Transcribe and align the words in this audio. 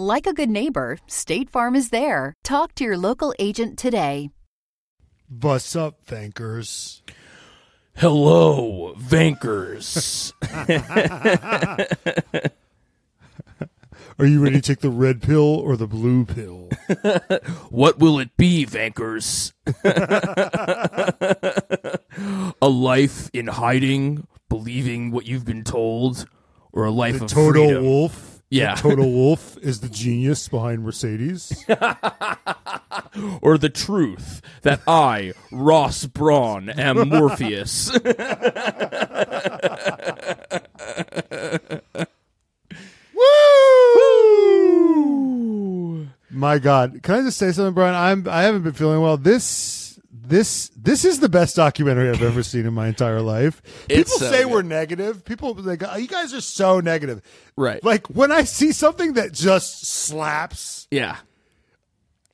Like 0.00 0.26
a 0.26 0.32
good 0.32 0.48
neighbor, 0.48 0.96
State 1.06 1.50
Farm 1.50 1.76
is 1.76 1.90
there. 1.90 2.32
Talk 2.42 2.74
to 2.76 2.84
your 2.84 2.96
local 2.96 3.34
agent 3.38 3.78
today. 3.78 4.30
What's 5.28 5.76
up, 5.76 6.06
Vankahs? 6.06 7.02
Hello, 7.96 8.94
Vankahs. 8.98 10.32
Are 14.18 14.24
you 14.24 14.42
ready 14.42 14.56
to 14.56 14.62
take 14.62 14.80
the 14.80 14.88
red 14.88 15.20
pill 15.20 15.56
or 15.56 15.76
the 15.76 15.86
blue 15.86 16.24
pill? 16.24 16.70
what 17.68 17.98
will 17.98 18.18
it 18.20 18.34
be, 18.38 18.64
Vankahs? 18.64 19.52
a 22.62 22.68
life 22.70 23.28
in 23.34 23.48
hiding, 23.48 24.26
believing 24.48 25.10
what 25.10 25.26
you've 25.26 25.44
been 25.44 25.62
told, 25.62 26.26
or 26.72 26.86
a 26.86 26.90
life 26.90 27.18
The 27.18 27.26
of 27.26 27.30
total 27.30 27.66
freedom? 27.66 27.84
Wolf. 27.84 28.29
Yeah. 28.50 28.74
Toto 28.74 29.04
Wolff 29.04 29.56
is 29.58 29.78
the 29.78 29.88
genius 29.88 30.48
behind 30.48 30.82
Mercedes. 30.82 31.64
or 33.40 33.58
the 33.58 33.70
truth 33.72 34.42
that 34.62 34.80
I, 34.88 35.34
Ross 35.52 36.04
Brawn, 36.06 36.68
am 36.68 37.08
Morpheus. 37.08 37.92
Woo! 43.14 46.08
My 46.30 46.58
God, 46.58 47.00
can 47.04 47.14
I 47.14 47.22
just 47.22 47.38
say 47.38 47.52
something, 47.52 47.74
Brian? 47.74 47.94
I'm 47.94 48.28
I 48.28 48.42
haven't 48.42 48.62
been 48.62 48.72
feeling 48.72 49.00
well. 49.00 49.16
This 49.16 49.44
this 50.30 50.70
this 50.76 51.04
is 51.04 51.20
the 51.20 51.28
best 51.28 51.56
documentary 51.56 52.08
I've 52.08 52.22
ever 52.22 52.42
seen 52.42 52.64
in 52.64 52.72
my 52.72 52.88
entire 52.88 53.20
life. 53.20 53.60
People 53.88 54.12
so 54.12 54.30
say 54.30 54.44
good. 54.44 54.52
we're 54.52 54.62
negative. 54.62 55.24
People 55.24 55.52
like 55.54 55.82
"Oh, 55.86 55.96
you 55.96 56.08
guys 56.08 56.32
are 56.32 56.40
so 56.40 56.80
negative. 56.80 57.20
Right. 57.56 57.84
Like 57.84 58.06
when 58.06 58.32
I 58.32 58.44
see 58.44 58.72
something 58.72 59.12
that 59.14 59.32
just 59.32 59.84
slaps, 59.86 60.86
Yeah. 60.90 61.16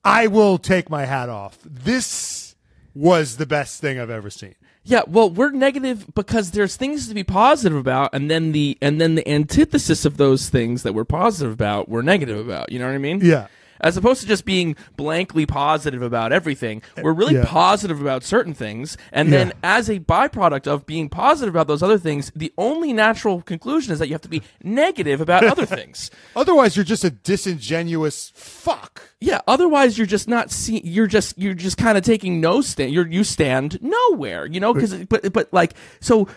I 0.04 0.28
will 0.28 0.58
take 0.58 0.88
my 0.88 1.04
hat 1.04 1.28
off. 1.28 1.58
This 1.64 2.54
was 2.94 3.38
the 3.38 3.46
best 3.46 3.80
thing 3.80 3.98
I've 3.98 4.10
ever 4.10 4.30
seen. 4.30 4.54
Yeah, 4.84 5.02
well, 5.08 5.28
we're 5.28 5.50
negative 5.50 6.14
because 6.14 6.52
there's 6.52 6.76
things 6.76 7.08
to 7.08 7.14
be 7.14 7.24
positive 7.24 7.76
about, 7.76 8.10
and 8.14 8.30
then 8.30 8.52
the 8.52 8.78
and 8.80 9.00
then 9.00 9.16
the 9.16 9.28
antithesis 9.28 10.04
of 10.04 10.16
those 10.16 10.48
things 10.48 10.84
that 10.84 10.92
we're 10.94 11.04
positive 11.04 11.52
about, 11.52 11.88
we're 11.88 12.02
negative 12.02 12.38
about. 12.38 12.70
You 12.70 12.78
know 12.78 12.86
what 12.86 12.94
I 12.94 12.98
mean? 12.98 13.18
Yeah. 13.20 13.48
As 13.80 13.96
opposed 13.96 14.20
to 14.22 14.26
just 14.26 14.44
being 14.44 14.76
blankly 14.96 15.46
positive 15.46 16.02
about 16.02 16.32
everything, 16.32 16.82
we're 17.02 17.12
really 17.12 17.34
Yeah. 17.34 17.44
positive 17.44 18.00
about 18.00 18.24
certain 18.24 18.54
things, 18.54 18.96
and 19.12 19.32
then 19.32 19.52
as 19.62 19.88
a 19.90 20.00
byproduct 20.00 20.66
of 20.66 20.86
being 20.86 21.08
positive 21.08 21.54
about 21.54 21.66
those 21.66 21.82
other 21.82 21.98
things, 21.98 22.32
the 22.34 22.52
only 22.58 22.92
natural 22.92 23.42
conclusion 23.42 23.92
is 23.92 23.98
that 23.98 24.08
you 24.08 24.14
have 24.14 24.22
to 24.22 24.28
be 24.28 24.42
negative 24.62 25.20
about 25.20 25.44
other 25.44 25.66
things. 25.78 26.10
Otherwise, 26.34 26.76
you're 26.76 26.84
just 26.84 27.04
a 27.04 27.10
disingenuous 27.10 28.32
fuck. 28.34 29.02
Yeah, 29.20 29.40
otherwise 29.46 29.96
you're 29.98 30.06
just 30.06 30.28
not 30.28 30.50
see 30.50 30.80
you're 30.84 31.06
just 31.06 31.38
you're 31.38 31.54
just 31.54 31.78
kind 31.78 31.96
of 31.96 32.04
taking 32.04 32.40
no 32.40 32.60
stand. 32.60 32.92
You're 32.92 33.06
you 33.06 33.24
stand 33.24 33.78
nowhere, 33.82 34.46
you 34.46 34.60
know, 34.60 34.74
cuz 34.74 34.92
but 35.06 35.32
but 35.32 35.52
like 35.52 35.74
so 36.00 36.28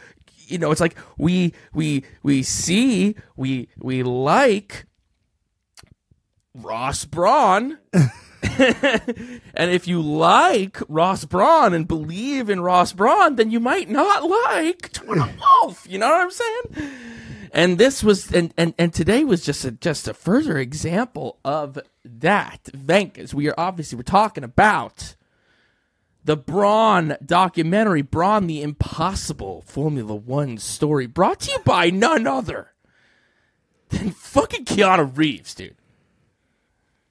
you 0.47 0.57
know, 0.57 0.71
it's 0.71 0.81
like 0.81 0.95
we 1.17 1.53
we 1.73 2.03
we 2.23 2.41
see 2.41 3.15
we 3.35 3.67
we 3.77 4.01
like 4.03 4.85
Ross 6.61 7.05
Brawn. 7.05 7.77
and 7.93 9.71
if 9.71 9.87
you 9.87 10.01
like 10.01 10.77
Ross 10.87 11.25
Brawn 11.25 11.73
and 11.73 11.87
believe 11.87 12.49
in 12.49 12.61
Ross 12.61 12.93
Brawn, 12.93 13.35
then 13.35 13.51
you 13.51 13.59
might 13.59 13.89
not 13.89 14.23
like 14.29 14.91
Toto 14.91 15.29
Wolff. 15.63 15.85
You 15.89 15.97
know 15.97 16.09
what 16.09 16.21
I'm 16.21 16.31
saying? 16.31 16.91
And 17.51 17.77
this 17.77 18.03
was, 18.03 18.31
and 18.31 18.53
and, 18.57 18.73
and 18.77 18.93
today 18.93 19.23
was 19.23 19.43
just 19.43 19.65
a 19.65 19.71
just 19.71 20.07
a 20.07 20.13
further 20.13 20.57
example 20.57 21.39
of 21.43 21.79
that. 22.05 22.65
Vankahs, 22.65 23.33
we 23.33 23.49
are 23.49 23.55
obviously 23.57 23.95
we're 23.95 24.03
talking 24.03 24.43
about 24.43 25.15
the 26.23 26.37
Brawn 26.37 27.17
documentary, 27.25 28.03
Brawn 28.03 28.47
the 28.47 28.61
Impossible 28.61 29.63
Formula 29.65 30.13
One 30.13 30.57
story, 30.57 31.07
brought 31.07 31.39
to 31.41 31.51
you 31.51 31.59
by 31.65 31.89
none 31.89 32.27
other 32.27 32.73
than 33.89 34.11
fucking 34.11 34.65
Keanu 34.65 35.17
Reeves, 35.17 35.55
dude. 35.55 35.75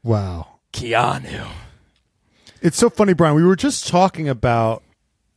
Wow. 0.09 0.47
Keanu. 0.73 1.49
It's 2.63 2.79
so 2.79 2.89
funny, 2.89 3.13
Brian. 3.13 3.35
We 3.35 3.45
were 3.45 3.57
just 3.57 3.87
talking 3.87 4.27
about 4.27 4.83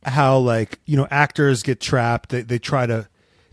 how 0.04 0.38
like, 0.38 0.78
you 0.86 0.96
know, 0.96 1.06
actors 1.10 1.62
get 1.62 1.78
trapped. 1.78 2.30
They 2.30 2.40
they 2.40 2.58
try 2.58 2.86
to 2.86 3.06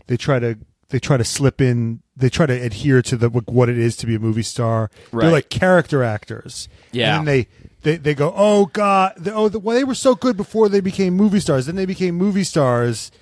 they 0.06 0.16
try 0.16 0.38
to 0.38 0.56
they 0.88 0.98
try 0.98 1.18
to 1.18 1.24
slip 1.24 1.60
in 1.60 2.00
they 2.16 2.30
try 2.30 2.46
to 2.46 2.54
adhere 2.54 3.02
to 3.02 3.18
the 3.18 3.28
what 3.28 3.68
it 3.68 3.76
is 3.76 3.98
to 3.98 4.06
be 4.06 4.14
a 4.14 4.18
movie 4.18 4.42
star. 4.42 4.90
Right. 5.12 5.24
They're 5.24 5.32
like 5.32 5.50
character 5.50 6.02
actors. 6.02 6.70
Yeah. 6.90 7.18
And 7.18 7.28
then 7.28 7.34
they 7.34 7.48
they, 7.82 7.96
they 7.98 8.14
go, 8.14 8.32
oh 8.34 8.66
god, 8.66 9.28
oh, 9.28 9.50
the, 9.50 9.58
well, 9.58 9.76
they 9.76 9.84
were 9.84 9.94
so 9.94 10.14
good 10.14 10.38
before 10.38 10.70
they 10.70 10.80
became 10.80 11.14
movie 11.14 11.40
stars. 11.40 11.66
Then 11.66 11.76
they 11.76 11.86
became 11.86 12.14
movie 12.14 12.44
stars, 12.44 13.12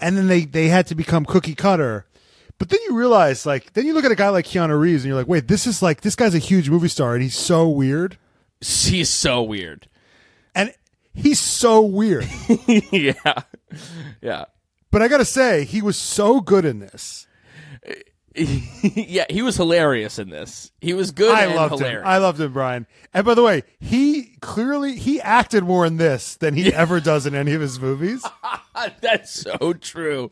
and 0.00 0.16
then 0.16 0.26
they 0.26 0.44
they 0.44 0.68
had 0.68 0.88
to 0.88 0.96
become 0.96 1.24
cookie 1.24 1.54
cutter. 1.54 2.04
But 2.64 2.70
then 2.70 2.80
you 2.88 2.94
realize, 2.96 3.44
like, 3.44 3.74
then 3.74 3.84
you 3.84 3.92
look 3.92 4.06
at 4.06 4.10
a 4.10 4.14
guy 4.14 4.30
like 4.30 4.46
Keanu 4.46 4.80
Reeves, 4.80 5.04
and 5.04 5.08
you're 5.10 5.18
like, 5.18 5.28
wait, 5.28 5.48
this 5.48 5.66
is 5.66 5.82
like 5.82 6.00
this 6.00 6.16
guy's 6.16 6.34
a 6.34 6.38
huge 6.38 6.70
movie 6.70 6.88
star, 6.88 7.12
and 7.12 7.22
he's 7.22 7.36
so 7.36 7.68
weird, 7.68 8.16
He's 8.62 9.10
so 9.10 9.42
weird. 9.42 9.86
and 10.54 10.72
he's 11.12 11.38
so 11.38 11.82
weird. 11.82 12.26
yeah. 12.66 13.12
Yeah. 14.22 14.46
but 14.90 15.02
I 15.02 15.08
gotta 15.08 15.26
say, 15.26 15.66
he 15.66 15.82
was 15.82 15.98
so 15.98 16.40
good 16.40 16.64
in 16.64 16.78
this. 16.78 17.26
Eh, 17.84 17.96
yeah, 18.94 19.26
he 19.30 19.42
was 19.42 19.56
hilarious 19.56 20.18
in 20.18 20.28
this. 20.28 20.72
He 20.80 20.92
was 20.92 21.12
good 21.12 21.34
I 21.34 21.44
and 21.44 21.54
loved 21.54 21.74
hilarious. 21.74 22.00
him. 22.02 22.06
I 22.06 22.18
loved 22.18 22.40
him, 22.40 22.52
Brian. 22.52 22.86
And 23.12 23.24
by 23.24 23.34
the 23.34 23.42
way, 23.42 23.62
he 23.80 24.36
clearly 24.40 24.96
he 24.96 25.20
acted 25.20 25.62
more 25.64 25.86
in 25.86 25.96
this 25.98 26.36
than 26.36 26.54
he 26.54 26.72
ever 26.74 26.98
does 27.00 27.26
in 27.26 27.34
any 27.34 27.52
of 27.54 27.60
his 27.60 27.78
movies. 27.80 28.24
That's 29.00 29.30
so 29.30 29.72
true. 29.74 30.30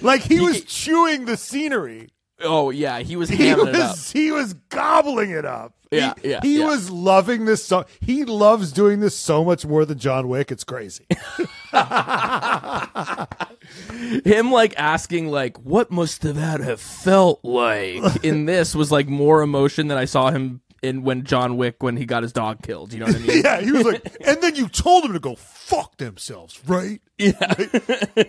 Like 0.00 0.22
he, 0.22 0.36
He 0.36 0.40
was 0.40 0.64
chewing 0.64 1.26
the 1.26 1.36
scenery. 1.36 2.10
Oh 2.40 2.70
yeah, 2.70 2.98
he 2.98 3.14
was 3.14 3.28
He 3.28 3.36
hamming 3.36 3.68
it 3.68 3.74
up. 3.76 3.90
was 3.92 4.10
he 4.12 4.32
was 4.32 4.54
gobbling 4.54 5.30
it 5.30 5.44
up. 5.44 5.74
Yeah, 5.96 6.14
he, 6.22 6.30
yeah, 6.30 6.40
He 6.42 6.58
yeah. 6.58 6.66
was 6.66 6.90
loving 6.90 7.44
this 7.44 7.64
song. 7.64 7.84
he 8.00 8.24
loves 8.24 8.72
doing 8.72 9.00
this 9.00 9.16
so 9.16 9.44
much 9.44 9.66
more 9.66 9.84
than 9.84 9.98
John 9.98 10.28
Wick. 10.28 10.50
It's 10.52 10.64
crazy. 10.64 11.06
Him 14.24 14.52
like 14.52 14.74
asking 14.76 15.28
like 15.28 15.56
what 15.58 15.90
must 15.90 16.22
that 16.22 16.60
have 16.60 16.80
felt 16.80 17.40
like 17.44 18.24
in 18.24 18.44
this 18.46 18.74
was 18.74 18.92
like 18.92 19.08
more 19.08 19.42
emotion 19.42 19.88
than 19.88 19.98
I 19.98 20.04
saw 20.04 20.30
him 20.30 20.60
in 20.82 21.02
when 21.02 21.24
John 21.24 21.56
Wick 21.56 21.82
when 21.82 21.96
he 21.96 22.04
got 22.04 22.22
his 22.22 22.32
dog 22.32 22.62
killed. 22.62 22.92
You 22.92 23.00
know 23.00 23.06
what 23.06 23.16
I 23.16 23.20
mean? 23.20 23.40
yeah, 23.44 23.60
he 23.60 23.72
was 23.72 23.84
like, 23.84 24.16
and 24.26 24.40
then 24.42 24.54
you 24.54 24.68
told 24.68 25.04
him 25.04 25.12
to 25.14 25.20
go 25.20 25.34
fuck 25.34 25.96
themselves, 25.96 26.60
right? 26.66 27.00
Yeah. 27.18 27.54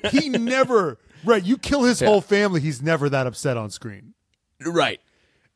He 0.09 0.29
never 0.29 0.97
right. 1.25 1.43
You 1.43 1.57
kill 1.57 1.83
his 1.83 1.99
whole 1.99 2.21
family. 2.21 2.61
He's 2.61 2.81
never 2.81 3.09
that 3.09 3.27
upset 3.27 3.57
on 3.57 3.69
screen. 3.71 4.13
right. 4.65 5.01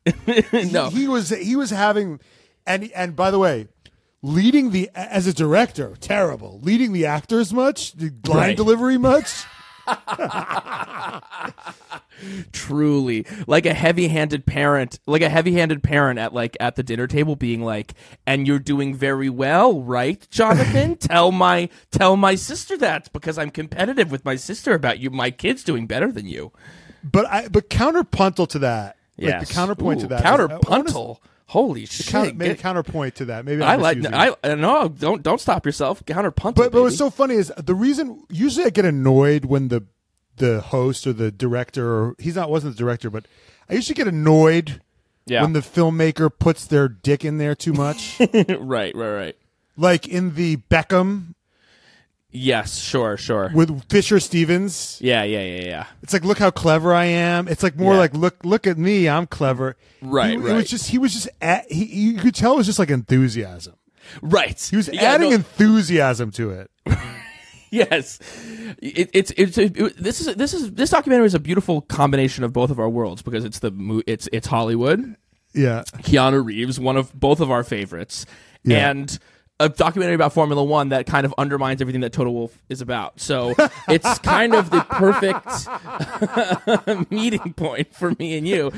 no. 0.72 0.88
he 0.90 1.06
was 1.08 1.30
he 1.30 1.56
was 1.56 1.70
having 1.70 2.20
and 2.66 2.90
and 2.94 3.14
by 3.14 3.30
the 3.30 3.38
way 3.38 3.68
leading 4.22 4.70
the 4.70 4.90
as 4.94 5.26
a 5.26 5.32
director 5.32 5.96
terrible. 6.00 6.60
Leading 6.62 6.92
the 6.92 7.06
actors 7.06 7.52
much? 7.52 7.92
The 7.92 8.12
line 8.26 8.38
Right. 8.48 8.56
delivery 8.56 8.98
much? 8.98 9.44
Truly. 12.52 13.26
Like 13.46 13.64
a 13.66 13.72
heavy-handed 13.74 14.44
parent 14.46 15.00
like 15.06 15.22
a 15.22 15.28
heavy-handed 15.30 15.82
parent 15.82 16.18
at 16.18 16.34
like 16.34 16.56
at 16.60 16.76
the 16.76 16.82
dinner 16.82 17.06
table 17.06 17.34
being 17.34 17.62
like 17.62 17.94
and 18.26 18.46
you're 18.46 18.58
doing 18.58 18.94
very 18.94 19.30
well 19.30 19.82
right 19.82 20.26
jonathan? 20.30 20.96
Tell 20.96 21.32
my 21.32 21.68
tell 21.90 22.16
my 22.16 22.34
sister 22.34 22.76
that 22.78 23.12
because 23.12 23.38
i'm 23.38 23.50
competitive 23.50 24.10
with 24.10 24.24
my 24.24 24.36
sister 24.36 24.74
about 24.74 24.98
you. 24.98 25.10
My 25.10 25.30
kid's 25.30 25.64
doing 25.64 25.86
better 25.86 26.12
than 26.12 26.26
you. 26.26 26.52
But 27.02 27.26
i 27.26 27.48
but 27.48 27.70
counterpuntal 27.70 28.48
to 28.48 28.58
that 28.60 28.96
yeah 29.20 29.38
like 29.38 29.46
the 29.48 29.52
counterpoint 29.54 30.00
to 30.00 30.06
that 30.08 30.20
is- 30.20 30.24
counterpuntal 30.48 31.18
holy 31.46 31.84
shit 31.86 32.06
counter, 32.06 32.32
maybe 32.34 32.54
Get- 32.54 32.58
counterpoint 32.60 33.14
to 33.16 33.24
that 33.26 33.44
maybe 33.44 33.62
i 33.62 33.74
I'm 33.74 33.80
like 33.80 34.04
i 34.06 34.28
it. 34.28 34.38
I- 34.44 34.54
no 34.54 34.88
don't 34.88 35.22
don't 35.22 35.40
stop 35.40 35.66
yourself 35.66 36.04
counterpuntal 36.04 36.54
but 36.54 36.54
but 36.54 36.72
baby. 36.72 36.82
what's 36.82 36.96
so 36.96 37.10
funny 37.10 37.34
is 37.34 37.52
the 37.56 37.74
reason 37.74 38.24
usually 38.28 38.66
i 38.66 38.70
get 38.70 38.84
annoyed 38.84 39.44
when 39.44 39.68
the 39.68 39.84
the 40.36 40.60
host 40.60 41.06
or 41.06 41.12
the 41.12 41.30
director 41.30 41.92
or 41.92 42.14
he's 42.18 42.36
not 42.36 42.50
wasn't 42.50 42.74
the 42.74 42.78
director 42.78 43.10
but 43.10 43.26
i 43.68 43.74
usually 43.74 43.94
get 43.94 44.06
annoyed 44.08 44.80
Yeah. 45.26 45.42
when 45.42 45.52
the 45.52 45.60
filmmaker 45.60 46.30
puts 46.36 46.64
their 46.66 46.88
dick 46.88 47.24
in 47.24 47.38
there 47.38 47.54
too 47.54 47.72
much 47.72 48.18
right 48.60 48.94
right 48.94 48.94
right 48.96 49.36
like 49.76 50.06
in 50.08 50.34
the 50.34 50.56
Beckham 50.70 51.34
Yes, 52.32 52.78
sure, 52.78 53.16
sure. 53.16 53.50
with 53.54 53.88
Fisher 53.90 54.20
Stevens. 54.20 54.98
Yeah, 55.00 55.24
yeah, 55.24 55.42
yeah, 55.42 55.62
yeah. 55.64 55.86
It's 56.02 56.12
like 56.12 56.24
look 56.24 56.38
how 56.38 56.50
clever 56.50 56.94
I 56.94 57.06
am. 57.06 57.48
It's 57.48 57.62
like 57.62 57.76
more 57.76 57.94
Yeah. 57.94 57.98
like 58.00 58.14
look 58.14 58.44
look 58.44 58.66
at 58.68 58.78
me, 58.78 59.08
I'm 59.08 59.26
clever. 59.26 59.76
Right, 60.00 60.30
He- 60.30 60.36
It 60.36 60.54
was 60.54 60.70
just 60.70 60.88
he 60.90 60.98
was 60.98 61.12
just 61.12 61.28
at, 61.40 61.70
he 61.70 61.84
you 61.86 62.18
could 62.18 62.34
tell 62.34 62.54
it 62.54 62.56
was 62.58 62.66
just 62.66 62.78
like 62.78 62.90
enthusiasm. 62.90 63.74
Right. 64.22 64.60
He 64.70 64.76
was 64.76 64.88
Yeah, 64.88 65.02
adding 65.02 65.30
no- 65.30 65.36
enthusiasm 65.36 66.30
to 66.32 66.50
it. 66.50 66.70
Yes, 67.72 68.18
it, 68.82 69.10
it's 69.12 69.30
it's 69.36 69.56
it, 69.56 69.74
this 69.96 70.20
is 70.20 70.34
this 70.34 70.52
is 70.54 70.72
this 70.72 70.90
documentary 70.90 71.26
is 71.26 71.34
a 71.34 71.38
beautiful 71.38 71.82
combination 71.82 72.42
of 72.42 72.52
both 72.52 72.68
of 72.70 72.80
our 72.80 72.88
worlds 72.88 73.22
because 73.22 73.44
it's 73.44 73.60
the 73.60 74.02
it's 74.08 74.28
it's 74.32 74.48
Hollywood, 74.48 75.14
Yeah. 75.54 75.84
Keanu 75.98 76.44
Reeves, 76.44 76.80
one 76.80 76.96
of 76.96 77.12
both 77.14 77.38
of 77.38 77.48
our 77.48 77.62
favorites, 77.62 78.26
Yeah. 78.64 78.90
and 78.90 79.16
a 79.60 79.68
documentary 79.68 80.16
about 80.16 80.32
Formula 80.32 80.64
One 80.64 80.88
that 80.88 81.06
kind 81.06 81.24
of 81.24 81.32
undermines 81.38 81.80
everything 81.80 82.00
that 82.00 82.12
Toto 82.12 82.30
Wolff 82.30 82.60
is 82.68 82.80
about. 82.80 83.20
So 83.20 83.54
it's 83.88 84.18
kind 84.20 84.54
of 84.54 84.70
the 84.70 84.80
perfect 84.80 85.68
meeting 87.12 87.52
point 87.52 87.94
for 87.94 88.10
me 88.18 88.36
and 88.36 88.48
you. 88.48 88.72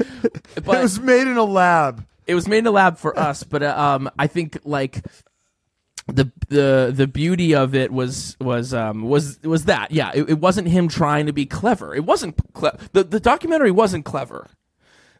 But 0.65 0.79
it 0.79 0.83
was 0.83 1.01
made 1.01 1.27
in 1.29 1.37
a 1.39 1.45
lab. 1.45 2.05
it 2.27 2.35
was 2.35 2.47
made 2.49 2.59
in 2.59 2.67
a 2.67 2.71
lab 2.73 2.99
for 2.99 3.19
us, 3.19 3.43
but 3.45 3.63
uh, 3.63 3.75
um, 3.79 4.11
I 4.19 4.27
think 4.27 4.59
like 4.65 5.03
the 6.09 6.31
the 6.49 6.93
the 6.95 7.07
beauty 7.07 7.55
of 7.55 7.75
it 7.77 7.93
was 7.93 8.37
was 8.41 8.75
um 8.75 9.03
was 9.03 9.41
was 9.45 9.67
that 9.67 9.93
yeah 9.93 10.11
it, 10.13 10.31
it 10.31 10.41
wasn't 10.41 10.67
him 10.67 10.89
trying 10.89 11.27
to 11.27 11.33
be 11.33 11.47
clever 11.47 11.95
it 11.95 12.05
wasn't 12.05 12.35
cle- 12.55 12.77
the 12.93 13.05
the 13.05 13.21
documentary 13.21 13.71
wasn't 13.71 14.05
clever 14.05 14.49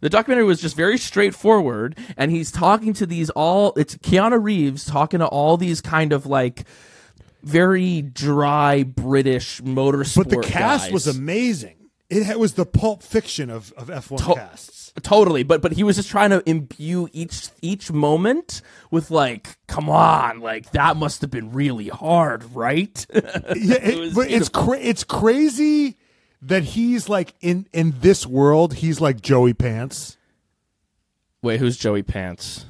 the 0.03 0.11
documentary 0.11 0.45
was 0.45 0.61
just 0.61 0.77
very 0.77 0.99
straightforward 0.99 1.97
and 2.19 2.31
he's 2.31 2.51
talking 2.51 2.93
to 2.93 3.07
these 3.07 3.31
all 3.31 3.73
it's 3.77 3.97
Keanu 3.97 4.43
Reeves 4.43 4.85
talking 4.85 5.21
to 5.21 5.27
all 5.27 5.57
these 5.57 5.81
kind 5.81 6.13
of 6.13 6.27
like 6.27 6.65
very 7.43 8.03
dry 8.03 8.83
British 8.83 9.61
motorsport 9.63 10.17
But 10.17 10.29
the 10.31 10.41
cast 10.43 10.85
guys. 10.87 10.93
was 10.93 11.07
amazing. 11.07 11.77
It 12.11 12.39
was 12.39 12.53
the 12.55 12.67
pulp 12.67 13.03
fiction 13.03 13.49
of, 13.49 13.73
of 13.73 13.89
F1 13.89 14.19
To- 14.27 14.35
casts. 14.35 14.93
Totally, 15.03 15.43
but 15.43 15.63
but 15.63 15.73
he 15.73 15.83
was 15.83 15.97
just 15.97 16.11
trying 16.11 16.29
to 16.29 16.43
imbue 16.47 17.09
each 17.15 17.49
each 17.63 17.91
moment 17.91 18.61
with 18.91 19.11
like, 19.11 19.57
come 19.67 19.89
on, 19.89 20.41
like 20.41 20.71
that 20.73 20.99
must 20.99 21.23
have 21.23 21.31
been 21.31 21.51
really 21.53 21.89
hard, 21.89 22.45
right? 22.55 23.07
Yeah, 23.15 23.77
it- 23.83 23.99
was 23.99 24.15
but 24.15 24.31
it's 24.31 24.51
cra- 24.51 24.79
it's 24.79 25.03
crazy 25.05 25.97
that 26.43 26.63
he's 26.65 27.09
like 27.09 27.35
in 27.41 27.67
in 27.73 27.95
this 28.01 28.27
world 28.27 28.75
he's 28.75 29.01
like 29.01 29.21
Joey 29.21 29.55
Pants. 29.55 30.17
Wait, 31.43 31.59
who's 31.61 31.77
Joey 31.77 32.03
Pants? 32.03 32.67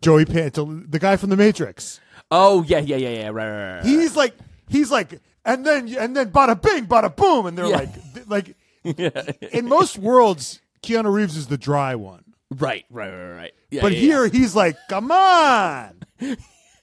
Joey 0.00 0.24
Pants, 0.24 0.58
the 0.58 0.98
guy 0.98 1.16
from 1.16 1.30
the 1.30 1.36
Matrix. 1.36 2.00
Oh 2.30 2.62
yeah, 2.64 2.78
yeah, 2.78 2.96
yeah, 2.96 3.08
yeah, 3.08 3.28
right, 3.28 3.48
right, 3.50 3.74
right. 3.76 3.84
He's 3.84 4.16
like 4.16 4.34
he's 4.68 4.90
like 4.90 5.20
and 5.44 5.64
then 5.66 5.88
and 5.96 6.16
then 6.16 6.30
bada 6.30 6.60
bing 6.60 6.86
bada 6.86 7.14
boom 7.14 7.46
and 7.46 7.56
they're 7.56 7.66
Yeah. 7.66 7.86
like 8.26 8.54
like 8.84 9.42
in 9.52 9.66
most 9.68 9.98
worlds 9.98 10.60
Keanu 10.82 11.12
Reeves 11.12 11.36
is 11.36 11.46
the 11.48 11.58
dry 11.58 11.94
one. 11.94 12.22
right, 12.54 12.84
right, 12.90 13.10
right, 13.10 13.34
right. 13.36 13.52
Yeah, 13.70 13.82
But 13.82 13.92
yeah, 13.92 13.98
here 13.98 14.28
he's 14.28 14.54
like, 14.54 14.76
come 14.88 15.10
on. 15.10 16.00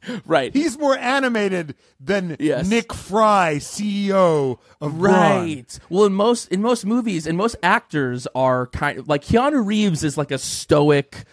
right, 0.26 0.54
He's 0.54 0.78
more 0.78 0.98
animated 0.98 1.76
than 2.00 2.36
Yes. 2.40 2.68
Nick 2.68 2.94
Fry, 2.94 3.56
CEO 3.58 4.60
of 4.82 4.98
Brawn. 4.98 5.14
Right. 5.14 5.80
Well, 5.90 6.06
in 6.06 6.14
most 6.14 6.52
in 6.52 6.62
most 6.62 6.86
movies, 6.86 7.28
and 7.28 7.38
most 7.38 7.56
actors 7.64 8.28
are 8.36 8.68
kind 8.68 9.00
of 9.00 9.08
like 9.08 9.24
Keanu 9.24 9.66
Reeves 9.66 10.04
is 10.04 10.18
like 10.18 10.32
a 10.32 10.38
stoic 10.38 11.24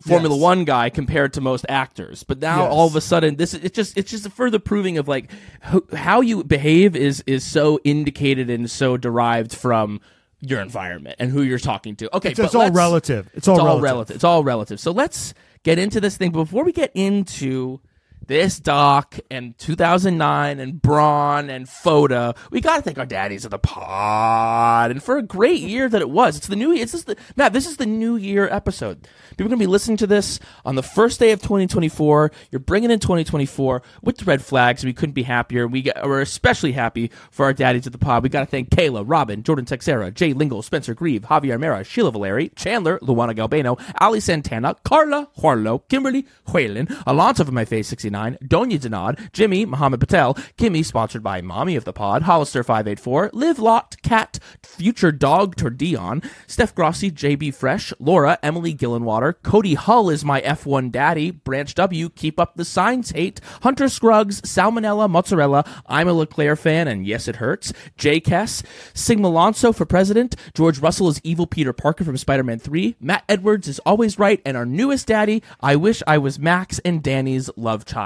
Formula 0.00 0.34
Yes. 0.34 0.42
One 0.42 0.64
guy 0.64 0.90
compared 0.90 1.32
to 1.34 1.40
most 1.40 1.64
actors. 1.68 2.24
But 2.24 2.40
now 2.40 2.64
Yes. 2.64 2.72
all 2.72 2.88
of 2.88 2.96
a 2.96 3.00
sudden, 3.00 3.36
this 3.36 3.54
is 3.54 3.62
it's 3.62 3.76
just 3.76 3.96
it's 3.96 4.10
just 4.10 4.26
a 4.26 4.30
further 4.30 4.58
proving 4.58 4.98
of 4.98 5.06
like 5.06 5.30
ho- 5.62 5.86
how 5.94 6.20
you 6.20 6.42
behave 6.42 6.96
is 6.96 7.22
is 7.26 7.44
so 7.44 7.78
indicated 7.84 8.50
and 8.50 8.68
so 8.68 8.96
derived 8.96 9.54
from 9.54 10.00
your 10.40 10.60
environment 10.60 11.14
and 11.20 11.30
who 11.30 11.42
you're 11.42 11.56
talking 11.60 11.94
to. 11.94 12.16
Okay, 12.16 12.30
It's, 12.30 12.36
but 12.40 12.46
it's 12.46 12.54
all 12.56 12.62
let's- 12.62 12.74
relative. 12.74 13.30
It's 13.32 13.46
all, 13.46 13.56
relative. 13.58 13.82
relative. 13.84 14.14
It's 14.16 14.24
all 14.24 14.42
relative. 14.42 14.80
So 14.80 14.90
let's 14.90 15.34
get 15.62 15.78
into 15.78 16.00
this 16.00 16.16
thing. 16.16 16.32
But 16.32 16.44
before 16.46 16.64
we 16.64 16.72
get 16.72 16.90
into 16.94 17.78
this 18.26 18.58
doc 18.60 19.18
and 19.30 19.56
2009 19.58 20.60
and 20.60 20.80
Brawn 20.80 21.50
and 21.50 21.68
FOTA, 21.68 22.34
we 22.50 22.60
got 22.60 22.76
to 22.76 22.82
thank 22.82 22.98
our 22.98 23.06
daddies 23.06 23.44
of 23.44 23.50
the 23.50 23.58
pod. 23.58 24.90
And 24.90 25.02
for 25.02 25.18
a 25.18 25.22
great 25.22 25.60
year 25.60 25.88
that 25.88 26.00
it 26.00 26.10
was. 26.10 26.36
It's 26.36 26.46
the 26.46 26.56
new 26.56 26.72
year. 26.72 26.82
It's 26.82 26.92
just 26.92 27.06
the, 27.06 27.16
Matt, 27.36 27.52
this 27.52 27.66
is 27.66 27.76
the 27.76 27.86
new 27.86 28.16
year 28.16 28.48
episode. 28.48 29.08
People 29.30 29.46
are 29.46 29.48
going 29.48 29.58
to 29.58 29.66
be 29.66 29.66
listening 29.66 29.96
to 29.98 30.06
this 30.06 30.38
on 30.64 30.74
the 30.74 30.82
first 30.82 31.18
day 31.18 31.32
of 31.32 31.40
2024. 31.40 32.32
You're 32.50 32.60
bringing 32.60 32.90
in 32.90 33.00
2024 33.00 33.82
with 34.02 34.18
the 34.18 34.24
red 34.24 34.44
flags. 34.44 34.84
We 34.84 34.92
couldn't 34.92 35.14
be 35.14 35.22
happier. 35.22 35.66
We 35.66 35.82
get, 35.82 36.02
we're 36.04 36.20
especially 36.20 36.72
happy 36.72 37.10
for 37.30 37.44
our 37.46 37.52
daddies 37.52 37.86
of 37.86 37.92
the 37.92 37.98
pod. 37.98 38.22
We 38.22 38.28
got 38.28 38.40
to 38.40 38.46
thank 38.46 38.70
Kayla, 38.70 39.04
Robin, 39.06 39.42
Jordan 39.42 39.64
Texera, 39.64 40.12
Jay 40.12 40.32
Lingle, 40.32 40.62
Spencer 40.62 40.94
Grieve, 40.94 41.22
Javier 41.22 41.58
Mera, 41.58 41.84
Sheila 41.84 42.12
Valeri, 42.12 42.50
Chandler, 42.50 42.98
Luana 43.00 43.34
Galbano, 43.34 43.80
Ali 44.00 44.20
Santana, 44.20 44.76
Carla, 44.84 45.28
Juarlo, 45.38 45.82
Kimberly, 45.88 46.26
Whalen, 46.52 46.88
Alonso 47.06 47.44
from 47.44 47.54
My 47.54 47.64
Face 47.64 47.88
69, 47.88 48.11
Donya 48.12 48.78
Denad, 48.78 49.32
Jimmy, 49.32 49.64
Mohammed 49.64 50.00
Patel, 50.00 50.34
Kimmy, 50.56 50.84
sponsored 50.84 51.22
by 51.22 51.40
Mommy 51.40 51.76
of 51.76 51.84
the 51.84 51.92
Pod, 51.92 52.22
Hollister 52.22 52.62
584, 52.62 53.30
Live 53.32 53.58
Lot, 53.58 53.96
Cat, 54.02 54.38
Future 54.62 55.10
Dog 55.12 55.56
Tordion, 55.56 56.24
Steph 56.46 56.74
Grossi, 56.74 57.10
JB 57.10 57.54
Fresh, 57.54 57.92
Laura, 57.98 58.38
Emily 58.42 58.74
Gillenwater, 58.74 59.34
Cody 59.42 59.74
Hull 59.74 60.10
is 60.10 60.24
my 60.24 60.40
F1 60.42 60.90
daddy, 60.92 61.30
Branch 61.30 61.74
W, 61.74 62.08
Keep 62.10 62.38
Up 62.38 62.56
the 62.56 62.64
Signs 62.64 63.10
Hate, 63.12 63.40
Hunter 63.62 63.88
Scruggs, 63.88 64.40
Salmonella, 64.42 65.08
Mozzarella, 65.08 65.64
I'm 65.86 66.08
a 66.08 66.12
Leclerc 66.12 66.58
fan, 66.58 66.88
and 66.88 67.06
yes, 67.06 67.28
it 67.28 67.36
hurts, 67.36 67.72
J. 67.96 68.20
Kess, 68.20 68.64
Sigma 68.94 69.28
Alonso 69.28 69.72
for 69.72 69.86
president, 69.86 70.36
George 70.54 70.78
Russell 70.78 71.08
is 71.08 71.20
evil 71.24 71.46
Peter 71.46 71.72
Parker 71.72 72.04
from 72.04 72.16
Spider 72.16 72.42
Man 72.42 72.58
3, 72.58 72.96
Matt 73.00 73.24
Edwards 73.28 73.68
is 73.68 73.78
always 73.80 74.18
right, 74.18 74.42
and 74.44 74.56
our 74.56 74.66
newest 74.66 75.06
daddy, 75.06 75.42
I 75.60 75.76
wish 75.76 76.02
I 76.06 76.18
was 76.18 76.38
Max 76.38 76.78
and 76.80 77.02
Danny's 77.02 77.48
love 77.56 77.84
child. 77.84 78.01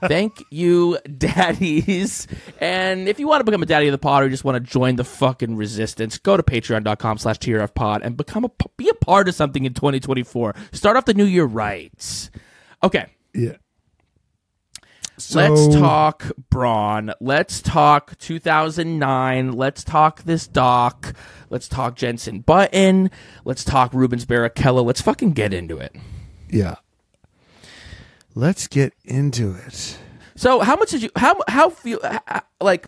Thank 0.00 0.42
you, 0.50 0.98
daddies. 1.16 2.26
And 2.60 3.08
if 3.08 3.18
you 3.18 3.26
want 3.26 3.40
to 3.40 3.44
become 3.44 3.62
a 3.62 3.66
daddy 3.66 3.88
of 3.88 3.92
the 3.92 3.98
pod 3.98 4.22
or 4.22 4.26
you 4.26 4.30
just 4.30 4.44
want 4.44 4.56
to 4.56 4.70
join 4.70 4.96
the 4.96 5.04
fucking 5.04 5.56
resistance, 5.56 6.18
go 6.18 6.36
to 6.36 6.42
patreon.com 6.42 7.18
slash 7.18 7.38
pod 7.74 8.02
and 8.02 8.16
become 8.16 8.44
a 8.44 8.50
be 8.76 8.88
a 8.88 8.94
part 8.94 9.28
of 9.28 9.34
something 9.34 9.64
in 9.64 9.74
2024. 9.74 10.54
Start 10.72 10.96
off 10.96 11.04
the 11.04 11.14
new 11.14 11.24
year 11.24 11.44
right. 11.44 12.30
Okay. 12.82 13.06
Yeah. 13.34 13.56
So, 15.18 15.38
Let's 15.38 15.74
talk 15.76 16.32
Brawn. 16.50 17.12
Let's 17.20 17.62
talk 17.62 18.18
2009. 18.18 19.52
Let's 19.52 19.84
talk 19.84 20.22
this 20.24 20.46
doc. 20.48 21.14
Let's 21.50 21.68
talk 21.68 21.96
Jenson 21.96 22.40
Button. 22.40 23.10
Let's 23.44 23.62
talk 23.62 23.92
Rubens 23.94 24.24
Barrichello. 24.26 24.84
Let's 24.84 25.00
fucking 25.00 25.32
get 25.32 25.52
into 25.52 25.78
it. 25.78 25.94
Yeah. 26.48 26.76
Let's 28.34 28.66
get 28.66 28.94
into 29.04 29.54
it. 29.54 29.98
So, 30.36 30.60
how 30.60 30.76
much 30.76 30.90
did 30.90 31.02
you 31.02 31.10
how 31.16 31.38
how 31.48 31.68
feel 31.70 31.98
h- 32.04 32.42
like 32.60 32.86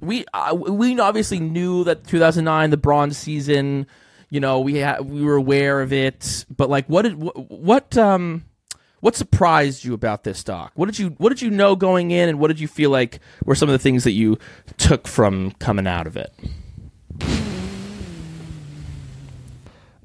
we 0.00 0.24
uh, 0.32 0.54
we 0.54 0.98
obviously 1.00 1.40
knew 1.40 1.84
that 1.84 2.06
2009 2.06 2.70
the 2.70 2.76
Brawn's 2.76 3.18
season, 3.18 3.86
you 4.30 4.40
know, 4.40 4.60
we 4.60 4.80
ha- 4.80 5.00
we 5.02 5.22
were 5.22 5.34
aware 5.34 5.80
of 5.80 5.92
it, 5.92 6.46
but 6.56 6.70
like 6.70 6.86
what 6.88 7.02
did 7.02 7.16
what, 7.16 7.50
what 7.50 7.96
um 7.98 8.44
what 9.00 9.16
surprised 9.16 9.84
you 9.84 9.92
about 9.94 10.22
this 10.24 10.42
doc? 10.44 10.72
What 10.76 10.86
did 10.86 10.98
you 10.98 11.08
what 11.18 11.30
did 11.30 11.42
you 11.42 11.50
know 11.50 11.74
going 11.74 12.10
in 12.12 12.28
and 12.28 12.38
what 12.38 12.48
did 12.48 12.60
you 12.60 12.68
feel 12.68 12.90
like 12.90 13.18
were 13.44 13.54
some 13.56 13.68
of 13.68 13.72
the 13.72 13.78
things 13.80 14.04
that 14.04 14.12
you 14.12 14.38
took 14.78 15.08
from 15.08 15.50
coming 15.58 15.86
out 15.88 16.06
of 16.06 16.16
it? 16.16 16.32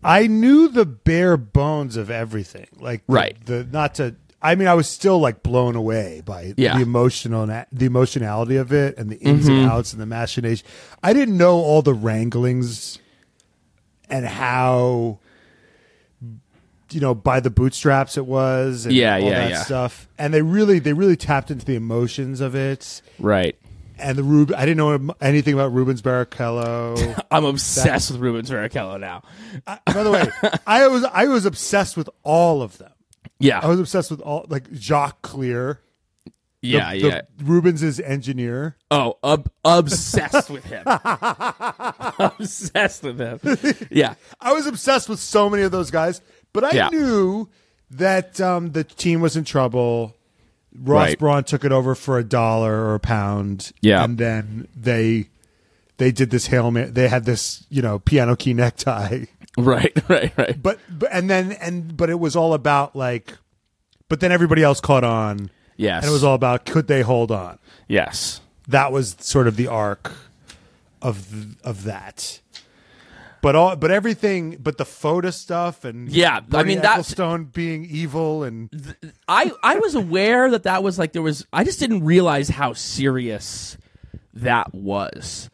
I 0.03 0.27
knew 0.27 0.69
the 0.69 0.85
bare 0.85 1.37
bones 1.37 1.97
of 1.97 2.09
everything. 2.09 2.67
Like 2.79 3.05
the- 3.05 3.13
Right. 3.13 3.45
the 3.45 3.63
not 3.65 3.95
to 3.95 4.15
I 4.41 4.55
mean 4.55 4.67
I 4.67 4.73
was 4.73 4.87
still 4.87 5.19
like 5.19 5.43
blown 5.43 5.75
away 5.75 6.21
by 6.25 6.53
Yeah. 6.57 6.77
the 6.77 6.83
emotional 6.83 7.45
the 7.71 7.85
emotionality 7.85 8.55
of 8.55 8.71
it 8.71 8.97
and 8.97 9.09
the 9.09 9.17
ins 9.17 9.47
and 9.47 9.57
mm-hmm. 9.57 9.69
outs 9.69 9.93
and 9.93 10.01
the 10.01 10.05
machination. 10.05 10.65
I 11.03 11.13
didn't 11.13 11.37
know 11.37 11.57
all 11.57 11.81
the 11.81 11.93
wranglings 11.93 12.99
and 14.09 14.25
how 14.25 15.19
you 16.91 16.99
know 16.99 17.13
by 17.13 17.39
the 17.39 17.49
bootstraps 17.49 18.17
it 18.17 18.25
was 18.25 18.85
and 18.85 18.95
Yeah, 18.95 19.15
all 19.15 19.21
yeah, 19.21 19.29
that 19.39 19.49
yeah. 19.51 19.63
stuff. 19.63 20.07
And 20.17 20.33
they 20.33 20.41
really 20.41 20.79
they 20.79 20.93
really 20.93 21.17
tapped 21.17 21.51
into 21.51 21.65
the 21.65 21.75
emotions 21.75 22.41
of 22.41 22.55
it. 22.55 23.01
Right. 23.19 23.57
And 23.97 24.17
the 24.17 24.23
Rub 24.23 24.53
I 24.53 24.65
didn't 24.65 24.77
know 24.77 25.15
anything 25.19 25.53
about 25.53 25.73
Rubens 25.73 26.01
Barrichello. 26.01 27.21
I'm 27.31 27.43
obsessed 27.43 28.11
with 28.11 28.21
Rubens 28.21 28.49
Barrichello 28.49 28.99
now. 28.99 29.23
By 29.65 30.03
the 30.03 30.11
way, 30.11 30.29
I 30.67 30.87
was 30.87 31.03
I 31.03 31.25
was 31.25 31.45
obsessed 31.45 31.97
with 31.97 32.09
all 32.23 32.61
of 32.61 32.77
them. 32.77 32.91
Yeah. 33.39 33.59
I 33.61 33.67
was 33.67 33.79
obsessed 33.79 34.11
with 34.11 34.21
all 34.21 34.45
like 34.49 34.71
Jock 34.73 35.21
Clear. 35.21 35.81
the- 36.25 36.31
yeah, 36.61 36.91
the 36.91 36.97
yeah. 36.99 37.21
Rubens's 37.41 37.99
engineer. 38.01 38.75
Oh, 38.91 39.17
ob- 39.23 39.49
obsessed 39.63 40.49
with 40.49 40.65
him. 40.65 40.83
obsessed 42.19 43.03
with 43.03 43.19
him. 43.19 43.39
Yeah. 43.91 44.15
I 44.39 44.53
was 44.53 44.67
obsessed 44.67 45.09
with 45.09 45.19
so 45.19 45.49
many 45.49 45.63
of 45.63 45.71
those 45.71 45.91
guys, 45.91 46.21
but 46.53 46.63
I 46.63 46.71
Yeah. 46.71 46.89
knew 46.89 47.49
that 47.91 48.39
um, 48.41 48.71
the 48.71 48.83
team 48.83 49.21
was 49.21 49.35
in 49.35 49.43
trouble. 49.43 50.15
Ross 50.75 51.07
Right. 51.09 51.19
Brawn 51.19 51.43
took 51.43 51.63
it 51.65 51.71
over 51.71 51.95
for 51.95 52.17
a 52.19 52.23
dollar 52.23 52.73
or 52.85 52.95
a 52.95 52.99
pound. 52.99 53.71
Yeah. 53.81 54.03
and 54.03 54.17
then 54.17 54.67
they 54.75 55.29
they 55.97 56.11
did 56.11 56.29
this 56.29 56.49
ma- 56.51 56.85
They 56.89 57.07
had 57.07 57.25
this 57.25 57.65
you 57.69 57.81
know 57.81 57.99
piano 57.99 58.35
key 58.35 58.53
necktie, 58.53 59.25
Right, 59.63 59.91
right, 60.09 60.37
right. 60.37 60.61
but, 60.61 60.79
but 60.89 61.09
and 61.11 61.29
then 61.29 61.51
and 61.53 61.95
but 61.95 62.09
it 62.09 62.19
was 62.19 62.35
all 62.35 62.53
about 62.53 62.95
like, 62.95 63.37
but 64.07 64.19
then 64.19 64.31
everybody 64.31 64.63
else 64.63 64.79
caught 64.81 65.03
on, 65.03 65.49
Yes. 65.77 66.03
and 66.03 66.09
it 66.09 66.13
was 66.13 66.23
all 66.23 66.35
about 66.35 66.65
could 66.65 66.87
they 66.87 67.01
hold 67.01 67.31
on. 67.31 67.59
yes. 67.87 68.41
That 68.67 68.91
was 68.91 69.15
sort 69.19 69.47
of 69.47 69.55
the 69.55 69.67
arc 69.67 70.11
of 71.01 71.55
of 71.63 71.83
that. 71.85 72.39
But 73.41 73.55
all, 73.55 73.75
but 73.77 73.89
everything, 73.89 74.57
but 74.61 74.77
the 74.77 74.83
FOTA 74.85 75.31
stuff 75.31 75.85
and 75.85 76.09
Yeah, 76.09 76.41
I 76.51 76.63
mean, 76.63 76.81
that's- 76.81 77.13
Ecclestone 77.13 77.53
being 77.53 77.85
evil 77.85 78.43
and 78.43 78.69
I 79.27 79.51
I 79.63 79.79
was 79.79 79.95
aware 79.95 80.51
that 80.51 80.63
that 80.63 80.83
was 80.83 80.99
like 80.99 81.13
there 81.13 81.21
was 81.21 81.45
I 81.53 81.63
just 81.63 81.79
didn't 81.79 82.03
realize 82.03 82.49
how 82.49 82.73
serious 82.73 83.77
that 84.33 84.73
was. 84.73 85.49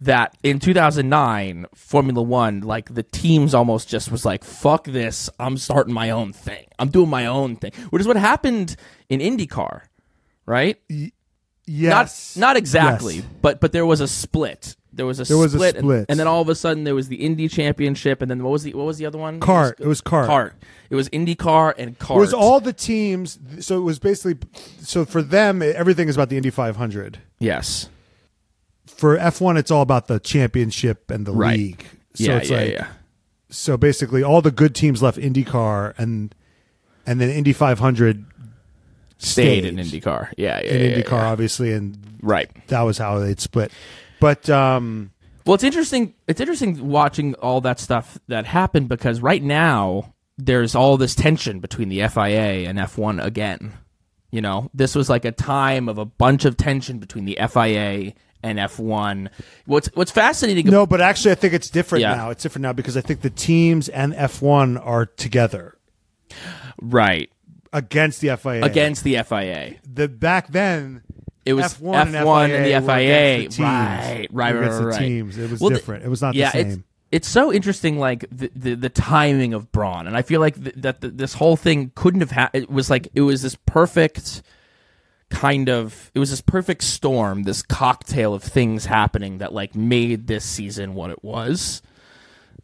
That 0.00 0.36
in 0.44 0.60
2009 0.60 1.66
Formula 1.74 2.22
1 2.22 2.60
like 2.60 2.94
the 2.94 3.02
teams 3.02 3.52
almost 3.52 3.88
just 3.88 4.12
was 4.12 4.24
like 4.24 4.44
fuck 4.44 4.84
this 4.84 5.28
I'm 5.40 5.56
starting 5.56 5.92
my 5.92 6.10
own 6.10 6.32
thing. 6.32 6.66
I'm 6.78 6.88
doing 6.90 7.10
my 7.10 7.26
own 7.26 7.56
thing. 7.56 7.72
Which 7.90 8.00
is 8.00 8.06
what 8.06 8.16
happened 8.16 8.76
in 9.08 9.18
IndyCar, 9.20 9.82
right? 10.46 10.76
yes, 11.66 12.36
Not 12.36 12.48
not 12.48 12.56
exactly, 12.56 13.16
Yes. 13.16 13.24
but 13.42 13.60
but 13.60 13.72
there 13.72 13.86
was 13.86 14.00
a 14.00 14.08
split. 14.08 14.76
There 14.92 15.04
was 15.06 15.20
a 15.20 15.24
There 15.24 15.36
was 15.36 15.54
a 15.54 15.58
split, 15.58 15.76
and- 15.76 16.06
And, 16.08 16.18
then 16.18 16.26
all 16.26 16.40
of 16.40 16.48
a 16.48 16.54
sudden 16.54 16.82
there 16.84 16.94
was 16.94 17.08
the 17.08 17.16
Indy 17.16 17.46
Championship, 17.46 18.20
and 18.22 18.30
then 18.30 18.42
what 18.42 18.50
was 18.50 18.62
the 18.62 18.74
what 18.74 18.86
was 18.86 18.98
the 18.98 19.06
other 19.06 19.18
one? 19.18 19.38
Cart. 19.40 19.78
It 19.80 19.86
was 19.86 20.00
Cart. 20.00 20.26
Cart. 20.26 20.54
It 20.90 20.94
was 20.96 21.08
IndyCar 21.10 21.74
and 21.76 21.98
Cart. 21.98 22.16
It 22.18 22.20
was 22.20 22.32
all 22.34 22.60
the 22.60 22.72
teams. 22.72 23.38
So 23.60 23.76
it 23.78 23.82
was 23.82 23.98
basically 23.98 24.38
so 24.80 25.04
for 25.04 25.22
them 25.22 25.60
everything 25.62 26.08
is 26.08 26.16
about 26.16 26.28
the 26.30 26.36
Indy 26.36 26.50
500. 26.50 27.18
yes. 27.38 27.88
For 28.98 29.16
F1, 29.16 29.56
it's 29.58 29.70
all 29.70 29.80
about 29.82 30.08
the 30.08 30.18
championship 30.20 31.10
and 31.10 31.24
the 31.24 31.32
Right. 31.32 31.56
league. 31.56 31.84
So 32.14 32.24
yeah, 32.24 32.36
it's 32.38 32.50
yeah, 32.50 32.56
like 32.58 32.72
yeah. 32.72 32.86
so 33.48 33.76
basically 33.76 34.22
all 34.24 34.42
the 34.42 34.50
good 34.50 34.74
teams 34.74 35.02
left 35.02 35.16
IndyCar 35.18 35.94
and 35.98 36.34
and 37.06 37.20
then 37.20 37.30
Indy 37.30 37.52
500 37.52 38.24
Stayed 39.20 39.62
stayed 39.62 39.64
in 39.64 39.76
IndyCar. 39.76 40.32
Yeah, 40.36 40.60
yeah, 40.64 40.70
in 40.72 41.00
IndyCar 41.02 41.22
obviously 41.22 41.72
and 41.72 41.96
Right. 42.22 42.50
that 42.68 42.82
was 42.82 42.98
how 42.98 43.18
they'd 43.20 43.40
split. 43.40 43.70
But 44.20 44.50
um 44.50 45.12
Well, 45.46 45.54
it's 45.54 45.64
interesting. 45.64 46.14
It's 46.26 46.40
interesting 46.40 46.88
watching 46.88 47.34
all 47.34 47.60
that 47.62 47.78
stuff 47.80 48.18
that 48.28 48.46
happened 48.46 48.88
because 48.88 49.20
right 49.20 49.42
now 49.42 50.12
there's 50.36 50.74
all 50.74 50.96
this 50.96 51.14
tension 51.14 51.60
between 51.60 51.88
the 51.88 52.00
FIA 52.08 52.68
and 52.68 52.78
F1 52.78 53.22
again. 53.24 53.74
You 54.32 54.40
know, 54.40 54.70
this 54.74 54.94
was 54.94 55.08
like 55.08 55.24
a 55.24 55.32
time 55.32 55.88
of 55.88 55.98
a 55.98 56.04
bunch 56.04 56.44
of 56.44 56.56
tension 56.56 56.98
between 56.98 57.24
the 57.24 57.38
FIA 57.48 58.12
and 58.42 58.58
F1. 58.58 59.28
What's 59.66 59.88
What's 59.94 60.10
fascinating? 60.10 60.66
no, 60.66 60.86
but 60.86 61.00
actually 61.00 61.32
I 61.32 61.34
think 61.36 61.54
it's 61.54 61.70
different 61.70 62.02
Yeah. 62.02 62.14
now. 62.14 62.30
It's 62.30 62.42
different 62.42 62.62
now 62.62 62.72
because 62.72 62.96
I 62.96 63.00
think 63.00 63.20
the 63.22 63.30
teams 63.30 63.88
and 63.88 64.12
F1 64.14 64.84
are 64.84 65.06
together 65.06 65.76
right 66.80 67.30
against 67.72 68.20
the 68.20 68.30
FIA. 68.36 68.64
against 68.64 69.04
the 69.04 69.16
FIA. 69.22 69.74
the 69.92 70.08
back 70.08 70.48
then 70.48 71.02
It 71.44 71.54
was 71.54 71.74
F1 71.74 72.02
and 72.06 72.14
F1 72.14 72.50
and 72.50 72.64
the 72.64 72.70
FIA 72.74 72.80
FIA. 72.82 73.36
the 73.38 73.42
teams. 73.48 73.58
Right, 73.58 74.28
right, 74.30 74.56
Against 74.56 74.82
right, 74.82 74.92
the 74.92 74.98
teams. 74.98 75.38
It 75.38 75.50
was 75.50 75.60
Well, 75.60 75.70
different. 75.70 76.04
it 76.04 76.08
was 76.08 76.22
not 76.22 76.34
yeah, 76.34 76.50
the 76.52 76.62
same. 76.62 76.84
it's 77.10 77.28
so 77.28 77.52
interesting, 77.52 77.98
like 77.98 78.24
the 78.30 78.50
the, 78.54 78.74
the 78.74 78.88
timing 78.88 79.54
of 79.54 79.72
Brawn, 79.72 80.06
and 80.06 80.16
I 80.16 80.22
feel 80.22 80.40
like 80.40 80.62
th- 80.62 80.76
that 80.78 81.00
th- 81.00 81.14
this 81.16 81.34
whole 81.34 81.56
thing 81.56 81.90
couldn't 81.94 82.20
have 82.20 82.30
had. 82.30 82.50
It 82.52 82.70
was 82.70 82.90
like 82.90 83.08
it 83.14 83.22
was 83.22 83.42
this 83.42 83.56
perfect 83.66 84.42
kind 85.30 85.68
of 85.68 86.10
it 86.14 86.18
was 86.18 86.30
this 86.30 86.40
perfect 86.40 86.82
storm, 86.82 87.44
this 87.44 87.62
cocktail 87.62 88.34
of 88.34 88.42
things 88.42 88.86
happening 88.86 89.38
that 89.38 89.52
like 89.52 89.74
made 89.74 90.26
this 90.26 90.44
season 90.44 90.94
what 90.94 91.10
it 91.10 91.22
was. 91.22 91.82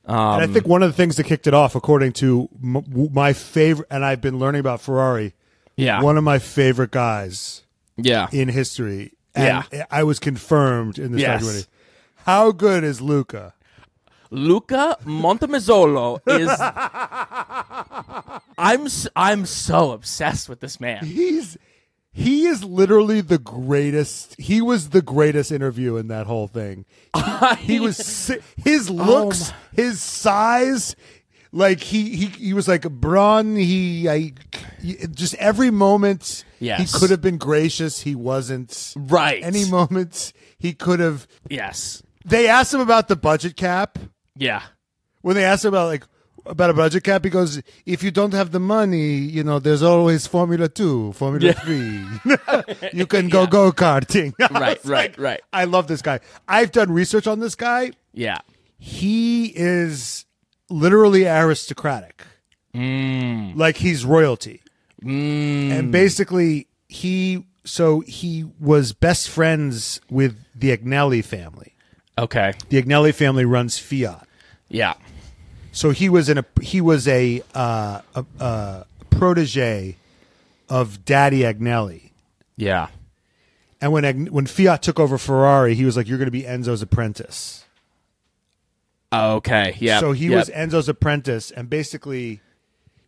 and 0.04 0.16
I 0.16 0.44
um, 0.44 0.52
think 0.52 0.66
one 0.66 0.82
of 0.82 0.90
the 0.90 0.96
things 0.96 1.16
that 1.16 1.24
kicked 1.24 1.46
it 1.46 1.54
off, 1.54 1.74
according 1.74 2.12
to 2.14 2.48
m- 2.62 3.10
my 3.12 3.32
favorite, 3.32 3.88
and 3.90 4.04
I've 4.04 4.20
been 4.20 4.38
learning 4.38 4.60
about 4.60 4.80
Ferrari, 4.80 5.34
Yeah, 5.76 6.02
one 6.02 6.16
of 6.18 6.24
my 6.24 6.38
favorite 6.38 6.90
guys 6.90 7.62
yeah, 7.96 8.28
in 8.32 8.48
history. 8.48 9.12
And 9.34 9.64
Yeah. 9.72 9.84
I 9.90 10.04
was 10.04 10.18
confirmed 10.20 10.98
in 10.98 11.12
this 11.12 11.20
Yes. 11.20 11.40
documentary. 11.40 11.68
How 12.24 12.52
good 12.52 12.84
is 12.84 13.00
Luca? 13.00 13.54
Luca 14.30 14.96
Montezemolo 15.04 16.18
is. 16.26 16.48
I'm 18.58 18.86
I'm 19.16 19.46
so 19.46 19.92
obsessed 19.92 20.48
with 20.48 20.60
this 20.60 20.80
man. 20.80 21.04
He's 21.04 21.56
he 22.16 22.46
is 22.46 22.62
literally 22.64 23.20
the 23.20 23.38
greatest. 23.38 24.36
He 24.40 24.62
was 24.62 24.90
the 24.90 25.02
greatest 25.02 25.50
interview 25.52 25.96
in 25.96 26.06
that 26.08 26.26
whole 26.26 26.46
thing. 26.46 26.84
He 27.58 27.80
was 27.80 27.96
si- 27.96 28.38
his 28.56 28.88
oh 28.88 28.94
looks, 28.94 29.52
his 29.74 30.00
size, 30.00 30.94
like 31.52 31.80
he 31.80 32.14
he 32.16 32.26
he 32.26 32.52
was 32.54 32.68
like 32.68 32.82
Brawn. 32.88 33.56
He 33.56 34.08
I 34.08 34.32
he- 34.80 34.96
just 35.10 35.34
every 35.34 35.70
moment 35.70 36.44
Yes. 36.60 36.80
he 36.92 36.98
could 36.98 37.10
have 37.10 37.20
been 37.20 37.36
gracious. 37.36 38.00
He 38.00 38.14
wasn't. 38.14 38.94
right. 38.96 39.42
Any 39.42 39.68
moments 39.68 40.32
he 40.58 40.72
could 40.72 41.00
have. 41.00 41.26
yes. 41.50 42.02
They 42.24 42.48
asked 42.48 42.72
him 42.72 42.80
about 42.80 43.08
the 43.08 43.16
budget 43.16 43.56
cap. 43.56 43.98
Yeah. 44.36 44.62
When 45.20 45.34
they 45.36 45.44
asked 45.44 45.64
him 45.64 45.68
about 45.74 45.88
like 45.88 46.04
about 46.46 46.70
a 46.70 46.74
budget 46.74 47.04
cap, 47.04 47.22
because 47.22 47.62
"If 47.86 48.02
you 48.02 48.10
don't 48.10 48.34
have 48.34 48.52
the 48.52 48.60
money, 48.60 49.14
you 49.16 49.44
know, 49.44 49.58
there's 49.58 49.82
always 49.82 50.26
Formula 50.26 50.68
Two, 50.68 51.12
Formula 51.12 51.52
Three. 51.52 52.04
you 52.92 53.06
can 53.06 53.28
go 53.28 53.46
go 53.46 53.72
karting." 53.72 54.32
Right, 54.54 54.78
right, 54.84 54.84
like, 54.84 55.18
right. 55.18 55.40
I 55.52 55.64
love 55.64 55.88
this 55.88 56.00
guy. 56.00 56.20
I've 56.46 56.70
done 56.70 56.92
research 56.92 57.26
on 57.26 57.40
this 57.40 57.54
guy. 57.54 57.92
Yeah. 58.12 58.38
He 58.78 59.46
is 59.46 60.26
literally 60.70 61.26
aristocratic. 61.26 62.22
Mm. 62.74 63.56
Like 63.56 63.76
he's 63.76 64.04
royalty. 64.04 64.62
Mm. 65.02 65.70
And 65.70 65.92
basically 65.92 66.68
he 66.88 67.46
so 67.64 68.00
he 68.00 68.44
was 68.60 68.92
best 68.92 69.28
friends 69.28 70.00
with 70.10 70.36
the 70.54 70.76
Agnelli 70.76 71.24
family. 71.24 71.74
Okay. 72.18 72.54
The 72.68 72.82
Agnelli 72.82 73.14
family 73.14 73.44
runs 73.44 73.78
Fiat. 73.78 74.26
Yeah. 74.68 74.94
So 75.74 75.90
he 75.90 76.08
was 76.08 76.28
in 76.28 76.38
a 76.38 76.44
he 76.62 76.80
was 76.80 77.08
a 77.08 77.42
uh, 77.52 78.00
a, 78.14 78.24
a 78.38 78.86
protege 79.10 79.96
of 80.68 81.04
Daddy 81.04 81.40
Agnelli. 81.40 82.10
Yeah. 82.56 82.88
And 83.80 83.92
when 83.92 84.04
Agn- 84.04 84.30
when 84.30 84.46
Fiat 84.46 84.82
took 84.82 85.00
over 85.00 85.18
Ferrari, 85.18 85.74
he 85.74 85.84
was 85.84 85.96
like, 85.96 86.06
"You're 86.06 86.16
going 86.18 86.26
to 86.26 86.32
be 86.32 86.44
Enzo's 86.44 86.80
apprentice." 86.80 87.64
Okay. 89.12 89.76
Yeah. 89.80 89.98
So 89.98 90.12
he 90.12 90.30
was 90.30 90.48
Enzo's 90.50 90.88
apprentice, 90.88 91.50
and 91.50 91.68
basically, 91.68 92.40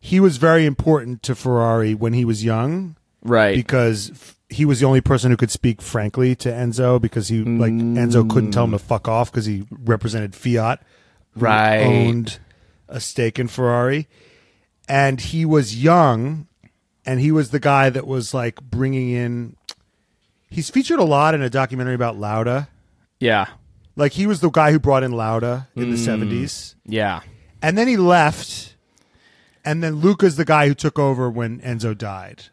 he 0.01 0.19
was 0.19 0.37
very 0.37 0.67
important 0.67 1.23
to 1.23 1.37
Ferrari 1.37 1.95
when 1.95 2.15
he 2.15 2.25
was 2.25 2.45
young 2.45 2.97
right. 3.23 3.55
because 3.55 4.11
f- 4.11 4.37
he 4.49 4.65
was 4.65 4.81
the 4.81 4.87
only 4.87 5.01
person 5.01 5.31
who 5.31 5.37
could 5.37 5.53
speak 5.53 5.81
frankly 5.81 6.35
to 6.35 6.51
Enzo 6.51 7.01
because 7.01 7.29
he 7.29 7.43
like 7.45 7.73
Enzo 7.73 8.29
couldn't 8.29 8.51
tell 8.51 8.65
him 8.65 8.73
to 8.73 8.79
fuck 8.81 9.07
off 9.07 9.31
because 9.31 9.47
he 9.47 9.67
represented 9.71 10.35
Fiat, 10.35 10.81
Right. 11.37 11.83
Owned 11.83 12.39
a 12.89 13.01
stake 13.01 13.39
in 13.39 13.49
Ferrari, 13.49 14.09
and 14.89 15.21
he 15.21 15.45
was 15.45 15.83
young, 15.83 16.47
and 17.05 17.21
he 17.21 17.31
was 17.33 17.51
the 17.51 17.61
guy 17.61 17.91
that 17.91 18.07
was 18.07 18.33
like 18.35 18.63
bringing 18.63 19.11
in. 19.11 19.57
He's 20.49 20.71
featured 20.71 20.99
a 21.01 21.05
lot 21.05 21.35
in 21.35 21.43
a 21.43 21.51
documentary 21.51 21.95
about 21.95 22.17
Lauda. 22.17 22.69
yeah. 23.21 23.47
Like 23.99 24.13
he 24.13 24.27
was 24.27 24.41
the 24.41 24.51
guy 24.51 24.73
who 24.73 24.79
brought 24.79 25.03
in 25.03 25.13
Lauda 25.13 25.69
in 25.75 25.91
the 25.91 25.97
seventies, 25.97 26.77
Yeah. 26.85 27.21
and 27.63 27.79
then 27.79 27.89
he 27.89 27.97
left, 27.97 28.77
and 29.65 29.83
then 29.83 29.97
Luca's 29.97 30.37
the 30.37 30.45
guy 30.45 30.69
who 30.69 30.75
took 30.75 30.99
over 30.99 31.31
when 31.31 31.61
Enzo 31.63 31.97
died. 31.97 32.45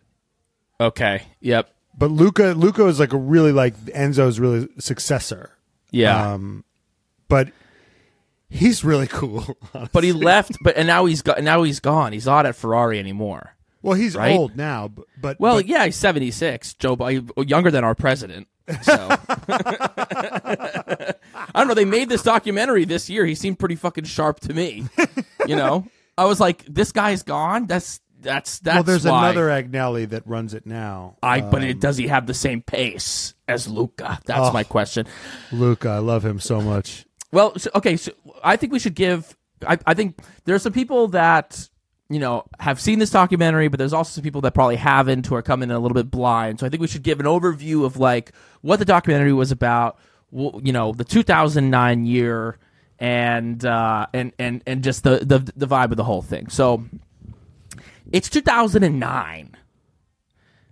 Okay. 0.79 1.23
Yep. 1.41 1.69
But 1.97 2.11
Luca, 2.11 2.53
Luca 2.55 2.85
is 2.87 2.97
like 2.97 3.11
a 3.11 3.17
really 3.17 3.51
like 3.51 3.75
Enzo's 3.87 4.39
really 4.39 4.69
successor. 4.79 5.51
Yeah. 5.91 6.31
Um, 6.33 6.63
but 7.27 7.49
he's 8.53 8.83
really 8.83 9.07
cool. 9.07 9.57
but 9.91 10.03
he 10.03 10.12
left. 10.13 10.57
But 10.62 10.77
and 10.77 10.88
now 10.88 11.05
he's 11.05 11.22
got. 11.22 11.41
Now 11.43 11.63
he's 11.63 11.79
gone. 11.79 12.13
He's 12.13 12.25
not 12.25 12.45
at 12.45 12.55
Ferrari 12.55 13.00
anymore. 13.00 13.55
well, 13.81 13.95
he's 13.95 14.15
Right? 14.15 14.38
old 14.38 14.55
now, 14.55 14.88
but, 14.88 15.05
but 15.22 15.39
Well, 15.39 15.55
but- 15.57 15.67
yeah, 15.67 15.86
he's 15.86 15.95
seventy 15.95 16.31
six. 16.31 16.74
Joe, 16.74 16.95
younger 17.38 17.72
than 17.72 17.83
our 17.83 17.95
president. 17.95 18.48
So 18.83 18.93
I 19.50 21.15
don't 21.55 21.67
know. 21.67 21.74
They 21.74 21.86
made 21.86 22.10
this 22.10 22.24
documentary 22.24 22.86
this 22.86 23.10
year. 23.10 23.25
He 23.25 23.36
seemed 23.36 23.60
pretty 23.60 23.75
fucking 23.75 24.05
sharp 24.05 24.39
to 24.41 24.53
me. 24.53 24.86
You 25.48 25.55
know, 25.55 25.86
I 26.17 26.25
was 26.25 26.39
like, 26.39 26.63
this 26.65 26.91
guy's 26.93 27.24
gone. 27.24 27.65
That's 27.67 28.00
that's 28.22 28.60
that's 28.60 28.75
well, 28.75 28.83
there's 28.83 29.05
why. 29.05 29.29
another 29.29 29.48
Agnelli 29.50 30.07
that 30.10 30.25
runs 30.25 30.53
it 30.53 30.65
now. 30.65 31.17
I 31.22 31.41
but 31.41 31.62
it, 31.63 31.74
um, 31.74 31.79
does 31.79 31.98
he 31.98 32.07
have 32.07 32.25
the 32.25 32.33
same 32.33 32.62
pace 32.62 33.33
as 33.50 33.67
Luca? 33.67 34.19
That's 34.25 34.48
Oh. 34.50 34.53
my 34.53 34.63
question. 34.63 35.07
Luca, 35.51 35.89
I 35.89 35.98
love 35.98 36.24
him 36.24 36.39
so 36.39 36.62
much. 36.62 37.05
Well, 37.33 37.57
so, 37.57 37.71
okay, 37.75 37.97
so 37.97 38.11
I 38.43 38.55
think 38.57 38.71
we 38.71 38.79
should 38.79 38.93
give. 38.93 39.35
I, 39.67 39.79
I 39.87 39.93
think 39.95 40.21
there 40.45 40.55
are 40.55 40.59
some 40.59 40.71
people 40.71 41.07
that 41.09 41.67
you 42.09 42.19
know, 42.19 42.45
have 42.59 42.79
seen 42.79 42.99
this 42.99 43.09
documentary, 43.09 43.69
but 43.69 43.79
there's 43.79 43.91
also 43.91 44.13
some 44.13 44.23
people 44.23 44.41
that 44.41 44.53
probably 44.53 44.75
haven't 44.75 45.25
who 45.25 45.33
are 45.33 45.41
coming 45.41 45.71
in 45.71 45.75
a 45.75 45.79
little 45.79 45.95
bit 45.95 46.11
blind. 46.11 46.59
So 46.59 46.67
I 46.67 46.69
think 46.69 46.79
we 46.79 46.87
should 46.87 47.01
give 47.01 47.19
an 47.19 47.25
overview 47.25 47.85
of 47.85 47.97
like 47.97 48.33
what 48.61 48.77
the 48.77 48.85
documentary 48.85 49.33
was 49.33 49.51
about, 49.51 49.97
you 50.31 50.71
know, 50.71 50.93
the 50.93 51.03
2009 51.03 52.05
year 52.05 52.59
and 52.99 53.65
uh 53.65 54.05
and 54.13 54.31
and 54.37 54.61
and 54.67 54.83
just 54.83 55.03
the 55.03 55.19
the 55.25 55.39
the 55.57 55.65
vibe 55.65 55.89
of 55.89 55.97
the 55.97 56.03
whole 56.03 56.21
thing. 56.21 56.49
So 56.49 56.85
it's 58.11 58.29
2009. 58.29 59.57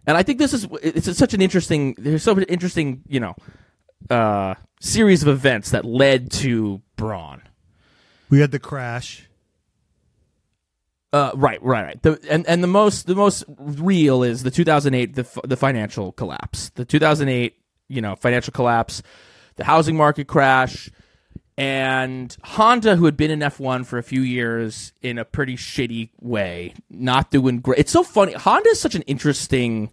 And 0.05 0.17
I 0.17 0.21
think 0.21 0.37
this 0.37 0.53
is 0.53 0.67
it's 0.83 1.17
such 1.17 1.33
an 1.33 1.41
interesting 1.41 1.95
there's 1.97 2.21
so 2.21 2.39
interesting, 2.39 3.01
you 3.07 3.19
know, 3.19 3.35
uh 4.09 4.55
series 4.81 5.21
of 5.21 5.29
events 5.29 5.71
that 5.71 5.85
led 5.85 6.31
to 6.31 6.81
Brawn. 6.95 7.41
We 8.29 8.39
had 8.39 8.51
the 8.51 8.59
crash. 8.59 9.27
Uh, 11.13 11.31
right, 11.35 11.61
right, 11.61 11.83
right. 11.83 12.01
The, 12.01 12.19
and 12.29 12.47
and 12.47 12.63
the 12.63 12.67
most 12.67 13.05
the 13.05 13.15
most 13.15 13.43
real 13.57 14.23
is 14.23 14.43
the 14.43 14.51
2008 14.51 15.15
the 15.15 15.41
the 15.43 15.57
financial 15.57 16.13
collapse. 16.13 16.69
The 16.75 16.85
2008 16.85 17.57
you 17.89 18.01
know 18.01 18.15
financial 18.15 18.51
collapse, 18.51 19.03
the 19.57 19.65
housing 19.65 19.97
market 19.97 20.27
crash, 20.27 20.89
and 21.57 22.35
Honda, 22.43 22.95
who 22.95 23.05
had 23.05 23.17
been 23.17 23.29
in 23.29 23.39
F1 23.39 23.85
for 23.85 23.97
a 23.97 24.03
few 24.03 24.21
years 24.21 24.93
in 25.01 25.17
a 25.17 25.25
pretty 25.25 25.57
shitty 25.57 26.11
way, 26.21 26.73
not 26.89 27.29
doing 27.29 27.59
great. 27.59 27.79
It's 27.79 27.91
so 27.91 28.03
funny. 28.03 28.31
Honda 28.31 28.69
is 28.69 28.79
such 28.79 28.95
an 28.95 29.01
interesting, 29.01 29.91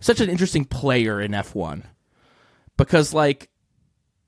such 0.00 0.20
an 0.20 0.30
interesting 0.30 0.64
player 0.64 1.20
in 1.20 1.32
F1 1.32 1.84
because 2.84 3.14
like 3.14 3.50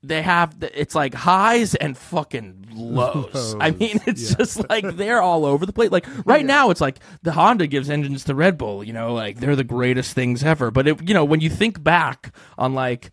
they 0.03 0.21
have 0.21 0.59
the, 0.59 0.79
it's 0.79 0.93
like 0.93 1.13
highs 1.13 1.75
and 1.75 1.97
fucking 1.97 2.67
lows. 2.73 3.55
I 3.59 3.71
mean, 3.71 4.01
it's 4.05 4.31
yeah. 4.31 4.37
just 4.37 4.69
like 4.69 4.95
they're 4.95 5.21
all 5.21 5.45
over 5.45 5.65
the 5.65 5.73
place. 5.73 5.91
Like 5.91 6.05
right 6.25 6.45
now, 6.45 6.69
it's 6.69 6.81
like 6.81 6.99
the 7.23 7.31
Honda 7.31 7.67
gives 7.67 7.89
engines 7.89 8.25
to 8.25 8.35
Red 8.35 8.57
Bull. 8.57 8.83
You 8.83 8.93
know, 8.93 9.13
like 9.13 9.39
they're 9.39 9.55
the 9.55 9.63
greatest 9.63 10.13
things 10.13 10.43
ever. 10.43 10.71
But 10.71 10.87
it, 10.87 11.07
you 11.07 11.13
know, 11.13 11.25
when 11.25 11.39
you 11.41 11.49
think 11.49 11.81
back 11.83 12.33
on 12.57 12.73
like 12.73 13.11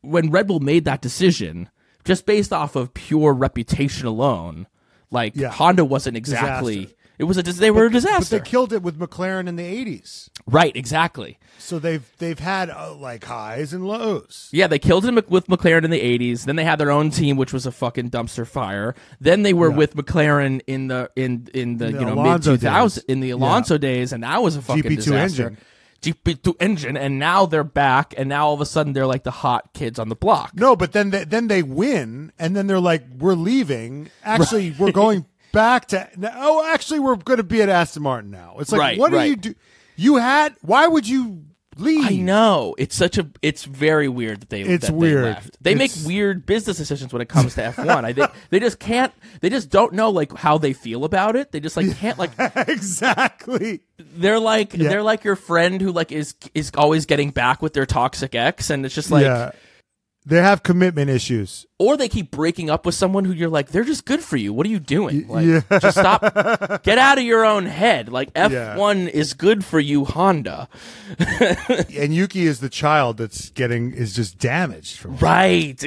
when 0.00 0.30
Red 0.30 0.48
Bull 0.48 0.60
made 0.60 0.84
that 0.84 1.00
decision, 1.00 1.70
just 2.04 2.26
based 2.26 2.52
off 2.52 2.76
of 2.76 2.94
pure 2.94 3.32
reputation 3.32 4.06
alone, 4.06 4.66
like 5.10 5.36
Yeah. 5.36 5.50
Honda 5.50 5.84
wasn't 5.84 6.16
exactly. 6.16 6.76
Disaster. 6.76 6.97
It 7.18 7.24
was 7.24 7.36
a 7.36 7.42
dis- 7.42 7.58
they 7.58 7.70
were 7.70 7.86
a 7.86 7.90
But 7.90 7.94
disaster. 7.94 8.38
they 8.38 8.44
killed 8.44 8.72
it 8.72 8.82
with 8.82 8.98
McLaren 8.98 9.48
in 9.48 9.56
the 9.56 9.64
'80s. 9.64 10.28
right, 10.46 10.74
exactly. 10.76 11.38
So 11.58 11.78
they've 11.78 12.08
they've 12.18 12.38
had 12.38 12.70
uh, 12.70 12.94
like 12.94 13.24
highs 13.24 13.72
and 13.72 13.84
lows. 13.86 14.48
Yeah, 14.52 14.68
they 14.68 14.78
killed 14.78 15.04
him 15.04 15.16
with 15.28 15.46
McLaren 15.48 15.84
in 15.84 15.90
the 15.90 16.00
'80s. 16.00 16.44
Then 16.44 16.54
they 16.56 16.64
had 16.64 16.78
their 16.78 16.90
own 16.92 17.10
team, 17.10 17.36
which 17.36 17.52
was 17.52 17.66
a 17.66 17.72
fucking 17.72 18.10
dumpster 18.10 18.46
fire. 18.46 18.94
Then 19.20 19.42
they 19.42 19.52
were 19.52 19.70
with 19.70 19.96
McLaren 19.96 20.60
in 20.66 20.86
the 20.88 21.10
in 21.16 21.48
in 21.52 21.78
the, 21.78 21.86
The 21.86 21.92
you 21.98 22.04
know 22.06 22.14
mid 22.14 22.18
Alonso 22.26 22.56
2000s 22.56 23.04
in 23.08 23.20
the 23.20 23.30
Alonso 23.30 23.78
days, 23.78 24.12
and 24.12 24.22
that 24.22 24.40
was 24.42 24.54
a 24.56 24.62
fucking 24.62 24.82
disaster. 24.82 25.00
GP2 25.00 25.04
disaster. 25.04 25.46
engine. 25.48 25.58
GP2 26.00 26.54
engine, 26.60 26.96
and 26.96 27.18
now 27.18 27.44
they're 27.44 27.64
back, 27.64 28.14
and 28.16 28.28
now 28.28 28.46
all 28.46 28.54
of 28.54 28.60
a 28.60 28.66
sudden 28.66 28.92
they're 28.92 29.04
like 29.06 29.24
the 29.24 29.32
hot 29.32 29.72
kids 29.74 29.98
on 29.98 30.08
the 30.08 30.14
block. 30.14 30.52
No, 30.54 30.76
but 30.76 30.92
then 30.92 31.10
they, 31.10 31.24
then 31.24 31.48
they 31.48 31.64
win, 31.64 32.30
and 32.38 32.54
then 32.54 32.68
they're 32.68 32.78
like, 32.78 33.02
"We're 33.18 33.34
leaving. 33.34 34.08
Actually, 34.22 34.70
we're 34.78 34.92
going 34.92 35.26
back 35.52 35.88
to. 35.88 36.08
Oh, 36.34 36.64
actually, 36.72 37.00
we're 37.00 37.16
going 37.16 37.38
to 37.38 37.42
be 37.42 37.62
at 37.62 37.68
Aston 37.68 38.02
Martin 38.02 38.30
now." 38.30 38.56
It's 38.58 38.72
like, 38.72 38.80
Right, 38.80 38.98
what 38.98 39.10
do 39.12 39.20
you 39.22 39.36
do? 39.36 39.54
You 39.96 40.16
had. 40.16 40.54
Why 40.62 40.86
would 40.86 41.08
you 41.08 41.44
leave? 41.76 42.06
I 42.06 42.16
know 42.16 42.74
it's 42.78 42.94
such 42.96 43.18
a. 43.18 43.28
It's 43.42 43.64
very 43.64 44.08
weird 44.08 44.40
that 44.42 44.50
they. 44.50 44.62
It's 44.62 44.86
that 44.86 44.92
they 44.92 44.98
weird. 44.98 45.24
left. 45.24 45.56
They 45.62 45.74
make 45.74 45.90
weird 46.04 46.46
business 46.46 46.76
decisions 46.78 47.12
when 47.12 47.22
it 47.22 47.28
comes 47.28 47.54
to 47.56 47.64
F 47.64 47.78
one. 47.78 48.04
I 48.04 48.12
think 48.12 48.30
they 48.50 48.60
just 48.60 48.78
can't. 48.78 49.12
They 49.40 49.50
just 49.50 49.70
don't 49.70 49.92
know 49.92 50.10
like 50.10 50.32
how 50.36 50.58
they 50.58 50.72
feel 50.72 51.04
about 51.04 51.34
it. 51.36 51.52
They 51.52 51.60
just 51.60 51.76
like 51.76 51.96
can't 51.96 52.18
like. 52.18 52.30
exactly. 52.98 53.80
They're 53.98 54.38
like 54.38 54.74
Yeah. 54.74 54.88
they're 54.88 55.02
like 55.02 55.24
your 55.24 55.36
friend 55.36 55.80
who 55.80 55.92
like 55.92 56.12
is 56.12 56.34
is 56.54 56.70
always 56.76 57.06
getting 57.06 57.30
back 57.30 57.62
with 57.62 57.72
their 57.72 57.86
toxic 57.86 58.34
ex, 58.34 58.70
and 58.70 58.84
it's 58.86 58.94
just 58.94 59.10
like. 59.10 59.24
yeah, 59.24 59.50
they 60.28 60.42
have 60.42 60.62
commitment 60.62 61.08
issues. 61.08 61.66
Or 61.78 61.96
they 61.96 62.08
keep 62.08 62.30
breaking 62.30 62.68
up 62.68 62.84
with 62.84 62.94
someone 62.94 63.24
who 63.24 63.32
you're 63.32 63.48
like, 63.48 63.68
they're 63.68 63.82
just 63.82 64.04
good 64.04 64.22
for 64.22 64.36
you. 64.36 64.52
What 64.52 64.66
are 64.66 64.68
you 64.68 64.78
doing? 64.78 65.26
Like, 65.26 65.46
yeah. 65.46 65.78
just 65.78 65.98
stop. 65.98 66.20
Get 66.82 66.98
out 66.98 67.16
of 67.16 67.24
your 67.24 67.46
own 67.46 67.64
head. 67.64 68.10
Like 68.10 68.34
F1 68.34 69.08
is 69.08 69.32
good 69.32 69.64
for 69.64 69.80
you, 69.80 70.04
Honda. 70.04 70.68
And 71.98 72.14
Yuki 72.14 72.46
is 72.46 72.60
the 72.60 72.68
child 72.68 73.16
that's 73.16 73.50
getting 73.50 73.92
is 73.92 74.14
just 74.14 74.38
damaged 74.38 74.98
from. 74.98 75.16
Right. 75.16 75.82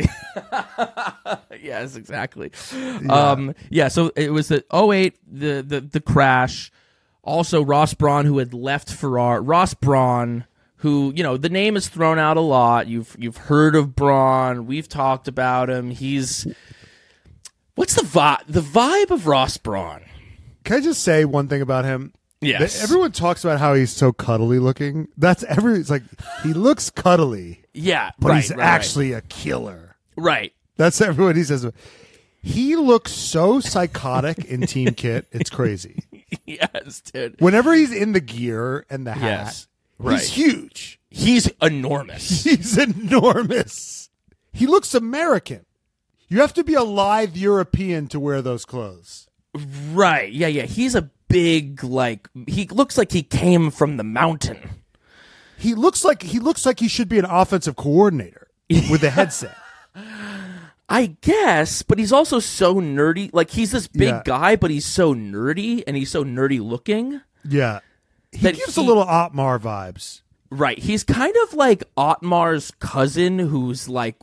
yes, 1.61 1.95
exactly. 1.95 2.51
Yeah. 2.73 3.07
Um, 3.07 3.55
yeah, 3.69 3.87
so 3.87 4.11
it 4.15 4.31
was 4.31 4.47
the 4.47 4.63
08, 4.73 5.17
the, 5.31 5.61
the, 5.61 5.81
the 5.81 6.01
crash. 6.01 6.71
Also, 7.23 7.63
Ross 7.63 7.93
Brawn, 7.93 8.25
who 8.25 8.39
had 8.39 8.53
left 8.53 8.91
Ferrari. 8.91 9.41
Ross 9.41 9.73
Brawn, 9.75 10.45
who, 10.81 11.11
you 11.15 11.23
know, 11.23 11.37
the 11.37 11.49
name 11.49 11.75
is 11.75 11.87
thrown 11.87 12.19
out 12.19 12.37
a 12.37 12.41
lot. 12.41 12.87
You've, 12.87 13.15
you've 13.17 13.37
heard 13.37 13.75
of 13.75 13.95
Brawn. 13.95 14.65
We've 14.67 14.87
talked 14.89 15.27
about 15.27 15.69
him. 15.69 15.89
He's. 15.91 16.45
What's 17.75 17.95
the 17.95 18.01
vibe? 18.03 18.43
The 18.47 18.61
vibe 18.61 19.11
of 19.11 19.25
Ross 19.27 19.57
Brawn. 19.57 20.01
Can 20.63 20.77
I 20.77 20.81
just 20.81 21.03
say 21.03 21.25
one 21.25 21.47
thing 21.47 21.61
about 21.61 21.85
him? 21.85 22.13
Yes. 22.41 22.77
That 22.77 22.83
Everyone 22.83 23.11
talks 23.11 23.43
about 23.43 23.59
how 23.59 23.73
he's 23.73 23.91
so 23.91 24.11
cuddly 24.11 24.59
looking. 24.59 25.07
That's 25.17 25.43
every. 25.43 25.79
It's 25.79 25.89
like 25.89 26.03
he 26.43 26.53
looks 26.53 26.89
cuddly, 26.89 27.63
Yeah, 27.73 28.11
but 28.19 28.29
right, 28.29 28.35
he's 28.41 28.49
right, 28.51 28.59
right. 28.59 28.65
actually 28.65 29.13
a 29.13 29.21
killer. 29.21 29.95
right. 30.15 30.53
That's 30.77 30.99
everyone 30.99 31.35
he 31.35 31.43
says. 31.43 31.69
He 32.41 32.75
looks 32.75 33.11
so 33.11 33.59
psychotic 33.59 34.43
in 34.45 34.61
Team 34.61 34.95
Kit. 34.95 35.27
It's 35.31 35.49
crazy. 35.49 36.03
Yes, 36.45 37.01
dude. 37.01 37.35
Whenever 37.39 37.73
he's 37.73 37.91
in 37.93 38.13
the 38.13 38.19
gear 38.21 38.85
and 38.89 39.05
the 39.05 39.11
hat, 39.13 39.45
Yes, 39.45 39.67
right. 40.01 40.19
he's 40.19 40.29
huge. 40.29 40.99
He's 41.09 41.47
enormous. 41.61 42.43
He's 42.45 42.77
enormous. 42.77 44.09
He 44.53 44.65
looks 44.67 44.93
American. 44.93 45.65
You 46.29 46.39
have 46.39 46.53
to 46.53 46.63
be 46.63 46.73
a 46.73 46.83
live 46.83 47.35
European 47.35 48.07
to 48.07 48.19
wear 48.19 48.41
those 48.41 48.63
clothes. 48.65 49.27
right. 49.93 50.31
Yeah, 50.31 50.47
yeah. 50.47 50.63
He's 50.63 50.95
a 50.95 51.09
big 51.27 51.83
like 51.83 52.29
he 52.47 52.65
looks 52.67 52.97
like 52.97 53.11
he 53.11 53.23
came 53.23 53.71
from 53.71 53.97
the 53.97 54.03
mountain. 54.03 54.69
He 55.57 55.73
looks 55.75 56.03
like 56.05 56.23
he 56.23 56.39
looks 56.39 56.65
like 56.65 56.79
he 56.79 56.87
should 56.87 57.09
be 57.09 57.19
an 57.19 57.25
offensive 57.25 57.75
coordinator 57.75 58.47
with 58.69 59.03
a 59.03 59.09
headset. 59.19 59.55
I 60.89 61.17
guess, 61.21 61.83
but 61.83 61.99
he's 61.99 62.11
also 62.11 62.39
so 62.39 62.75
nerdy. 62.75 63.29
Like 63.33 63.51
he's 63.51 63.71
this 63.71 63.87
big 63.87 64.09
Yeah. 64.09 64.21
guy, 64.25 64.55
but 64.55 64.71
he's 64.71 64.85
so 64.85 65.13
nerdy 65.13 65.83
and 65.87 65.95
he's 65.95 66.09
so 66.11 66.23
nerdy 66.23 66.59
looking. 66.61 67.21
Yeah. 67.47 67.79
He 68.31 68.51
gives 68.51 68.75
he- 68.75 68.81
a 68.81 68.85
little 68.85 69.03
Otmar 69.03 69.59
vibes. 69.59 70.21
Right. 70.49 70.77
He's 70.77 71.03
kind 71.03 71.33
of 71.43 71.53
like 71.53 71.83
Otmar's 71.95 72.71
cousin 72.79 73.39
who's 73.39 73.87
like 73.87 74.17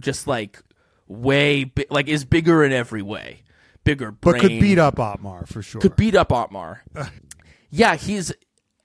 just 0.00 0.26
like 0.26 0.62
way 1.08 1.64
bi- 1.64 1.86
like 1.90 2.06
is 2.08 2.24
bigger 2.24 2.62
in 2.64 2.72
every 2.72 3.02
way. 3.02 3.42
Bigger 3.82 4.10
But 4.12 4.40
could 4.40 4.60
beat 4.60 4.78
up 4.78 5.00
Otmar 5.00 5.46
for 5.46 5.62
sure. 5.62 5.80
could 5.80 5.96
beat 5.96 6.14
up 6.14 6.32
Otmar. 6.32 6.84
yeah, 7.70 7.96
he's 7.96 8.30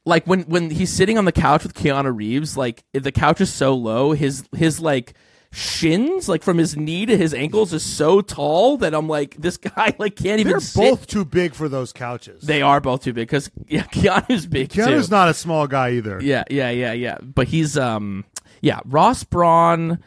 like 0.05 0.25
when 0.25 0.43
when 0.43 0.69
he's 0.69 0.91
sitting 0.93 1.17
on 1.17 1.25
the 1.25 1.33
couch 1.33 1.63
with 1.63 1.73
Keanu 1.73 2.15
Reeves, 2.15 2.55
like 2.55 2.85
the 2.93 3.11
couch 3.11 3.41
is 3.41 3.51
so 3.51 3.75
low, 3.75 4.13
his 4.13 4.47
his 4.55 4.79
like 4.79 5.13
shins, 5.55 6.27
like 6.27 6.43
from 6.43 6.57
his 6.57 6.75
knee 6.75 7.05
to 7.05 7.17
his 7.17 7.33
ankles, 7.33 7.73
is 7.73 7.83
so 7.83 8.19
tall 8.21 8.77
that 8.77 8.93
I'm 8.93 9.07
like, 9.07 9.35
this 9.37 9.57
guy 9.57 9.95
like 9.99 10.15
can't 10.15 10.39
even. 10.39 10.51
They're 10.51 10.59
sit. 10.59 10.79
both 10.79 11.07
too 11.07 11.25
big 11.25 11.53
for 11.55 11.69
those 11.69 11.93
couches. 11.93 12.43
They 12.43 12.61
are 12.61 12.81
both 12.81 13.03
too 13.03 13.13
big 13.13 13.27
because 13.27 13.49
yeah, 13.67 13.83
Keanu's 13.83 14.45
big 14.45 14.69
Keanu's 14.69 15.07
too. 15.07 15.15
not 15.15 15.29
a 15.29 15.33
small 15.33 15.67
guy 15.67 15.91
either. 15.91 16.19
Yeah, 16.21 16.43
yeah, 16.49 16.69
yeah, 16.69 16.91
yeah. 16.91 17.17
But 17.21 17.47
he's 17.47 17.77
um 17.77 18.25
yeah, 18.61 18.81
Ross 18.85 19.23
Brawn 19.23 19.99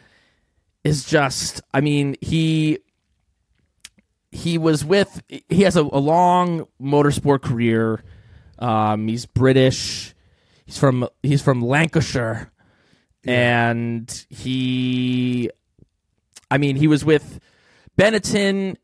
is 0.83 1.03
just 1.03 1.61
I 1.73 1.81
mean, 1.81 2.15
he 2.21 2.79
he 4.31 4.57
was 4.57 4.85
with 4.85 5.21
he 5.49 5.63
has 5.63 5.75
a, 5.75 5.81
a 5.81 5.99
long 5.99 6.67
motorsport 6.81 7.41
career. 7.41 8.03
Um 8.59 9.07
he's 9.07 9.25
British. 9.25 10.13
He's 10.65 10.77
from 10.77 11.07
he's 11.23 11.41
from 11.41 11.61
Lancashire. 11.63 12.51
And 13.25 14.25
he 14.29 15.49
I 16.51 16.57
mean, 16.57 16.75
he 16.75 16.87
was 16.87 17.03
with 17.05 17.39
Benetton 17.97 18.77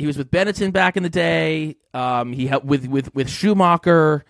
he 0.00 0.06
was 0.06 0.16
with 0.16 0.30
Benetton 0.30 0.72
back 0.72 0.96
in 0.96 1.02
the 1.02 1.10
day. 1.10 1.76
Um, 1.92 2.32
he 2.32 2.46
helped 2.46 2.64
with 2.64 2.86
with 2.86 3.14
with 3.14 3.28
Schumacher, 3.28 4.24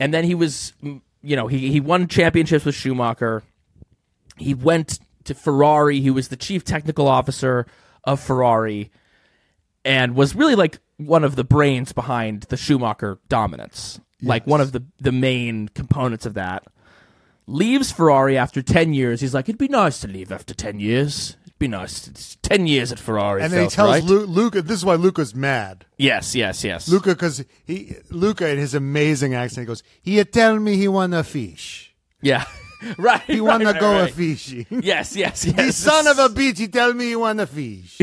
and 0.00 0.12
then 0.12 0.24
he 0.24 0.34
was, 0.34 0.72
you 0.82 1.36
know, 1.36 1.46
he 1.46 1.70
he 1.70 1.78
won 1.78 2.08
championships 2.08 2.64
with 2.64 2.74
Schumacher. 2.74 3.44
He 4.36 4.52
went 4.52 4.98
to 5.24 5.34
Ferrari. 5.34 6.00
He 6.00 6.10
was 6.10 6.26
the 6.28 6.36
chief 6.36 6.64
technical 6.64 7.06
officer 7.06 7.66
of 8.02 8.18
Ferrari, 8.18 8.90
and 9.84 10.16
was 10.16 10.34
really 10.34 10.56
like 10.56 10.80
one 10.96 11.22
of 11.22 11.36
the 11.36 11.44
brains 11.44 11.92
behind 11.92 12.42
the 12.44 12.56
Schumacher 12.56 13.18
dominance. 13.28 14.00
Like 14.22 14.44
one 14.44 14.60
of 14.60 14.72
the 14.72 14.82
the 14.98 15.12
main 15.12 15.68
components 15.68 16.26
of 16.26 16.34
that. 16.34 16.64
Leaves 17.46 17.92
Ferrari 17.92 18.36
after 18.36 18.60
ten 18.62 18.92
years. 18.92 19.20
He's 19.20 19.34
like, 19.34 19.48
it'd 19.48 19.58
be 19.58 19.68
nice 19.68 20.00
to 20.00 20.08
leave 20.08 20.32
after 20.32 20.52
ten 20.54 20.80
years. 20.80 21.36
It'd 21.46 21.58
be 21.58 21.68
nice. 21.68 22.08
It's 22.08 22.36
ten 22.42 22.66
years 22.66 22.90
at 22.90 22.98
Ferrari. 22.98 23.42
And 23.42 23.52
then 23.52 23.62
he 23.64 23.68
tells 23.68 23.90
right. 23.90 24.02
Lu- 24.02 24.26
Luca. 24.26 24.62
This 24.62 24.78
is 24.78 24.84
why 24.84 24.94
Luca's 24.96 25.34
mad. 25.34 25.86
Yes, 25.96 26.34
yes, 26.34 26.64
yes. 26.64 26.88
Luca, 26.88 27.10
because 27.10 27.44
he 27.64 27.96
Luca 28.10 28.48
in 28.48 28.58
his 28.58 28.74
amazing 28.74 29.34
accent 29.34 29.64
he 29.64 29.66
goes. 29.66 29.82
He 30.02 30.22
tell 30.24 30.58
me 30.58 30.76
he 30.76 30.88
want 30.88 31.14
a 31.14 31.22
fish. 31.22 31.94
Yeah, 32.20 32.44
right. 32.98 33.22
He 33.22 33.34
right, 33.34 33.42
wanna 33.42 33.72
right, 33.72 33.80
go 33.80 34.02
a 34.04 34.08
fishing. 34.08 34.66
Yes, 34.82 35.14
yes, 35.14 35.44
yes. 35.44 35.56
the 35.56 35.72
son 35.72 36.06
of 36.08 36.18
a 36.18 36.28
bitch. 36.28 36.58
He 36.58 36.66
tell 36.68 36.92
me 36.92 37.06
he 37.06 37.16
want 37.16 37.40
a 37.40 37.46
fish. 37.46 38.00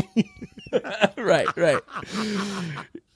right, 1.18 1.48
right. 1.58 1.82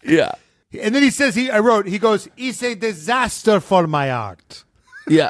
Yeah, 0.03 0.33
and 0.79 0.93
then 0.93 1.03
he 1.03 1.09
says 1.09 1.35
he. 1.35 1.49
I 1.49 1.59
wrote. 1.59 1.87
He 1.87 1.99
goes. 1.99 2.27
It's 2.35 2.61
a 2.63 2.75
disaster 2.75 3.61
for 3.61 3.87
my 3.87 4.11
art. 4.11 4.65
Yeah. 5.07 5.29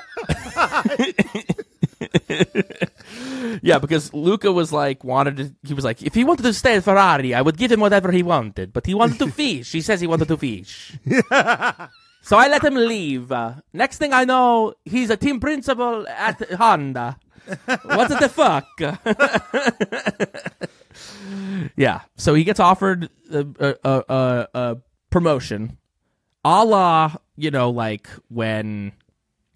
yeah, 3.62 3.80
because 3.80 4.14
Luca 4.14 4.52
was 4.52 4.72
like 4.72 5.04
wanted 5.04 5.38
to. 5.38 5.56
He 5.64 5.74
was 5.74 5.86
like, 5.86 6.04
if 6.04 6.14
he 6.14 6.24
wanted 6.24 6.44
to 6.44 6.54
stay 6.54 6.78
at 6.78 6.84
Ferrari, 6.84 7.34
I 7.34 7.42
would 7.42 7.58
give 7.58 7.72
him 7.72 7.80
whatever 7.80 8.12
he 8.12 8.22
wanted. 8.24 8.74
But 8.74 8.86
he 8.86 8.94
wanted 8.94 9.20
to 9.20 9.32
fish. 9.32 9.72
He 9.72 9.82
says 9.82 10.02
he 10.02 10.08
wanted 10.08 10.28
to 10.30 10.38
fish. 10.38 10.98
so 12.22 12.38
I 12.38 12.48
let 12.48 12.64
him 12.64 12.76
leave. 12.76 13.32
Uh, 13.32 13.56
next 13.74 13.98
thing 13.98 14.14
I 14.14 14.26
know, 14.26 14.74
he's 14.86 15.10
a 15.10 15.18
team 15.18 15.40
principal 15.40 16.08
at 16.08 16.52
Honda. 16.54 17.18
What 17.66 18.10
the 18.10 18.30
fuck? 18.30 18.68
yeah. 21.78 22.02
So 22.18 22.34
he 22.34 22.44
gets 22.44 22.60
offered 22.60 23.10
a, 23.32 23.46
a, 23.60 23.76
a, 23.84 24.04
a, 24.10 24.48
a 24.54 24.78
promotion, 25.10 25.78
a 26.44 26.66
la 26.66 27.16
you 27.38 27.52
know, 27.52 27.70
like 27.70 28.10
when 28.30 28.92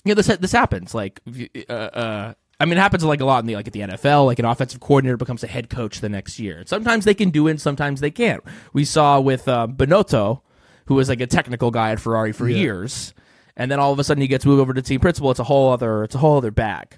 you 0.03 0.09
know 0.09 0.15
this 0.15 0.27
this 0.37 0.51
happens. 0.51 0.93
Like, 0.93 1.21
uh, 1.69 1.73
uh, 1.73 2.33
I 2.59 2.65
mean, 2.65 2.77
it 2.77 2.81
happens 2.81 3.03
like 3.03 3.21
a 3.21 3.25
lot 3.25 3.39
in 3.39 3.45
the 3.47 3.55
like 3.55 3.67
at 3.67 3.73
the 3.73 3.81
NFL. 3.81 4.25
Like 4.25 4.39
an 4.39 4.45
offensive 4.45 4.79
coordinator 4.79 5.17
becomes 5.17 5.43
a 5.43 5.47
head 5.47 5.69
coach 5.69 5.99
the 5.99 6.09
next 6.09 6.39
year. 6.39 6.63
Sometimes 6.65 7.05
they 7.05 7.13
can 7.13 7.29
do 7.29 7.47
it, 7.47 7.51
and 7.51 7.61
sometimes 7.61 8.01
they 8.01 8.11
can't. 8.11 8.43
We 8.73 8.85
saw 8.85 9.19
with 9.19 9.47
uh, 9.47 9.67
Binotto, 9.67 10.41
who 10.85 10.95
was 10.95 11.09
like 11.09 11.21
a 11.21 11.27
technical 11.27 11.71
guy 11.71 11.91
at 11.91 11.99
Ferrari 11.99 12.31
for 12.31 12.49
years, 12.49 13.13
and 13.55 13.71
then 13.71 13.79
all 13.79 13.93
of 13.93 13.99
a 13.99 14.03
sudden 14.03 14.21
he 14.21 14.27
gets 14.27 14.45
moved 14.45 14.61
over 14.61 14.73
to 14.73 14.81
team 14.81 14.99
principal. 14.99 15.31
It's 15.31 15.39
a 15.39 15.45
whole 15.45 15.71
other 15.71 16.03
it's 16.03 16.15
a 16.15 16.19
whole 16.19 16.37
other 16.37 16.51
bag. 16.51 16.97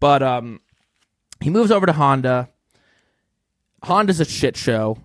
But 0.00 0.22
um, 0.22 0.60
he 1.40 1.50
moves 1.50 1.70
over 1.70 1.86
to 1.86 1.92
Honda. 1.92 2.48
Honda's 3.82 4.20
a 4.20 4.24
shit 4.24 4.56
show. 4.56 4.98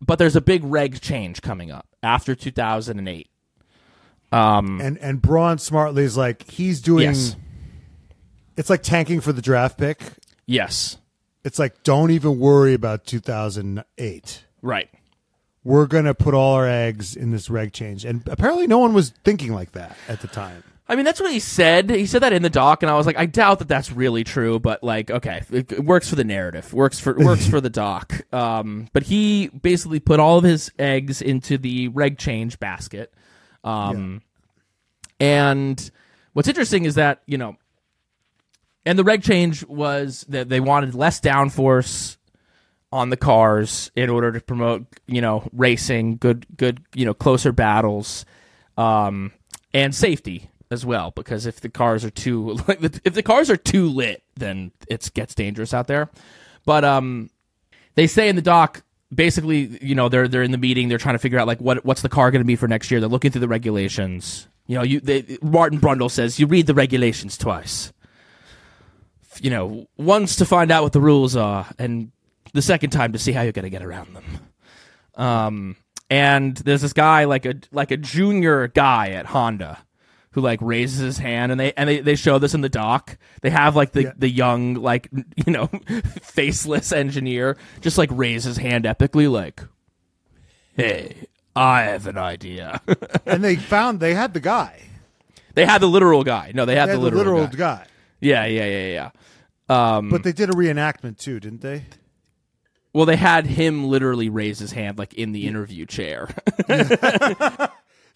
But 0.00 0.18
there's 0.18 0.36
a 0.36 0.40
big 0.40 0.62
reg 0.64 1.00
change 1.00 1.40
coming 1.40 1.70
up 1.70 1.86
after 2.02 2.34
2008. 2.34 3.28
Um, 4.34 4.80
And 4.80 4.98
and 4.98 5.22
Brawn 5.22 5.58
smartly 5.58 6.02
is 6.04 6.16
like 6.16 6.48
he's 6.50 6.80
doing. 6.80 7.04
yes, 7.04 7.36
It's 8.56 8.70
like 8.70 8.82
tanking 8.82 9.20
for 9.20 9.32
the 9.32 9.42
draft 9.42 9.78
pick. 9.78 9.98
yes, 10.46 10.96
It's 11.44 11.58
like 11.58 11.82
don't 11.82 12.10
even 12.10 12.38
worry 12.38 12.74
about 12.74 13.04
2008. 13.06 14.44
right. 14.62 14.88
We're 15.66 15.86
gonna 15.86 16.12
put 16.12 16.34
all 16.34 16.54
our 16.56 16.68
eggs 16.68 17.16
in 17.16 17.30
this 17.30 17.48
reg 17.48 17.72
change, 17.72 18.04
and 18.04 18.22
apparently 18.28 18.66
no 18.66 18.78
one 18.80 18.92
was 18.92 19.14
thinking 19.24 19.54
like 19.54 19.72
that 19.72 19.96
at 20.08 20.20
the 20.20 20.28
time. 20.28 20.62
I 20.86 20.94
mean, 20.96 21.06
that's 21.06 21.18
what 21.18 21.32
he 21.32 21.40
said. 21.40 21.88
He 21.88 22.04
said 22.04 22.22
that 22.22 22.34
in 22.34 22.42
the 22.42 22.50
doc, 22.50 22.82
and 22.82 22.90
I 22.90 22.96
was 22.96 23.06
like, 23.06 23.16
I 23.16 23.24
doubt 23.24 23.60
that 23.60 23.68
that's 23.68 23.90
really 23.90 24.24
true. 24.24 24.60
But 24.60 24.82
like, 24.84 25.10
okay, 25.10 25.40
it, 25.50 25.72
it 25.72 25.82
works 25.82 26.10
for 26.10 26.16
the 26.16 26.24
narrative, 26.24 26.74
works 26.74 27.00
for 27.00 27.14
works 27.14 27.46
for 27.48 27.62
the 27.62 27.70
doc. 27.84 28.20
Um, 28.30 28.88
but 28.92 29.04
he 29.04 29.48
basically 29.48 30.00
put 30.00 30.20
all 30.20 30.36
of 30.36 30.44
his 30.44 30.70
eggs 30.78 31.22
into 31.22 31.56
the 31.56 31.88
reg 31.88 32.18
change 32.18 32.58
basket. 32.60 33.14
Um, 33.64 34.22
and 35.18 35.90
what's 36.34 36.48
interesting 36.48 36.84
is 36.84 36.96
that 36.96 37.22
you 37.26 37.38
know, 37.38 37.56
and 38.84 38.98
the 38.98 39.04
reg 39.04 39.22
change 39.22 39.64
was 39.66 40.24
that 40.28 40.48
they 40.48 40.60
wanted 40.60 40.94
less 40.94 41.20
downforce 41.20 42.16
on 42.92 43.10
the 43.10 43.16
cars 43.16 43.90
in 43.96 44.08
order 44.08 44.30
to 44.30 44.40
promote 44.40 44.86
you 45.06 45.20
know 45.20 45.48
racing, 45.52 46.18
good 46.18 46.46
good 46.56 46.80
you 46.94 47.04
know 47.04 47.14
closer 47.14 47.50
battles, 47.50 48.24
um, 48.76 49.32
and 49.72 49.94
safety 49.94 50.50
as 50.70 50.86
well. 50.86 51.10
Because 51.10 51.46
if 51.46 51.60
the 51.60 51.68
cars 51.68 52.04
are 52.04 52.10
too 52.10 52.52
like 52.68 52.82
if 53.04 53.14
the 53.14 53.22
cars 53.22 53.50
are 53.50 53.56
too 53.56 53.88
lit, 53.88 54.22
then 54.36 54.70
it 54.88 55.10
gets 55.14 55.34
dangerous 55.34 55.74
out 55.74 55.88
there. 55.88 56.10
But 56.64 56.84
um, 56.84 57.30
they 57.96 58.06
say 58.06 58.28
in 58.28 58.36
the 58.36 58.42
doc 58.42 58.83
basically 59.14 59.78
you 59.80 59.94
know 59.94 60.08
they're 60.08 60.28
they're 60.28 60.42
in 60.42 60.50
the 60.50 60.58
meeting 60.58 60.88
they're 60.88 60.98
trying 60.98 61.14
to 61.14 61.18
figure 61.18 61.38
out 61.38 61.46
like 61.46 61.60
what 61.60 61.84
what's 61.84 62.02
the 62.02 62.08
car 62.08 62.30
going 62.30 62.40
to 62.40 62.46
be 62.46 62.56
for 62.56 62.68
next 62.68 62.90
year? 62.90 63.00
They're 63.00 63.08
looking 63.08 63.30
through 63.30 63.40
the 63.40 63.48
regulations. 63.48 64.48
You 64.66 64.76
know 64.76 64.82
you 64.82 65.00
they, 65.00 65.38
martin 65.42 65.80
brundle 65.80 66.10
says 66.10 66.38
you 66.38 66.46
read 66.46 66.66
the 66.66 66.74
regulations 66.74 67.36
twice. 67.36 67.92
You 69.40 69.50
know 69.50 69.86
once 69.96 70.36
to 70.36 70.44
find 70.44 70.70
out 70.70 70.82
what 70.82 70.92
the 70.92 71.00
rules 71.00 71.36
are 71.36 71.66
and 71.78 72.12
the 72.52 72.62
second 72.62 72.90
time 72.90 73.12
to 73.12 73.18
see 73.18 73.32
how 73.32 73.42
you're 73.42 73.52
going 73.52 73.64
to 73.64 73.70
get 73.70 73.82
around 73.82 74.14
them. 74.14 74.24
Um 75.16 75.76
and 76.10 76.56
there's 76.58 76.82
this 76.82 76.92
guy 76.92 77.24
like 77.24 77.46
a 77.46 77.54
like 77.72 77.90
a 77.90 77.96
junior 77.96 78.68
guy 78.68 79.10
at 79.10 79.26
honda 79.26 79.78
who 80.34 80.40
like 80.40 80.60
raises 80.62 80.98
his 80.98 81.18
hand 81.18 81.50
and 81.52 81.60
they 81.60 81.72
and 81.72 81.88
they, 81.88 82.00
they 82.00 82.14
show 82.14 82.38
this 82.38 82.54
in 82.54 82.60
the 82.60 82.68
doc 82.68 83.16
they 83.42 83.50
have 83.50 83.74
like 83.74 83.92
the 83.92 84.02
Yeah. 84.04 84.12
the 84.18 84.28
young 84.28 84.74
like 84.74 85.08
you 85.46 85.52
know 85.52 85.66
faceless 86.22 86.92
engineer 86.92 87.56
just 87.80 87.96
like 87.98 88.10
raise 88.12 88.44
his 88.44 88.56
hand 88.56 88.84
epically 88.84 89.30
like 89.30 89.62
hey 90.76 91.26
i 91.56 91.82
have 91.82 92.06
an 92.08 92.18
idea 92.18 92.80
and 93.26 93.42
they 93.44 93.56
found 93.56 94.00
they 94.00 94.14
had 94.14 94.34
the 94.34 94.40
guy. 94.40 94.82
they 95.54 95.64
had 95.64 95.80
the 95.80 95.86
literal 95.88 96.24
guy 96.24 96.50
no 96.54 96.64
they 96.64 96.74
had, 96.74 96.88
They 96.88 96.92
the 96.96 97.00
had 97.00 97.12
the 97.12 97.16
literal, 97.16 97.40
literal 97.42 97.56
guy. 97.56 97.76
guy. 97.76 97.86
yeah 98.20 98.44
yeah 98.46 98.66
yeah 98.66 99.10
yeah 99.68 99.96
um 99.96 100.10
But 100.10 100.24
they 100.24 100.32
did 100.32 100.50
a 100.50 100.52
reenactment 100.52 101.18
too, 101.18 101.38
didn't 101.40 101.60
they? 101.62 101.84
well 102.92 103.06
they 103.06 103.16
had 103.16 103.46
him 103.46 103.84
literally 103.88 104.28
raise 104.28 104.58
his 104.58 104.72
hand 104.72 104.98
like 104.98 105.14
in 105.14 105.32
the 105.32 105.46
interview 105.46 105.86
chair 105.86 106.28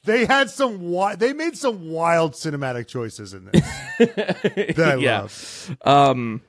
They 0.09 0.25
had 0.27 0.51
some. 0.51 0.79
Wi- 0.79 1.15
they 1.17 1.33
made 1.33 1.57
some 1.57 1.91
wild 1.91 2.33
cinematic 2.33 2.89
choices 2.89 3.35
in 3.35 3.45
this 3.47 3.61
that 3.99 4.79
I 4.79 4.95
Yeah. 4.97 5.21
love. 5.21 5.77
Um, 5.85 6.41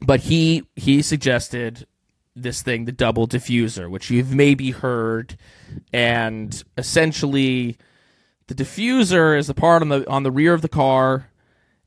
but 0.00 0.20
he 0.20 0.64
he 0.76 1.02
suggested 1.02 1.86
this 2.36 2.62
thing, 2.62 2.84
the 2.84 2.92
double 2.92 3.26
diffuser, 3.26 3.90
which 3.90 4.10
you've 4.10 4.34
maybe 4.34 4.70
heard, 4.70 5.36
and 5.92 6.62
essentially, 6.78 7.76
the 8.46 8.54
diffuser 8.54 9.38
is 9.38 9.46
the 9.48 9.54
part 9.54 9.82
on 9.82 9.88
the 9.88 10.08
on 10.08 10.22
the 10.22 10.30
rear 10.30 10.54
of 10.54 10.62
the 10.62 10.68
car, 10.68 11.28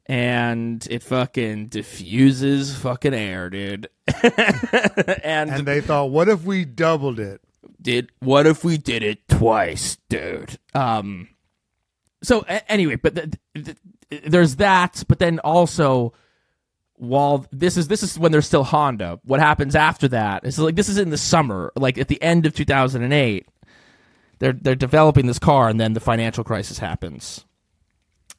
and 0.05 0.87
it 0.91 1.01
fucking 1.03 1.67
diffuses 1.67 2.75
fucking 2.77 3.13
air, 3.13 3.49
dude. 3.49 3.89
and, 5.23 5.49
And 5.49 5.65
they 5.67 5.81
thought, 5.81 6.11
what 6.11 6.29
if 6.29 6.43
we 6.43 6.63
doubled 6.65 7.19
it? 7.19 7.41
Did 7.85 8.09
what 8.19 8.45
if 8.47 8.63
we 8.65 8.77
did 8.77 9.03
it 9.03 9.27
twice, 9.29 9.97
dude? 10.09 10.59
Um. 10.73 11.29
So 12.23 12.43
a- 12.49 12.69
anyway, 12.69 12.95
but 12.95 13.15
th- 13.15 13.31
th- 13.53 13.77
there's 14.25 14.57
that, 14.57 15.03
but 15.07 15.19
then 15.19 15.39
also 15.39 16.11
while 16.97 17.45
this 17.51 17.77
is 17.77 17.87
this 17.87 18.03
is 18.03 18.17
when 18.17 18.31
they're 18.31 18.41
still 18.41 18.63
Honda. 18.63 19.19
What 19.23 19.39
happens 19.39 19.75
after 19.75 20.07
that 20.09 20.43
is 20.45 20.57
like 20.59 20.75
this 20.75 20.89
is 20.89 20.97
in 20.97 21.11
the 21.11 21.17
summer, 21.17 21.71
like 21.75 21.97
at 21.97 22.07
the 22.09 22.21
end 22.21 22.45
of 22.45 22.53
2008. 22.53 23.47
They're 24.39 24.51
they're 24.53 24.75
developing 24.75 25.27
this 25.27 25.39
car, 25.39 25.69
and 25.69 25.79
then 25.79 25.93
the 25.93 26.01
financial 26.01 26.43
crisis 26.43 26.79
happens. 26.79 27.45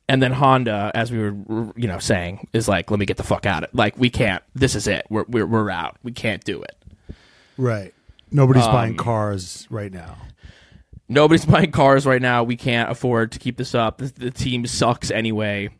And 0.09 0.23
then 0.23 0.33
Honda, 0.33 0.93
as 0.95 1.11
we 1.11 1.19
were, 1.19 1.73
you 1.75 1.89
know, 1.89 1.99
saying, 1.99 2.49
is 2.53 2.69
like, 2.69 2.91
"Let 2.91 3.01
me 3.01 3.07
get 3.07 3.17
the 3.17 3.23
fuck 3.23 3.47
out 3.47 3.65
of 3.65 3.71
it. 3.71 3.75
Like, 3.75 3.97
we 3.97 4.11
can't. 4.11 4.43
This 4.55 4.75
is 4.75 4.87
it. 4.87 5.07
We're 5.09 5.25
we're 5.27 5.47
we're 5.47 5.71
out. 5.71 5.97
We 6.03 6.13
can't 6.13 6.45
do 6.45 6.63
it." 6.63 6.77
Right. 7.57 7.95
Nobody's 8.31 8.65
Um, 8.65 8.73
buying 8.73 8.97
cars 8.97 9.67
right 9.71 9.93
now. 9.93 10.17
Nobody's 11.09 11.45
buying 11.47 11.71
cars 11.71 12.07
right 12.07 12.21
now. 12.23 12.43
We 12.43 12.57
can't 12.57 12.91
afford 12.91 13.33
to 13.33 13.39
keep 13.39 13.57
this 13.57 13.75
up. 13.75 13.99
The, 13.99 14.07
the 14.07 14.31
team 14.31 14.67
sucks 14.67 15.11
anyway. 15.11 15.71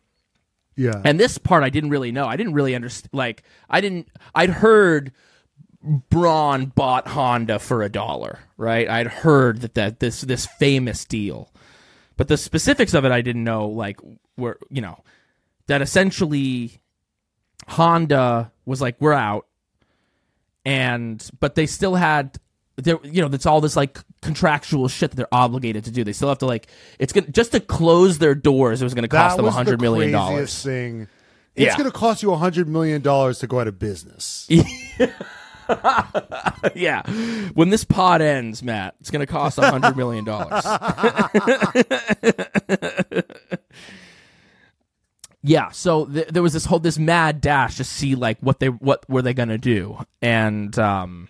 Yeah. 0.75 1.01
And 1.03 1.19
this 1.19 1.37
part 1.37 1.63
I 1.63 1.69
didn't 1.69 1.89
really 1.89 2.11
know. 2.11 2.25
I 2.25 2.35
didn't 2.37 2.53
really 2.53 2.75
understand. 2.75 3.09
Like 3.11 3.43
I 3.69 3.81
didn't. 3.81 4.07
I'd 4.35 4.51
heard 4.51 5.11
Brawn 5.83 6.67
bought 6.67 7.07
Honda 7.07 7.57
for 7.59 7.81
a 7.81 7.89
dollar. 7.89 8.39
Right. 8.57 8.87
I'd 8.87 9.07
heard 9.07 9.61
that 9.61 9.73
that 9.73 9.99
this 9.99 10.21
this 10.21 10.45
famous 10.45 11.03
deal, 11.03 11.51
but 12.15 12.27
the 12.27 12.37
specifics 12.37 12.93
of 12.93 13.05
it 13.05 13.11
I 13.11 13.21
didn't 13.21 13.43
know. 13.43 13.67
Like 13.67 13.99
were 14.37 14.59
you 14.69 14.81
know 14.81 15.03
that 15.65 15.81
essentially 15.81 16.79
Honda 17.67 18.51
was 18.65 18.79
like 18.79 18.97
we're 19.01 19.13
out, 19.13 19.46
and 20.67 21.27
but 21.39 21.55
they 21.55 21.65
still 21.65 21.95
had 21.95 22.37
there 22.75 22.99
you 23.03 23.21
know 23.21 23.29
that's 23.29 23.45
all 23.45 23.61
this 23.61 23.77
like 23.77 23.97
contractual 24.21 24.89
shit 24.89 25.11
that 25.11 25.15
they're 25.15 25.33
obligated 25.33 25.85
to 25.85 25.91
do. 25.91 26.03
They 26.03 26.11
still 26.13 26.27
have 26.27 26.39
to 26.39 26.45
like 26.45 26.67
it's 26.99 27.13
gonna 27.13 27.29
just 27.29 27.53
to 27.53 27.61
close 27.61 28.17
their 28.17 28.35
doors. 28.35 28.81
It 28.81 28.85
was 28.85 28.93
going 28.93 29.03
to 29.03 29.07
cost 29.07 29.35
that 29.35 29.37
them 29.37 29.45
a 29.45 29.47
was 29.47 29.55
hundred 29.55 29.79
the 29.79 29.83
million 29.83 30.11
craziest 30.11 30.29
dollars. 30.29 30.63
thing. 30.63 31.07
It's 31.55 31.65
Yeah. 31.67 31.77
going 31.77 31.89
to 31.89 31.97
cost 31.97 32.21
you 32.21 32.31
a 32.33 32.37
hundred 32.37 32.67
million 32.67 33.01
dollars 33.01 33.39
to 33.39 33.47
go 33.47 33.59
out 33.61 33.67
of 33.67 33.79
business. 33.79 34.45
yeah. 36.75 37.01
When 37.53 37.69
this 37.69 37.83
pod 37.83 38.21
ends, 38.21 38.61
Matt, 38.61 38.95
it's 38.99 39.09
going 39.09 39.25
to 39.25 39.31
cost 39.31 39.57
a 39.57 39.71
hundred 39.71 39.97
million 39.97 40.23
dollars. 40.25 40.63
yeah, 45.47 45.71
so 45.71 46.05
th- 46.05 46.27
there 46.27 46.43
was 46.43 46.53
this 46.53 46.65
whole 46.65 46.79
this 46.79 46.99
mad 46.99 47.41
dash 47.41 47.77
to 47.77 47.83
see 47.83 48.15
like 48.15 48.37
what 48.41 48.59
they 48.59 48.67
what 48.67 49.09
were 49.09 49.21
they 49.21 49.33
gonna 49.33 49.57
do, 49.57 49.97
and 50.21 50.77
um, 50.77 51.27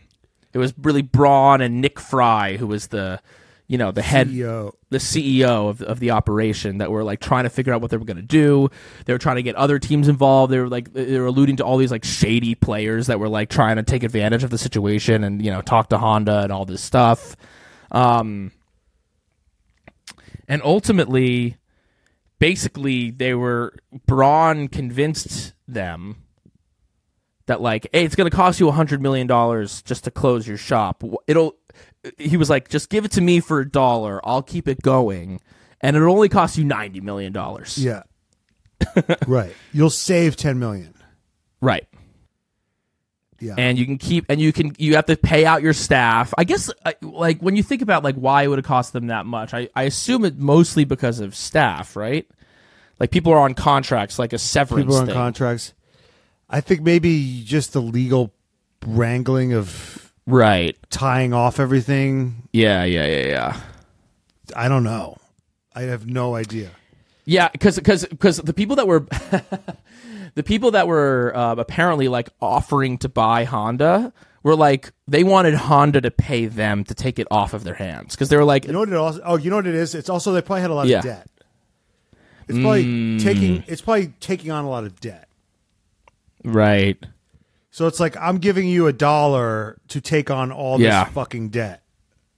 it 0.53 0.57
was 0.57 0.73
really 0.77 1.01
Brawn 1.01 1.61
and 1.61 1.81
Nick 1.81 1.99
Fry 1.99 2.57
who 2.57 2.67
was 2.67 2.87
the 2.87 3.21
you 3.67 3.77
know 3.77 3.91
the 3.91 4.01
head 4.01 4.29
CEO. 4.29 4.73
the 4.89 4.97
CEO 4.97 5.69
of, 5.69 5.81
of 5.81 5.99
the 5.99 6.11
operation 6.11 6.79
that 6.79 6.89
were 6.89 7.03
like 7.03 7.19
trying 7.19 7.43
to 7.43 7.49
figure 7.49 7.73
out 7.73 7.81
what 7.81 7.91
they 7.91 7.97
were 7.97 8.05
going 8.05 8.17
to 8.17 8.23
do. 8.23 8.69
They 9.05 9.13
were 9.13 9.19
trying 9.19 9.35
to 9.35 9.43
get 9.43 9.55
other 9.55 9.77
teams 9.77 10.07
involved. 10.07 10.51
They 10.51 10.59
were 10.59 10.69
like 10.69 10.93
they 10.93 11.19
were 11.19 11.27
alluding 11.27 11.57
to 11.57 11.65
all 11.65 11.77
these 11.77 11.91
like 11.91 12.05
shady 12.05 12.55
players 12.55 13.07
that 13.07 13.19
were 13.19 13.29
like 13.29 13.49
trying 13.49 13.75
to 13.75 13.83
take 13.83 14.03
advantage 14.03 14.43
of 14.43 14.49
the 14.49 14.57
situation 14.57 15.23
and 15.23 15.43
you 15.43 15.51
know 15.51 15.61
talk 15.61 15.89
to 15.89 15.97
Honda 15.97 16.39
and 16.43 16.51
all 16.51 16.65
this 16.65 16.81
stuff. 16.81 17.35
Um, 17.91 18.51
and 20.47 20.61
ultimately, 20.63 21.57
basically, 22.39 23.11
they 23.11 23.33
were 23.33 23.73
Brawn 24.05 24.67
convinced 24.67 25.53
them 25.67 26.23
that 27.47 27.61
like, 27.61 27.87
hey, 27.93 28.03
it's 28.03 28.15
going 28.15 28.29
to 28.29 28.35
cost 28.35 28.59
you 28.59 28.67
a 28.67 28.73
hundred 28.73 29.01
million 29.01 29.27
dollars 29.27 29.81
just 29.81 30.03
to 30.05 30.11
close 30.11 30.47
your 30.47 30.57
shop. 30.57 31.03
It'll. 31.27 31.55
He 32.17 32.37
was 32.37 32.49
like, 32.49 32.69
just 32.69 32.89
give 32.89 33.05
it 33.05 33.11
to 33.11 33.21
me 33.21 33.39
for 33.39 33.59
a 33.59 33.69
dollar. 33.69 34.25
I'll 34.25 34.43
keep 34.43 34.67
it 34.67 34.81
going, 34.81 35.41
and 35.81 35.95
it'll 35.95 36.13
only 36.13 36.29
cost 36.29 36.57
you 36.57 36.63
ninety 36.63 37.01
million 37.01 37.33
dollars. 37.33 37.77
Yeah. 37.77 38.03
right. 39.27 39.53
You'll 39.73 39.89
save 39.89 40.35
10 40.35 40.59
million. 40.59 40.93
Right. 41.61 41.87
Yeah. 43.39 43.55
and 43.57 43.77
you 43.77 43.85
can 43.85 43.97
keep 43.97 44.25
and 44.29 44.41
you 44.41 44.51
can 44.51 44.73
you 44.79 44.95
have 44.95 45.05
to 45.07 45.15
pay 45.15 45.45
out 45.45 45.61
your 45.61 45.73
staff 45.73 46.33
i 46.39 46.43
guess 46.43 46.71
uh, 46.85 46.93
like 47.01 47.39
when 47.39 47.55
you 47.55 47.61
think 47.63 47.81
about 47.83 48.03
like 48.03 48.15
why 48.15 48.41
it 48.43 48.47
would 48.47 48.57
have 48.57 48.65
cost 48.65 48.93
them 48.93 49.07
that 49.07 49.25
much 49.27 49.53
i, 49.53 49.69
I 49.75 49.83
assume 49.83 50.25
it 50.25 50.37
mostly 50.39 50.85
because 50.85 51.19
of 51.19 51.35
staff 51.35 51.95
right 51.95 52.27
like 52.99 53.11
people 53.11 53.31
are 53.33 53.39
on 53.39 53.53
contracts 53.53 54.17
like 54.17 54.33
a 54.33 54.39
severance 54.39 54.85
People 54.85 54.95
on 54.97 55.05
thing. 55.05 55.13
contracts. 55.13 55.73
I 56.49 56.61
think 56.61 56.81
maybe 56.81 57.43
just 57.45 57.73
the 57.73 57.81
legal 57.81 58.33
wrangling 58.85 59.53
of 59.53 60.13
right 60.25 60.75
tying 60.89 61.31
off 61.33 61.59
everything. 61.59 62.47
yeah 62.53 62.83
yeah 62.85 63.05
yeah 63.05 63.27
yeah 63.27 63.61
I 64.55 64.67
don't 64.67 64.83
know. 64.83 65.17
I 65.75 65.81
have 65.83 66.07
no 66.07 66.33
idea. 66.35 66.71
yeah 67.25 67.49
because 67.49 67.75
because 67.75 68.05
because 68.07 68.37
the 68.37 68.53
people 68.53 68.77
that 68.77 68.87
were 68.87 69.05
the 70.37 70.43
people 70.43 70.71
that 70.71 70.87
were 70.87 71.33
uh, 71.35 71.55
apparently 71.57 72.07
like 72.07 72.29
offering 72.39 72.99
to 72.99 73.09
buy 73.09 73.43
honda 73.43 74.13
were 74.43 74.55
like 74.55 74.91
they 75.07 75.23
wanted 75.23 75.55
honda 75.55 75.99
to 75.99 76.11
pay 76.11 76.45
them 76.45 76.83
to 76.83 76.93
take 76.93 77.17
it 77.17 77.27
off 77.31 77.53
of 77.55 77.63
their 77.63 77.73
hands 77.73 78.15
because 78.15 78.29
they 78.29 78.37
were 78.37 78.45
like 78.45 78.65
You 78.65 78.71
know 78.73 78.79
what 78.79 78.89
it 78.89 78.95
also? 78.95 79.19
Oh, 79.25 79.35
you 79.35 79.49
know 79.49 79.55
what 79.57 79.65
it 79.67 79.73
is? 79.75 79.95
It's 79.95 80.09
also 80.09 80.31
they 80.33 80.41
probably 80.43 80.61
had 80.61 80.69
a 80.69 80.75
lot 80.75 80.87
Yeah. 80.87 80.99
of 80.99 81.03
debt. 81.05 81.27
It's 82.47 82.59
probably 82.59 82.85
Mm. 82.85 83.23
taking. 83.23 83.63
It's 83.67 83.81
probably 83.81 84.13
taking 84.19 84.51
on 84.51 84.63
a 84.63 84.69
lot 84.69 84.83
of 84.85 84.99
debt. 85.01 85.27
right 86.45 87.03
So 87.71 87.87
it's 87.87 87.99
like 87.99 88.15
I'm 88.17 88.37
giving 88.37 88.67
you 88.69 88.87
a 88.87 88.93
dollar 88.93 89.77
to 89.89 89.99
take 89.99 90.29
on 90.31 90.51
all 90.51 90.77
this 90.77 91.07
fucking 91.13 91.49
debt, 91.49 91.81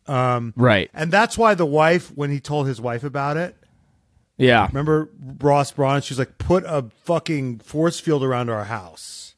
right 0.07 0.89
and 0.93 1.11
that's 1.11 1.37
why 1.37 1.53
the 1.53 1.65
wife, 1.65 2.11
when 2.15 2.31
he 2.31 2.39
told 2.39 2.65
his 2.65 2.79
wife 2.81 3.03
about 3.03 3.37
it, 3.37 3.55
yeah. 4.39 4.65
Remember 4.67 5.09
Ross 5.39 5.71
Brawn? 5.71 6.01
She's 6.01 6.17
like, 6.17 6.39
put 6.39 6.63
a 6.65 6.89
fucking 7.03 7.59
force 7.59 7.99
field 7.99 8.23
around 8.23 8.49
our 8.49 8.63
house, 8.63 9.35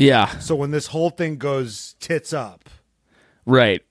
yeah. 0.00 0.38
So 0.38 0.54
when 0.54 0.70
this 0.70 0.88
whole 0.88 1.10
thing 1.10 1.36
goes 1.36 1.94
tits 2.00 2.32
up, 2.32 2.68
right. 3.44 3.82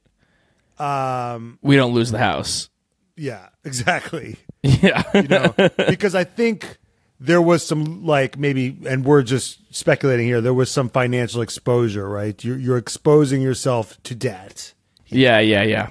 um, 0.79 1.59
we 1.61 1.75
don't 1.75 1.93
lose 1.93 2.11
the 2.11 2.17
house. 2.17 2.69
Yeah, 3.15 3.49
exactly. 3.63 4.37
yeah. 4.63 5.03
You 5.13 5.27
know 5.27 5.53
because 5.87 6.15
i 6.15 6.23
think 6.25 6.77
there 7.19 7.41
was 7.41 7.65
some 7.65 8.05
like 8.05 8.37
maybe 8.37 8.77
and 8.85 9.05
we're 9.05 9.23
just 9.23 9.59
speculating 9.73 10.25
here 10.25 10.41
there 10.41 10.53
was 10.53 10.69
some 10.71 10.89
financial 10.89 11.41
exposure 11.41 12.07
right? 12.09 12.43
You're, 12.43 12.57
you're 12.57 12.77
exposing 12.77 13.41
yourself 13.41 14.01
to 14.03 14.15
debt 14.15 14.73
yeah 15.07 15.39
yeah 15.39 15.63
yeah. 15.63 15.89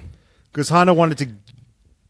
Because 0.52 0.68
honda 0.68 0.92
wanted 0.94 1.18
to 1.18 1.28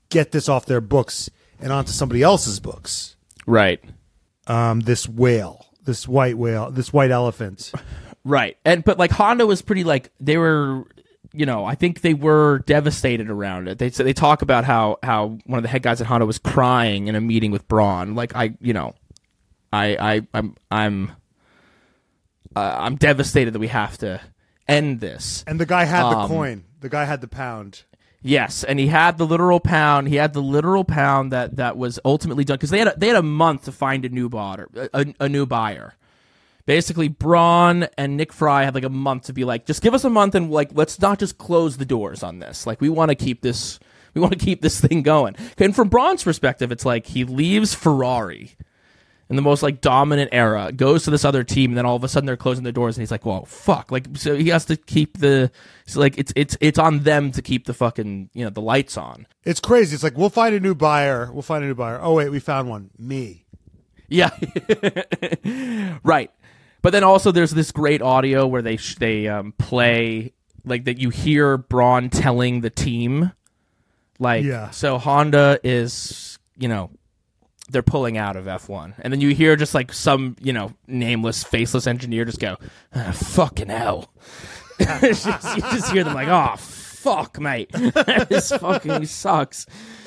get 0.08 0.32
this 0.32 0.48
off 0.48 0.66
their 0.66 0.80
books 0.80 1.30
and 1.60 1.72
onto 1.72 1.92
somebody 1.92 2.22
else's 2.22 2.60
books 2.60 3.16
right 3.46 3.82
um, 4.46 4.80
this 4.80 5.08
whale 5.08 5.66
this 5.84 6.06
white 6.08 6.36
whale 6.38 6.70
this 6.70 6.92
white 6.92 7.10
elephant 7.10 7.72
Right. 8.24 8.58
And 8.62 8.84
but 8.84 8.98
like 8.98 9.10
Honda 9.10 9.46
was 9.46 9.62
pretty 9.62 9.84
like 9.84 10.12
they 10.20 10.36
were 10.36 10.84
you 11.32 11.46
know, 11.46 11.64
I 11.64 11.74
think 11.76 12.00
they 12.02 12.12
were 12.14 12.58
devastated 12.66 13.30
around 13.30 13.68
it. 13.68 13.78
They 13.78 13.88
they 13.88 14.12
talk 14.12 14.42
about 14.42 14.64
how 14.64 14.98
how 15.02 15.38
one 15.46 15.58
of 15.58 15.62
the 15.62 15.68
head 15.68 15.82
guys 15.82 16.00
at 16.02 16.06
Honda 16.06 16.26
was 16.26 16.38
crying 16.38 17.06
in 17.08 17.14
a 17.14 17.20
meeting 17.22 17.52
with 17.52 17.66
Brawn. 17.68 18.14
Like 18.14 18.36
I, 18.36 18.54
you 18.60 18.74
know, 18.74 18.94
I 19.72 19.96
I 20.16 20.26
I'm 20.34 20.56
I'm 20.70 21.12
uh, 22.54 22.76
I'm 22.80 22.96
devastated 22.96 23.54
that 23.54 23.60
we 23.60 23.68
have 23.68 23.96
to 23.98 24.20
end 24.66 25.00
this. 25.00 25.42
and 25.46 25.58
the 25.58 25.66
guy 25.66 25.84
had 25.84 26.02
the 26.02 26.18
Um, 26.18 26.28
coin 26.28 26.64
the 26.80 26.88
guy 26.90 27.04
had 27.04 27.20
the 27.22 27.28
pound 27.28 27.84
Yes, 28.20 28.64
and 28.64 28.80
he 28.80 28.88
had 28.88 29.16
the 29.16 29.26
literal 29.26 29.60
pound. 29.60 30.08
He 30.08 30.16
had 30.16 30.32
the 30.32 30.42
literal 30.42 30.84
pound 30.84 31.32
that 31.32 31.56
that 31.56 31.76
was 31.76 32.00
ultimately 32.04 32.44
done 32.44 32.56
because 32.56 32.70
they 32.70 32.80
had 32.80 32.88
a, 32.88 32.94
they 32.96 33.06
had 33.06 33.16
a 33.16 33.22
month 33.22 33.64
to 33.66 33.72
find 33.72 34.04
a 34.04 34.08
new 34.08 34.28
buyer, 34.28 34.68
a, 34.92 35.14
a 35.20 35.28
new 35.28 35.46
buyer. 35.46 35.94
Basically, 36.66 37.08
Brawn 37.08 37.86
and 37.96 38.16
Nick 38.16 38.32
Fry 38.32 38.64
had 38.64 38.74
like 38.74 38.84
a 38.84 38.90
month 38.90 39.24
to 39.24 39.32
be 39.32 39.44
like, 39.44 39.66
just 39.66 39.82
give 39.82 39.94
us 39.94 40.04
a 40.04 40.10
month 40.10 40.34
and 40.34 40.50
like 40.50 40.70
let's 40.74 41.00
not 41.00 41.18
just 41.18 41.38
close 41.38 41.76
the 41.76 41.86
doors 41.86 42.22
on 42.22 42.40
this. 42.40 42.66
Like 42.66 42.80
we 42.80 42.88
want 42.88 43.10
to 43.10 43.14
keep 43.14 43.40
this, 43.40 43.78
we 44.14 44.20
want 44.20 44.32
to 44.32 44.44
keep 44.44 44.62
this 44.62 44.80
thing 44.80 45.02
going. 45.02 45.36
And 45.56 45.74
from 45.74 45.88
Brawn's 45.88 46.24
perspective, 46.24 46.72
it's 46.72 46.84
like 46.84 47.06
he 47.06 47.24
leaves 47.24 47.72
Ferrari 47.72 48.56
in 49.30 49.36
the 49.36 49.42
most 49.42 49.62
like 49.62 49.80
dominant 49.80 50.30
era, 50.32 50.72
goes 50.72 51.04
to 51.04 51.10
this 51.10 51.24
other 51.24 51.44
team, 51.44 51.70
and 51.72 51.78
then 51.78 51.84
all 51.86 51.96
of 51.96 52.02
a 52.04 52.08
sudden 52.08 52.26
they're 52.26 52.36
closing 52.36 52.64
the 52.64 52.72
doors, 52.72 52.96
and 52.96 53.02
he's 53.02 53.10
like, 53.10 53.26
"Whoa, 53.26 53.44
fuck!" 53.44 53.92
Like, 53.92 54.06
so 54.14 54.34
he 54.36 54.48
has 54.48 54.64
to 54.66 54.76
keep 54.76 55.18
the, 55.18 55.50
so 55.86 56.00
like 56.00 56.16
it's 56.18 56.32
it's 56.36 56.56
it's 56.60 56.78
on 56.78 57.00
them 57.00 57.30
to 57.32 57.42
keep 57.42 57.66
the 57.66 57.74
fucking 57.74 58.30
you 58.32 58.44
know 58.44 58.50
the 58.50 58.60
lights 58.62 58.96
on. 58.96 59.26
it's 59.44 59.60
crazy 59.60 59.94
it's 59.94 60.02
like 60.02 60.16
we'll 60.16 60.30
find 60.30 60.54
a 60.54 60.60
new 60.60 60.74
buyer 60.74 61.30
we'll 61.32 61.42
find 61.42 61.62
a 61.64 61.66
new 61.66 61.74
buyer 61.74 61.98
oh 62.02 62.14
wait 62.14 62.30
we 62.30 62.38
found 62.40 62.68
one 62.68 62.90
me 62.98 63.44
Yeah, 64.08 64.30
right. 66.02 66.30
But 66.80 66.90
then 66.90 67.04
also 67.04 67.32
there's 67.32 67.50
this 67.50 67.72
great 67.72 68.02
audio 68.02 68.46
where 68.46 68.62
they 68.62 68.76
sh- 68.76 68.96
they 68.96 69.28
um, 69.28 69.52
play 69.58 70.32
like 70.64 70.84
that 70.84 70.98
you 70.98 71.10
hear 71.10 71.56
Brawn 71.58 72.08
telling 72.08 72.60
the 72.60 72.70
team 72.70 73.32
like 74.18 74.44
Yeah. 74.44 74.70
so 74.70 74.98
Honda 74.98 75.58
is 75.64 76.38
you 76.56 76.68
know 76.68 76.90
they're 77.70 77.82
pulling 77.82 78.16
out 78.16 78.36
of 78.36 78.46
F1 78.46 78.94
and 79.00 79.12
then 79.12 79.20
you 79.20 79.34
hear 79.34 79.56
just 79.56 79.74
like 79.74 79.92
some 79.92 80.36
you 80.40 80.52
know 80.52 80.72
nameless 80.86 81.44
faceless 81.44 81.86
engineer 81.86 82.24
just 82.24 82.40
go 82.40 82.56
ah, 82.94 83.12
fucking 83.12 83.68
hell. 83.68 84.12
Just- 85.00 85.26
you 85.26 85.60
just 85.62 85.90
hear 85.92 86.04
them 86.04 86.14
like 86.14 86.28
oh 86.28 86.54
fuck 86.56 87.40
mate. 87.40 87.70
This 88.28 88.50
fucking 88.52 89.06
sucks. 89.06 89.66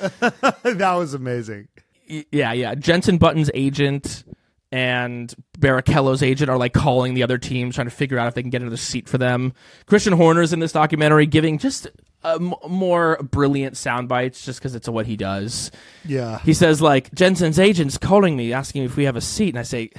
That 0.62 0.94
was 0.96 1.12
amazing. 1.14 1.68
Y- 2.08 2.24
yeah, 2.32 2.52
yeah. 2.52 2.74
Jenson 2.74 3.18
Button's 3.18 3.50
agent 3.54 4.24
and 4.70 5.34
Barrichello's 5.58 6.22
agent 6.22 6.48
are 6.48 6.56
like 6.56 6.72
calling 6.72 7.12
the 7.12 7.22
other 7.22 7.36
teams, 7.36 7.74
trying 7.74 7.86
to 7.86 7.94
figure 7.94 8.18
out 8.18 8.28
if 8.28 8.34
they 8.34 8.40
can 8.42 8.50
get 8.50 8.62
another 8.62 8.78
seat 8.78 9.08
for 9.08 9.18
them. 9.18 9.52
Christian 9.86 10.14
Horner's 10.14 10.52
in 10.54 10.60
this 10.60 10.72
documentary 10.72 11.26
giving 11.26 11.58
just 11.58 11.86
uh, 12.24 12.38
m- 12.40 12.54
more 12.68 13.16
brilliant 13.22 13.76
sound 13.76 14.08
bites 14.08 14.44
just 14.44 14.58
because 14.60 14.74
it's 14.74 14.88
what 14.88 15.06
he 15.06 15.16
does. 15.16 15.70
yeah 16.04 16.38
He 16.40 16.54
says 16.54 16.80
like 16.80 17.12
Jenson's 17.14 17.58
agent's 17.58 17.98
calling 17.98 18.36
me 18.36 18.52
asking 18.52 18.84
if 18.84 18.96
we 18.96 19.04
have 19.04 19.16
a 19.16 19.20
seat, 19.20 19.50
and 19.50 19.58
I 19.58 19.62
say, 19.62 19.90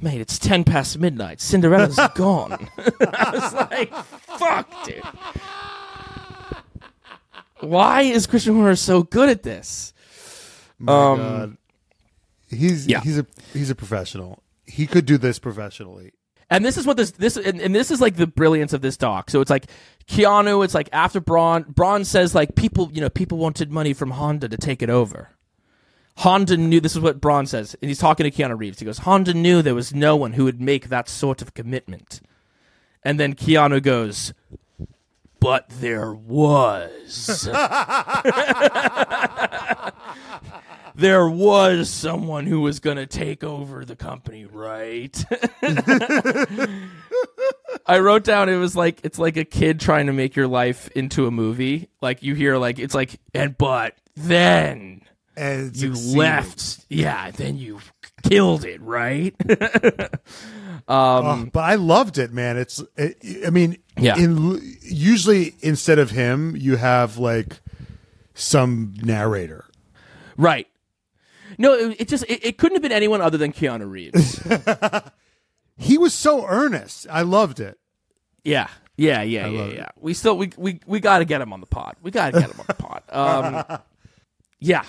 "Mate, 0.00 0.20
it's 0.20 0.38
ten 0.38 0.64
past 0.64 0.98
midnight. 0.98 1.40
Cinderella's 1.40 1.98
gone." 2.14 2.68
I 2.78 3.30
was 3.32 3.52
like, 3.54 3.92
"Fuck, 4.38 4.84
dude." 4.86 5.02
Why 7.60 8.02
is 8.02 8.26
Christian 8.26 8.54
Horner 8.54 8.76
so 8.76 9.02
good 9.02 9.28
at 9.28 9.42
this? 9.42 9.92
My 10.78 10.92
Um, 10.92 11.18
God. 11.18 11.56
He's 12.50 12.86
yeah. 12.86 13.00
he's 13.00 13.18
a 13.18 13.26
he's 13.52 13.70
a 13.70 13.74
professional. 13.74 14.42
He 14.66 14.86
could 14.86 15.06
do 15.06 15.18
this 15.18 15.38
professionally. 15.38 16.12
And 16.50 16.64
this 16.64 16.76
is 16.76 16.86
what 16.86 16.96
this 16.96 17.12
this 17.12 17.36
and, 17.36 17.60
and 17.60 17.74
this 17.74 17.90
is 17.90 18.00
like 18.00 18.16
the 18.16 18.26
brilliance 18.26 18.72
of 18.72 18.80
this 18.82 18.96
doc. 18.96 19.30
So 19.30 19.40
it's 19.40 19.50
like 19.50 19.64
Keanu. 20.08 20.64
It's 20.64 20.74
like 20.74 20.88
after 20.92 21.20
Brawn. 21.20 21.64
Brawn 21.68 22.04
says 22.04 22.34
like 22.34 22.54
people, 22.54 22.90
you 22.92 23.00
know, 23.00 23.08
people 23.08 23.38
wanted 23.38 23.70
money 23.70 23.92
from 23.92 24.12
Honda 24.12 24.48
to 24.48 24.56
take 24.56 24.82
it 24.82 24.90
over. 24.90 25.30
Honda 26.18 26.56
knew 26.56 26.80
this 26.80 26.94
is 26.94 27.00
what 27.00 27.20
Brawn 27.20 27.46
says, 27.46 27.74
and 27.82 27.88
he's 27.88 27.98
talking 27.98 28.24
to 28.24 28.30
Keanu 28.30 28.56
Reeves. 28.56 28.78
He 28.78 28.84
goes, 28.84 28.98
Honda 28.98 29.34
knew 29.34 29.62
there 29.62 29.74
was 29.74 29.92
no 29.92 30.14
one 30.14 30.34
who 30.34 30.44
would 30.44 30.60
make 30.60 30.88
that 30.88 31.08
sort 31.08 31.42
of 31.42 31.54
commitment. 31.54 32.20
And 33.02 33.18
then 33.18 33.34
Keanu 33.34 33.82
goes, 33.82 34.32
but 35.40 35.68
there 35.68 36.14
was. 36.14 37.48
there 40.94 41.28
was 41.28 41.90
someone 41.90 42.46
who 42.46 42.60
was 42.60 42.80
going 42.80 42.96
to 42.98 43.06
take 43.06 43.42
over 43.44 43.84
the 43.84 43.96
company, 43.96 44.44
right? 44.44 45.24
I 47.86 47.98
wrote 47.98 48.24
down 48.24 48.48
it 48.48 48.56
was 48.56 48.74
like 48.76 49.00
it's 49.04 49.18
like 49.18 49.36
a 49.36 49.44
kid 49.44 49.80
trying 49.80 50.06
to 50.06 50.12
make 50.12 50.36
your 50.36 50.46
life 50.46 50.88
into 50.96 51.26
a 51.26 51.30
movie. 51.30 51.88
Like 52.00 52.22
you 52.22 52.34
hear 52.34 52.56
like 52.56 52.78
it's 52.78 52.94
like 52.94 53.20
and 53.34 53.56
but 53.58 53.94
then 54.16 55.02
And 55.36 55.76
you 55.76 55.94
succeeded. 55.94 56.18
left. 56.18 56.86
Yeah, 56.88 57.30
then 57.32 57.56
you 57.58 57.80
killed 58.22 58.64
it, 58.64 58.80
right? 58.80 59.34
Oh, 60.86 61.48
but 61.50 61.60
I 61.60 61.76
loved 61.76 62.18
it, 62.18 62.30
man. 62.30 62.58
It's, 62.58 62.82
it, 62.98 63.46
I 63.46 63.48
mean, 63.48 63.78
Yeah. 63.98 64.18
In 64.18 64.60
usually 64.82 65.54
instead 65.62 65.98
of 65.98 66.10
him, 66.10 66.54
you 66.56 66.76
have 66.76 67.16
like 67.16 67.60
some 68.34 68.92
narrator. 69.02 69.64
right. 70.36 70.66
No, 71.58 71.72
it, 71.74 72.00
it 72.00 72.08
just 72.08 72.24
it, 72.28 72.44
it 72.44 72.58
couldn't 72.58 72.76
have 72.76 72.82
been 72.82 72.92
anyone 72.92 73.20
other 73.20 73.38
than 73.38 73.52
Keanu 73.52 73.90
Reeves. 73.90 74.40
He 75.76 75.98
was 75.98 76.14
so 76.14 76.46
earnest. 76.46 77.06
I 77.10 77.22
loved 77.22 77.58
it. 77.60 77.78
Yeah, 78.44 78.68
yeah, 78.96 79.22
yeah, 79.22 79.46
yeah, 79.46 79.60
love 79.60 79.70
it. 79.70 79.76
yeah. 79.76 79.88
We 79.98 80.14
still 80.14 80.36
we 80.38 80.52
we 80.56 80.80
we 80.86 81.00
got 81.00 81.18
to 81.18 81.24
get 81.24 81.40
him 81.40 81.52
on 81.52 81.60
the 81.60 81.66
pod. 81.66 81.96
We 82.02 82.10
got 82.10 82.32
to 82.32 82.40
get 82.40 82.50
him 82.50 82.60
on 82.60 82.66
the 82.66 82.74
pod. 82.74 83.02
Um, 83.10 83.78
yeah. 84.60 84.84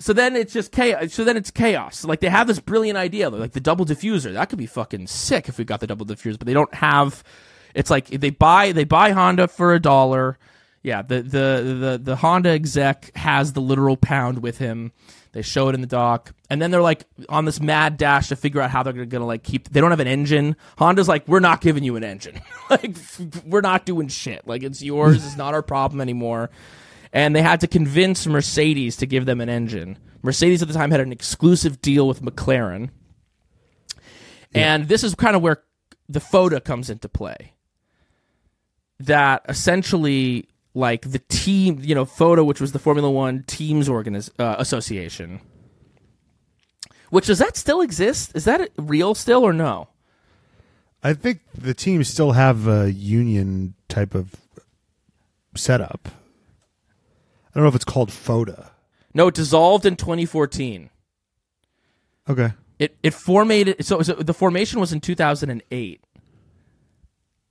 So 0.00 0.12
then 0.12 0.36
it's 0.36 0.52
just 0.52 0.70
chaos. 0.70 1.12
So 1.12 1.24
then 1.24 1.36
it's 1.36 1.50
chaos. 1.50 2.04
Like 2.04 2.20
they 2.20 2.28
have 2.28 2.46
this 2.46 2.60
brilliant 2.60 2.96
idea, 2.96 3.30
like 3.30 3.52
the 3.52 3.60
double 3.60 3.84
diffuser. 3.84 4.32
That 4.32 4.48
could 4.48 4.58
be 4.58 4.66
fucking 4.66 5.08
sick 5.08 5.48
if 5.48 5.58
we 5.58 5.64
got 5.64 5.80
the 5.80 5.86
double 5.88 6.06
diffuser, 6.06 6.38
but 6.38 6.46
they 6.46 6.54
don't 6.54 6.72
have. 6.74 7.24
It's 7.74 7.90
like 7.90 8.06
they 8.06 8.30
buy 8.30 8.72
they 8.72 8.84
buy 8.84 9.10
Honda 9.10 9.48
for 9.48 9.74
a 9.74 9.80
dollar. 9.80 10.38
Yeah, 10.82 11.02
the 11.02 11.22
the 11.22 11.76
the 11.80 12.00
the 12.02 12.16
Honda 12.16 12.50
exec 12.50 13.14
has 13.16 13.52
the 13.52 13.60
literal 13.60 13.96
pound 13.96 14.42
with 14.42 14.58
him. 14.58 14.92
They 15.32 15.42
show 15.42 15.68
it 15.68 15.74
in 15.74 15.80
the 15.80 15.86
doc, 15.86 16.32
and 16.48 16.62
then 16.62 16.70
they're 16.70 16.82
like 16.82 17.04
on 17.28 17.44
this 17.44 17.60
mad 17.60 17.96
dash 17.96 18.28
to 18.28 18.36
figure 18.36 18.60
out 18.60 18.70
how 18.70 18.82
they're 18.82 19.04
gonna 19.04 19.26
like 19.26 19.42
keep. 19.42 19.68
They 19.68 19.80
don't 19.80 19.90
have 19.90 20.00
an 20.00 20.06
engine. 20.06 20.56
Honda's 20.78 21.08
like, 21.08 21.26
we're 21.28 21.40
not 21.40 21.60
giving 21.60 21.84
you 21.84 21.96
an 21.96 22.04
engine. 22.04 22.40
like, 22.70 22.96
we're 23.44 23.60
not 23.60 23.86
doing 23.86 24.08
shit. 24.08 24.46
Like, 24.46 24.62
it's 24.62 24.82
yours. 24.82 25.24
it's 25.24 25.36
not 25.36 25.54
our 25.54 25.62
problem 25.62 26.00
anymore. 26.00 26.50
And 27.12 27.34
they 27.34 27.42
had 27.42 27.60
to 27.60 27.66
convince 27.66 28.26
Mercedes 28.26 28.96
to 28.96 29.06
give 29.06 29.26
them 29.26 29.40
an 29.40 29.48
engine. 29.48 29.98
Mercedes 30.22 30.62
at 30.62 30.68
the 30.68 30.74
time 30.74 30.90
had 30.90 31.00
an 31.00 31.12
exclusive 31.12 31.80
deal 31.80 32.06
with 32.06 32.22
McLaren, 32.22 32.90
and 34.54 34.88
this 34.88 35.04
is 35.04 35.14
kind 35.14 35.36
of 35.36 35.42
where 35.42 35.62
the 36.08 36.20
FOTA 36.20 36.60
comes 36.60 36.90
into 36.90 37.08
play. 37.08 37.54
That 39.00 39.42
essentially 39.48 40.48
like 40.78 41.10
the 41.10 41.18
team, 41.18 41.80
you 41.82 41.94
know, 41.94 42.04
FOTA, 42.04 42.44
which 42.44 42.60
was 42.60 42.72
the 42.72 42.78
Formula 42.78 43.10
One 43.10 43.42
Teams 43.46 43.88
Organiz- 43.88 44.30
uh, 44.38 44.56
Association. 44.58 45.40
Which 47.10 47.26
does 47.26 47.38
that 47.38 47.56
still 47.56 47.80
exist? 47.80 48.32
Is 48.34 48.44
that 48.44 48.70
real 48.78 49.14
still 49.14 49.44
or 49.44 49.52
no? 49.52 49.88
I 51.02 51.14
think 51.14 51.40
the 51.56 51.74
teams 51.74 52.08
still 52.08 52.32
have 52.32 52.68
a 52.68 52.92
union 52.92 53.74
type 53.88 54.14
of 54.14 54.34
setup. 55.54 56.08
I 56.08 57.50
don't 57.54 57.64
know 57.64 57.68
if 57.68 57.74
it's 57.74 57.84
called 57.84 58.12
FOTA. 58.12 58.70
No, 59.14 59.28
it 59.28 59.34
dissolved 59.34 59.84
in 59.84 59.96
2014. 59.96 60.90
Okay. 62.28 62.52
It 62.78 62.96
it 63.02 63.14
formated 63.14 63.84
so, 63.84 64.02
so 64.02 64.14
the 64.14 64.34
formation 64.34 64.78
was 64.78 64.92
in 64.92 65.00
2008. 65.00 66.00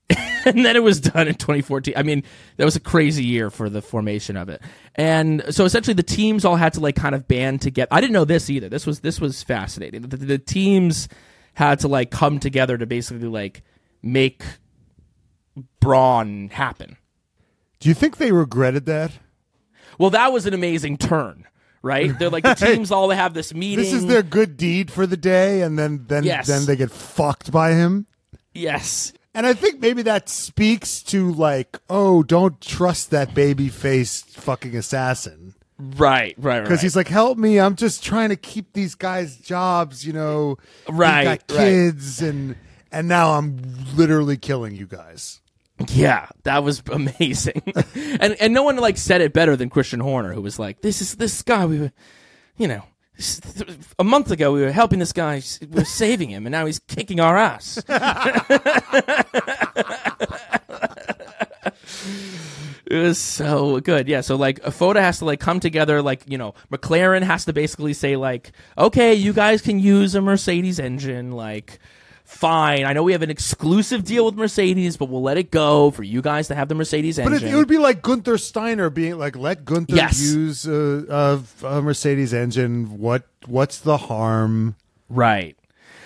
and 0.46 0.66
then 0.66 0.76
it 0.76 0.84
was 0.84 1.02
done 1.02 1.28
in 1.28 1.36
2014. 1.36 1.94
I 1.98 2.04
mean, 2.04 2.24
that 2.56 2.66
was 2.66 2.76
a 2.76 2.80
crazy 2.80 3.26
year 3.26 3.50
for 3.50 3.70
the 3.70 3.82
formation 3.82 4.38
of 4.38 4.48
it. 4.50 4.62
And 4.96 5.44
so 5.50 5.66
essentially 5.66 5.94
the 5.94 6.04
teams 6.04 6.46
all 6.46 6.56
had 6.56 6.74
to 6.74 6.80
like 6.80 6.96
kind 6.96 7.14
of 7.14 7.28
band 7.28 7.62
together. 7.62 7.90
I 7.92 8.00
didn't 8.00 8.14
know 8.14 8.26
this 8.26 8.50
either. 8.50 8.70
This 8.70 8.86
was 8.86 9.02
this 9.02 9.20
was 9.20 9.44
fascinating. 9.44 10.04
The, 10.04 10.18
the 10.18 10.38
teams 10.38 11.10
had 11.56 11.80
to 11.80 11.88
like 11.90 12.12
come 12.12 12.40
together 12.40 12.78
to 12.78 12.86
basically 12.86 13.28
like 13.28 13.64
make 14.02 14.44
Brawn 15.80 16.50
happen. 16.50 16.98
Do 17.80 17.90
you 17.90 17.96
think 17.96 18.18
they 18.18 18.32
regretted 18.32 18.86
that? 18.86 19.12
Well, 20.00 20.12
that 20.12 20.32
was 20.32 20.46
an 20.46 20.54
amazing 20.54 20.98
turn, 20.98 21.48
right? 21.82 22.18
They're 22.18 22.30
like 22.30 22.44
the 22.44 22.54
teams 22.54 22.92
all 22.92 23.10
have 23.10 23.34
this 23.34 23.54
meeting. 23.54 23.84
This 23.84 23.94
is 23.94 24.06
their 24.06 24.24
good 24.24 24.58
deed 24.58 24.92
for 24.92 25.08
the 25.08 25.18
day, 25.18 25.62
and 25.64 25.78
then 25.78 26.06
then 26.08 26.24
Yes. 26.24 26.48
then 26.48 26.66
they 26.66 26.76
get 26.76 26.92
fucked 26.92 27.52
by 27.52 27.74
him. 27.74 28.06
yes. 28.54 29.14
And 29.38 29.46
I 29.46 29.54
think 29.54 29.80
maybe 29.82 30.02
that 30.02 30.30
speaks 30.30 31.04
to 31.04 31.32
like, 31.32 31.78
oh, 31.92 32.24
don't 32.24 32.60
trust 32.60 33.12
that 33.12 33.36
baby 33.36 33.70
faced 33.70 34.32
fucking 34.32 34.76
assassin. 34.76 35.54
Right, 35.78 36.34
right, 36.40 36.58
right. 36.58 36.64
Because 36.64 36.82
he's 36.82 36.96
like, 36.96 37.08
help 37.08 37.38
me, 37.38 37.60
I'm 37.60 37.76
just 37.76 38.04
trying 38.04 38.30
to 38.30 38.36
keep 38.36 38.74
these 38.74 38.96
guys 38.96 39.38
jobs, 39.38 40.08
you 40.08 40.12
know. 40.12 40.58
Right, 40.90 41.24
got 41.24 41.30
right. 41.30 41.48
kids 41.48 42.20
and 42.20 42.56
and 42.92 43.08
now 43.08 43.34
I'm 43.34 43.60
literally 43.96 44.38
killing 44.38 44.74
you 44.76 44.88
guys. 44.88 45.40
Yeah, 45.88 46.30
that 46.42 46.64
was 46.64 46.82
amazing, 46.92 47.62
and 48.20 48.36
and 48.42 48.56
no 48.56 48.64
one 48.64 48.78
like 48.78 48.98
said 48.98 49.22
it 49.22 49.34
better 49.34 49.56
than 49.56 49.70
Christian 49.70 50.00
Horner, 50.00 50.34
who 50.34 50.42
was 50.42 50.58
like, 50.58 50.82
"This 50.82 51.00
is 51.00 51.14
this 51.18 51.44
guy 51.44 51.64
we 51.68 51.92
you 52.58 52.68
know, 52.68 52.82
a 54.00 54.04
month 54.04 54.32
ago 54.32 54.54
we 54.54 54.62
were 54.62 54.72
helping 54.72 55.00
this 55.00 55.14
guy, 55.14 55.42
we 55.62 55.68
were 55.68 55.86
saving 55.86 56.30
him, 56.30 56.46
and 56.46 56.52
now 56.52 56.66
he's 56.66 56.80
kicking 56.80 57.20
our 57.20 57.38
ass." 57.38 57.82
It 62.90 63.00
was 63.00 63.18
so 63.18 63.82
good. 63.82 64.08
Yeah. 64.08 64.22
So 64.22 64.36
like 64.36 64.60
a 64.64 64.72
FOTA 64.72 65.02
has 65.02 65.20
to 65.20 65.26
like 65.26 65.42
come 65.42 65.60
together. 65.60 66.02
Like, 66.02 66.22
you 66.26 66.38
know, 66.38 66.54
McLaren 66.72 67.22
has 67.22 67.44
to 67.46 67.54
basically 67.54 67.94
say 67.94 68.16
like, 68.16 68.52
okay, 68.78 69.14
you 69.14 69.34
guys 69.34 69.62
can 69.62 69.80
use 69.80 70.16
a 70.16 70.22
Mercedes 70.22 70.80
engine. 70.80 71.32
Like, 71.32 71.80
fine. 72.38 72.86
I 72.86 72.94
know 72.94 73.04
we 73.04 73.12
have 73.12 73.22
an 73.22 73.30
exclusive 73.30 74.04
deal 74.04 74.26
with 74.26 74.36
Mercedes, 74.36 74.96
but 74.98 75.10
we'll 75.10 75.22
let 75.22 75.38
it 75.38 75.52
go 75.52 75.92
for 75.92 76.04
you 76.04 76.22
guys 76.22 76.48
to 76.48 76.56
have 76.56 76.70
the 76.70 76.76
Mercedes 76.76 77.18
But 77.18 77.34
engine. 77.34 77.50
it, 77.50 77.54
it 77.54 77.56
would 77.58 77.68
be 77.68 77.78
like 77.78 78.02
Gunther 78.02 78.38
Steiner 78.38 78.90
being 78.90 79.18
like, 79.18 79.36
let 79.36 79.66
Gunther 79.66 79.96
Yes. 79.96 80.22
use 80.22 80.68
uh, 80.68 81.04
a, 81.10 81.66
a, 81.66 81.78
a 81.78 81.82
Mercedes 81.82 82.34
engine. 82.34 82.98
What 83.00 83.24
what's 83.46 83.80
the 83.80 83.98
harm? 83.98 84.76
Right. 85.10 85.58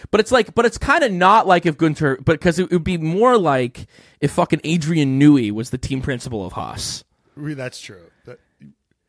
But 0.10 0.20
it's 0.20 0.32
like, 0.32 0.54
but 0.56 0.66
it's 0.66 0.78
kind 0.78 1.04
of 1.04 1.12
not 1.12 1.48
like 1.48 1.66
if 1.66 1.78
Gunter, 1.78 2.18
but 2.18 2.34
because 2.34 2.60
it 2.60 2.70
would 2.72 2.84
be 2.84 2.98
more 2.98 3.38
like 3.38 3.86
if 4.20 4.32
fucking 4.32 4.60
Adrian 4.64 5.20
Newey 5.20 5.52
was 5.52 5.70
the 5.70 5.78
team 5.78 6.02
principal 6.02 6.46
of 6.46 6.54
Haas. 6.54 7.04
That's 7.38 7.80
true. 7.80 8.02
That, 8.26 8.40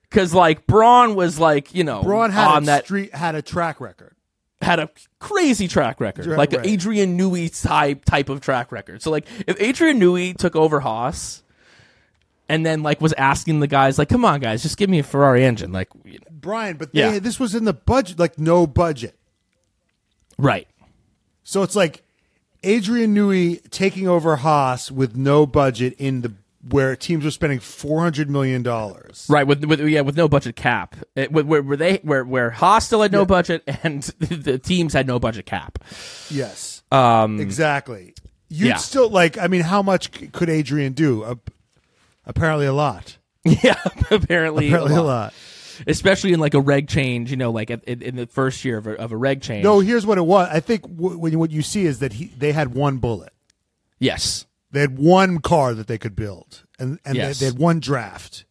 Because 0.09 0.33
like 0.33 0.67
Brawn 0.67 1.15
was 1.17 1.41
like, 1.41 1.75
you 1.75 1.83
know, 1.83 2.03
Brawn 2.03 2.31
had 2.31 2.47
on 2.47 2.65
that 2.65 2.85
street 2.85 3.15
had 3.15 3.35
a 3.35 3.43
track 3.43 3.81
record. 3.81 4.15
Had 4.63 4.79
a 4.81 4.89
crazy 5.19 5.69
track 5.69 6.01
record, 6.01 6.27
Right, 6.27 6.39
like 6.39 6.53
an. 6.53 6.65
Adrian 6.65 7.19
Newey 7.19 7.51
type 7.63 8.05
type 8.05 8.29
of 8.29 8.41
track 8.41 8.73
record. 8.73 9.03
So 9.03 9.11
like 9.11 9.27
if 9.47 9.61
Adrian 9.61 10.01
Newey 10.01 10.37
took 10.37 10.57
over 10.57 10.81
Haas. 10.81 11.43
And 12.49 12.67
then, 12.67 12.83
like, 12.83 13.01
was 13.01 13.15
asking 13.15 13.61
the 13.61 13.67
guys, 13.67 13.99
like, 13.99 14.11
"Come 14.11 14.27
on, 14.27 14.41
guys, 14.41 14.63
just 14.63 14.77
give 14.77 14.91
me 14.91 14.99
a 14.99 15.03
Ferrari 15.03 15.43
engine." 15.43 15.73
Like, 15.73 15.89
you 16.05 16.19
know, 16.19 16.27
Brian, 16.33 16.77
but 16.77 16.93
they, 16.93 16.99
Yeah. 17.15 17.19
this 17.19 17.41
was 17.41 17.55
in 17.55 17.65
the 17.65 17.73
budget, 17.73 18.19
like 18.19 18.39
no 18.39 18.67
budget. 18.67 19.15
right? 20.37 20.67
So 21.45 21.63
it's 21.63 21.75
like 21.77 22.03
Adrian 22.63 23.15
Newey 23.15 23.63
taking 23.71 24.07
over 24.07 24.37
Haas 24.37 24.91
with 24.91 25.17
no 25.17 25.47
budget 25.47 25.95
in 25.99 26.21
the 26.21 26.35
where 26.69 26.95
teams 26.97 27.25
were 27.25 27.31
spending 27.31 27.59
four 27.59 28.01
hundred 28.01 28.31
million 28.31 28.63
dollars. 28.63 29.27
Right, 29.29 29.47
with, 29.47 29.65
with 29.65 29.81
yeah, 29.81 30.03
with 30.03 30.17
no 30.17 30.29
budget 30.29 30.55
cap, 30.57 30.95
it, 31.17 31.33
where, 31.33 31.63
where 31.63 31.77
they 31.77 31.97
where 32.03 32.25
where 32.25 32.51
Haas 32.51 32.87
still 32.87 33.03
had 33.03 33.11
no 33.13 33.25
budget 33.27 33.63
and 33.83 34.03
the 34.21 34.59
teams 34.59 34.93
had 34.93 35.07
no 35.07 35.19
budget 35.19 35.47
cap. 35.47 35.79
Yes, 36.31 36.83
Um, 36.93 37.41
exactly. 37.41 38.15
You'd 38.49 38.69
yeah. 38.69 38.77
still 38.77 39.09
like. 39.09 39.39
I 39.39 39.47
mean, 39.49 39.63
how 39.63 39.83
much 39.83 40.11
could 40.33 40.49
Adrian 40.51 40.93
do? 40.93 41.23
Uh, 41.25 41.35
apparently, 42.27 42.67
a 42.67 42.73
lot. 42.73 43.17
yeah, 43.45 43.75
apparently, 44.11 44.69
Apparently, 44.69 44.95
a 44.95 45.01
a 45.01 45.03
lot. 45.03 45.05
lot. 45.05 45.35
especially 45.87 46.33
in 46.33 46.39
like 46.41 46.55
a 46.55 46.61
reg 46.61 46.87
change. 46.87 47.31
You 47.31 47.37
know, 47.39 47.51
like 47.51 47.71
at, 47.71 47.83
in, 47.85 48.03
in 48.03 48.17
the 48.17 48.27
first 48.27 48.65
year 48.65 48.77
of 48.79 48.87
a, 48.87 48.95
of 49.01 49.11
a 49.11 49.17
reg 49.17 49.43
change. 49.43 49.65
No, 49.65 49.81
here's 49.81 50.05
what 50.07 50.19
it 50.19 50.27
was. 50.27 50.49
I 50.53 50.61
think 50.61 50.83
w- 50.83 51.19
when 51.19 51.39
what 51.39 51.51
you 51.51 51.63
see 51.63 51.87
is 51.87 51.99
that 52.01 52.13
he 52.13 52.27
they 52.27 52.53
had 52.53 52.75
one 52.75 52.99
bullet. 52.99 53.33
yes, 53.99 54.47
They 54.73 54.81
had 54.81 54.99
one 54.99 55.39
car 55.41 55.75
that 55.75 55.87
they 55.87 55.99
could 55.99 56.17
build, 56.17 56.65
and 56.79 56.99
and 57.05 57.15
Yes. 57.15 57.39
they, 57.39 57.47
they 57.47 57.51
had 57.53 57.59
one 57.61 57.79
draft. 57.81 58.45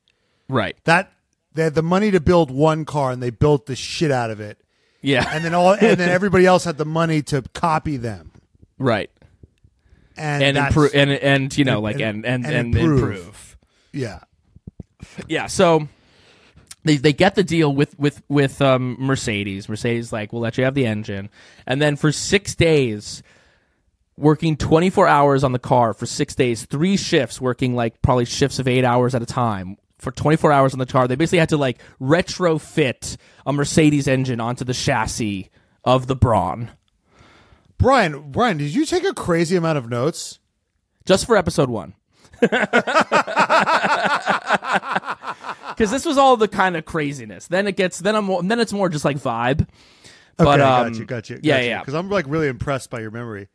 right, 0.48 0.76
That 0.86 1.12
they 1.54 1.64
had 1.64 1.74
the 1.76 1.84
money 1.84 2.12
to 2.12 2.20
build 2.20 2.50
one 2.52 2.86
car, 2.86 3.12
and 3.12 3.22
they 3.22 3.30
built 3.32 3.66
the 3.66 3.76
shit 3.76 4.12
out 4.12 4.30
of 4.32 4.40
it. 4.40 4.58
yeah, 5.02 5.28
And 5.34 5.44
then 5.44 5.54
all, 5.54 5.74
and 5.74 5.98
then 6.00 6.10
everybody 6.20 6.46
else 6.46 6.64
had 6.64 6.78
the 6.78 6.86
money 6.86 7.22
to 7.24 7.42
copy 7.54 7.98
them 7.98 8.32
right, 8.78 9.10
and 10.16 10.44
and 10.44 10.58
improve 10.58 10.92
and 10.94 11.10
and 11.12 11.58
you 11.58 11.66
know 11.66 11.76
and- 11.78 11.84
like 11.84 12.00
and 12.00 12.26
and 12.26 12.46
and 12.46 12.56
and, 12.56 12.76
improve. 12.76 13.00
improve. 13.00 13.58
Yeah, 13.92 14.20
yeah 15.28 15.48
so 15.48 15.88
they 16.84 16.98
they 16.98 17.14
get 17.14 17.36
the 17.36 17.44
deal 17.44 17.74
with 17.74 17.98
with 18.00 18.22
with 18.30 18.62
um 18.62 18.96
Mercedes 19.00 19.68
Mercedes 19.68 20.14
like 20.14 20.32
we'll 20.32 20.42
let 20.42 20.58
you 20.58 20.64
have 20.64 20.74
the 20.76 20.86
engine 20.86 21.30
and 21.68 21.82
then 21.82 21.96
for 21.96 22.12
6 22.12 22.56
days 22.56 23.22
working 24.22 24.56
24 24.56 25.08
hours 25.08 25.44
on 25.44 25.52
the 25.52 25.60
car 25.60 25.94
for 25.94 26.06
6 26.06 26.36
days 26.36 26.66
three 26.66 26.98
shifts 26.98 27.42
working 27.42 27.76
like 27.76 28.02
probably 28.02 28.26
shifts 28.26 28.60
of 28.60 28.68
8 28.68 28.84
hours 28.84 29.16
at 29.16 29.22
a 29.22 29.26
time 29.26 29.78
for 29.98 30.12
24 30.12 30.52
hours 30.52 30.74
on 30.74 30.80
the 30.80 30.86
car 30.86 31.08
they 31.08 31.16
basically 31.16 31.40
had 31.40 31.50
to 31.50 31.58
like 31.58 31.80
retrofit 32.00 33.18
a 33.46 33.54
Mercedes 33.54 34.08
engine 34.08 34.40
onto 34.40 34.64
the 34.64 34.74
chassis 34.74 35.50
of 35.84 36.08
the 36.08 36.16
Brawn 36.16 36.72
Brian. 37.78 38.32
Brian, 38.32 38.58
did 38.58 38.76
you 38.76 38.86
take 38.86 39.04
a 39.04 39.14
crazy 39.14 39.56
amount 39.56 39.80
of 39.80 39.90
notes? 39.90 40.38
just 41.06 41.26
for 41.26 41.36
episode 41.36 41.70
1 41.70 41.94
because 42.42 42.70
this 45.92 46.06
was 46.06 46.18
all 46.18 46.38
the 46.38 46.48
kind 46.48 46.76
of 46.76 46.86
craziness. 46.86 47.48
Then 47.48 47.68
it 47.68 47.76
gets 47.76 48.00
then 48.00 48.16
I'm 48.16 48.26
more, 48.26 48.42
then 48.42 48.60
it's 48.60 48.74
more 48.74 48.90
just 48.90 49.06
like 49.06 49.18
vibe. 49.18 49.62
Okay, 49.62 49.68
but 50.38 50.60
um, 50.60 50.92
got 50.92 51.00
you, 51.00 51.06
got 51.06 51.30
you. 51.30 51.40
yeah, 51.44 51.62
yeah. 51.62 51.80
Because 51.80 51.94
I'm 51.94 52.10
like 52.10 52.26
really 52.28 52.48
impressed 52.48 52.90
by 52.90 53.00
your 53.00 53.12
memory. 53.12 53.48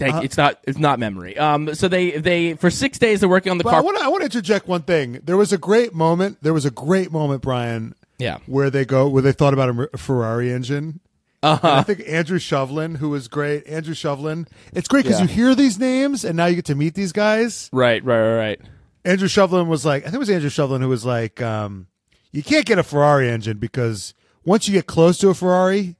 Thank 0.00 0.14
you. 0.16 0.22
It's 0.22 0.36
not. 0.36 0.58
It's 0.64 0.78
not 0.78 0.98
memory. 0.98 1.38
Um. 1.38 1.74
So 1.74 1.86
they 1.88 2.12
they 2.18 2.54
for 2.54 2.70
six 2.70 2.98
days 2.98 3.20
they're 3.20 3.28
working 3.28 3.52
on 3.52 3.58
the 3.58 3.64
But 3.64 3.70
I 3.70 3.74
car. 3.74 3.82
want 3.84 3.98
to 3.98 4.04
I 4.04 4.08
want 4.08 4.20
to 4.22 4.24
interject 4.24 4.66
one 4.66 4.82
thing. 4.82 5.20
There 5.22 5.36
was 5.36 5.52
a 5.52 5.58
great 5.58 5.94
moment. 5.94 6.38
There 6.42 6.52
was 6.54 6.64
a 6.64 6.70
great 6.70 7.12
moment, 7.12 7.42
Brian, 7.42 7.94
yeah. 8.18 8.38
where 8.46 8.70
they 8.70 8.84
go 8.84 9.08
where 9.08 9.22
they 9.22 9.32
thought 9.32 9.52
about 9.54 9.68
a 9.94 9.96
Ferrari 9.98 10.52
engine. 10.52 11.00
Uh-huh. 11.42 11.66
And 11.66 11.76
I 11.78 11.82
think 11.82 12.02
Andrew 12.06 12.38
Shovlin, 12.38 12.98
who 12.98 13.08
was 13.08 13.26
great, 13.28 13.66
Andrew 13.66 13.94
Shovlin. 13.94 14.46
It's 14.74 14.88
great 14.88 15.04
because 15.04 15.20
Yeah. 15.20 15.26
you 15.26 15.32
hear 15.32 15.54
these 15.54 15.78
names 15.78 16.22
and 16.24 16.36
now 16.36 16.44
you 16.46 16.56
get 16.56 16.66
to 16.66 16.74
meet 16.74 16.94
these 16.94 17.12
guys. 17.12 17.70
Right. 17.72 18.04
Right. 18.04 18.20
Right. 18.20 18.36
Right. 18.36 18.60
Andrew 19.06 19.28
Shovlin 19.28 19.66
was 19.66 19.86
like, 19.86 20.02
I 20.02 20.06
think 20.06 20.16
it 20.16 20.18
was 20.18 20.28
Andrew 20.28 20.50
Shovlin 20.50 20.80
who 20.82 20.88
was 20.90 21.06
like, 21.06 21.40
um, 21.40 21.86
you 22.30 22.42
can't 22.42 22.66
get 22.66 22.78
a 22.78 22.82
Ferrari 22.82 23.30
engine 23.30 23.56
because 23.56 24.12
once 24.44 24.68
you 24.68 24.74
get 24.74 24.86
close 24.86 25.16
to 25.18 25.30
a 25.30 25.34
Ferrari, 25.34 25.96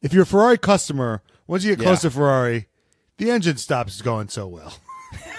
if 0.00 0.12
you're 0.12 0.22
a 0.22 0.26
Ferrari 0.26 0.58
customer, 0.58 1.22
once 1.48 1.64
you 1.64 1.74
get 1.74 1.82
close 1.82 2.04
Yeah. 2.04 2.10
to 2.10 2.14
Ferrari, 2.14 2.68
the 3.18 3.30
engine 3.30 3.56
stops 3.56 4.00
going 4.02 4.28
so 4.28 4.46
well. 4.46 4.74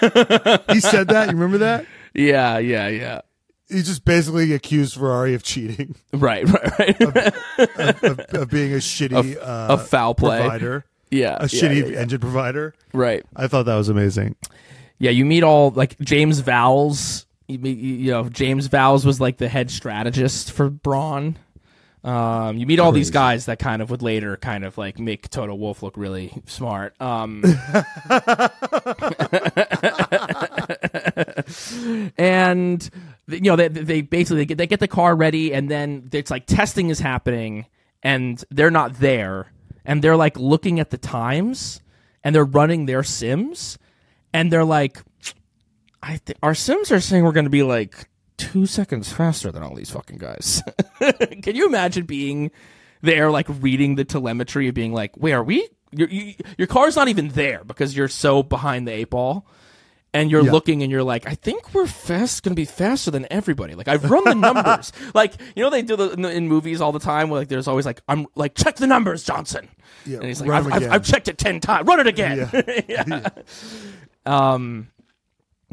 he 0.70 0.80
said 0.80 1.08
that. 1.08 1.28
You 1.30 1.36
remember 1.36 1.58
that? 1.58 1.86
Yeah. 2.14 2.58
Yeah. 2.58 2.88
Yeah. 2.88 3.20
He 3.68 3.82
just 3.82 4.04
basically 4.04 4.52
accused 4.52 4.94
Ferrari 4.94 5.34
of 5.34 5.42
cheating, 5.42 5.96
Right. 6.12 6.44
Right. 6.46 7.00
Right. 7.00 7.34
of, 8.04 8.20
of 8.20 8.50
being 8.50 8.72
a 8.74 8.76
shitty 8.76 9.36
uh, 9.38 9.40
of 9.40 9.88
foul 9.88 10.14
play. 10.14 10.40
provider, 10.40 10.84
yeah. 11.10 11.38
a 11.40 11.42
yeah, 11.42 11.46
shitty 11.46 11.80
yeah, 11.80 11.86
yeah. 11.86 11.98
engine 11.98 12.20
provider. 12.20 12.74
Right. 12.92 13.24
I 13.34 13.48
thought 13.48 13.64
that 13.64 13.74
was 13.74 13.88
amazing. 13.88 14.36
Yeah. 14.98 15.10
You 15.12 15.24
meet 15.24 15.42
all 15.42 15.70
like 15.70 15.98
James 16.00 16.42
Vowles. 16.42 17.24
You 17.48 17.58
meet. 17.58 17.78
You 17.78 18.10
know 18.10 18.28
James 18.28 18.68
Vowles 18.68 19.04
was 19.04 19.20
like 19.20 19.38
the 19.38 19.48
head 19.48 19.70
strategist 19.70 20.52
for 20.52 20.70
Brawn. 20.70 21.38
Um, 22.04 22.58
you 22.58 22.66
meet 22.66 22.80
all 22.80 22.92
these 22.92 23.10
guys 23.10 23.46
that 23.46 23.58
kind 23.58 23.80
of 23.80 23.90
would 23.90 24.02
later 24.02 24.36
kind 24.36 24.62
of 24.62 24.76
like 24.76 24.98
make 24.98 25.30
Toto 25.30 25.54
Wolff 25.54 25.82
look 25.82 25.96
really 25.96 26.42
smart. 26.44 27.00
Um, 27.00 27.42
and 32.18 32.90
you 33.28 33.40
know 33.40 33.56
they, 33.56 33.68
they 33.68 34.00
basically 34.02 34.38
they 34.38 34.44
get, 34.44 34.58
they 34.58 34.66
get 34.66 34.80
the 34.80 34.88
car 34.88 35.16
ready 35.16 35.54
and 35.54 35.70
then 35.70 36.08
it's 36.12 36.30
like 36.30 36.46
testing 36.46 36.90
is 36.90 37.00
happening 37.00 37.66
and 38.02 38.44
they're 38.50 38.70
not 38.70 39.00
there 39.00 39.50
and 39.84 40.02
they're 40.02 40.16
like 40.16 40.38
looking 40.38 40.80
at 40.80 40.90
the 40.90 40.98
times 40.98 41.80
and 42.22 42.34
they're 42.34 42.44
running 42.44 42.86
their 42.86 43.02
sims 43.02 43.78
and 44.32 44.52
they're 44.52 44.64
like 44.64 45.02
i 46.02 46.20
th- 46.24 46.38
our 46.42 46.54
sims 46.54 46.92
are 46.92 47.00
saying 47.00 47.24
we're 47.24 47.32
going 47.32 47.44
to 47.44 47.50
be 47.50 47.62
like 47.62 48.08
two 48.36 48.66
seconds 48.66 49.12
faster 49.12 49.50
than 49.52 49.62
all 49.62 49.74
these 49.74 49.90
fucking 49.90 50.18
guys 50.18 50.62
can 51.42 51.54
you 51.54 51.66
imagine 51.66 52.04
being 52.04 52.50
there 53.02 53.30
like 53.30 53.46
reading 53.60 53.94
the 53.96 54.04
telemetry 54.04 54.68
of 54.68 54.74
being 54.74 54.92
like 54.92 55.16
wait 55.16 55.32
are 55.32 55.42
we 55.44 55.68
your, 55.92 56.08
you, 56.08 56.34
your 56.58 56.66
car's 56.66 56.96
not 56.96 57.08
even 57.08 57.28
there 57.28 57.62
because 57.64 57.96
you're 57.96 58.08
so 58.08 58.42
behind 58.42 58.88
the 58.88 58.92
eight 58.92 59.10
ball 59.10 59.46
and 60.12 60.30
you're 60.30 60.44
Yeah. 60.44 60.52
looking 60.52 60.82
and 60.84 60.92
you're 60.92 61.02
like, 61.02 61.26
I 61.26 61.34
think 61.34 61.74
we're 61.74 61.88
fast, 61.88 62.44
gonna 62.44 62.54
be 62.54 62.64
faster 62.64 63.10
than 63.10 63.26
everybody. 63.32 63.74
Like 63.74 63.88
I've 63.88 64.08
run 64.08 64.22
the 64.22 64.34
numbers. 64.36 64.92
like 65.14 65.34
you 65.56 65.62
know 65.64 65.70
they 65.70 65.82
do 65.82 65.96
the 65.96 66.10
in, 66.10 66.24
in 66.24 66.48
movies 66.48 66.80
all 66.80 66.92
the 66.92 67.00
time. 67.00 67.30
Where 67.30 67.40
like 67.40 67.48
there's 67.48 67.66
always 67.66 67.84
like 67.84 68.00
I'm 68.08 68.26
like 68.36 68.54
check 68.54 68.76
the 68.76 68.86
numbers, 68.86 69.24
Johnson. 69.24 69.68
Yeah, 70.06 70.18
and 70.18 70.26
he's 70.26 70.40
like 70.40 70.50
I've, 70.50 70.72
I've. 70.72 70.92
I've 70.92 71.04
checked 71.04 71.26
it 71.26 71.36
ten 71.36 71.58
times. 71.58 71.88
Run 71.88 71.98
it 71.98 72.06
again. 72.06 72.48
Yeah. 72.88 73.28
Um, 74.26 74.88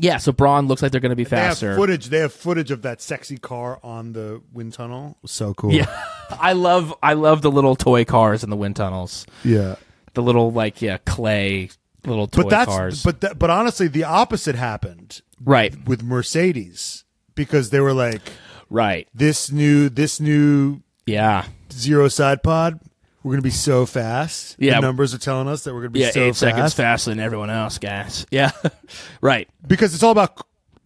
yeah. 0.02 0.18
So 0.18 0.32
Brawn 0.32 0.68
looks 0.68 0.82
like 0.82 0.92
they're 0.92 1.00
gonna 1.02 1.16
be 1.16 1.24
They 1.24 1.38
have 1.38 1.50
faster. 1.52 1.76
footage. 1.76 2.08
They 2.08 2.20
have 2.20 2.34
footage 2.34 2.72
of 2.72 2.82
that 2.82 3.02
sexy 3.02 3.38
car 3.38 3.80
on 3.84 4.14
the 4.14 4.42
wind 4.52 4.74
tunnel. 4.74 5.18
So 5.26 5.54
cool. 5.54 5.72
yeah, 5.72 5.86
I 6.32 6.54
love 6.54 6.94
I 7.02 7.14
love 7.14 7.42
the 7.42 7.52
little 7.52 7.76
toy 7.76 8.04
cars 8.04 8.44
in 8.44 8.50
the 8.50 8.58
wind 8.58 8.76
tunnels. 8.76 9.26
yeah. 9.46 9.76
The 10.14 10.22
little 10.22 10.52
like 10.52 10.82
yeah 10.82 10.98
clay 11.06 11.70
little 12.06 12.28
toy 12.28 12.42
But 12.44 12.50
that's 12.50 12.70
cars. 12.70 13.04
but 13.04 13.22
that, 13.22 13.40
but 13.40 13.50
honestly, 13.50 13.88
the 13.88 14.04
opposite 14.04 14.56
happened 14.56 15.22
right, 15.40 15.74
with 15.88 16.02
Mercedes 16.04 17.06
because 17.36 17.70
they 17.70 17.80
were 17.80 17.94
like 17.94 18.22
right. 18.70 19.08
this 19.14 19.52
new 19.52 19.88
this 19.88 20.20
new 20.20 20.82
Yeah. 21.06 21.46
zero 21.72 22.08
side 22.10 22.44
pod. 22.44 22.80
We're 23.24 23.34
gonna 23.34 23.42
be 23.44 23.50
so 23.52 23.86
fast. 23.86 24.56
Yeah. 24.60 24.76
the 24.76 24.82
numbers 24.82 25.14
are 25.14 25.18
telling 25.20 25.48
us 25.48 25.64
that 25.64 25.74
we're 25.74 25.82
gonna 25.82 25.90
be 25.92 26.00
Yeah, 26.00 26.12
so 26.12 26.22
eight 26.22 26.30
fast 26.30 26.40
seconds 26.40 26.74
faster 26.74 27.12
than 27.12 27.20
everyone 27.20 27.50
else, 27.50 27.78
guys. 27.78 28.26
Yeah, 28.32 28.52
right. 29.22 29.48
because 29.68 29.94
it's 29.94 30.02
all 30.04 30.12
about 30.12 30.42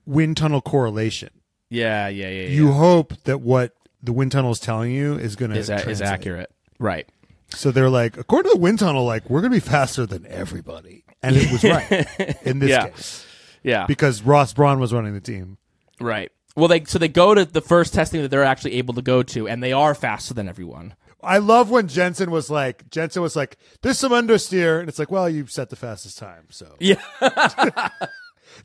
wind 0.05 0.38
tunnel 0.38 0.61
correlation. 0.61 1.29
Yeah, 1.69 2.07
yeah, 2.07 2.27
yeah. 2.29 2.41
yeah. 2.43 2.47
You 2.49 2.71
hope 2.73 3.13
that 3.23 3.41
what 3.41 3.73
the 4.03 4.13
wind 4.13 4.31
tunnel 4.33 4.51
is 4.51 4.59
telling 4.59 4.91
you 4.91 5.15
is 5.15 5.36
gonna 5.36 5.55
is, 5.55 5.69
a- 5.69 5.89
is 5.89 6.01
accurate. 6.01 6.51
Right. 6.79 7.07
So 7.49 7.71
they're 7.71 7.89
like, 7.89 8.17
according 8.17 8.51
to 8.51 8.55
the 8.57 8.61
wind 8.61 8.79
tunnel, 8.79 9.05
like 9.05 9.29
we're 9.29 9.41
gonna 9.41 9.51
be 9.53 9.59
faster 9.59 10.05
than 10.05 10.25
everybody, 10.27 11.05
and 11.23 11.36
it 11.38 11.51
was 11.51 11.63
right 11.63 12.41
in 12.43 12.59
this 12.59 12.69
Yeah. 12.69 12.89
case 12.89 13.25
Yeah. 13.63 13.86
because 13.88 14.21
Ross 14.23 14.53
Brawn 14.53 14.79
was 14.79 14.91
running 14.93 15.13
the 15.13 15.21
team. 15.21 15.57
right. 16.01 16.31
Well, 16.57 16.67
they 16.69 16.86
so 16.86 16.97
they 16.99 17.09
go 17.09 17.33
to 17.36 17.43
the 17.45 17.59
first 17.61 17.93
testing 17.93 18.21
that 18.21 18.29
they're 18.29 18.43
actually 18.45 18.73
able 18.75 18.93
to 18.93 19.01
go 19.01 19.23
to, 19.23 19.47
and 19.47 19.61
they 19.61 19.73
are 19.73 19.93
faster 19.93 20.33
than 20.33 20.47
everyone. 20.47 20.95
I 21.26 21.39
love 21.39 21.69
when 21.69 21.88
Jenson 21.88 22.32
was 22.32 22.49
like, 22.49 22.89
Jenson 22.89 23.21
was 23.21 23.36
like, 23.36 23.57
"There's 23.82 23.99
some 23.99 24.11
understeer," 24.11 24.80
and 24.80 24.88
it's 24.88 24.99
like, 24.99 25.11
"Well, 25.11 25.30
you 25.30 25.47
set 25.47 25.69
the 25.69 25.76
fastest 25.76 26.17
time." 26.17 26.47
So 26.49 26.76
Yeah. 26.80 27.01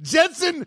Jenson, 0.03 0.67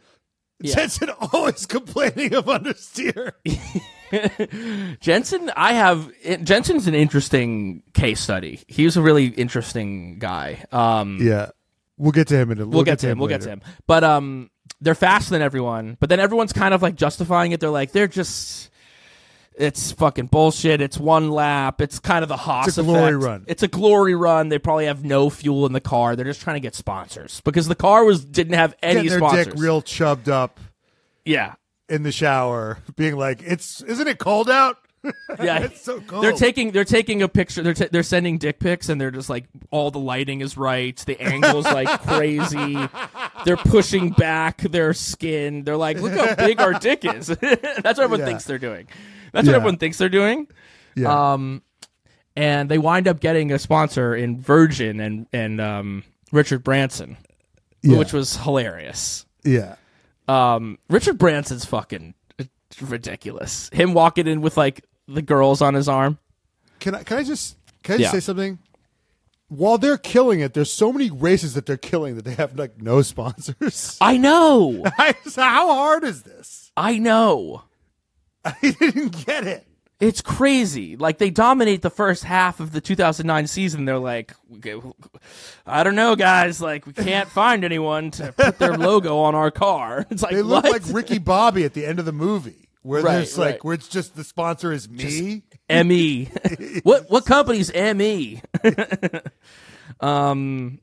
Yeah. 0.60 0.76
Jenson 0.76 1.10
always 1.32 1.66
complaining 1.66 2.34
of 2.36 2.46
understeer. 2.46 3.32
Jenson, 5.00 5.52
I 5.56 5.74
have 5.74 6.12
Jenson's 6.44 6.88
an 6.88 6.96
interesting 6.96 7.84
case 7.94 8.20
study. 8.20 8.62
He 8.68 8.86
was 8.86 8.98
a 8.98 9.02
really 9.02 9.28
interesting 9.28 10.20
guy. 10.20 10.66
Um, 10.72 11.20
yeah, 11.22 11.50
we'll 11.98 12.12
get 12.12 12.28
to 12.28 12.38
him 12.38 12.52
in 12.52 12.60
a. 12.60 12.68
we'll, 12.68 12.84
get, 12.84 13.00
to 13.00 13.08
him. 13.08 13.18
We'll 13.20 13.30
get 13.30 13.42
to 13.42 13.50
him. 13.50 13.62
But 13.88 14.04
um, 14.04 14.50
they're 14.82 14.96
faster 14.96 15.32
than 15.32 15.42
everyone. 15.42 15.98
But 16.00 16.10
then 16.10 16.20
everyone's 16.20 16.54
kind 16.54 16.74
of 16.74 16.82
like 16.82 16.96
justifying 16.96 17.52
it. 17.54 17.60
They're 17.60 17.70
like, 17.70 17.92
they're 17.92 18.08
just. 18.08 18.70
It's 19.58 19.92
fucking 19.92 20.28
bullshit. 20.28 20.82
It's 20.82 20.98
one 20.98 21.30
lap. 21.30 21.80
It's 21.82 22.00
kind 22.00 22.24
of 22.24 22.30
the 22.30 22.38
Haas 22.38 22.68
It's 22.70 22.78
a 22.78 22.84
glory 22.84 23.14
effect. 23.14 23.24
run. 23.24 23.44
It's 23.48 23.64
a 23.64 23.68
glory 23.68 24.16
run. 24.16 24.50
They 24.50 24.58
probably 24.60 24.86
have 24.88 25.04
no 25.06 25.30
fuel 25.30 25.66
in 25.66 25.74
the 25.74 25.80
car. 25.82 26.16
They're 26.16 26.26
just 26.26 26.42
trying 26.42 26.56
to 26.56 26.60
get 26.60 26.74
sponsors 26.76 27.42
because 27.42 27.68
the 27.68 27.76
car 27.76 28.04
was 28.04 28.26
didn't 28.26 28.54
have 28.54 28.76
any 28.82 28.96
Getting 29.04 29.10
their 29.10 29.20
sponsors. 29.20 29.46
dick 29.48 29.54
real 29.58 29.82
chubbed 29.82 30.28
up 30.30 30.60
yeah, 31.26 31.54
in 31.88 32.04
the 32.04 32.12
shower, 32.12 32.80
being 32.96 33.16
like, 33.16 33.42
"It's 33.44 33.82
isn't 33.82 34.08
it 34.08 34.18
cold 34.18 34.50
out?" 34.50 34.78
yeah. 35.42 35.60
it's 35.60 35.82
so 35.82 36.00
cold. 36.02 36.24
They're 36.24 36.32
taking 36.32 36.72
they're 36.72 36.86
taking 36.86 37.22
a 37.22 37.28
picture. 37.28 37.62
They're 37.62 37.74
ta 37.74 37.86
they're 37.92 38.04
sending 38.04 38.38
dick 38.38 38.60
pics, 38.60 38.88
and 38.90 39.00
they're 39.00 39.12
just 39.12 39.30
like 39.30 39.46
all 39.70 39.92
the 39.92 40.00
lighting 40.00 40.42
is 40.42 40.58
right. 40.58 40.96
The 40.98 41.20
angles 41.22 41.66
like 41.66 41.88
crazy. 42.08 42.78
They're 43.46 43.58
pushing 43.58 44.12
back 44.12 44.62
their 44.62 44.94
skin. 44.94 45.64
They're 45.64 45.76
like, 45.78 46.00
look 46.00 46.14
how 46.14 46.36
big 46.36 46.60
our 46.62 46.74
dick 46.74 47.04
is. 47.06 47.28
That's 47.28 47.42
what 47.84 48.00
everyone 48.00 48.20
Yeah. 48.22 48.26
thinks 48.26 48.46
they're 48.46 48.58
doing. 48.58 48.88
That's 49.34 49.46
what 49.46 49.52
Yeah. 49.52 49.58
everyone 49.58 49.78
thinks 49.78 49.98
they're 49.98 50.08
doing. 50.10 50.48
yeah. 50.96 51.34
Um, 51.34 51.62
and 52.36 52.70
they 52.70 52.78
wind 52.80 53.08
up 53.08 53.20
getting 53.20 53.52
a 53.52 53.60
sponsor 53.60 54.16
in 54.16 54.40
Virgin 54.40 55.00
and 55.02 55.28
and 55.34 55.60
um, 55.62 56.04
Richard 56.32 56.64
Branson, 56.64 57.18
yeah. 57.84 57.98
which 57.98 58.14
was 58.14 58.38
hilarious. 58.38 59.26
yeah. 59.44 59.76
Um, 60.28 60.80
Richard 60.90 61.18
Branson's 61.18 61.66
fucking 61.66 62.14
ridiculous. 62.82 63.70
Him 63.74 63.94
walking 63.94 64.26
in 64.28 64.42
with 64.42 64.56
like 64.58 64.86
the 65.08 65.22
girls 65.22 65.62
on 65.62 65.74
his 65.74 65.88
arm. 65.90 66.18
Can 66.80 66.96
I 66.96 67.04
can 67.04 67.18
I 67.18 67.24
just 67.24 67.58
can 67.84 67.96
I 67.96 67.98
just 67.98 68.08
Yeah. 68.08 68.12
say 68.12 68.20
something? 68.22 68.60
While 69.50 69.78
they're 69.78 69.98
killing 70.00 70.40
it, 70.40 70.54
there's 70.56 70.72
so 70.72 70.92
many 70.92 71.12
races 71.12 71.54
that 71.54 71.66
they're 71.68 71.78
killing 71.78 72.16
that 72.16 72.26
they 72.26 72.34
have 72.36 72.58
like 72.58 72.82
no 72.82 73.02
sponsors. 73.04 73.98
I 74.02 74.18
know. 74.18 74.84
How 75.36 75.68
hard 75.76 76.04
is 76.04 76.24
this? 76.24 76.72
I 76.76 76.98
know. 76.98 77.64
I 78.46 78.56
didn't 78.80 79.26
get 79.26 79.46
it. 79.48 79.68
It's 80.00 80.22
crazy. 80.22 80.98
Like 80.98 81.18
they 81.18 81.30
dominate 81.30 81.82
the 81.82 81.90
first 81.90 82.26
half 82.26 82.60
of 82.60 82.74
the 82.74 82.82
2009 82.82 83.48
season. 83.48 83.86
They're 83.86 83.98
like, 84.00 84.34
"Okay, 84.56 84.76
I 85.66 85.84
don't 85.84 85.96
know, 85.96 86.16
guys. 86.18 86.60
Like 86.62 86.86
we 86.86 86.92
can't 86.92 87.30
find 87.42 87.64
anyone 87.64 88.12
to 88.12 88.34
put 88.34 88.60
their 88.60 88.76
logo 88.78 89.20
on 89.20 89.34
our 89.36 89.50
car. 89.52 90.06
It's 90.12 90.22
like 90.22 90.34
They 90.34 90.42
look 90.42 90.66
what? 90.66 90.74
like 90.74 90.94
Ricky 90.94 91.20
Bobby 91.20 91.64
at 91.64 91.74
the 91.74 91.86
end 91.86 92.00
of 92.00 92.06
the 92.06 92.12
movie, 92.12 92.68
where 92.82 93.02
Right, 93.02 93.14
there's 93.14 93.38
like 93.38 93.48
right. 93.56 93.64
where 93.64 93.76
it's 93.76 93.88
just 93.88 94.16
the 94.18 94.26
sponsor 94.26 94.74
is 94.74 94.90
me. 94.90 95.44
Me. 95.70 96.30
what 96.84 97.10
what 97.10 97.26
company's 97.26 97.74
Me? 97.74 98.42
um. 100.02 100.80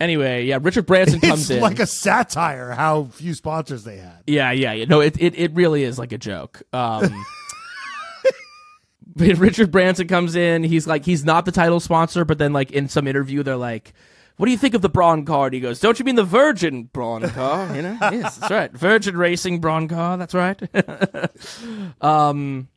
Anyway, 0.00 0.44
yeah. 0.44 0.58
Richard 0.60 0.86
Branson 0.86 1.20
comes 1.20 1.50
in. 1.50 1.56
It's 1.56 1.58
in. 1.58 1.60
like 1.60 1.80
a 1.80 1.86
satire 1.86 2.70
how 2.72 3.04
few 3.04 3.34
sponsors 3.34 3.84
they 3.84 3.96
had. 3.96 4.22
Yeah, 4.26 4.52
yeah, 4.52 4.72
yeah. 4.72 4.84
No, 4.84 5.00
it 5.00 5.20
it, 5.20 5.38
it 5.38 5.52
really 5.54 5.82
is 5.82 5.98
like 5.98 6.12
a 6.12 6.18
joke. 6.18 6.62
Um 6.72 7.24
but 9.16 9.36
Richard 9.38 9.70
Branson 9.70 10.06
comes 10.06 10.36
in, 10.36 10.62
he's 10.62 10.86
like 10.86 11.04
he's 11.04 11.24
not 11.24 11.44
the 11.44 11.52
title 11.52 11.80
sponsor, 11.80 12.24
but 12.24 12.38
then 12.38 12.52
like 12.52 12.70
in 12.70 12.88
some 12.88 13.06
interview 13.06 13.42
they're 13.42 13.56
like 13.56 13.92
what 14.38 14.46
do 14.46 14.52
you 14.52 14.58
think 14.58 14.74
of 14.74 14.82
the 14.82 14.88
Brawn 14.88 15.24
car? 15.24 15.46
And 15.46 15.54
he 15.54 15.60
goes, 15.60 15.80
"Don't 15.80 15.98
you 15.98 16.04
mean 16.04 16.14
the 16.14 16.24
Virgin 16.24 16.84
Brawn 16.84 17.28
car? 17.30 17.74
You 17.74 17.82
know, 17.82 17.98
yes, 18.12 18.36
that's 18.36 18.50
right, 18.52 18.72
Virgin 18.72 19.16
Racing 19.16 19.60
Brawn 19.60 19.88
car. 19.88 20.16
That's 20.16 20.32
right." 20.32 20.62
um, 22.00 22.68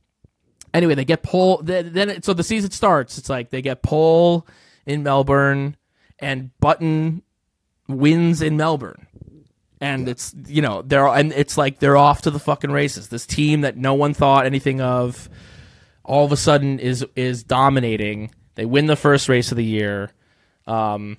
anyway, 0.74 0.96
they 0.96 1.06
get 1.06 1.22
pole. 1.22 1.62
Then, 1.64 1.94
then 1.94 2.10
it, 2.10 2.26
so 2.26 2.34
the 2.34 2.44
season 2.44 2.72
starts. 2.72 3.20
It's 3.20 3.30
like 3.30 3.52
they 3.52 3.62
get 3.62 3.84
pole 3.84 4.48
in 4.88 5.04
Melbourne, 5.04 5.78
and 6.22 6.52
Button 6.60 7.22
wins 7.88 8.42
in 8.42 8.58
Melbourne. 8.58 9.08
And 9.80 10.08
it's 10.08 10.36
you 10.48 10.62
know 10.62 10.84
they're 10.84 11.08
and 11.08 11.32
it's 11.34 11.58
like 11.58 11.80
they're 11.80 11.98
off 11.98 12.22
to 12.24 12.32
the 12.32 12.40
fucking 12.40 12.72
races. 12.72 13.10
This 13.10 13.26
team 13.26 13.62
that 13.62 13.78
no 13.78 13.96
one 13.96 14.14
thought 14.14 14.46
anything 14.46 14.80
of, 14.80 15.28
all 16.04 16.24
of 16.24 16.32
a 16.32 16.38
sudden 16.38 16.78
is 16.80 17.04
is 17.16 17.44
dominating. 17.44 18.32
They 18.56 18.66
win 18.66 18.86
the 18.86 18.96
first 18.96 19.28
race 19.28 19.52
of 19.52 19.58
the 19.58 19.64
year. 19.66 20.12
Um, 20.68 21.18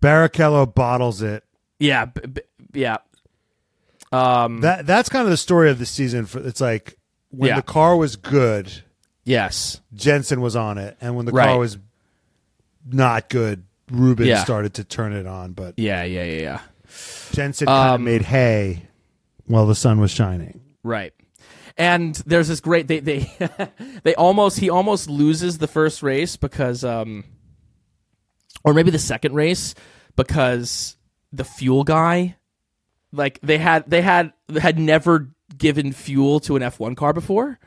Barrichello 0.00 0.74
bottles 0.74 1.20
it. 1.20 1.44
yeah, 1.78 2.06
b- 2.06 2.20
b- 2.32 2.40
yeah. 2.72 2.98
Um, 4.12 4.60
That 4.62 4.86
that's 4.86 5.08
kind 5.08 5.24
of 5.24 5.30
the 5.30 5.36
story 5.36 5.70
of 5.70 5.78
the 5.78 5.86
season. 5.86 6.24
For 6.26 6.38
it's 6.40 6.60
like 6.60 6.96
when 7.30 7.48
Yeah. 7.48 7.56
the 7.56 7.62
car 7.62 7.94
was 7.96 8.16
good, 8.16 8.72
yes, 9.24 9.80
Jenson 9.92 10.40
was 10.40 10.56
on 10.56 10.78
it, 10.78 10.96
and 11.00 11.14
when 11.14 11.26
the 11.26 11.32
Right. 11.32 11.46
car 11.48 11.58
was 11.58 11.76
not 12.90 13.28
good, 13.28 13.64
Ruben 13.90 14.26
Yeah. 14.26 14.42
started 14.44 14.74
to 14.74 14.84
turn 14.84 15.12
it 15.12 15.26
on. 15.26 15.52
But 15.52 15.74
yeah, 15.76 16.04
yeah, 16.04 16.24
yeah, 16.24 16.40
yeah. 16.40 16.60
Jenson 17.32 17.66
kind 17.66 17.88
of 17.90 17.94
Um, 17.96 18.04
made 18.04 18.22
hay 18.22 18.84
while 19.46 19.66
the 19.66 19.74
sun 19.74 20.00
was 20.00 20.10
shining. 20.10 20.60
Right. 20.82 21.12
And 21.76 22.14
there's 22.26 22.48
this 22.48 22.60
great 22.60 22.88
they 22.88 23.00
they 23.00 23.30
they 24.02 24.14
almost 24.16 24.58
he 24.58 24.68
almost 24.70 25.08
loses 25.08 25.58
the 25.58 25.68
first 25.68 26.02
race 26.02 26.36
because 26.36 26.84
um 26.84 27.24
or 28.64 28.74
maybe 28.74 28.90
the 28.90 28.98
second 28.98 29.34
race 29.34 29.74
because 30.16 30.96
the 31.32 31.44
fuel 31.44 31.84
guy 31.84 32.36
like 33.12 33.38
they 33.42 33.58
had 33.58 33.88
they 33.88 34.02
had 34.02 34.32
had 34.60 34.78
never 34.78 35.30
given 35.56 35.92
fuel 35.92 36.40
to 36.40 36.56
an 36.56 36.62
F1 36.62 36.96
car 36.96 37.12
before. 37.12 37.58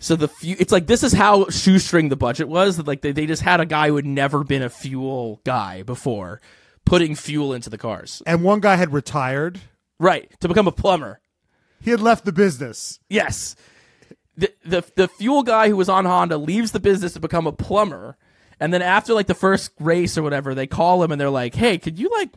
So 0.00 0.14
the 0.14 0.28
fu- 0.28 0.56
it's 0.58 0.72
like 0.72 0.86
this 0.86 1.02
is 1.02 1.12
how 1.12 1.48
shoestring 1.48 2.08
the 2.08 2.16
budget 2.16 2.48
was 2.48 2.76
that 2.76 2.86
like 2.86 3.00
they, 3.02 3.12
they 3.12 3.26
just 3.26 3.42
had 3.42 3.60
a 3.60 3.66
guy 3.66 3.88
who 3.88 3.96
had 3.96 4.06
never 4.06 4.44
been 4.44 4.62
a 4.62 4.70
fuel 4.70 5.40
guy 5.44 5.82
before 5.82 6.40
putting 6.84 7.14
fuel 7.14 7.52
into 7.52 7.68
the 7.68 7.78
cars. 7.78 8.22
And 8.26 8.42
one 8.42 8.60
guy 8.60 8.76
had 8.76 8.92
retired. 8.92 9.60
Right, 10.00 10.30
to 10.40 10.48
become 10.48 10.68
a 10.68 10.72
plumber. 10.72 11.20
He 11.80 11.90
had 11.90 12.00
left 12.00 12.24
the 12.24 12.32
business. 12.32 13.00
Yes. 13.08 13.56
The, 14.36 14.52
the 14.64 14.84
the 14.94 15.08
fuel 15.08 15.42
guy 15.42 15.68
who 15.68 15.76
was 15.76 15.88
on 15.88 16.04
Honda 16.04 16.38
leaves 16.38 16.70
the 16.70 16.78
business 16.78 17.14
to 17.14 17.20
become 17.20 17.48
a 17.48 17.52
plumber, 17.52 18.16
and 18.60 18.72
then 18.72 18.82
after 18.82 19.12
like 19.12 19.26
the 19.26 19.34
first 19.34 19.72
race 19.80 20.16
or 20.16 20.22
whatever, 20.22 20.54
they 20.54 20.68
call 20.68 21.02
him 21.02 21.10
and 21.10 21.20
they're 21.20 21.28
like, 21.28 21.56
"Hey, 21.56 21.76
could 21.78 21.98
you 21.98 22.08
like 22.10 22.30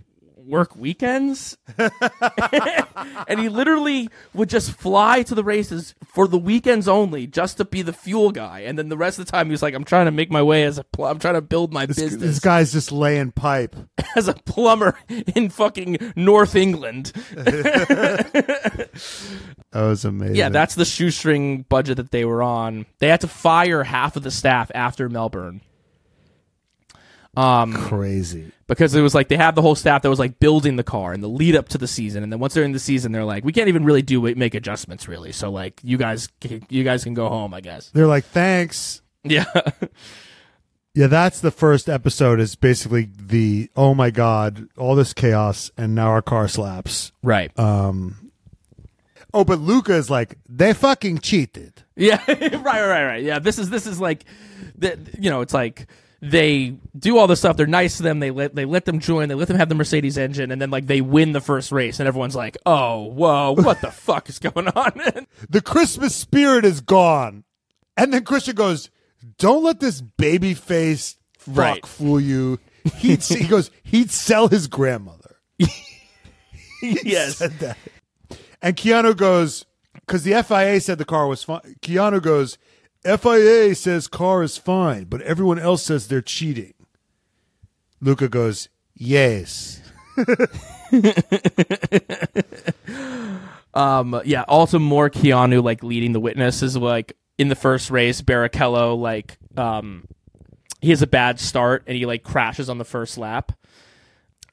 work 0.45 0.75
weekends?" 0.75 1.57
and 1.77 3.39
he 3.39 3.49
literally 3.49 4.09
would 4.33 4.49
just 4.49 4.71
fly 4.71 5.23
to 5.23 5.35
the 5.35 5.43
races 5.43 5.95
for 6.05 6.27
the 6.27 6.37
weekends 6.37 6.87
only, 6.87 7.27
just 7.27 7.57
to 7.57 7.65
be 7.65 7.81
the 7.81 7.93
fuel 7.93 8.31
guy, 8.31 8.61
and 8.61 8.77
then 8.77 8.89
the 8.89 8.97
rest 8.97 9.19
of 9.19 9.25
the 9.25 9.31
time 9.31 9.47
he 9.47 9.51
was 9.51 9.61
like, 9.61 9.73
"I'm 9.73 9.83
trying 9.83 10.05
to 10.05 10.11
make 10.11 10.31
my 10.31 10.41
way 10.41 10.63
as 10.63 10.77
a 10.77 10.83
pl- 10.83 11.05
I'm 11.05 11.19
trying 11.19 11.35
to 11.35 11.41
build 11.41 11.73
my 11.73 11.85
This, 11.85 11.97
business 11.99 12.21
this 12.21 12.39
guy's 12.39 12.71
just 12.71 12.91
laying 12.91 13.31
pipe. 13.31 13.75
as 14.15 14.27
a 14.27 14.33
plumber 14.33 14.97
in 15.35 15.49
fucking 15.49 16.13
North 16.15 16.55
England." 16.55 17.11
That 19.71 19.83
was 19.83 20.03
amazing. 20.03 20.35
Yeah, 20.35 20.49
that's 20.49 20.75
the 20.75 20.83
shoestring 20.83 21.61
budget 21.69 21.95
that 21.97 22.11
they 22.11 22.25
were 22.25 22.43
on. 22.43 22.85
They 22.99 23.07
had 23.07 23.21
to 23.21 23.27
fire 23.29 23.83
half 23.83 24.17
of 24.17 24.23
the 24.23 24.31
staff 24.31 24.69
after 24.75 25.07
Melbourne 25.07 25.61
crazy. 27.36 28.51
because 28.67 28.93
it 28.93 29.01
was 29.01 29.15
like 29.15 29.27
they 29.29 29.38
had 29.38 29.55
the 29.55 29.61
whole 29.61 29.75
staff 29.75 30.01
that 30.01 30.09
was 30.09 30.19
like 30.19 30.39
building 30.39 30.75
the 30.75 30.84
car 30.84 31.13
and 31.13 31.23
the 31.23 31.27
lead 31.29 31.55
up 31.55 31.69
to 31.69 31.77
the 31.77 31.88
season, 31.88 32.23
and 32.23 32.32
then 32.32 32.39
once 32.39 32.53
they're 32.53 32.63
in 32.63 32.71
the 32.73 32.79
season, 32.79 33.11
they're 33.11 33.25
like, 33.25 33.43
we 33.45 33.53
can't 33.53 33.67
even 33.69 33.86
really 33.86 34.01
do 34.01 34.21
make 34.36 34.53
adjustments 34.55 35.07
really. 35.07 35.32
So 35.32 35.49
like, 35.51 35.79
you 35.84 35.97
guys, 35.97 36.29
you 36.69 36.84
guys 36.84 37.03
can 37.03 37.13
go 37.13 37.29
home, 37.29 37.53
I 37.53 37.61
guess. 37.61 37.89
They're 37.89 38.07
like, 38.07 38.25
thanks. 38.25 39.01
Yeah, 39.23 39.45
Yeah, 40.93 41.07
that's 41.07 41.39
the 41.39 41.51
first 41.51 41.88
episode. 41.88 42.41
Is 42.41 42.55
basically 42.55 43.07
the 43.17 43.69
oh 43.77 43.93
my 43.93 44.09
god, 44.11 44.67
all 44.77 44.95
this 44.95 45.13
chaos, 45.13 45.71
and 45.77 45.95
now 45.95 46.07
our 46.09 46.21
car 46.21 46.47
slaps. 46.49 47.13
right. 47.23 47.57
Um. 47.57 48.32
Oh, 49.34 49.45
but 49.45 49.59
Luca 49.59 49.93
is 49.93 50.09
like, 50.09 50.38
they 50.49 50.73
fucking 50.73 51.19
cheated. 51.19 51.84
Yeah, 51.95 52.21
right, 52.27 52.61
right, 52.63 53.05
right. 53.05 53.23
Yeah, 53.23 53.39
this 53.39 53.57
is 53.57 53.69
this 53.69 53.88
is 53.88 54.01
like, 54.01 54.25
the, 54.77 54.99
you 55.17 55.29
know, 55.29 55.39
it's 55.39 55.53
like 55.53 55.88
they 56.22 56.76
do 56.97 57.17
all 57.17 57.28
this 57.28 57.39
stuff. 57.39 57.57
They're 57.57 57.65
nice 57.67 57.97
to 57.97 58.03
them. 58.03 58.19
They 58.19 58.32
let 58.32 58.55
they 58.55 58.65
let 58.65 58.86
them 58.86 58.99
join. 58.99 59.28
They 59.30 59.36
let 59.36 59.47
them 59.47 59.57
have 59.57 59.69
the 59.69 59.76
Mercedes 59.76 60.17
engine, 60.17 60.51
and 60.51 60.61
then 60.61 60.69
like 60.69 60.88
they 60.88 61.01
win 61.01 61.32
the 61.32 61.41
first 61.41 61.72
race, 61.72 61.99
and 61.99 62.07
everyone's 62.07 62.36
like, 62.36 62.57
"Oh, 62.65 63.03
whoa, 63.03 63.53
what 63.53 63.82
the 63.82 63.91
fuck 63.91 64.30
is 64.30 64.39
going 64.39 64.67
on?" 64.69 64.93
The 65.49 65.61
Christmas 65.61 66.15
spirit 66.15 66.63
is 66.65 66.82
gone. 66.82 67.43
And 67.97 68.13
then 68.13 68.24
Christian 68.24 68.55
goes, 68.55 68.89
don't 69.38 69.63
let 69.63 69.80
this 69.80 70.01
baby 70.01 70.53
face 70.53 71.17
fuck 71.38 71.57
Right. 71.57 71.86
fool 71.86 72.19
you. 72.19 72.59
He'd, 72.97 73.22
he 73.24 73.47
goes, 73.47 73.69
he'd 73.84 74.11
sell 74.11 74.47
his 74.47 74.67
grandmother. 74.67 75.36
yes, 76.82 77.38
said 77.38 77.59
that. 77.59 77.78
And 78.61 78.76
Keanu 78.76 79.15
goes, 79.15 79.65
because 79.93 80.24
the 80.24 80.41
FIA 80.43 80.80
said 80.80 80.97
the 80.97 81.05
car 81.05 81.28
was 81.28 81.43
fine. 81.43 81.76
Keanu 81.82 82.22
goes, 82.22 82.57
FIA 83.04 83.74
says 83.76 84.08
car 84.08 84.43
is 84.43 84.58
fine, 84.58 85.06
but 85.06 85.22
everyone 85.22 85.60
else 85.60 85.84
says 85.84 86.08
they're 86.08 86.22
cheating. 86.22 86.74
Luca 87.99 88.28
goes, 88.28 88.70
yes. 88.95 89.82
um, 93.74 94.22
yeah. 94.26 94.43
Also, 94.47 94.80
more 94.80 95.10
Keanu 95.10 95.64
like 95.64 95.84
leading 95.84 96.14
the 96.14 96.20
witnesses. 96.20 96.76
Like 96.78 97.14
in 97.38 97.47
the 97.49 97.56
first 97.56 97.89
race, 97.89 98.22
Barrichello 98.22 98.97
like 98.97 99.38
um, 99.58 100.08
he 100.82 100.89
has 100.89 101.02
a 101.02 101.08
bad 101.08 101.39
start 101.39 101.84
and 101.88 101.95
he 101.95 102.06
like 102.06 102.24
crashes 102.24 102.70
on 102.70 102.78
the 102.78 102.86
first 102.86 103.18
lap, 103.18 103.52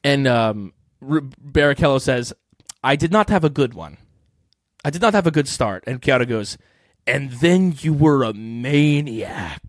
and 0.05 0.27
um, 0.27 0.73
R- 1.03 1.21
Barrichello 1.21 2.01
says, 2.01 2.33
"I 2.83 2.97
did 2.97 3.13
not 3.13 3.29
have 3.31 3.45
a 3.45 3.51
good 3.51 3.75
one. 3.75 3.99
I 4.85 4.91
did 4.91 5.03
not 5.03 5.15
have 5.15 5.27
a 5.27 5.33
good 5.33 5.49
start." 5.49 5.85
And 5.87 6.01
Keanu 6.01 6.29
goes, 6.29 6.57
"And 7.09 7.31
then 7.33 7.75
you 7.81 7.93
were 7.93 8.23
a 8.23 8.33
maniac." 8.33 9.61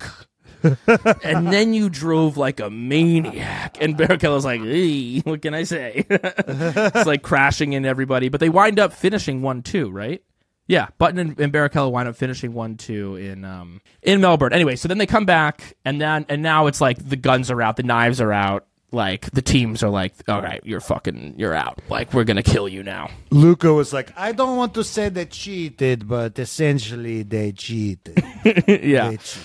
and 1.24 1.48
then 1.48 1.74
you 1.74 1.90
drove 1.90 2.38
like 2.38 2.60
a 2.60 2.70
maniac. 2.70 3.78
And 3.80 3.98
Barrichello's 3.98 4.46
like, 4.46 4.62
"Hey, 4.62 5.20
what 5.20 5.42
can 5.42 5.54
I 5.54 5.64
say? 5.64 6.06
it's 6.10 7.06
like 7.08 7.24
crashing 7.24 7.74
in 7.74 7.86
everybody. 7.86 8.30
But 8.30 8.40
they 8.40 8.50
wind 8.50 8.80
up 8.80 8.94
finishing 8.94 9.42
one 9.42 9.62
two, 9.62 9.90
right? 9.90 10.22
Yeah, 10.68 10.90
Button 11.00 11.18
and, 11.18 11.40
and 11.40 11.52
Barrichello 11.52 11.92
wind 11.92 12.08
up 12.08 12.16
finishing 12.16 12.54
one 12.54 12.78
two 12.78 13.16
in 13.16 13.44
um 13.46 13.82
in 14.02 14.22
Melbourne. 14.22 14.54
Anyway, 14.54 14.76
so 14.76 14.88
then 14.88 14.98
they 14.98 15.08
come 15.08 15.26
back 15.26 15.76
and 15.86 16.00
then 16.00 16.26
and 16.30 16.44
now 16.44 16.68
it's 16.68 16.82
like 16.82 16.98
the 17.10 17.16
guns 17.16 17.50
are 17.50 17.62
out, 17.62 17.76
the 17.76 17.84
knives 17.84 18.22
are 18.22 18.32
out. 18.32 18.68
Like 18.92 19.30
the 19.32 19.42
teams 19.42 19.84
are 19.84 19.90
like, 19.90 20.14
all 20.28 20.42
right, 20.42 20.62
you're 20.64 20.80
fucking, 20.80 21.36
you're 21.38 21.54
out. 21.54 21.80
Like 21.90 22.14
we're 22.14 22.24
gonna 22.24 22.44
kill 22.44 22.68
you 22.68 22.82
now. 22.82 23.12
Luca 23.30 23.72
was 23.72 23.94
like, 23.94 24.12
I 24.18 24.32
don't 24.32 24.58
want 24.58 24.74
to 24.74 24.84
say 24.84 25.10
they 25.10 25.26
cheated, 25.26 26.08
but 26.08 26.40
essentially 26.40 27.24
they 27.24 27.52
cheated. 27.52 28.24
yeah. 28.68 29.12
They 29.12 29.18
cheated. 29.18 29.44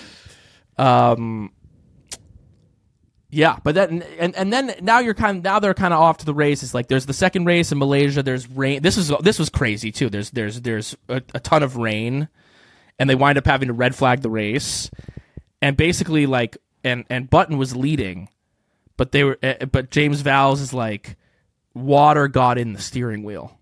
Um, 0.77 1.51
yeah, 3.35 3.57
but 3.63 3.75
then 3.75 4.01
and 4.17 4.33
and 4.35 4.53
then 4.53 4.75
now 4.81 4.99
you're 4.99 5.13
kind 5.13 5.39
of 5.39 5.43
now 5.43 5.59
they're 5.59 5.73
kind 5.73 5.93
of 5.93 5.99
off 5.99 6.19
to 6.19 6.25
the 6.25 6.33
races. 6.33 6.73
Like 6.73 6.87
there's 6.87 7.05
the 7.05 7.13
second 7.13 7.43
race 7.43 7.71
in 7.71 7.77
Malaysia. 7.77 8.23
There's 8.23 8.49
rain. 8.49 8.81
This 8.81 8.97
is 8.97 9.11
this 9.21 9.37
was 9.37 9.49
crazy 9.49 9.91
too. 9.91 10.09
There's 10.09 10.31
there's 10.31 10.61
there's 10.61 10.95
a, 11.09 11.21
a 11.33 11.39
ton 11.41 11.61
of 11.61 11.75
rain, 11.75 12.29
and 12.97 13.09
they 13.09 13.15
wind 13.15 13.37
up 13.37 13.45
having 13.45 13.67
to 13.67 13.73
red 13.73 13.93
flag 13.93 14.21
the 14.21 14.29
race, 14.29 14.89
and 15.61 15.75
basically 15.75 16.27
like 16.27 16.57
and 16.85 17.03
and 17.09 17.29
Button 17.29 17.57
was 17.57 17.75
leading, 17.75 18.29
but 18.97 19.11
they 19.11 19.23
were 19.23 19.37
uh, 19.43 19.65
but 19.65 19.91
James 19.91 20.23
Vowles 20.23 20.61
is 20.61 20.73
like 20.73 21.17
water 21.73 22.27
got 22.27 22.57
in 22.57 22.73
the 22.73 22.81
steering 22.81 23.23
wheel. 23.23 23.59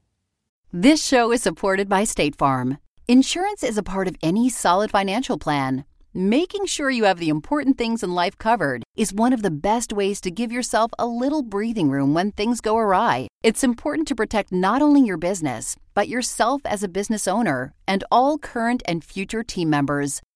This 0.72 1.06
show 1.06 1.32
is 1.32 1.44
supported 1.44 1.88
by 1.88 2.04
State 2.04 2.36
Farm. 2.36 2.78
Insurance 3.08 3.64
is 3.64 3.78
a 3.78 3.84
part 3.84 4.08
of 4.08 4.16
any 4.24 4.50
solid 4.50 4.90
financial 4.90 5.38
plan. 5.38 5.86
Making 6.16 6.68
sure 6.68 6.92
you 6.92 7.06
have 7.06 7.18
the 7.18 7.30
important 7.30 7.76
things 7.76 8.04
in 8.04 8.14
life 8.14 8.38
covered 8.38 8.84
is 8.96 9.12
one 9.12 9.34
of 9.34 9.42
the 9.42 9.50
best 9.50 9.92
ways 9.92 10.22
to 10.22 10.30
give 10.30 10.52
yourself 10.52 10.92
a 11.00 11.08
little 11.08 11.42
breathing 11.42 11.90
room 11.90 12.14
when 12.14 12.32
things 12.32 12.62
go 12.62 12.78
awry. 12.78 13.28
It's 13.42 13.64
important 13.64 14.08
to 14.10 14.16
protect 14.16 14.52
not 14.52 14.84
only 14.84 15.02
your 15.02 15.18
business, 15.18 15.76
but 15.96 16.08
yourself 16.08 16.62
as 16.66 16.84
a 16.84 16.88
business 16.88 17.28
owner 17.28 17.74
and 17.88 18.04
all 18.12 18.38
current 18.38 18.84
and 18.86 19.04
future 19.04 19.44
team 19.44 19.72
members. 19.72 20.22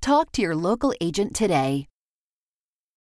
Talk 0.00 0.32
to 0.32 0.42
your 0.42 0.56
local 0.56 0.94
agent 0.98 1.34
today. 1.36 1.86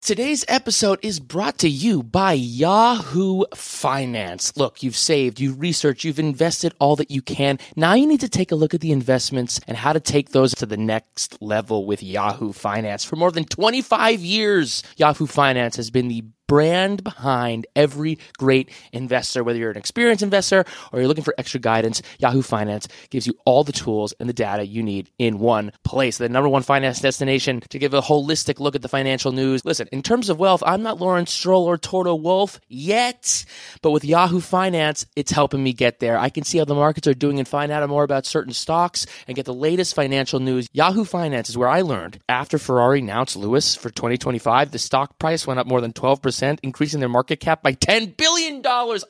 Today's 0.02 0.46
episode 0.48 1.00
is 1.02 1.20
brought 1.20 1.58
to 1.58 1.68
you 1.68 2.04
by 2.04 2.34
Yahoo 2.34 3.44
Finance. 3.54 4.56
Look, 4.56 4.82
you've 4.82 4.96
saved, 4.96 5.42
you've 5.42 5.60
researched, 5.60 6.06
you've 6.06 6.20
invested 6.20 6.74
all 6.80 6.96
that 6.96 7.12
you 7.12 7.22
can. 7.22 7.60
Now 7.76 7.96
you 7.96 8.08
need 8.08 8.22
to 8.22 8.30
take 8.30 8.52
a 8.52 8.56
look 8.56 8.74
at 8.74 8.80
the 8.80 8.94
investments 8.94 9.60
and 9.68 9.76
how 9.76 9.92
to 9.92 10.00
take 10.00 10.30
those 10.30 10.54
to 10.56 10.66
the 10.66 10.78
next 10.78 11.42
level 11.42 11.86
with 11.86 12.02
Yahoo 12.02 12.54
Finance. 12.54 13.04
For 13.04 13.18
more 13.18 13.32
than 13.32 13.46
25 13.46 14.22
years, 14.22 14.82
Yahoo 14.96 15.26
Finance 15.26 15.76
has 15.76 15.90
been 15.90 16.08
the 16.08 16.24
brand 16.48 17.04
behind 17.04 17.68
every 17.76 18.20
great 18.38 18.70
investor. 18.92 19.44
Whether 19.44 19.60
you're 19.60 19.72
an 19.72 19.78
experienced 19.78 20.24
investor 20.24 20.66
or 20.92 21.00
you're 21.00 21.08
looking 21.08 21.24
for 21.24 21.36
extra 21.38 21.60
guidance, 21.60 22.02
Yahoo 22.20 22.42
Finance 22.42 22.88
gives 23.10 23.28
you 23.28 23.34
all 23.46 23.64
the 23.64 23.72
tools 23.72 24.14
and 24.20 24.30
the 24.30 24.34
data 24.34 24.66
you 24.66 24.84
need 24.84 25.10
in 25.18 25.40
one 25.40 25.72
place. 25.84 26.18
The 26.18 26.30
number 26.30 26.50
one 26.50 26.64
finance 26.64 27.00
destination 27.00 27.62
to 27.70 27.80
give 27.80 27.94
a 27.94 28.02
holistic 28.02 28.60
look 28.60 28.76
at 28.76 28.82
the 28.82 28.90
financial 28.90 29.32
news. 29.32 29.66
Listen, 29.66 29.88
in 29.92 30.02
terms 30.02 30.30
of 30.30 30.40
wealth, 30.40 30.64
I'm 30.66 30.84
not 30.84 31.00
Lawrence 31.00 31.32
Stroll 31.32 31.66
or 31.66 31.78
Toto 31.78 32.16
Wolff 32.16 32.60
yet, 32.68 33.46
but 33.82 33.92
with 33.92 34.06
Yahoo 34.06 34.40
Finance, 34.40 35.06
it's 35.16 35.32
helping 35.32 35.64
me 35.64 35.74
get 35.74 36.00
there. 36.00 36.18
I 36.18 36.30
can 36.30 36.44
see 36.44 36.58
how 36.58 36.66
the 36.66 36.76
markets 36.76 37.08
are 37.08 37.14
doing 37.14 37.40
and 37.40 37.48
find 37.48 37.72
out 37.72 37.88
more 37.90 38.04
about 38.04 38.26
certain 38.26 38.54
stocks 38.54 39.06
and 39.28 39.36
get 39.36 39.46
the 39.46 39.54
latest 39.54 39.96
financial 39.96 40.40
news. 40.40 40.68
Yahoo 40.74 41.06
Finance 41.06 41.50
is 41.50 41.58
where 41.58 41.70
I 41.70 41.82
learned 41.82 42.20
after 42.30 42.58
Ferrari 42.58 43.00
announced 43.00 43.36
Lewis 43.36 43.76
for 43.76 43.90
2025, 43.90 44.72
the 44.72 44.80
stock 44.80 45.18
price 45.20 45.46
went 45.46 45.60
up 45.60 45.68
more 45.68 45.82
than 45.82 45.94
12%, 45.94 46.35
increasing 46.42 47.00
their 47.00 47.10
market 47.10 47.40
cap 47.40 47.64
by 47.64 47.74
$10 47.74 48.18
billion. 48.18 48.62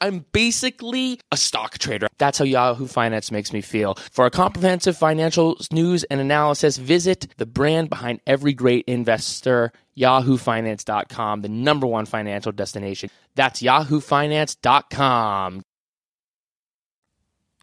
I'm 0.02 0.26
basically 0.32 1.20
a 1.32 1.38
stock 1.38 1.78
trader. 1.78 2.08
That's 2.18 2.40
how 2.40 2.46
Yahoo 2.46 2.88
Finance 2.88 3.32
makes 3.32 3.54
me 3.54 3.62
feel. 3.62 3.96
For 4.12 4.26
a 4.26 4.32
comprehensive 4.32 4.98
financial 4.98 5.58
news 5.72 6.04
and 6.06 6.20
analysis, 6.20 6.78
visit 6.78 7.28
the 7.38 7.46
brand 7.46 7.90
behind 7.90 8.22
every 8.26 8.54
great 8.54 8.86
investor, 8.88 9.72
yahoofinance.com, 9.98 11.42
the 11.42 11.50
number 11.50 11.88
one 11.88 12.06
financial 12.06 12.52
destination. 12.52 13.10
That's 13.36 13.62
yahoofinance.com. 13.62 15.64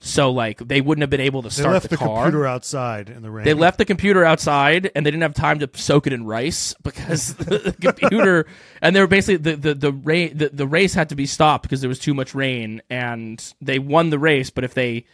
So 0.05 0.33
like 0.33 0.59
they 0.59 0.81
wouldn't 0.81 1.03
have 1.03 1.11
been 1.11 1.21
able 1.21 1.43
to 1.43 1.51
start 1.51 1.65
the 1.65 1.67
car. 1.67 1.69
They 1.69 1.73
left 1.75 1.83
the, 1.85 1.89
the, 1.91 1.97
car. 1.97 2.23
computer 2.25 2.47
outside 2.47 3.09
in 3.09 3.23
the 3.23 3.31
rain. 3.31 3.45
They 3.45 3.55
left 3.55 3.79
the 3.79 3.85
computer 3.85 4.25
outside 4.25 4.91
and 4.97 5.07
they 5.07 5.13
didn't 5.13 5.23
have 5.23 5.35
time 5.35 5.61
to 5.61 5.71
soak 5.75 6.09
it 6.09 6.13
in 6.13 6.27
rice 6.27 6.75
because 6.83 7.35
the 7.35 7.75
computer 7.81 8.47
and 8.81 8.97
they 8.97 9.01
were 9.01 9.07
basically 9.07 9.37
the 9.37 9.57
the 9.57 9.75
the, 9.75 9.93
ra- 9.93 10.29
the 10.35 10.51
the 10.53 10.67
race 10.67 10.95
had 10.95 11.09
to 11.11 11.15
be 11.15 11.25
stopped 11.25 11.63
because 11.63 11.81
there 11.81 11.89
was 11.89 12.01
too 12.01 12.15
much 12.15 12.35
rain 12.35 12.83
and 12.91 13.55
they 13.61 13.79
won 13.79 14.11
the 14.11 14.19
race 14.19 14.51
but 14.51 14.65
if 14.65 14.75
they 14.75 15.07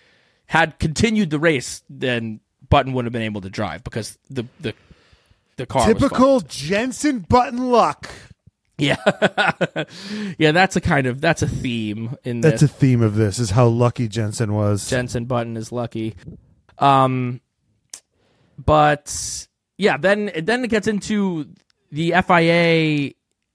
had 0.46 0.78
continued 0.78 1.28
the 1.28 1.38
race 1.38 1.82
then 1.90 2.40
Button 2.70 2.94
wouldn't 2.94 3.06
have 3.06 3.12
been 3.12 3.22
able 3.22 3.42
to 3.42 3.50
drive 3.50 3.84
because 3.84 4.16
the 4.30 4.46
the 4.58 4.72
the 5.56 5.66
car 5.66 5.86
Typical. 5.86 6.40
Jenson 6.40 7.18
Button 7.18 7.70
luck. 7.70 8.08
Yeah 8.78 8.96
yeah 10.38 10.52
that's 10.52 10.76
a 10.76 10.80
kind 10.80 11.06
of 11.06 11.20
that's 11.20 11.42
a 11.42 11.48
theme 11.48 12.16
in 12.24 12.40
That's 12.40 12.62
a 12.62 12.68
theme 12.68 13.02
of 13.02 13.16
this. 13.16 13.38
Is 13.38 13.50
how 13.50 13.66
lucky 13.66 14.08
Jenson 14.08 14.54
was. 14.54 14.88
Jenson 14.88 15.24
Button 15.24 15.56
is 15.56 15.72
lucky. 15.72 16.14
Um, 16.78 17.40
but 18.56 19.46
yeah, 19.76 19.96
then 19.96 20.30
then 20.42 20.64
it 20.64 20.70
gets 20.70 20.86
into 20.86 21.48
the 21.90 22.14
FIA. 22.26 23.12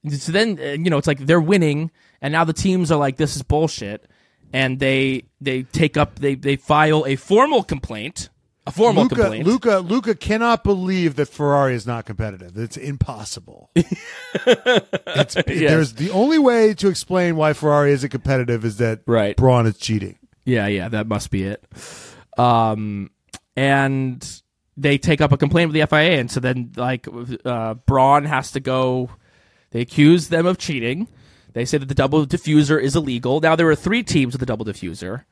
So 0.10 0.32
then 0.32 0.60
uh, 0.60 0.64
you 0.72 0.90
know 0.90 0.98
it's 0.98 1.08
like 1.08 1.20
they're 1.20 1.42
winning, 1.42 1.92
and 2.22 2.32
now 2.32 2.44
the 2.44 2.54
teams 2.54 2.92
are 2.92 3.00
like, 3.00 3.18
"This 3.18 3.36
is 3.36 3.44
bullshit," 3.44 4.06
and 4.52 4.80
they 4.80 5.24
they 5.40 5.64
take 5.64 5.98
up 5.98 6.20
they 6.20 6.36
they 6.36 6.56
file 6.56 7.06
a 7.06 7.16
formal 7.16 7.64
complaint, 7.64 8.30
a 8.66 8.72
formal 8.72 9.04
Luca, 9.04 9.16
complaint. 9.16 9.46
Luca, 9.46 9.78
Luca 9.80 10.16
cannot 10.16 10.64
believe 10.64 11.16
that 11.16 11.28
Ferrari 11.28 11.76
is 11.76 11.86
not 11.86 12.06
competitive. 12.06 12.58
It's 12.58 12.78
impossible. 12.78 13.70
it's, 13.76 15.36
There's 15.36 15.94
the 15.94 16.10
only 16.12 16.40
way 16.40 16.74
to 16.76 16.88
explain 16.88 17.36
why 17.36 17.54
Ferrari 17.54 17.92
isn't 17.92 18.10
competitive 18.10 18.64
is 18.64 18.78
that 18.78 19.02
Right. 19.06 19.36
Brawn 19.36 19.68
is 19.68 19.78
cheating. 19.78 20.18
Yeah, 20.46 20.68
yeah, 20.68 20.90
that 20.90 21.08
must 21.08 21.30
be 21.32 21.44
it. 21.44 21.64
Um, 22.38 23.12
and 23.56 24.42
they 24.76 24.98
take 24.98 25.22
up 25.22 25.32
a 25.32 25.38
complaint 25.38 25.72
with 25.72 25.80
the 25.80 25.88
FIA, 25.88 26.20
and 26.20 26.32
so 26.32 26.40
then 26.40 26.72
like 26.76 27.08
uh, 27.46 27.76
Brawn 27.76 28.26
has 28.26 28.52
to 28.52 28.60
go. 28.60 29.10
They 29.72 29.82
accuse 29.82 30.30
them 30.30 30.46
of 30.46 30.58
cheating. 30.58 31.08
They 31.54 31.66
say 31.66 31.78
that 31.78 31.88
the 31.88 31.96
double 31.96 32.26
diffuser 32.26 32.82
is 32.82 32.96
illegal. 32.96 33.40
Now 33.40 33.56
there 33.56 33.66
were 33.66 33.76
three 33.76 34.04
teams 34.04 34.34
with 34.34 34.40
the 34.40 34.46
double 34.46 34.66
diffuser, 34.66 35.24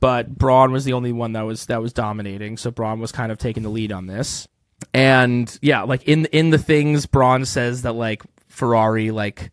but 0.00 0.36
Brawn 0.36 0.72
was 0.72 0.84
the 0.84 0.92
only 0.92 1.12
one 1.12 1.32
that 1.32 1.42
was 1.42 1.66
that 1.66 1.80
was 1.80 1.92
dominating. 1.92 2.56
So 2.56 2.70
Brawn 2.70 3.00
was 3.00 3.12
kind 3.12 3.32
of 3.32 3.38
taking 3.38 3.62
the 3.62 3.68
lead 3.68 3.92
on 3.92 4.06
this. 4.06 4.48
And 4.92 5.58
yeah, 5.62 5.82
like 5.82 6.04
in 6.04 6.26
in 6.26 6.50
the 6.50 6.58
things, 6.58 7.06
Brawn 7.06 7.44
says 7.44 7.82
that 7.82 7.92
like 7.92 8.22
Ferrari, 8.48 9.10
like 9.10 9.50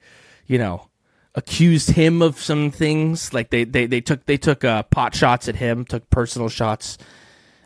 you 0.47 0.57
know, 0.57 0.89
accused 1.35 1.91
him 1.91 2.21
of 2.21 2.39
some 2.39 2.71
things. 2.71 3.33
Like 3.33 3.49
they 3.49 3.63
they 3.63 3.85
they 3.85 4.01
took 4.01 4.25
they 4.25 4.37
took 4.37 4.63
uh, 4.63 4.83
pot 4.83 5.15
shots 5.15 5.47
at 5.47 5.55
him, 5.55 5.85
took 5.85 6.09
personal 6.09 6.49
shots 6.49 6.97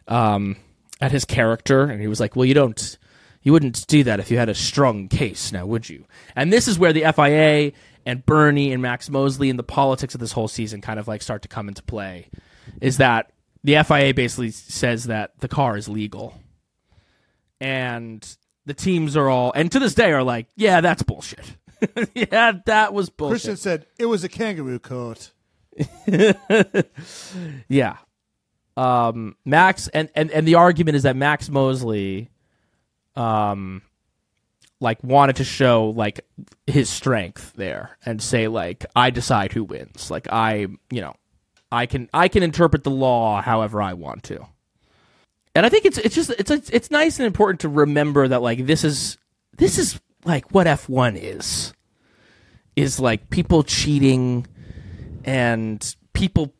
um, 0.07 0.57
at 1.01 1.11
his 1.11 1.25
character, 1.25 1.84
and 1.84 1.99
he 2.01 2.07
was 2.07 2.19
like, 2.19 2.36
"Well, 2.36 2.45
you 2.45 2.53
don't, 2.53 2.97
you 3.41 3.51
wouldn't 3.51 3.88
do 3.88 4.03
that 4.03 4.19
if 4.19 4.30
you 4.30 4.38
had 4.38 4.49
a 4.49 4.55
strong 4.55 5.07
case, 5.07 5.51
now 5.51 5.65
would 5.65 5.89
you?" 5.89 6.05
And 6.36 6.53
this 6.53 6.67
is 6.67 6.78
where 6.78 6.93
the 6.93 7.11
FIA 7.11 7.71
and 8.05 8.25
Bernie 8.25 8.71
and 8.71 8.82
Max 8.82 9.09
Mosley 9.09 9.49
and 9.49 9.59
the 9.59 9.63
politics 9.63 10.13
of 10.13 10.21
this 10.21 10.32
whole 10.32 10.47
season 10.47 10.80
kind 10.80 10.99
of 10.99 11.07
like 11.07 11.21
start 11.21 11.41
to 11.41 11.47
come 11.47 11.67
into 11.67 11.84
play. 11.84 12.30
Is 12.82 12.97
that 12.97 13.32
the 13.63 13.84
FIA 13.84 14.13
basically 14.13 14.51
says 14.51 15.05
that 15.05 15.39
the 15.39 15.47
car 15.47 15.78
is 15.78 15.89
legal, 15.89 16.36
and 17.59 18.38
the 18.65 18.73
teams 18.73 19.17
are 19.17 19.30
all, 19.30 19.51
and 19.55 19.71
to 19.71 19.80
this 19.80 19.93
day 19.95 20.11
are 20.11 20.23
like, 20.23 20.47
"Yeah, 20.55 20.82
that's 20.82 21.03
bullshit." 21.03 21.55
yeah, 22.13 22.53
that 22.65 22.93
was 22.93 23.09
bullshit. 23.09 23.32
Christian 23.32 23.57
said 23.57 23.86
it 23.97 24.05
was 24.05 24.23
a 24.23 24.30
kangaroo 24.30 24.80
coat. 24.80 25.32
Yeah. 27.67 27.97
Um, 28.75 29.36
Max 29.43 29.88
and, 29.88 30.09
and 30.13 30.30
and 30.30 30.47
the 30.47 30.55
argument 30.55 30.95
is 30.97 31.03
that 31.03 31.15
Max 31.15 31.49
Mosley 31.49 32.30
um 33.15 33.82
like 34.80 35.03
wanted 35.03 35.38
to 35.38 35.43
show 35.43 35.89
like 35.89 36.25
his 36.67 36.89
strength 36.89 37.53
there 37.55 37.97
and 38.05 38.21
say 38.21 38.47
like 38.47 38.86
I 38.95 39.09
decide 39.09 39.51
who 39.51 39.63
wins. 39.63 40.11
Like 40.11 40.28
I, 40.32 40.67
you 40.91 41.01
know, 41.01 41.15
I 41.72 41.86
can 41.86 42.09
I 42.13 42.28
can 42.28 42.43
interpret 42.43 42.84
the 42.84 42.91
law 42.91 43.41
however 43.41 43.82
I 43.82 43.93
want 43.93 44.24
to. 44.24 44.45
And 45.55 45.65
I 45.65 45.70
think 45.70 45.86
it's 45.86 45.97
it's 45.97 46.15
just 46.15 46.30
it's 46.32 46.51
it's, 46.70 46.91
nice 46.91 47.20
and 47.20 47.26
important 47.26 47.61
to 47.61 47.70
remember 47.70 48.28
that 48.28 48.41
like 48.41 48.65
this 48.65 48.84
is 48.84 49.18
this 49.57 49.78
is 49.78 49.99
like 50.24 50.51
what 50.51 50.68
F1 50.68 51.20
is. 51.20 51.74
Is 52.76 52.99
like 52.99 53.30
people 53.32 53.63
cheating 53.63 54.45
and 55.26 55.95
people 56.13 56.53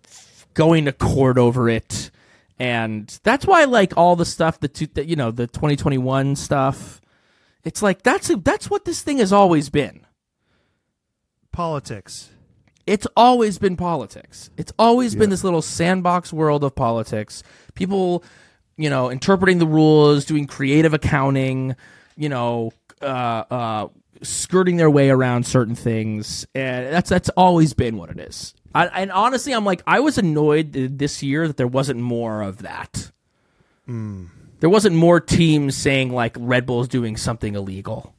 going 0.56 0.86
to 0.86 0.92
court 0.92 1.38
over 1.38 1.70
it 1.70 2.10
and 2.58 3.20
that's 3.22 3.46
why 3.46 3.66
like 3.66 3.96
all 3.96 4.16
the 4.16 4.26
stuff 4.26 4.60
the 4.60 4.68
two, 4.68 4.88
that 4.88 5.06
you 5.06 5.16
know 5.16 5.30
the 5.30 5.46
2021 5.46 6.36
stuff 6.36 7.00
it's 7.64 7.84
like 7.84 8.02
that's 8.02 8.32
that's 8.42 8.68
what 8.68 8.84
this 8.84 9.04
thing 9.04 9.20
has 9.20 9.32
always 9.32 9.70
been 9.70 10.08
Politics. 11.58 12.30
It's 12.88 13.06
always 13.18 13.60
been 13.60 13.76
politics. 13.76 14.50
It's 14.58 14.72
always 14.80 15.14
been 15.14 15.30
this 15.30 15.44
little 15.44 15.62
sandbox 15.62 16.32
world 16.32 16.64
of 16.64 16.74
politics. 16.74 17.44
People 17.76 18.24
you 18.78 18.90
know 18.90 19.10
interpreting 19.10 19.60
the 19.60 19.68
rules 19.68 20.26
doing 20.26 20.46
creative 20.46 20.94
accounting 20.94 21.76
you 22.16 22.30
know 22.30 22.72
uh 23.02 23.44
uh 23.50 23.88
skirting 24.22 24.78
their 24.78 24.90
way 24.90 25.10
around 25.10 25.46
certain 25.46 25.76
things. 25.76 26.48
And 26.56 26.92
that's 26.94 27.10
that's 27.10 27.30
always 27.30 27.74
been 27.74 27.98
what 27.98 28.10
it 28.10 28.20
is. 28.20 28.54
I, 28.74 28.88
and 28.88 29.12
honestly 29.12 29.54
i'm 29.54 29.66
like 29.66 29.82
i 29.88 30.00
was 30.02 30.18
annoyed 30.18 30.74
this 30.74 31.24
year 31.24 31.48
that 31.48 31.58
there 31.58 31.68
wasn't 31.68 32.00
more 32.00 32.42
of 32.42 32.60
that. 32.60 33.12
There 34.60 34.70
wasn't 34.70 34.96
more 34.96 35.20
teams 35.20 35.76
saying 35.76 36.12
like 36.12 36.36
red 36.40 36.66
bull's 36.66 36.88
doing 36.88 37.16
something 37.18 37.56
illegal. 37.56 38.14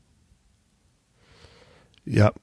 Yep. 2.07 2.39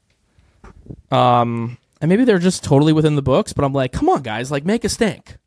Um, 1.12 1.78
and 2.02 2.10
maybe 2.10 2.26
they're 2.26 2.39
just 2.39 2.64
totally 2.64 2.93
within 2.93 3.16
the 3.16 3.22
books, 3.22 3.54
but 3.54 3.64
I'm 3.66 3.74
like, 3.74 3.91
come 3.91 4.10
on, 4.10 4.22
guys, 4.22 4.52
like 4.52 4.66
make 4.66 4.84
a 4.84 4.89
stink. 4.89 5.38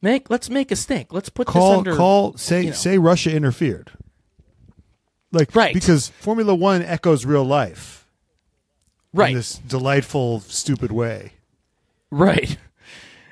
Make 0.00 0.30
let's 0.30 0.50
make 0.50 0.70
a 0.70 0.76
stink. 0.76 1.12
Let's 1.12 1.28
put 1.28 1.46
this 1.46 1.52
Call 1.52 1.78
under. 1.78 1.94
call 1.96 2.36
say 2.36 2.60
you 2.62 2.66
know. 2.70 2.72
say 2.74 2.98
Russia 2.98 3.34
interfered. 3.34 3.92
Like 5.30 5.54
Right. 5.54 5.72
because 5.72 6.08
Formula 6.08 6.54
One 6.54 6.82
echoes 6.82 7.24
real 7.24 7.44
life 7.44 8.06
right, 9.14 9.30
in 9.30 9.36
this 9.36 9.54
delightful, 9.58 10.40
stupid 10.40 10.92
way. 10.92 11.32
right. 12.10 12.56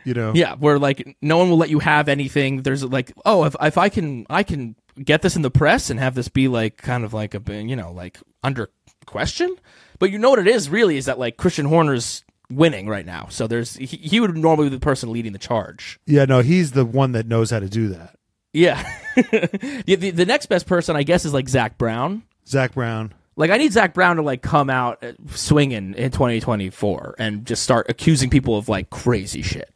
You 0.05 0.14
know. 0.14 0.32
Yeah, 0.34 0.55
where 0.55 0.78
like 0.78 1.18
no 1.20 1.36
one 1.36 1.51
will 1.51 1.59
let 1.59 1.68
you 1.68 1.78
have 1.80 2.09
anything. 2.09 2.62
There's 2.62 2.82
like, 2.82 3.12
oh, 3.26 3.45
if 3.45 3.55
if 3.61 3.76
I 3.76 3.91
can, 3.91 4.26
I 4.30 4.43
can 4.45 4.74
get 5.05 5.20
this 5.20 5.36
in 5.36 5.43
the 5.43 5.51
press 5.51 5.91
and 5.91 6.01
have 6.01 6.14
this 6.14 6.28
be 6.28 6.49
like 6.49 6.78
kind 6.78 7.05
of 7.05 7.12
like 7.12 7.34
a 7.34 7.43
you 7.53 7.76
know 7.76 7.93
like 7.93 8.18
under 8.43 8.70
question. 9.05 9.55
But 9.99 10.11
you 10.11 10.18
know 10.18 10.30
what 10.30 10.38
it 10.38 10.47
is 10.47 10.70
really 10.70 10.97
is 10.97 11.05
that 11.05 11.18
like 11.18 11.36
Christian 11.36 11.66
Horner's 11.66 12.24
winning 12.51 12.88
right 12.88 13.07
now, 13.07 13.28
so 13.30 13.46
there's 13.46 13.76
he, 13.76 13.86
he 13.86 14.20
would 14.20 14.36
normally 14.36 14.68
be 14.68 14.76
the 14.76 14.80
person 14.80 15.12
leading 15.12 15.32
the 15.32 15.38
charge. 15.38 16.01
Yeah. 16.07 16.24
No, 16.24 16.40
he's 16.40 16.72
the 16.72 16.84
one 16.84 17.12
that 17.12 17.26
knows 17.26 17.51
how 17.51 17.61
to 17.61 17.68
do 17.68 17.88
that. 17.88 18.16
Yeah. 18.53 18.82
the, 19.16 19.96
the, 19.96 20.11
the 20.11 20.26
next 20.26 20.46
best 20.46 20.66
person, 20.66 20.96
I 20.96 21.03
guess, 21.03 21.24
is 21.24 21.32
like 21.32 21.48
Zak 21.48 21.78
Brown. 21.78 22.22
Zak 22.46 22.74
Brown. 22.74 23.14
Like 23.36 23.51
I 23.51 23.57
need 23.57 23.72
Zak 23.72 23.94
Brown 23.94 24.16
to 24.16 24.22
like 24.22 24.42
come 24.42 24.68
out 24.68 25.03
uh, 25.03 25.12
swinging 25.34 25.94
in 25.94 26.11
2024 26.11 27.14
and 27.18 27.46
just 27.46 27.62
start 27.62 27.86
accusing 27.88 28.28
people 28.28 28.59
of 28.59 28.68
like 28.68 28.90
crazy 28.90 29.42
shit. 29.42 29.72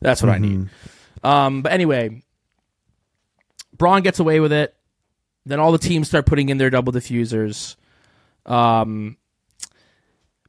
That's 0.00 0.22
what 0.22 0.30
I 0.30 0.38
need. 0.38 0.68
Um, 1.22 1.62
but 1.62 1.72
anyway, 1.72 2.22
Brawn 3.76 4.02
gets 4.02 4.18
away 4.18 4.40
with 4.40 4.52
it. 4.52 4.74
Then 5.46 5.60
all 5.60 5.72
the 5.72 5.78
teams 5.78 6.08
start 6.08 6.26
putting 6.26 6.48
in 6.48 6.58
their 6.58 6.70
double 6.70 6.92
diffusers. 6.92 7.76
Um, 8.44 9.16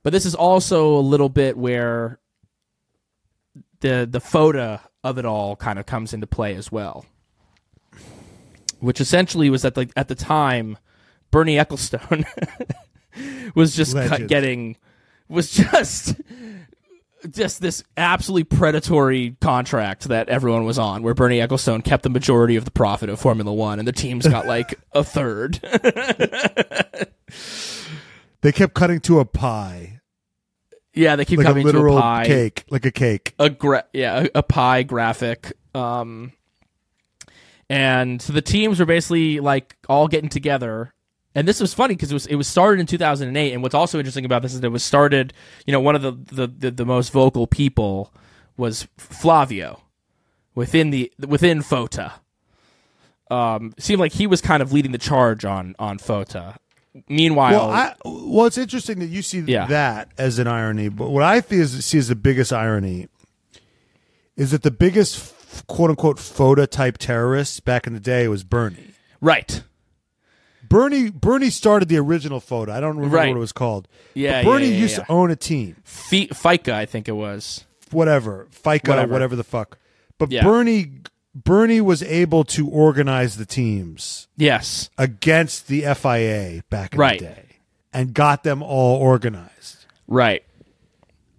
but 0.03 0.13
this 0.13 0.25
is 0.25 0.35
also 0.35 0.97
a 0.97 1.01
little 1.01 1.29
bit 1.29 1.57
where 1.57 2.19
the 3.81 4.07
the 4.09 4.19
FOTA 4.19 4.81
of 5.03 5.17
it 5.17 5.25
all 5.25 5.55
kind 5.55 5.79
of 5.79 5.85
comes 5.85 6.13
into 6.13 6.27
play 6.27 6.55
as 6.55 6.71
well, 6.71 7.05
which 8.79 9.01
essentially 9.01 9.49
was 9.49 9.65
at 9.65 9.75
the 9.75 9.89
at 9.95 10.07
the 10.07 10.15
time 10.15 10.77
Bernie 11.31 11.55
Ecclestone 11.55 12.25
was 13.55 13.75
just 13.75 13.95
cut, 13.95 14.27
getting 14.27 14.77
was 15.27 15.51
just 15.51 16.15
just 17.29 17.61
this 17.61 17.83
absolutely 17.97 18.45
predatory 18.45 19.35
contract 19.41 20.05
that 20.05 20.29
everyone 20.29 20.65
was 20.65 20.79
on, 20.79 21.03
where 21.03 21.13
Bernie 21.13 21.39
Ecclestone 21.39 21.83
kept 21.83 22.03
the 22.03 22.09
majority 22.09 22.55
of 22.55 22.65
the 22.65 22.71
profit 22.71 23.09
of 23.09 23.19
Formula 23.19 23.53
One, 23.53 23.79
and 23.79 23.87
the 23.87 23.91
teams 23.91 24.27
got 24.27 24.47
like 24.47 24.79
a 24.93 25.03
third. 25.03 25.59
They 28.41 28.51
kept 28.51 28.73
cutting 28.73 28.99
to 29.01 29.19
a 29.19 29.25
pie, 29.25 29.99
yeah, 30.93 31.15
they 31.15 31.25
keep 31.25 31.37
like 31.37 31.47
a 31.47 31.49
coming 31.49 31.67
to 31.67 31.87
a 31.87 32.01
pie, 32.01 32.25
cake, 32.25 32.65
like 32.69 32.85
a 32.85 32.91
cake. 32.91 33.33
a 33.39 33.49
gra- 33.49 33.85
yeah, 33.93 34.25
a, 34.33 34.39
a 34.39 34.43
pie 34.43 34.83
graphic. 34.83 35.53
Um, 35.75 36.33
and 37.69 38.21
so 38.21 38.33
the 38.33 38.41
teams 38.41 38.79
were 38.79 38.85
basically 38.85 39.39
like 39.39 39.75
all 39.87 40.07
getting 40.07 40.29
together. 40.29 40.93
And 41.35 41.47
this 41.47 41.61
was 41.61 41.73
funny 41.73 41.95
because 41.95 42.11
it 42.11 42.15
was 42.15 42.25
it 42.25 42.35
was 42.35 42.47
started 42.47 42.79
in 42.81 42.87
2008. 42.87 43.53
And 43.53 43.61
what's 43.61 43.75
also 43.75 43.99
interesting 43.99 44.25
about 44.25 44.41
this 44.41 44.53
is 44.53 44.61
that 44.61 44.67
it 44.67 44.71
was 44.71 44.83
started. 44.83 45.31
You 45.67 45.71
know, 45.71 45.79
one 45.79 45.95
of 45.95 46.01
the 46.01 46.11
the, 46.11 46.47
the, 46.47 46.71
the 46.71 46.85
most 46.85 47.11
vocal 47.11 47.45
people 47.45 48.13
was 48.57 48.87
Flavio 48.97 49.83
within 50.55 50.89
the 50.89 51.13
within 51.19 51.61
FOTA. 51.61 52.13
Um, 53.29 53.75
seemed 53.77 53.99
like 53.99 54.13
he 54.13 54.25
was 54.25 54.41
kind 54.41 54.63
of 54.63 54.73
leading 54.73 54.91
the 54.91 54.97
charge 54.97 55.45
on 55.45 55.75
on 55.77 55.99
FOTA. 55.99 56.57
Meanwhile, 57.07 57.51
Well, 57.51 57.69
I, 57.69 57.93
well, 58.03 58.45
it's 58.47 58.57
interesting 58.57 58.99
that 58.99 59.07
you 59.07 59.21
see 59.21 59.39
Yeah. 59.41 59.67
that 59.67 60.09
as 60.17 60.39
an 60.39 60.47
irony, 60.47 60.89
but 60.89 61.09
what 61.09 61.23
I 61.23 61.43
is, 61.49 61.85
see 61.85 61.97
as 61.99 62.07
the 62.07 62.15
biggest 62.15 62.51
irony 62.51 63.07
is 64.35 64.51
that 64.51 64.63
the 64.63 64.71
biggest 64.71 65.33
quote 65.67 65.89
unquote 65.91 66.17
FOTA 66.19 66.67
type 66.67 66.97
terrorist 66.97 67.63
back 67.63 67.85
in 67.87 67.93
the 67.93 67.99
day 67.99 68.27
was 68.27 68.43
Bernie. 68.43 68.91
right? 69.21 69.63
Bernie 70.67 71.09
Bernie 71.09 71.49
started 71.49 71.89
the 71.89 71.97
original 71.97 72.39
FOTA. 72.39 72.71
I 72.71 72.79
don't 72.79 72.95
remember 72.97 73.17
Right. 73.17 73.29
what 73.29 73.37
it 73.37 73.39
was 73.39 73.51
called. 73.51 73.87
Yeah, 74.13 74.43
but 74.43 74.51
Bernie 74.51 74.67
yeah, 74.67 74.73
yeah, 74.73 74.79
used 74.81 74.95
to 74.95 75.05
own 75.11 75.31
a 75.31 75.35
team. 75.35 75.75
Fi- 75.83 76.27
FICA, 76.27 76.73
I 76.73 76.85
think 76.85 77.07
it 77.07 77.13
was. 77.13 77.65
whatever 77.91 78.47
FICA, 78.51 78.87
Whatever. 78.89 79.11
whatever, 79.13 79.35
the 79.35 79.43
fuck. 79.43 79.77
But. 80.19 80.29
Bernie 80.29 80.91
Bernie 81.43 81.81
was 81.81 82.01
able 82.03 82.43
to 82.45 82.67
organize 82.67 83.37
the 83.37 83.45
teams 83.45 84.27
Yes, 84.35 84.89
against 84.97 85.67
the 85.67 85.83
FIA 85.85 86.63
back 86.69 86.93
in 86.93 86.99
Right. 86.99 87.19
the 87.19 87.25
day 87.25 87.45
and 87.93 88.13
got 88.13 88.43
them 88.43 88.61
all 88.63 88.97
organized. 88.97 89.85
right. 90.07 90.43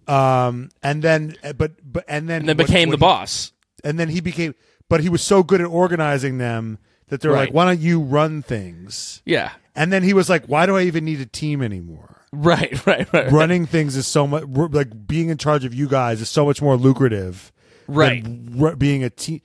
Um, 0.07 0.69
and 0.83 1.01
then, 1.03 1.35
but 1.57 1.71
but 1.83 2.03
and 2.07 2.27
then 2.27 2.41
And 2.41 2.49
then 2.49 2.57
what- 2.57 2.67
became 2.67 2.89
what 2.89 2.99
the 2.99 3.05
he- 3.05 3.09
boss. 3.09 3.51
and 3.83 3.99
then 3.99 4.09
he 4.09 4.19
became, 4.19 4.55
but 4.89 4.99
he 5.01 5.09
was 5.09 5.21
so 5.21 5.43
good 5.43 5.61
at 5.61 5.67
organizing 5.67 6.37
them 6.37 6.79
that 7.07 7.21
they're 7.21 7.31
Right. 7.31 7.47
like, 7.47 7.53
"Why 7.53 7.65
don't 7.65 7.79
you 7.79 7.99
run 8.01 8.41
things?" 8.41 9.21
Yeah. 9.25 9.51
And 9.75 9.93
then 9.93 10.03
he 10.03 10.13
was 10.13 10.27
like, 10.29 10.45
"Why 10.47 10.65
do 10.65 10.75
I 10.75 10.81
even 10.83 11.05
need 11.05 11.21
a 11.21 11.25
team 11.25 11.61
anymore?" 11.61 12.17
Right, 12.33 12.73
right, 12.85 13.07
right. 13.13 13.31
Running 13.31 13.65
things 13.65 13.95
is 13.95 14.07
so 14.07 14.25
much 14.27 14.43
like 14.47 15.07
being 15.07 15.29
in 15.29 15.37
charge 15.37 15.63
of 15.65 15.73
you 15.73 15.87
guys 15.87 16.19
is 16.19 16.29
so 16.29 16.45
much 16.45 16.61
more 16.61 16.75
lucrative 16.75 17.51
Right. 17.87 18.23
than 18.23 18.75
being 18.77 19.03
a 19.03 19.09
team. 19.09 19.41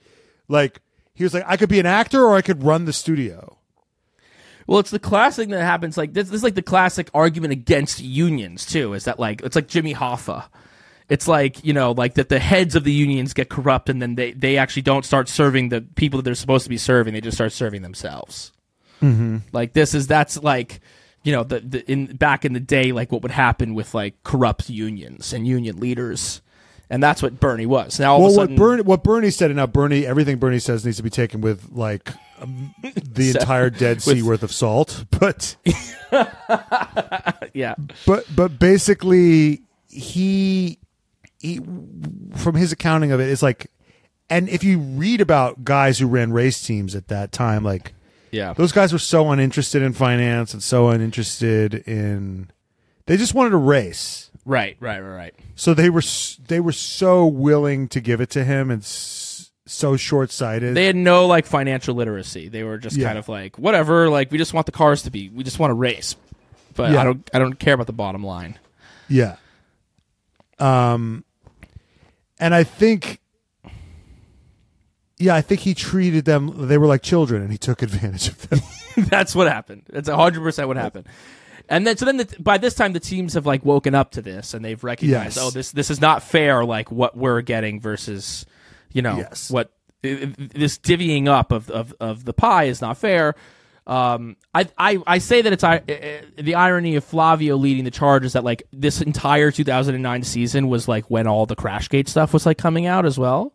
Like 0.47 0.81
he 1.13 1.23
was 1.23 1.33
like, 1.33 1.43
I 1.47 1.57
could 1.57 1.69
be 1.69 1.79
an 1.79 1.85
actor 1.85 2.23
or 2.23 2.35
I 2.35 2.41
could 2.41 2.63
run 2.63 2.85
the 2.85 2.93
studio. 2.93 3.57
Well, 4.67 4.79
it's 4.79 4.91
the 4.91 4.99
classic 4.99 5.43
thing 5.43 5.51
that 5.51 5.63
happens. 5.63 5.97
Like 5.97 6.13
this, 6.13 6.27
this 6.27 6.37
is 6.37 6.43
like 6.43 6.55
the 6.55 6.61
classic 6.61 7.09
argument 7.13 7.53
against 7.53 8.01
unions 8.01 8.65
too. 8.65 8.93
Is 8.93 9.05
that 9.05 9.17
like 9.17 9.41
it's 9.41 9.55
like 9.55 9.67
Jimmy 9.67 9.93
Hoffa. 9.93 10.45
It's 11.09 11.27
like 11.27 11.63
you 11.63 11.71
know, 11.71 11.93
like 11.93 12.15
that 12.15 12.27
the 12.27 12.39
heads 12.39 12.75
of 12.75 12.83
the 12.83 12.91
unions 12.91 13.33
get 13.33 13.49
corrupt, 13.49 13.89
and 13.89 14.01
then 14.01 14.15
they 14.15 14.33
they 14.33 14.57
actually 14.57 14.81
don't 14.81 15.05
start 15.05 15.29
serving 15.29 15.69
the 15.69 15.81
people 15.81 16.17
that 16.17 16.23
they're 16.23 16.35
supposed 16.35 16.65
to 16.65 16.69
be 16.69 16.77
serving. 16.77 17.13
They 17.13 17.21
just 17.21 17.37
start 17.37 17.53
serving 17.53 17.81
themselves. 17.81 18.51
Mm-hmm. 19.01 19.37
Like 19.53 19.71
this 19.71 19.93
is 19.93 20.07
that's 20.07 20.41
like 20.43 20.81
you 21.23 21.31
know 21.31 21.43
the, 21.43 21.61
the 21.61 21.89
in 21.89 22.17
back 22.17 22.43
in 22.43 22.51
the 22.51 22.59
day, 22.59 22.91
like 22.91 23.09
what 23.09 23.21
would 23.21 23.31
happen 23.31 23.73
with 23.73 23.93
like 23.93 24.21
corrupt 24.23 24.69
unions 24.69 25.31
and 25.31 25.47
union 25.47 25.77
leaders, 25.77 26.41
and 26.89 27.01
that's 27.03 27.21
what 27.21 27.39
Bernie 27.39 27.65
was. 27.65 27.99
Now 27.99 28.13
all 28.13 28.21
well, 28.21 28.29
of 28.29 28.33
a 28.33 28.37
what 28.37 28.43
sudden, 28.43 28.55
Bernie, 28.55 28.81
what 28.83 29.03
Bernie 29.03 29.31
said, 29.31 29.51
and 29.51 29.57
now 29.57 29.67
Bernie, 29.67 30.05
everything 30.05 30.37
Bernie 30.37 30.59
says 30.59 30.85
needs 30.85 30.97
to 30.97 31.03
be 31.03 31.09
taken 31.09 31.41
with 31.41 31.69
like 31.71 32.09
um, 32.39 32.73
the 32.81 33.31
So- 33.31 33.39
entire 33.39 33.69
Dead 33.69 34.01
Sea 34.01 34.21
with- 34.21 34.23
worth 34.23 34.43
of 34.43 34.51
salt. 34.51 35.05
But 35.19 35.55
yeah, 37.53 37.75
but 38.05 38.25
but 38.35 38.59
basically, 38.59 39.61
he 39.89 40.79
he 41.39 41.59
from 42.35 42.55
his 42.55 42.71
accounting 42.71 43.11
of 43.11 43.19
it, 43.19 43.29
it's 43.29 43.41
like, 43.43 43.71
and 44.29 44.47
if 44.49 44.63
you 44.63 44.79
read 44.79 45.21
about 45.21 45.63
guys 45.63 45.99
who 45.99 46.07
ran 46.07 46.31
race 46.31 46.61
teams 46.61 46.95
at 46.95 47.07
that 47.09 47.31
time, 47.31 47.63
like 47.63 47.93
yeah, 48.31 48.53
those 48.53 48.71
guys 48.71 48.93
were 48.93 48.99
so 48.99 49.29
uninterested 49.31 49.81
in 49.81 49.93
finance 49.93 50.53
and 50.53 50.61
so 50.61 50.89
uninterested 50.89 51.73
in, 51.87 52.51
they 53.05 53.17
just 53.17 53.33
wanted 53.33 53.51
to 53.51 53.57
race. 53.57 54.26
Right, 54.47 54.75
right, 54.79 54.99
right, 54.99 55.15
right. 55.15 55.35
So 55.55 55.73
they 55.75 55.89
were 55.91 56.01
they 56.47 56.59
were 56.59 56.71
so 56.71 57.25
willing 57.27 57.87
to 57.89 57.99
give 58.01 58.21
it 58.21 58.29
to 58.31 58.43
him 58.43 58.71
and 58.71 58.83
so 58.83 59.97
short 59.97 60.31
sighted. 60.31 60.75
They 60.75 60.85
had 60.85 60.95
no 60.95 61.27
like 61.27 61.45
financial 61.45 61.93
literacy. 61.93 62.47
They 62.47 62.63
were 62.63 62.77
just 62.77 62.95
Yeah. 62.95 63.07
kind 63.07 63.17
of 63.19 63.27
like 63.29 63.59
whatever. 63.59 64.09
Like 64.09 64.31
we 64.31 64.37
just 64.37 64.53
want 64.53 64.65
the 64.65 64.71
cars 64.71 65.03
to 65.03 65.11
be. 65.11 65.29
We 65.29 65.43
just 65.43 65.59
want 65.59 65.71
to 65.71 65.75
race, 65.75 66.15
but 66.75 66.91
Yeah. 66.93 67.01
I 67.01 67.03
don't. 67.03 67.29
I 67.33 67.39
don't 67.39 67.59
care 67.59 67.73
about 67.73 67.87
the 67.87 67.93
bottom 67.93 68.23
line. 68.23 68.57
Yeah. 69.09 69.35
Um, 70.59 71.23
and 72.39 72.53
I 72.55 72.63
think, 72.63 73.19
yeah, 75.17 75.35
I 75.35 75.41
think 75.41 75.61
he 75.61 75.73
treated 75.73 76.25
them. 76.25 76.67
They 76.67 76.77
were 76.77 76.87
like 76.87 77.01
children, 77.01 77.41
and 77.41 77.51
he 77.51 77.57
took 77.57 77.81
advantage 77.81 78.29
of 78.29 78.49
them. 78.49 78.59
That's 78.97 79.35
what 79.35 79.47
happened. 79.47 79.83
That's 79.89 80.09
hundred 80.09 80.41
percent 80.41 80.67
what 80.67 80.77
happened. 80.77 81.05
And 81.69 81.85
then, 81.85 81.97
so 81.97 82.05
then, 82.05 82.17
the, 82.17 82.35
by 82.39 82.57
this 82.57 82.73
time, 82.73 82.93
the 82.93 82.99
teams 82.99 83.33
have 83.33 83.45
like 83.45 83.65
woken 83.65 83.93
up 83.95 84.11
to 84.11 84.21
this, 84.21 84.53
and 84.53 84.63
they've 84.63 84.81
recognized, 84.83 85.37
Yes. 85.37 85.43
oh, 85.45 85.49
this 85.51 85.71
this 85.71 85.89
is 85.89 85.99
not 85.99 86.23
fair. 86.23 86.63
Like 86.63 86.91
what 86.91 87.17
we're 87.17 87.41
getting 87.41 87.79
versus, 87.81 88.45
you 88.93 89.01
know, 89.01 89.17
Yes. 89.17 89.49
what 89.51 89.71
this 90.01 90.77
divvying 90.77 91.27
up 91.27 91.51
of, 91.51 91.69
of 91.69 91.93
of 91.99 92.23
the 92.25 92.33
pie 92.33 92.65
is 92.65 92.81
not 92.81 92.97
fair. 92.97 93.35
Um, 93.85 94.35
I, 94.53 94.67
I 94.77 94.99
I 95.07 95.17
say 95.19 95.41
that 95.41 95.53
it's 95.53 95.63
I- 95.63 95.77
uh, 95.77 96.41
the 96.41 96.55
irony 96.55 96.95
of 96.95 97.03
Flavio 97.05 97.55
leading 97.55 97.85
the 97.85 97.91
charge 97.91 98.25
is 98.25 98.33
that 98.33 98.43
like 98.43 98.63
this 98.73 99.01
entire 99.01 99.49
2009 99.49 100.23
season 100.23 100.67
was 100.67 100.87
like 100.89 101.09
when 101.09 101.25
all 101.25 101.45
the 101.45 101.55
Crashgate 101.55 102.07
stuff 102.09 102.33
was 102.33 102.45
like 102.45 102.57
coming 102.57 102.85
out 102.85 103.05
as 103.05 103.17
well. 103.17 103.53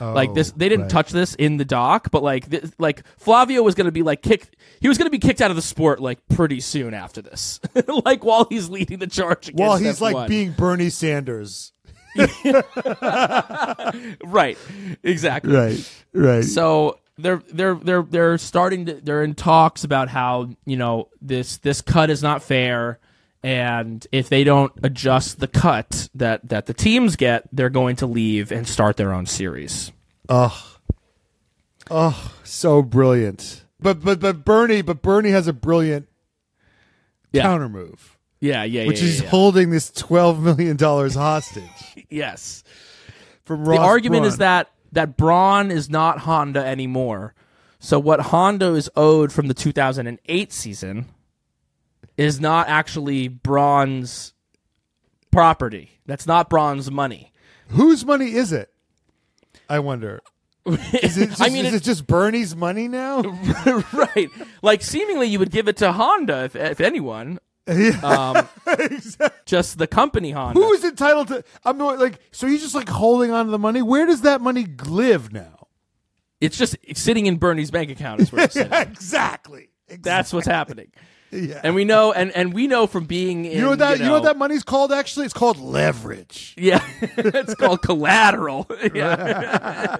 Like 0.00 0.34
this, 0.34 0.50
oh, 0.50 0.54
they 0.56 0.68
didn't 0.68 0.84
right. 0.84 0.90
touch 0.90 1.10
this 1.10 1.34
in 1.34 1.56
the 1.56 1.64
doc, 1.64 2.10
but 2.10 2.22
like 2.22 2.48
this, 2.48 2.72
like 2.78 3.06
Flavio 3.18 3.62
was 3.62 3.74
going 3.74 3.86
to 3.86 3.92
be 3.92 4.02
like 4.02 4.22
kicked. 4.22 4.56
He 4.80 4.88
was 4.88 4.98
going 4.98 5.06
to 5.06 5.10
be 5.10 5.18
kicked 5.18 5.40
out 5.40 5.50
of 5.50 5.56
the 5.56 5.62
sport 5.62 6.00
like 6.00 6.18
pretty 6.28 6.60
soon 6.60 6.94
after 6.94 7.22
this, 7.22 7.60
like 8.04 8.24
while 8.24 8.46
he's 8.48 8.68
leading 8.68 8.98
the 8.98 9.06
charge. 9.06 9.48
Against 9.48 9.60
While 9.60 9.76
he's 9.78 10.00
like 10.00 10.16
F1. 10.16 10.28
being 10.28 10.52
Bernie 10.52 10.90
Sanders. 10.90 11.72
right, 14.24 14.56
exactly. 15.02 15.54
Right. 15.54 16.04
Right. 16.14 16.44
So 16.44 16.98
they're 17.18 17.42
they're 17.52 17.74
they're 17.74 18.02
they're 18.02 18.38
starting 18.38 18.86
to 18.86 18.94
they're 18.94 19.22
in 19.22 19.34
talks 19.34 19.84
about 19.84 20.08
how 20.08 20.50
you 20.64 20.76
know 20.76 21.08
this 21.20 21.58
this 21.58 21.80
cut 21.82 22.10
is 22.10 22.22
not 22.22 22.42
fair, 22.42 22.98
and 23.46 24.04
if 24.10 24.28
they 24.28 24.42
don't 24.42 24.72
adjust 24.82 25.38
the 25.38 25.46
cut 25.46 26.08
that 26.16 26.48
that 26.48 26.66
the 26.66 26.74
teams 26.74 27.14
get, 27.14 27.44
they're 27.52 27.70
going 27.70 27.94
to 27.94 28.06
leave 28.06 28.50
and 28.50 28.66
start 28.66 28.96
their 28.96 29.12
own 29.12 29.24
series. 29.24 29.92
oh, 30.28 30.76
oh, 31.88 32.32
so 32.42 32.82
brilliant. 32.82 33.62
But 33.78 34.02
but 34.02 34.18
but 34.18 34.44
Bernie, 34.44 34.82
but 34.82 35.00
Bernie 35.00 35.30
has 35.30 35.46
a 35.46 35.52
brilliant 35.52 36.08
Yeah, 37.30 37.42
counter 37.42 37.68
move, 37.68 38.18
yeah, 38.40 38.64
yeah, 38.64 38.80
yeah. 38.82 38.88
which 38.88 39.00
yeah, 39.00 39.08
is 39.08 39.22
yeah. 39.22 39.28
holding 39.28 39.70
this 39.70 39.92
twelve 39.92 40.42
million 40.42 40.76
dollars 40.76 41.14
hostage 41.14 41.70
yes. 42.10 42.64
from 43.44 43.64
the 43.64 43.76
argument 43.76 44.22
Brawn. 44.22 44.28
is 44.28 44.38
that 44.38 44.72
that 44.90 45.16
Brawn 45.16 45.70
is 45.70 45.88
not 45.88 46.18
Honda 46.18 46.66
anymore. 46.66 47.32
So 47.78 48.00
what 48.00 48.18
Honda 48.18 48.74
is 48.74 48.90
owed 48.96 49.30
from 49.32 49.46
the 49.46 49.54
2008 49.54 50.52
season 50.52 51.06
is 52.16 52.40
not 52.40 52.68
actually 52.68 53.28
Brawn's 53.28 54.32
property. 55.30 55.90
That's 56.06 56.26
not 56.26 56.48
Brawn's 56.48 56.90
money. 56.90 57.32
whose 57.68 58.04
money 58.04 58.32
is 58.34 58.52
it? 58.52 58.72
I 59.68 59.80
wonder. 59.80 60.20
Is 61.00 61.16
it 61.16 61.28
just, 61.28 61.40
I 61.40 61.48
mean, 61.48 61.64
is 61.64 61.74
it- 61.74 61.76
it 61.76 61.82
just 61.84 62.08
Bernie's 62.08 62.56
money 62.56 62.88
now? 62.88 63.20
right. 63.92 64.28
Like 64.62 64.82
seemingly 64.82 65.28
you 65.28 65.38
would 65.38 65.52
give 65.52 65.68
it 65.68 65.76
to 65.76 65.92
Honda 65.92 66.42
if, 66.44 66.56
if 66.56 66.80
anyone. 66.80 67.38
Um, 68.02 68.48
just 69.46 69.78
the 69.78 69.86
company 69.88 70.32
Honda. 70.32 70.58
Who 70.60 70.72
is 70.72 70.84
entitled 70.84 71.28
to? 71.28 71.44
I'm 71.64 71.78
not, 71.78 72.00
like, 72.00 72.18
so 72.32 72.48
he's 72.48 72.62
just 72.62 72.74
like 72.74 72.88
holding 72.88 73.30
on 73.30 73.44
to 73.46 73.50
the 73.52 73.58
money. 73.60 73.80
Where 73.80 74.06
does 74.06 74.22
that 74.22 74.40
money 74.40 74.66
live 74.86 75.32
now? 75.32 75.68
it's 76.40 76.58
just 76.58 76.76
sitting 76.94 77.26
in 77.26 77.36
Bernie's 77.36 77.70
bank 77.70 77.90
account 77.90 78.20
is 78.20 78.30
where 78.32 78.44
it's 78.44 78.54
sitting. 78.54 78.72
exactly. 78.72 79.70
That's 80.00 80.32
what's 80.32 80.46
happening. 80.48 80.90
Yeah. 81.36 81.60
And 81.62 81.74
we 81.74 81.84
know 81.84 82.12
and, 82.12 82.30
and 82.32 82.52
we 82.54 82.66
know 82.66 82.86
from 82.86 83.04
being 83.04 83.44
in 83.44 83.52
you 83.52 83.60
know 83.60 83.74
that? 83.74 83.98
you 83.98 84.04
You 84.04 84.08
know, 84.08 84.14
what 84.14 84.24
that 84.24 84.36
money's 84.36 84.62
called? 84.62 84.92
Actually, 84.92 85.26
it's 85.26 85.34
called 85.34 85.58
leverage. 85.58 86.54
Yeah, 86.56 86.84
it's 87.00 87.54
called 87.54 87.82
collateral. 87.82 88.66
yeah. 88.94 89.96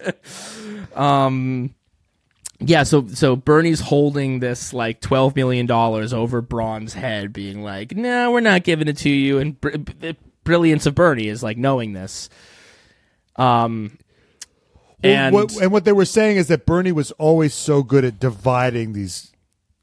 um, 0.94 1.74
yeah. 2.58 2.82
So 2.82 3.06
so 3.08 3.36
Bernie's 3.36 3.80
holding 3.80 4.40
this 4.40 4.72
like 4.72 5.00
twelve 5.00 5.34
million 5.36 5.66
dollars 5.66 6.12
over 6.12 6.40
Brawn's 6.40 6.94
head, 6.94 7.32
being 7.32 7.62
like, 7.62 7.96
"No, 7.96 8.30
we're 8.32 8.40
not 8.40 8.64
giving 8.64 8.88
it 8.88 8.98
to 8.98 9.10
you." 9.10 9.38
And 9.38 9.60
br- 9.60 9.70
the 9.70 10.16
brilliance 10.44 10.86
of 10.86 10.94
Bernie 10.94 11.28
is 11.28 11.42
like 11.42 11.56
knowing 11.56 11.92
this. 11.92 12.28
Um, 13.36 13.98
Well, 15.02 15.12
and 15.12 15.34
what, 15.34 15.56
and 15.62 15.72
what 15.72 15.84
they 15.84 15.92
were 15.92 16.04
saying 16.04 16.36
is 16.36 16.48
that 16.48 16.66
Bernie 16.66 16.92
was 16.92 17.10
always 17.12 17.54
so 17.54 17.82
good 17.82 18.04
at 18.04 18.18
dividing 18.18 18.92
these 18.92 19.32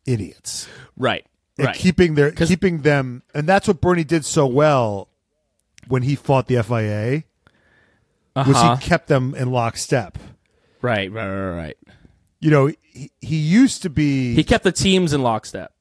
idiots, 0.08 0.68
right, 0.98 1.26
right, 1.60 1.76
keeping 1.76 2.16
their 2.16 2.32
keeping 2.32 2.82
them, 2.82 3.22
and 3.34 3.48
that's 3.48 3.68
what 3.68 3.82
Bernie 3.82 4.04
did 4.04 4.26
so 4.26 4.48
well 4.48 5.10
when 5.88 6.02
he 6.04 6.16
fought 6.16 6.48
the 6.48 6.64
FIA. 6.64 7.24
Was 8.36 8.56
Uh-huh. 8.56 8.76
he 8.76 8.86
kept 8.86 9.08
them 9.08 9.34
in 9.36 9.52
lockstep? 9.52 10.18
right, 10.82 11.12
right, 11.12 11.28
right, 11.30 11.56
right. 11.56 11.78
You 12.40 12.52
know, 12.52 12.68
he, 12.84 13.12
he 13.20 13.38
used 13.38 13.82
to 13.82 13.90
be. 13.90 14.36
He 14.36 14.44
kept 14.44 14.64
the 14.64 14.72
teams 14.72 15.12
in 15.12 15.22
lockstep. 15.24 15.72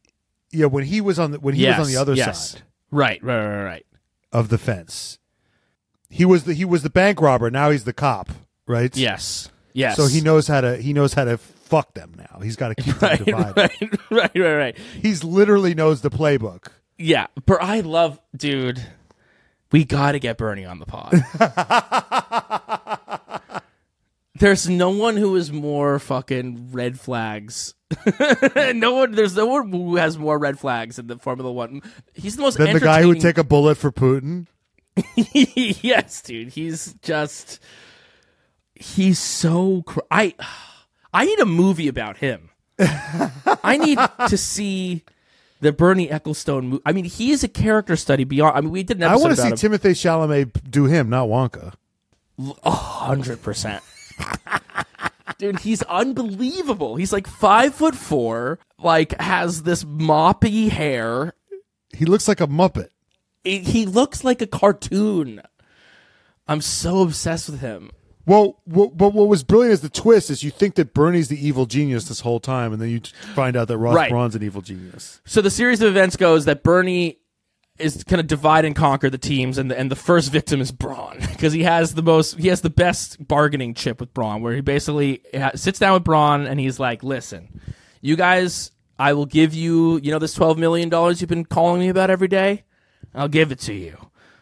yeah, 0.53 0.67
when 0.67 0.85
he 0.85 1.01
was 1.03 1.19
on 1.19 1.33
the 1.33 1.39
when 1.41 1.55
he 1.55 1.63
yes, 1.63 1.79
was 1.79 1.87
on 1.89 1.93
the 1.93 2.01
other 2.01 2.15
yes. 2.15 2.53
side 2.53 2.63
Right, 2.91 3.23
right, 3.23 3.47
right, 3.47 3.65
right. 3.65 3.87
of 4.33 4.49
the 4.49 4.57
fence, 4.59 5.19
he 6.09 6.25
was 6.25 6.45
the 6.45 6.55
he 6.55 6.65
was 6.65 6.83
the 6.83 6.89
bank 6.91 7.21
robber. 7.21 7.51
Now 7.51 7.71
he's 7.71 7.85
the 7.85 7.93
cop, 7.93 8.31
right? 8.67 8.97
Yes, 8.97 9.51
yes. 9.75 9.97
So 9.97 10.07
he 10.07 10.23
knows 10.23 10.49
how 10.49 10.63
to 10.63 10.77
he 10.79 10.95
knows 10.95 11.13
how 11.13 11.25
to 11.25 11.39
fuck 11.67 11.95
them 11.95 12.13
now. 12.17 12.41
He's 12.41 12.57
got 12.57 12.69
to 12.69 12.75
keep 12.83 12.97
them 12.97 13.11
Right, 13.19 13.25
divided. 13.25 13.57
right, 13.57 13.81
right, 14.11 14.31
right, 14.37 14.57
right. 14.57 14.79
He's 15.03 15.25
literally 15.25 15.75
knows 15.75 16.01
the 16.01 16.11
playbook. 16.11 16.69
Yeah, 16.99 17.27
but 17.45 17.63
I 17.63 17.81
love, 17.81 18.19
dude. 18.35 18.83
We 19.73 19.85
got 19.85 20.13
to 20.13 20.19
get 20.19 20.39
Bernie 20.39 20.65
on 20.65 20.79
the 20.79 20.87
pod. 20.87 21.13
there's 24.37 24.69
no 24.69 24.91
one 24.91 25.17
who 25.17 25.37
is 25.37 25.53
more 25.53 25.99
fucking 25.99 26.71
red 26.73 26.99
flags. 27.01 27.75
no 28.75 28.95
one. 28.95 29.13
There's 29.13 29.37
no 29.37 29.47
one 29.47 29.71
who 29.71 29.97
has 29.97 30.19
more 30.19 30.39
red 30.39 30.59
flags 30.59 30.99
in 30.99 31.07
the 31.07 31.19
Formula 31.19 31.51
One. 31.53 31.83
He's 32.15 32.37
the 32.37 32.43
most. 32.43 32.59
Then 32.59 32.75
the 32.75 32.81
guy 32.81 33.03
who 33.03 33.09
would 33.09 33.21
take 33.21 33.39
a 33.39 33.45
bullet 33.45 33.77
for 33.77 33.93
Putin. 33.93 34.47
yes, 35.15 36.23
dude. 36.23 36.49
He's 36.49 36.95
just. 37.03 37.61
He's 38.75 39.19
so. 39.19 39.83
Cr- 39.83 40.01
I. 40.11 40.35
I 41.17 41.25
need 41.25 41.41
a 41.41 41.47
movie 41.47 41.89
about 41.89 42.19
him. 42.19 42.51
I 42.79 43.79
need 43.79 43.99
to 44.29 44.37
see 44.37 45.03
the 45.61 45.73
Bernie 45.73 46.09
Ecclestone 46.09 46.65
movie. 46.65 46.83
I 46.85 46.93
mean, 46.93 47.07
he 47.07 47.31
is 47.31 47.43
a 47.43 47.49
character 47.49 47.97
study 47.97 48.25
beyond. 48.25 48.57
I 48.57 48.61
mean, 48.61 48.71
we 48.71 48.83
did 48.83 48.99
an 48.99 49.05
I 49.05 49.17
want 49.17 49.35
to 49.35 49.37
see 49.41 49.49
about 49.49 49.59
Timothée 49.59 49.93
Chalamet 49.93 50.71
do 50.71 50.85
him, 50.85 51.09
not 51.09 51.29
Wonka. 51.29 51.73
hundred 52.65 53.43
percent. 53.43 53.83
Dude, 55.39 55.61
he's 55.61 55.83
unbelievable. 55.83 56.97
He's 56.97 57.13
like 57.13 57.27
five 57.27 57.75
foot 57.75 57.95
four, 57.95 58.59
like 58.79 59.19
has 59.21 59.63
this 59.65 59.85
moppy 59.85 60.69
hair. 60.71 61.35
He 61.95 62.05
looks 62.05 62.29
like 62.29 62.41
a 62.41 62.47
muppet. 62.47 62.89
He- 63.45 63.61
he 63.61 63.87
looks 63.87 64.25
like 64.25 64.43
a 64.43 64.47
cartoon. 64.47 65.41
I'm 66.49 66.61
so 66.61 67.01
obsessed 67.03 67.49
with 67.51 67.61
him. 67.61 67.91
Well, 68.27 68.61
what, 68.65 68.97
but 68.97 69.15
what 69.15 69.29
was 69.29 69.45
brilliant 69.45 69.75
is 69.75 69.81
the 69.83 69.89
twist 69.89 70.31
is 70.31 70.43
you 70.43 70.51
think 70.51 70.75
that 70.75 70.93
Bernie's 70.93 71.29
the 71.29 71.47
evil 71.47 71.65
genius 71.65 72.09
this 72.09 72.21
whole 72.21 72.41
time, 72.41 72.73
and 72.73 72.83
then 72.83 72.91
you 72.91 73.01
find 73.35 73.57
out 73.57 73.69
that 73.69 73.79
Ross 73.79 73.95
Right. 73.95 74.11
Brawn's 74.11 74.35
an 74.35 74.43
evil 74.43 74.63
genius. 74.63 75.21
So 75.25 75.41
the 75.41 75.51
series 75.51 75.81
of 75.81 75.89
events 75.89 76.17
goes 76.17 76.45
that 76.47 76.65
Bernie 76.65 77.19
is 77.79 78.03
going 78.03 78.19
to 78.19 78.27
divide 78.27 78.65
and 78.65 78.75
conquer 78.75 79.11
the 79.11 79.19
teams, 79.19 79.59
and 79.59 79.71
the, 79.71 79.79
and 79.79 79.93
the 79.93 79.97
first 79.97 80.33
victim 80.33 80.61
is 80.61 80.73
Brawn 80.73 81.19
because 81.31 81.53
he 81.53 81.63
has 81.63 81.95
the 81.95 82.03
most, 82.03 82.37
he 82.39 82.49
has 82.49 82.63
the 82.63 82.71
best 82.71 83.27
bargaining 83.29 83.75
chip 83.75 84.01
with 84.01 84.13
Brawn, 84.13 84.43
where 84.43 84.55
he 84.55 84.61
basically 84.61 85.23
sits 85.55 85.79
down 85.79 85.95
with 85.95 86.05
Brawn 86.05 86.47
and 86.47 86.59
he's 86.59 86.81
like, 86.81 87.05
"Listen, 87.05 87.61
you 88.01 88.17
guys, 88.17 88.73
I 88.99 89.13
will 89.13 89.27
give 89.27 89.55
you, 89.55 89.99
you 89.99 90.11
know, 90.11 90.19
this 90.19 90.35
twelve 90.35 90.59
million 90.59 90.89
dollars 90.89 91.21
you've 91.21 91.31
been 91.31 91.45
calling 91.45 91.81
me 91.81 91.91
about 91.91 92.11
every 92.11 92.29
day. 92.29 92.65
I'll 93.15 93.29
give 93.29 93.53
it 93.53 93.61
to 93.61 93.73
you, 93.73 93.97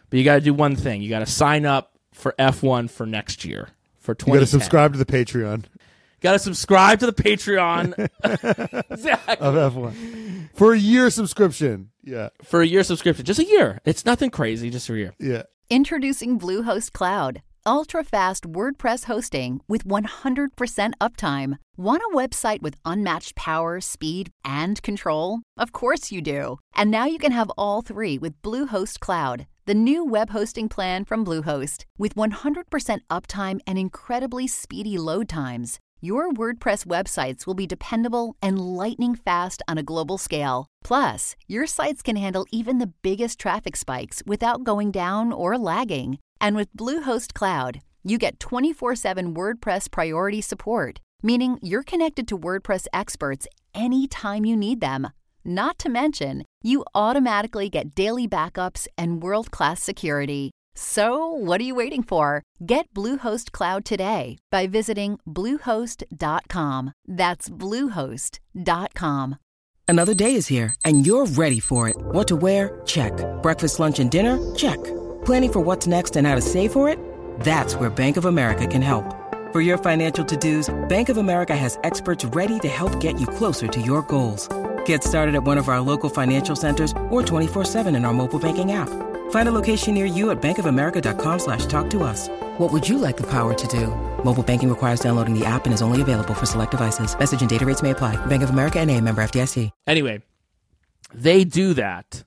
but 0.09 0.17
you 0.17 0.25
got 0.25 0.35
to 0.35 0.41
do 0.41 0.55
one 0.55 0.75
thing. 0.75 1.03
You 1.03 1.09
got 1.09 1.19
to 1.19 1.27
sign 1.27 1.65
up 1.67 1.91
for 2.13 2.33
F 2.39 2.63
one 2.63 2.87
for 2.87 3.05
next 3.05 3.45
year 3.45 3.69
for 4.05 4.11
You 4.13 4.15
twenty. 4.17 4.39
got 4.39 4.45
to 4.45 4.51
subscribe 4.51 4.93
to 4.93 4.99
the 4.99 5.05
Patreon 5.05 5.65
Got 6.21 6.31
to 6.33 6.39
subscribe 6.39 6.99
to 7.01 7.05
the 7.05 7.13
Patreon. 7.13 7.93
exactly. 8.89 9.35
of 9.37 9.53
F1 9.73 10.49
for 10.55 10.73
a 10.73 10.77
year 10.77 11.09
subscription. 11.09 11.91
Yeah, 12.03 12.29
for 12.43 12.61
a 12.61 12.65
year 12.67 12.83
subscription, 12.83 13.25
just 13.25 13.39
a 13.39 13.45
year. 13.45 13.79
It's 13.85 14.05
nothing 14.05 14.29
crazy, 14.31 14.69
just 14.69 14.89
a 14.89 14.95
year. 14.95 15.13
yeah. 15.19 15.43
Introducing 15.69 16.39
Bluehost 16.39 16.93
Cloud, 16.93 17.41
ultra-fast 17.65 18.43
WordPress 18.45 19.05
hosting 19.05 19.61
with 19.67 19.83
100% 19.85 20.49
uptime. 21.01 21.57
Want 21.77 22.03
a 22.11 22.15
website 22.15 22.61
with 22.61 22.75
unmatched 22.85 23.35
power, 23.35 23.81
speed, 23.81 24.29
and 24.43 24.81
control? 24.83 25.41
Of 25.57 25.71
course 25.73 26.11
you 26.11 26.21
do. 26.21 26.57
And 26.75 26.89
now 26.91 27.05
you 27.05 27.17
can 27.19 27.31
have 27.33 27.51
all 27.57 27.81
three 27.81 28.17
with 28.19 28.39
Bluehost 28.43 28.99
Cloud, 28.99 29.47
the 29.65 29.73
new 29.73 30.05
web 30.05 30.29
hosting 30.29 30.69
plan 30.69 31.05
from 31.05 31.25
Bluehost. 31.25 31.85
With 31.97 32.13
100% 32.15 32.99
uptime 33.09 33.59
and 33.65 33.77
incredibly 33.79 34.47
speedy 34.47 34.97
load 34.99 35.27
times, 35.27 35.79
your 36.01 36.29
WordPress 36.29 36.85
websites 36.85 37.47
will 37.47 37.55
be 37.55 37.65
dependable 37.65 38.35
and 38.43 38.59
lightning 38.59 39.15
fast 39.15 39.63
on 39.67 39.79
a 39.79 39.83
global 39.83 40.19
scale. 40.19 40.67
Plus, 40.83 41.35
your 41.47 41.65
sites 41.65 42.03
can 42.03 42.15
handle 42.15 42.45
even 42.51 42.77
the 42.77 42.93
biggest 43.01 43.39
traffic 43.39 43.75
spikes 43.75 44.21
without 44.27 44.63
going 44.63 44.91
down 44.91 45.33
or 45.33 45.57
lagging. 45.57 46.19
And 46.39 46.55
with 46.55 46.75
Bluehost 46.77 47.33
Cloud, 47.33 47.81
you 48.03 48.19
get 48.19 48.39
24 48.39 48.95
7 48.95 49.33
WordPress 49.33 49.89
priority 49.89 50.41
support, 50.41 51.01
meaning 51.23 51.57
you're 51.63 51.81
connected 51.81 52.27
to 52.27 52.37
WordPress 52.37 52.85
experts 52.93 53.47
anytime 53.73 54.45
you 54.45 54.55
need 54.55 54.79
them. 54.79 55.07
Not 55.47 55.77
to 55.77 55.89
mention, 55.89 56.43
you 56.63 56.83
automatically 56.95 57.69
get 57.69 57.93
daily 57.93 58.27
backups 58.27 58.87
and 58.97 59.21
world 59.21 59.51
class 59.51 59.79
security. 59.79 60.49
So, 60.73 61.29
what 61.29 61.61
are 61.61 61.63
you 61.63 61.75
waiting 61.75 62.01
for? 62.01 62.41
Get 62.65 62.91
Bluehost 62.95 63.51
Cloud 63.51 63.85
today 63.85 64.39
by 64.51 64.65
visiting 64.65 65.19
Bluehost.com. 65.27 66.93
That's 67.07 67.49
Bluehost.com. 67.49 69.35
Another 69.87 70.13
day 70.15 70.33
is 70.33 70.47
here, 70.47 70.73
and 70.83 71.05
you're 71.05 71.27
ready 71.27 71.59
for 71.59 71.89
it. 71.89 71.95
What 71.97 72.27
to 72.29 72.35
wear? 72.35 72.81
Check. 72.85 73.13
Breakfast, 73.43 73.79
lunch, 73.79 73.99
and 73.99 74.09
dinner? 74.09 74.39
Check. 74.55 74.83
Planning 75.25 75.51
for 75.53 75.59
what's 75.59 75.85
next 75.85 76.15
and 76.15 76.25
how 76.25 76.33
to 76.33 76.41
save 76.41 76.71
for 76.71 76.89
it? 76.89 76.97
That's 77.41 77.75
where 77.75 77.91
Bank 77.91 78.17
of 78.17 78.25
America 78.25 78.65
can 78.65 78.81
help. 78.81 79.05
For 79.53 79.61
your 79.61 79.77
financial 79.77 80.25
to 80.25 80.35
dos, 80.35 80.73
Bank 80.89 81.09
of 81.09 81.17
America 81.17 81.55
has 81.55 81.77
experts 81.83 82.25
ready 82.25 82.57
to 82.61 82.67
help 82.67 82.99
get 82.99 83.19
you 83.19 83.27
closer 83.27 83.67
to 83.67 83.79
your 83.79 84.01
goals. 84.01 84.49
Get 84.85 85.03
started 85.03 85.35
at 85.35 85.43
one 85.43 85.59
of 85.59 85.67
our 85.69 85.79
local 85.81 86.09
financial 86.09 86.55
centers 86.55 86.91
or 87.09 87.21
24-7 87.21 87.95
in 87.95 88.05
our 88.05 88.13
mobile 88.13 88.39
banking 88.39 88.71
app. 88.71 88.89
Find 89.31 89.47
a 89.49 89.51
location 89.51 89.93
near 89.93 90.05
you 90.05 90.31
at 90.31 90.41
bankofamerica.com 90.41 91.39
slash 91.39 91.65
talk 91.67 91.89
to 91.91 92.03
us. 92.03 92.29
What 92.57 92.71
would 92.71 92.87
you 92.87 92.97
like 92.97 93.17
the 93.17 93.29
power 93.29 93.53
to 93.53 93.67
do? 93.67 93.87
Mobile 94.23 94.43
banking 94.43 94.69
requires 94.69 94.99
downloading 94.99 95.37
the 95.37 95.45
app 95.45 95.65
and 95.65 95.73
is 95.73 95.81
only 95.81 96.01
available 96.01 96.33
for 96.33 96.45
select 96.47 96.71
devices. 96.71 97.17
Message 97.19 97.41
and 97.41 97.49
data 97.49 97.65
rates 97.65 97.81
may 97.83 97.91
apply. 97.91 98.23
Bank 98.27 98.43
of 98.43 98.49
America 98.49 98.79
and 98.79 98.89
a 98.89 98.99
member 99.01 99.23
FDIC. 99.23 99.69
Anyway, 99.87 100.21
they 101.13 101.43
do 101.43 101.73
that. 101.75 102.23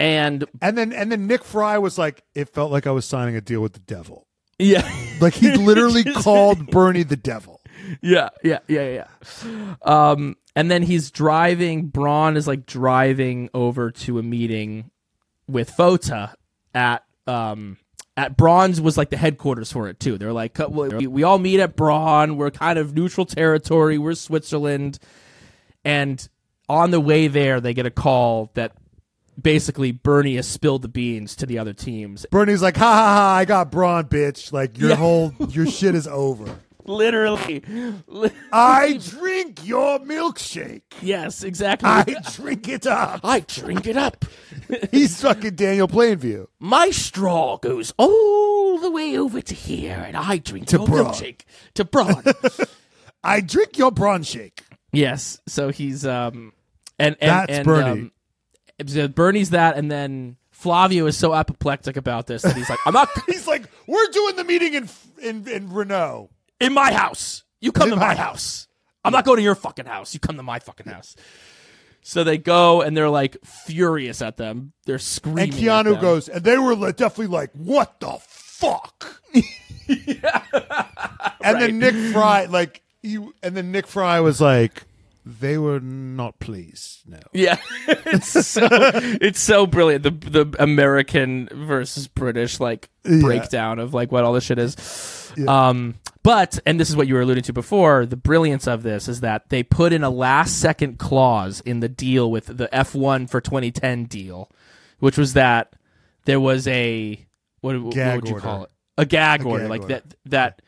And 0.00 0.44
And 0.60 0.76
then 0.76 0.92
and 0.92 1.10
then 1.12 1.26
Nick 1.28 1.44
Fry 1.44 1.78
was 1.78 1.96
like, 1.98 2.24
it 2.34 2.48
felt 2.48 2.72
like 2.72 2.86
I 2.86 2.90
was 2.90 3.04
signing 3.04 3.36
a 3.36 3.40
deal 3.40 3.60
with 3.60 3.74
the 3.74 3.80
devil. 3.80 4.26
yeah, 4.58 4.82
Like 5.20 5.34
he 5.34 5.56
literally 5.56 6.02
called 6.14 6.66
Bernie 6.70 7.04
the 7.04 7.16
devil. 7.16 7.60
yeah, 8.02 8.30
yeah, 8.42 8.58
yeah, 8.66 9.04
yeah. 9.44 9.74
Um, 9.82 10.36
and 10.56 10.70
then 10.70 10.82
he's 10.82 11.10
driving. 11.10 11.86
Brawn 11.88 12.36
is 12.36 12.46
like 12.46 12.66
driving 12.66 13.50
over 13.54 13.90
to 13.90 14.18
a 14.18 14.22
meeting 14.22 14.90
with 15.48 15.70
FOTA 15.70 16.34
at 16.74 17.04
um 17.26 17.76
at 18.16 18.36
Brawn's 18.36 18.80
was 18.80 18.96
like 18.96 19.10
the 19.10 19.16
headquarters 19.16 19.72
for 19.72 19.88
it 19.88 19.98
too. 19.98 20.16
They're 20.18 20.32
like, 20.32 20.54
"Cut- 20.54 20.70
we, 20.72 21.06
we 21.06 21.22
all 21.24 21.38
meet 21.38 21.58
at 21.60 21.74
Brawn. 21.76 22.36
We're 22.36 22.50
kind 22.52 22.78
of 22.78 22.94
neutral 22.94 23.26
territory. 23.26 23.98
We're 23.98 24.14
Switzerland, 24.14 24.98
and 25.84 26.26
on 26.68 26.90
the 26.92 27.00
way 27.00 27.26
there, 27.28 27.60
they 27.60 27.74
get 27.74 27.86
a 27.86 27.90
call 27.90 28.50
that 28.54 28.72
basically 29.40 29.90
Bernie 29.90 30.36
has 30.36 30.46
spilled 30.46 30.82
the 30.82 30.88
beans 30.88 31.34
to 31.36 31.46
the 31.46 31.58
other 31.58 31.72
teams. 31.72 32.24
Bernie's 32.30 32.62
like, 32.62 32.76
ha 32.76 32.84
ha 32.84 33.14
ha! 33.16 33.34
I 33.34 33.44
got 33.44 33.72
Brawn, 33.72 34.04
bitch. 34.04 34.52
Like 34.52 34.78
your 34.78 34.90
Yeah. 34.90 34.96
whole 34.96 35.32
your 35.50 35.66
shit 35.66 35.94
is 35.96 36.06
over. 36.06 36.56
Literally, 36.86 37.62
I 38.52 39.00
drink 39.02 39.64
your 39.66 39.98
milkshake. 40.00 40.82
yes, 41.00 41.42
exactly. 41.42 41.88
I 41.88 42.04
drink 42.32 42.68
it 42.68 42.86
up. 42.86 43.20
I 43.24 43.40
drink 43.40 43.86
it 43.86 43.96
up. 43.96 44.24
He's 44.90 45.20
fucking 45.20 45.54
Daniel 45.54 45.88
Plainview. 45.88 46.46
My 46.58 46.90
straw 46.90 47.56
goes 47.58 47.92
all 47.96 48.78
the 48.78 48.90
way 48.90 49.16
over 49.18 49.40
to 49.40 49.54
here, 49.54 50.02
and 50.06 50.16
I 50.16 50.38
drink 50.38 50.66
To 50.68 50.78
your 50.78 50.86
Brawn. 50.86 51.06
milkshake 51.12 51.40
to 51.74 51.84
Brawn. 51.84 52.22
I 53.24 53.40
drink 53.40 53.78
your 53.78 53.90
Brawn 53.90 54.22
shake. 54.22 54.62
yes, 54.92 55.40
so 55.46 55.70
he's 55.70 56.04
um, 56.06 56.52
and 56.98 57.16
and 57.20 57.30
That's 57.30 57.52
and, 57.52 57.64
Bernie. 57.64 58.10
Um, 59.00 59.12
Bernie's 59.14 59.50
that, 59.50 59.76
and 59.78 59.90
then 59.90 60.36
Flavio 60.50 61.06
is 61.06 61.16
so 61.16 61.32
apoplectic 61.32 61.96
about 61.96 62.26
this 62.26 62.42
that 62.42 62.56
he's 62.56 62.68
like, 62.68 62.78
"I'm 62.86 62.92
not 62.94 63.08
He's 63.26 63.46
like, 63.46 63.64
we're 63.86 64.08
doing 64.08 64.36
the 64.36 64.44
meeting 64.44 64.74
in 64.74 64.88
in, 65.22 65.48
in 65.48 65.72
Renault. 65.72 66.30
In 66.60 66.72
my 66.72 66.92
house. 66.92 67.44
You 67.60 67.72
come 67.72 67.88
In 67.88 67.94
to 67.94 68.00
my 68.00 68.08
my 68.08 68.14
house. 68.14 68.68
I'm 69.04 69.12
not 69.12 69.24
going 69.24 69.36
to 69.38 69.42
your 69.42 69.54
fucking 69.54 69.86
house. 69.86 70.14
You 70.14 70.20
come 70.20 70.36
to 70.36 70.42
my 70.42 70.58
fucking 70.58 70.86
house." 70.86 71.16
So 72.06 72.22
they 72.22 72.36
go 72.36 72.82
and 72.82 72.94
they're 72.94 73.08
like 73.08 73.38
furious 73.44 74.20
at 74.20 74.36
them. 74.36 74.72
They're 74.84 74.98
screaming. 74.98 75.44
And 75.44 75.52
Keanu 75.54 75.98
goes, 76.00 76.28
and 76.28 76.44
they 76.44 76.58
were 76.58 76.76
like, 76.76 76.96
definitely 76.96 77.34
like, 77.34 77.50
what 77.54 77.98
the 78.00 78.18
fuck? 78.20 79.22
yeah. 79.88 80.42
And 81.42 81.60
then 81.60 81.78
Nick 81.78 81.94
Fry, 82.14 82.44
like, 82.46 82.82
you, 83.02 83.34
and 83.42 83.54
then 83.54 83.70
Nick 83.70 83.86
Fry 83.86 84.20
was 84.20 84.40
like, 84.40 84.84
they 85.26 85.58
were 85.58 85.78
not 85.80 86.38
pleased. 86.38 87.00
No. 87.06 87.18
Yeah, 87.34 87.56
it's 87.88 88.46
so 88.46 88.66
it's 88.72 89.40
so 89.40 89.66
brilliant. 89.66 90.02
The 90.04 90.10
the 90.10 90.56
American 90.58 91.48
versus 91.52 92.08
British 92.08 92.60
like 92.60 92.88
Yeah. 93.04 93.20
breakdown 93.20 93.78
of 93.78 93.92
like 93.92 94.10
what 94.12 94.24
all 94.24 94.32
this 94.34 94.44
shit 94.44 94.58
is. 94.58 95.32
Um, 95.48 95.94
but 96.24 96.58
and 96.66 96.80
this 96.80 96.90
is 96.90 96.96
what 96.96 97.06
you 97.06 97.14
were 97.14 97.20
alluding 97.20 97.44
to 97.44 97.52
before. 97.52 98.04
The 98.06 98.16
brilliance 98.16 98.66
of 98.66 98.82
this 98.82 99.06
is 99.06 99.20
that 99.20 99.50
they 99.50 99.62
put 99.62 99.92
in 99.92 100.02
a 100.02 100.10
last 100.10 100.58
second 100.58 100.98
clause 100.98 101.60
in 101.60 101.78
the 101.78 101.88
deal 101.88 102.28
with 102.30 102.46
the 102.46 102.74
F 102.74 102.94
one 102.96 103.28
for 103.28 103.40
2010 103.40 104.06
deal, 104.06 104.50
which 104.98 105.16
was 105.16 105.34
that 105.34 105.74
there 106.24 106.40
was 106.40 106.66
a 106.66 107.24
what, 107.60 107.76
what 107.80 107.84
would 107.94 107.94
you 108.28 108.34
order. 108.34 108.40
call 108.40 108.64
it? 108.64 108.70
A 108.98 109.06
gag 109.06 109.42
A 109.42 109.44
order, 109.44 109.64
gag 109.64 109.70
like 109.70 109.82
order. 109.82 109.94
that 109.94 110.14
that 110.26 110.62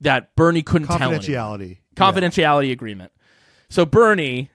that 0.00 0.36
Bernie 0.36 0.62
couldn't 0.62 0.88
tell 0.88 1.10
Confidentiality. 1.10 1.78
confidentiality 1.96 2.72
agreement. 2.72 3.12
So 3.68 3.84
Bernie, 3.86 4.50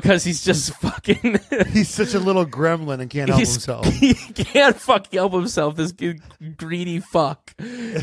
because 0.00 0.24
he's 0.24 0.44
just 0.44 0.72
fucking. 0.80 1.38
He's 1.72 1.88
such 1.88 2.14
a 2.14 2.18
little 2.18 2.46
gremlin 2.46 3.00
and 3.00 3.10
can't 3.10 3.28
help 3.28 3.38
he's, 3.40 3.52
himself. 3.54 3.86
he 3.94 4.14
can't 4.14 4.76
fucking 4.76 5.18
help 5.18 5.32
himself. 5.32 5.76
This 5.76 5.92
g- 5.92 6.20
greedy 6.56 7.00
fuck 7.00 7.54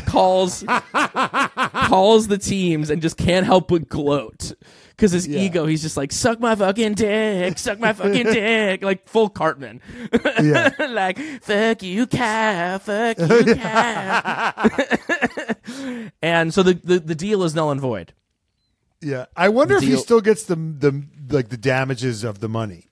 calls 0.06 0.64
calls 0.92 2.28
the 2.28 2.38
teams 2.38 2.90
and 2.90 3.00
just 3.02 3.16
can't 3.16 3.46
help 3.46 3.68
but 3.68 3.88
gloat. 3.88 4.52
Because 4.90 5.12
his 5.12 5.26
Yeah. 5.28 5.40
ego, 5.40 5.66
he's 5.66 5.82
just 5.82 5.96
like, 5.96 6.10
suck 6.10 6.40
my 6.40 6.54
fucking 6.54 6.94
dick, 6.94 7.58
suck 7.58 7.78
my 7.78 7.92
fucking 7.92 8.24
dick, 8.24 8.82
like 8.82 9.06
full 9.08 9.28
Cartman. 9.28 9.80
Yeah. 10.42 10.70
like, 10.88 11.18
fuck 11.42 11.82
you, 11.82 12.06
calf, 12.06 12.82
fuck 12.84 13.18
you, 13.18 13.54
calf. 13.56 14.80
and 16.22 16.52
so 16.54 16.62
the, 16.62 16.74
the, 16.82 16.98
the 16.98 17.14
deal 17.14 17.42
is 17.42 17.54
null 17.54 17.70
and 17.70 17.80
void. 17.80 18.14
Yeah. 19.02 19.26
I 19.36 19.50
wonder 19.50 19.76
if 19.76 19.82
he 19.82 19.90
Deal- 19.90 19.98
still 19.98 20.20
gets 20.22 20.44
the, 20.44 20.56
the, 20.56 21.04
like, 21.28 21.48
the 21.48 21.56
damages 21.56 22.24
of 22.24 22.40
the 22.40 22.48
money. 22.48 22.88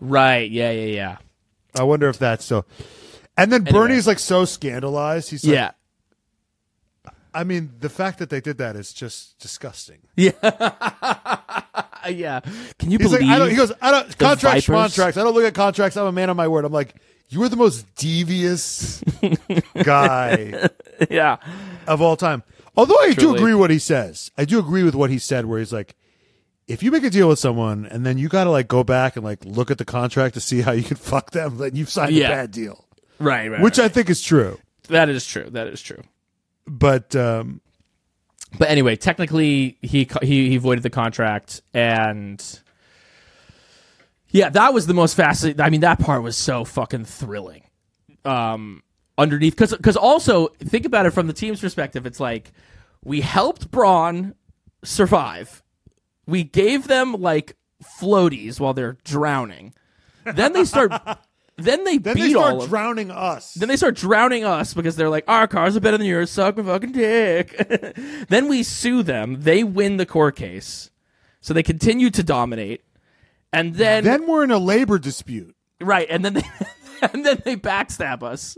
Right. 0.00 0.50
Yeah, 0.50 0.70
yeah, 0.70 0.86
yeah. 0.86 1.16
I 1.78 1.84
wonder 1.84 2.08
if 2.08 2.18
that's 2.18 2.44
so. 2.44 2.64
And 3.36 3.50
then 3.50 3.66
Anyway. 3.66 3.72
Bernie's 3.72 4.06
like 4.06 4.18
so 4.18 4.44
scandalized. 4.44 5.30
He's 5.30 5.44
like, 5.44 5.54
Yeah. 5.54 5.70
I 7.34 7.44
mean, 7.44 7.72
the 7.80 7.88
fact 7.88 8.18
that 8.18 8.28
they 8.28 8.40
did 8.42 8.58
that 8.58 8.76
is 8.76 8.92
just 8.92 9.38
disgusting. 9.38 10.00
Yeah. 10.16 10.32
yeah. 12.10 12.40
Can 12.78 12.90
you 12.90 12.98
He's 12.98 13.10
believe? 13.10 13.22
like, 13.22 13.30
I 13.30 13.38
don't, 13.38 13.50
he 13.50 13.56
goes, 13.56 13.72
I 13.80 13.90
don't, 13.90 14.18
contracts, 14.18 14.66
contracts. 14.66 15.16
I 15.16 15.24
don't 15.24 15.32
look 15.32 15.44
at 15.44 15.54
contracts. 15.54 15.96
I'm 15.96 16.06
a 16.06 16.12
man 16.12 16.28
of 16.28 16.36
my 16.36 16.46
word. 16.48 16.66
I'm 16.66 16.72
like, 16.72 16.94
you 17.30 17.42
are 17.42 17.48
the 17.48 17.56
most 17.56 17.86
devious 17.94 19.02
guy 19.82 20.68
yeah. 21.08 21.38
of 21.86 22.02
all 22.02 22.16
time. 22.16 22.42
Although 22.76 22.98
I 23.00 23.14
do 23.14 23.34
agree 23.34 23.52
with 23.54 23.60
what 23.60 23.70
he 23.70 23.78
says. 23.78 24.30
I 24.36 24.44
do 24.44 24.58
agree 24.58 24.82
with 24.82 24.94
what 24.94 25.08
he 25.08 25.18
said, 25.18 25.46
where 25.46 25.58
he's 25.58 25.72
like, 25.72 25.94
if 26.72 26.82
you 26.82 26.90
make 26.90 27.04
a 27.04 27.10
deal 27.10 27.28
with 27.28 27.38
someone 27.38 27.86
and 27.86 28.04
then 28.06 28.16
you 28.18 28.28
got 28.28 28.44
to 28.44 28.50
like 28.50 28.66
go 28.68 28.82
back 28.82 29.16
and 29.16 29.24
like 29.24 29.44
look 29.44 29.70
at 29.70 29.78
the 29.78 29.84
contract 29.84 30.34
to 30.34 30.40
see 30.40 30.62
how 30.62 30.72
you 30.72 30.82
can 30.82 30.96
fuck 31.12 31.30
them, 31.32 31.58
then 31.58 31.76
you've 31.76 31.90
signed 31.90 32.12
Yeah. 32.12 32.26
a 32.28 32.30
bad 32.30 32.50
deal, 32.50 32.84
Right. 33.18 33.50
Right. 33.50 33.60
which 33.60 33.78
I 33.78 33.88
think 33.88 34.08
is 34.10 34.20
true. 34.22 34.58
that 34.88 35.08
is 35.08 35.26
true. 35.26 35.48
That 35.50 35.66
is 35.68 35.82
true. 35.82 36.02
But 36.66 37.14
um, 37.16 37.60
But 38.58 38.68
anyway, 38.70 38.96
technically, 38.96 39.78
he 39.82 40.04
co- 40.06 40.20
he 40.24 40.48
he 40.48 40.56
voided 40.58 40.82
the 40.82 40.90
contract, 40.90 41.60
and 41.74 42.42
yeah, 44.30 44.48
that 44.50 44.72
was 44.72 44.86
the 44.86 44.94
most 44.94 45.14
fascinating. 45.14 45.60
I 45.60 45.70
mean, 45.70 45.80
that 45.82 45.98
part 45.98 46.22
was 46.22 46.36
so 46.36 46.64
fucking 46.64 47.04
thrilling. 47.04 47.64
Um, 48.24 48.82
underneath, 49.18 49.54
because 49.54 49.72
because 49.76 49.96
also 49.96 50.48
think 50.48 50.86
about 50.86 51.06
it 51.06 51.10
from 51.10 51.26
the 51.26 51.32
team's 51.32 51.60
perspective. 51.60 52.06
It's 52.06 52.20
like 52.20 52.52
we 53.04 53.20
helped 53.20 53.70
Brawn 53.70 54.34
survive. 54.84 55.61
We 56.32 56.44
gave 56.44 56.88
them 56.88 57.12
like 57.12 57.56
floaties 58.00 58.58
while 58.58 58.72
they're 58.72 58.96
drowning. 59.04 59.74
Then 60.24 60.54
they 60.54 60.64
start. 60.64 60.90
then 61.58 61.84
they 61.84 61.98
then 61.98 62.14
beat 62.14 62.28
they 62.28 62.34
all 62.34 62.44
start 62.46 62.62
of 62.62 62.68
drowning 62.70 63.10
us. 63.10 63.52
then 63.52 63.68
they 63.68 63.76
start 63.76 63.96
drowning 63.96 64.42
us 64.42 64.72
because 64.72 64.96
they're 64.96 65.10
like, 65.10 65.24
our 65.28 65.46
cars 65.46 65.76
are 65.76 65.80
better 65.80 65.98
than 65.98 66.06
yours. 66.06 66.30
Suck 66.30 66.56
my 66.56 66.62
fucking 66.62 66.92
dick. 66.92 67.54
then 68.30 68.48
we 68.48 68.62
sue 68.62 69.02
them. 69.02 69.42
They 69.42 69.62
win 69.62 69.98
the 69.98 70.06
court 70.06 70.34
case. 70.36 70.90
So 71.42 71.52
they 71.52 71.62
continue 71.62 72.08
to 72.08 72.22
dominate. 72.22 72.82
And 73.52 73.74
then, 73.74 74.02
then 74.04 74.26
we're 74.26 74.44
in 74.44 74.50
a 74.50 74.58
labor 74.58 74.98
dispute. 74.98 75.54
right, 75.82 76.06
and 76.08 76.24
then 76.24 76.32
they 76.32 76.44
and 77.12 77.26
then 77.26 77.42
they 77.44 77.56
backstab 77.56 78.22
us. 78.22 78.56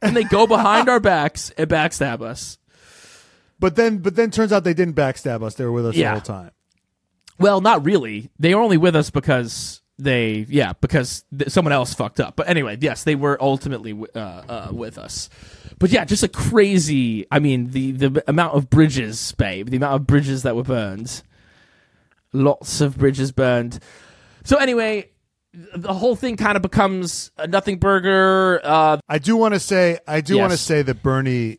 And 0.00 0.16
they 0.16 0.24
go 0.24 0.46
behind 0.46 0.88
our 0.88 1.00
backs 1.00 1.50
and 1.58 1.68
backstab 1.68 2.22
us. 2.22 2.56
But 3.60 3.76
then, 3.76 3.98
but 3.98 4.16
then 4.16 4.30
turns 4.30 4.52
out 4.52 4.64
they 4.64 4.72
didn't 4.72 4.94
backstab 4.94 5.42
us. 5.42 5.54
They 5.54 5.64
were 5.66 5.72
with 5.72 5.86
us 5.86 5.94
Yeah. 5.96 6.14
the 6.14 6.20
whole 6.20 6.42
time. 6.42 6.50
Well, 7.38 7.60
not 7.60 7.84
really. 7.84 8.30
They 8.38 8.54
were 8.54 8.60
only 8.62 8.76
with 8.76 8.94
us 8.96 9.10
because 9.10 9.82
they, 9.98 10.46
yeah, 10.48 10.72
because 10.80 11.24
th- 11.36 11.50
someone 11.50 11.72
else 11.72 11.94
fucked 11.94 12.20
up. 12.20 12.36
But 12.36 12.48
anyway, 12.48 12.76
yes, 12.80 13.04
they 13.04 13.14
were 13.14 13.36
ultimately 13.42 13.92
wi- 13.92 14.10
uh, 14.14 14.42
uh, 14.48 14.68
with 14.72 14.98
us. 14.98 15.28
But 15.78 15.90
yeah, 15.90 16.04
just 16.04 16.22
a 16.22 16.28
crazy. 16.28 17.26
I 17.30 17.38
mean, 17.40 17.70
the 17.70 17.92
the 17.92 18.24
amount 18.28 18.54
of 18.54 18.70
bridges, 18.70 19.32
babe, 19.32 19.68
the 19.70 19.76
amount 19.76 19.94
of 19.94 20.06
bridges 20.06 20.42
that 20.44 20.54
were 20.56 20.62
burned. 20.62 21.22
Lots 22.32 22.80
of 22.80 22.98
bridges 22.98 23.30
burned. 23.32 23.78
So 24.44 24.56
anyway, 24.56 25.10
the 25.52 25.92
whole 25.92 26.16
thing 26.16 26.36
kind 26.36 26.56
of 26.56 26.62
becomes 26.62 27.30
a 27.38 27.46
nothing 27.46 27.78
burger. 27.78 28.60
Uh, 28.64 28.98
I 29.08 29.18
do 29.18 29.36
want 29.36 29.54
to 29.54 29.60
say, 29.60 29.98
I 30.06 30.20
do 30.20 30.34
Yes. 30.34 30.40
want 30.40 30.52
to 30.52 30.58
say 30.58 30.82
that 30.82 31.02
Bernie 31.02 31.58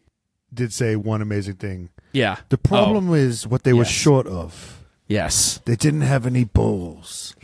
did 0.53 0.73
say 0.73 0.95
one 0.97 1.21
amazing 1.21 1.55
thing. 1.55 1.89
yeah. 2.13 2.37
The 2.49 2.57
problem 2.57 3.13
is 3.13 3.47
what 3.47 3.63
they 3.63 3.73
were 3.73 3.85
short 3.85 4.27
of. 4.27 4.74
Yes. 5.07 5.59
They 5.65 5.75
didn't 5.75 6.01
have 6.01 6.25
any 6.25 6.43
bowls. 6.43 7.35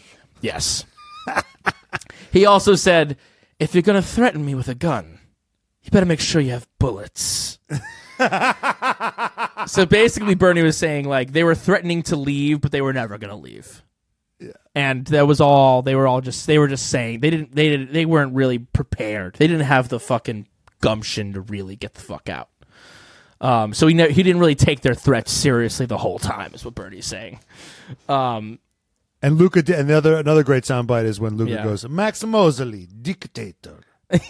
Yes. 0.41 0.85
he 2.31 2.45
also 2.45 2.75
said, 2.75 3.17
if 3.59 3.75
you're 3.75 3.81
going 3.83 4.01
to 4.01 4.07
threaten 4.07 4.45
me 4.45 4.55
with 4.55 4.67
a 4.67 4.75
gun, 4.75 5.19
you 5.83 5.91
better 5.91 6.05
make 6.05 6.19
sure 6.19 6.41
you 6.41 6.51
have 6.51 6.67
bullets. 6.79 7.59
so 9.67 9.85
basically, 9.85 10.35
Bernie 10.35 10.63
was 10.63 10.77
saying, 10.77 11.07
like, 11.07 11.31
they 11.31 11.43
were 11.43 11.55
threatening 11.55 12.03
to 12.03 12.15
leave, 12.15 12.61
but 12.61 12.71
they 12.71 12.81
were 12.81 12.93
never 12.93 13.17
going 13.17 13.29
to 13.29 13.35
leave. 13.35 13.83
And 14.73 15.05
that 15.07 15.27
was 15.27 15.41
all. 15.41 15.81
They 15.81 15.95
were 15.95 16.07
all 16.07 16.21
just. 16.21 16.47
They 16.47 16.57
were 16.57 16.67
just 16.67 16.89
saying 16.89 17.19
they 17.19 17.29
didn't. 17.29 17.53
They 17.53 17.69
didn't. 17.69 17.93
They 17.93 18.05
weren't 18.05 18.33
really 18.33 18.57
prepared. 18.57 19.35
They 19.35 19.45
didn't 19.45 19.67
have 19.67 19.89
the 19.89 19.99
fucking 19.99 20.47
gumption 20.79 21.33
to 21.33 21.41
really 21.41 21.75
get 21.75 21.93
the 21.93 22.01
fuck 22.01 22.27
out. 22.27 22.49
Um, 23.41 23.73
so 23.73 23.87
he 23.87 23.93
ne- 23.95 24.11
he 24.13 24.21
didn't 24.23 24.39
really 24.39 24.55
take 24.55 24.81
their 24.81 24.93
threats 24.95 25.31
seriously 25.31 25.85
the 25.87 25.97
whole 25.97 26.19
time. 26.19 26.53
Is 26.53 26.63
what 26.63 26.75
Bernie's 26.75 27.07
saying. 27.07 27.39
Um, 28.07 28.59
And 29.21 29.37
Luca 29.37 29.61
did 29.63 29.77
another 29.79 30.15
another 30.15 30.43
great 30.43 30.63
soundbite 30.63 31.05
is 31.05 31.19
when 31.19 31.35
Luca 31.37 31.51
Yeah. 31.51 31.63
goes, 31.63 31.87
Max 31.89 32.23
Mosley, 32.23 32.87
dictator. 33.01 33.79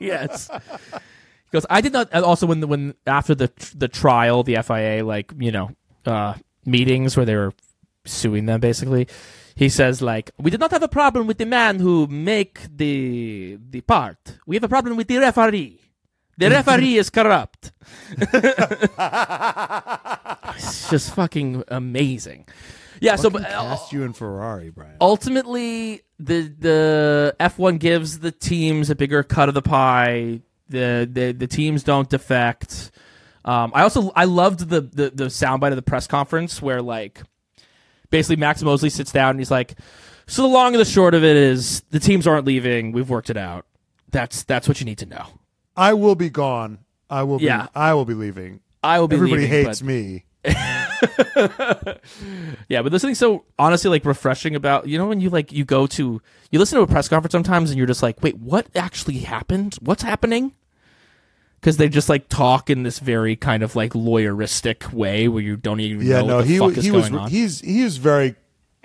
yes. 0.00 0.50
He 0.50 1.50
goes. 1.52 1.66
I 1.70 1.80
did 1.80 1.92
not. 1.92 2.08
and 2.12 2.24
Also, 2.24 2.46
when 2.46 2.60
the, 2.60 2.66
when 2.66 2.94
after 3.06 3.34
the 3.34 3.50
the 3.74 3.88
trial, 3.88 4.42
the 4.42 4.56
FIA 4.62 5.04
like 5.04 5.32
you 5.38 5.52
know 5.52 5.70
uh, 6.06 6.34
meetings 6.64 7.16
where 7.16 7.26
they 7.26 7.36
were 7.36 7.52
suing 8.04 8.46
them 8.46 8.60
basically. 8.60 9.08
He 9.54 9.68
says 9.68 10.00
like 10.00 10.30
we 10.38 10.50
did 10.50 10.60
not 10.60 10.70
have 10.70 10.82
a 10.82 10.88
problem 10.88 11.26
with 11.26 11.38
the 11.38 11.46
man 11.46 11.80
who 11.80 12.06
make 12.06 12.60
the 12.74 13.58
the 13.70 13.80
part. 13.82 14.38
We 14.46 14.56
have 14.56 14.64
a 14.64 14.68
problem 14.68 14.96
with 14.96 15.08
the 15.08 15.18
referee. 15.18 15.80
The 16.38 16.50
referee 16.50 16.96
is 16.96 17.10
corrupt. 17.10 17.72
it's 20.56 20.90
just 20.90 21.14
fucking 21.14 21.64
amazing. 21.68 22.46
Yeah, 23.00 23.16
so 23.16 23.28
but, 23.30 23.42
uh, 23.42 23.48
cast 23.48 23.92
you 23.92 24.04
in 24.04 24.12
Ferrari, 24.12 24.70
Brian. 24.70 24.96
ultimately 25.00 26.02
the 26.18 26.42
the 26.58 27.36
F1 27.38 27.78
gives 27.78 28.20
the 28.20 28.32
teams 28.32 28.90
a 28.90 28.94
bigger 28.94 29.22
cut 29.22 29.48
of 29.48 29.54
the 29.54 29.62
pie. 29.62 30.40
The 30.68 31.08
the, 31.10 31.32
the 31.32 31.46
teams 31.46 31.82
don't 31.82 32.08
defect. 32.08 32.90
Um, 33.44 33.72
I 33.74 33.82
also 33.82 34.12
I 34.14 34.24
loved 34.24 34.68
the, 34.68 34.80
the 34.80 35.10
the 35.10 35.24
soundbite 35.26 35.70
of 35.70 35.76
the 35.76 35.82
press 35.82 36.06
conference 36.06 36.60
where 36.62 36.82
like 36.82 37.22
basically 38.10 38.36
Max 38.36 38.62
Mosley 38.62 38.90
sits 38.90 39.12
down 39.12 39.30
and 39.30 39.40
he's 39.40 39.50
like, 39.50 39.74
"So 40.26 40.42
the 40.42 40.48
long 40.48 40.74
and 40.74 40.80
the 40.80 40.84
short 40.84 41.14
of 41.14 41.24
it 41.24 41.36
is 41.36 41.80
the 41.90 42.00
teams 42.00 42.26
aren't 42.26 42.46
leaving. 42.46 42.92
We've 42.92 43.08
worked 43.08 43.30
it 43.30 43.36
out. 43.36 43.64
That's 44.10 44.44
that's 44.44 44.68
what 44.68 44.80
you 44.80 44.86
need 44.86 44.98
to 44.98 45.06
know. 45.06 45.26
I 45.78 45.94
will 45.94 46.14
be 46.14 46.28
gone. 46.28 46.80
I 47.08 47.22
will. 47.22 47.40
Yeah. 47.40 47.62
Be, 47.64 47.68
I 47.74 47.94
will 47.94 48.04
be 48.04 48.14
leaving. 48.14 48.60
I 48.82 49.00
will 49.00 49.08
be 49.08 49.16
Everybody 49.16 49.42
leaving, 49.42 49.64
hates 49.64 49.80
but- 49.80 49.86
me. 49.86 50.24
Yeah, 52.68 52.82
but 52.82 52.90
there's 52.90 53.02
something 53.02 53.14
so 53.14 53.44
honestly 53.58 53.88
like 53.90 54.04
refreshing 54.04 54.54
about 54.54 54.88
you 54.88 54.98
know 54.98 55.06
when 55.06 55.20
you 55.20 55.30
like 55.30 55.52
you 55.52 55.64
go 55.64 55.86
to 55.88 56.20
you 56.50 56.58
listen 56.58 56.76
to 56.78 56.82
a 56.82 56.86
press 56.86 57.08
conference 57.08 57.32
sometimes 57.32 57.70
and 57.70 57.78
you're 57.78 57.86
just 57.86 58.02
like, 58.02 58.22
wait, 58.22 58.36
what 58.38 58.66
actually 58.74 59.18
happened? 59.18 59.76
What's 59.80 60.02
happening? 60.02 60.52
Because 61.60 61.76
they 61.76 61.88
just 61.88 62.08
like 62.08 62.28
talk 62.28 62.68
in 62.70 62.82
this 62.82 62.98
very 62.98 63.36
kind 63.36 63.62
of 63.62 63.74
like 63.76 63.92
lawyeristic 63.92 64.92
way 64.92 65.28
where 65.28 65.42
you 65.42 65.56
don't 65.56 65.80
even 65.80 66.06
Yeah, 66.06 66.20
know 66.22 66.26
no, 66.26 66.36
what 66.36 66.46
the 66.46 66.52
he 66.52 66.58
fuck 66.58 66.76
is 66.76 66.84
he 66.84 66.90
going 66.90 67.12
was 67.12 67.22
on. 67.22 67.30
he's 67.30 67.60
he 67.60 67.84
was 67.84 67.96
very 67.98 68.34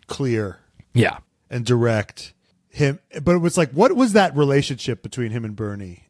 clear 0.07 0.59
yeah, 0.93 1.17
and 1.49 1.65
direct. 1.65 2.33
Him, 2.69 2.99
but 3.21 3.35
it 3.35 3.39
was 3.39 3.55
like, 3.57 3.69
what 3.71 3.95
was 3.95 4.13
that 4.13 4.35
relationship 4.35 5.03
between 5.03 5.29
him 5.31 5.45
and 5.45 5.55
Bernie? 5.55 6.07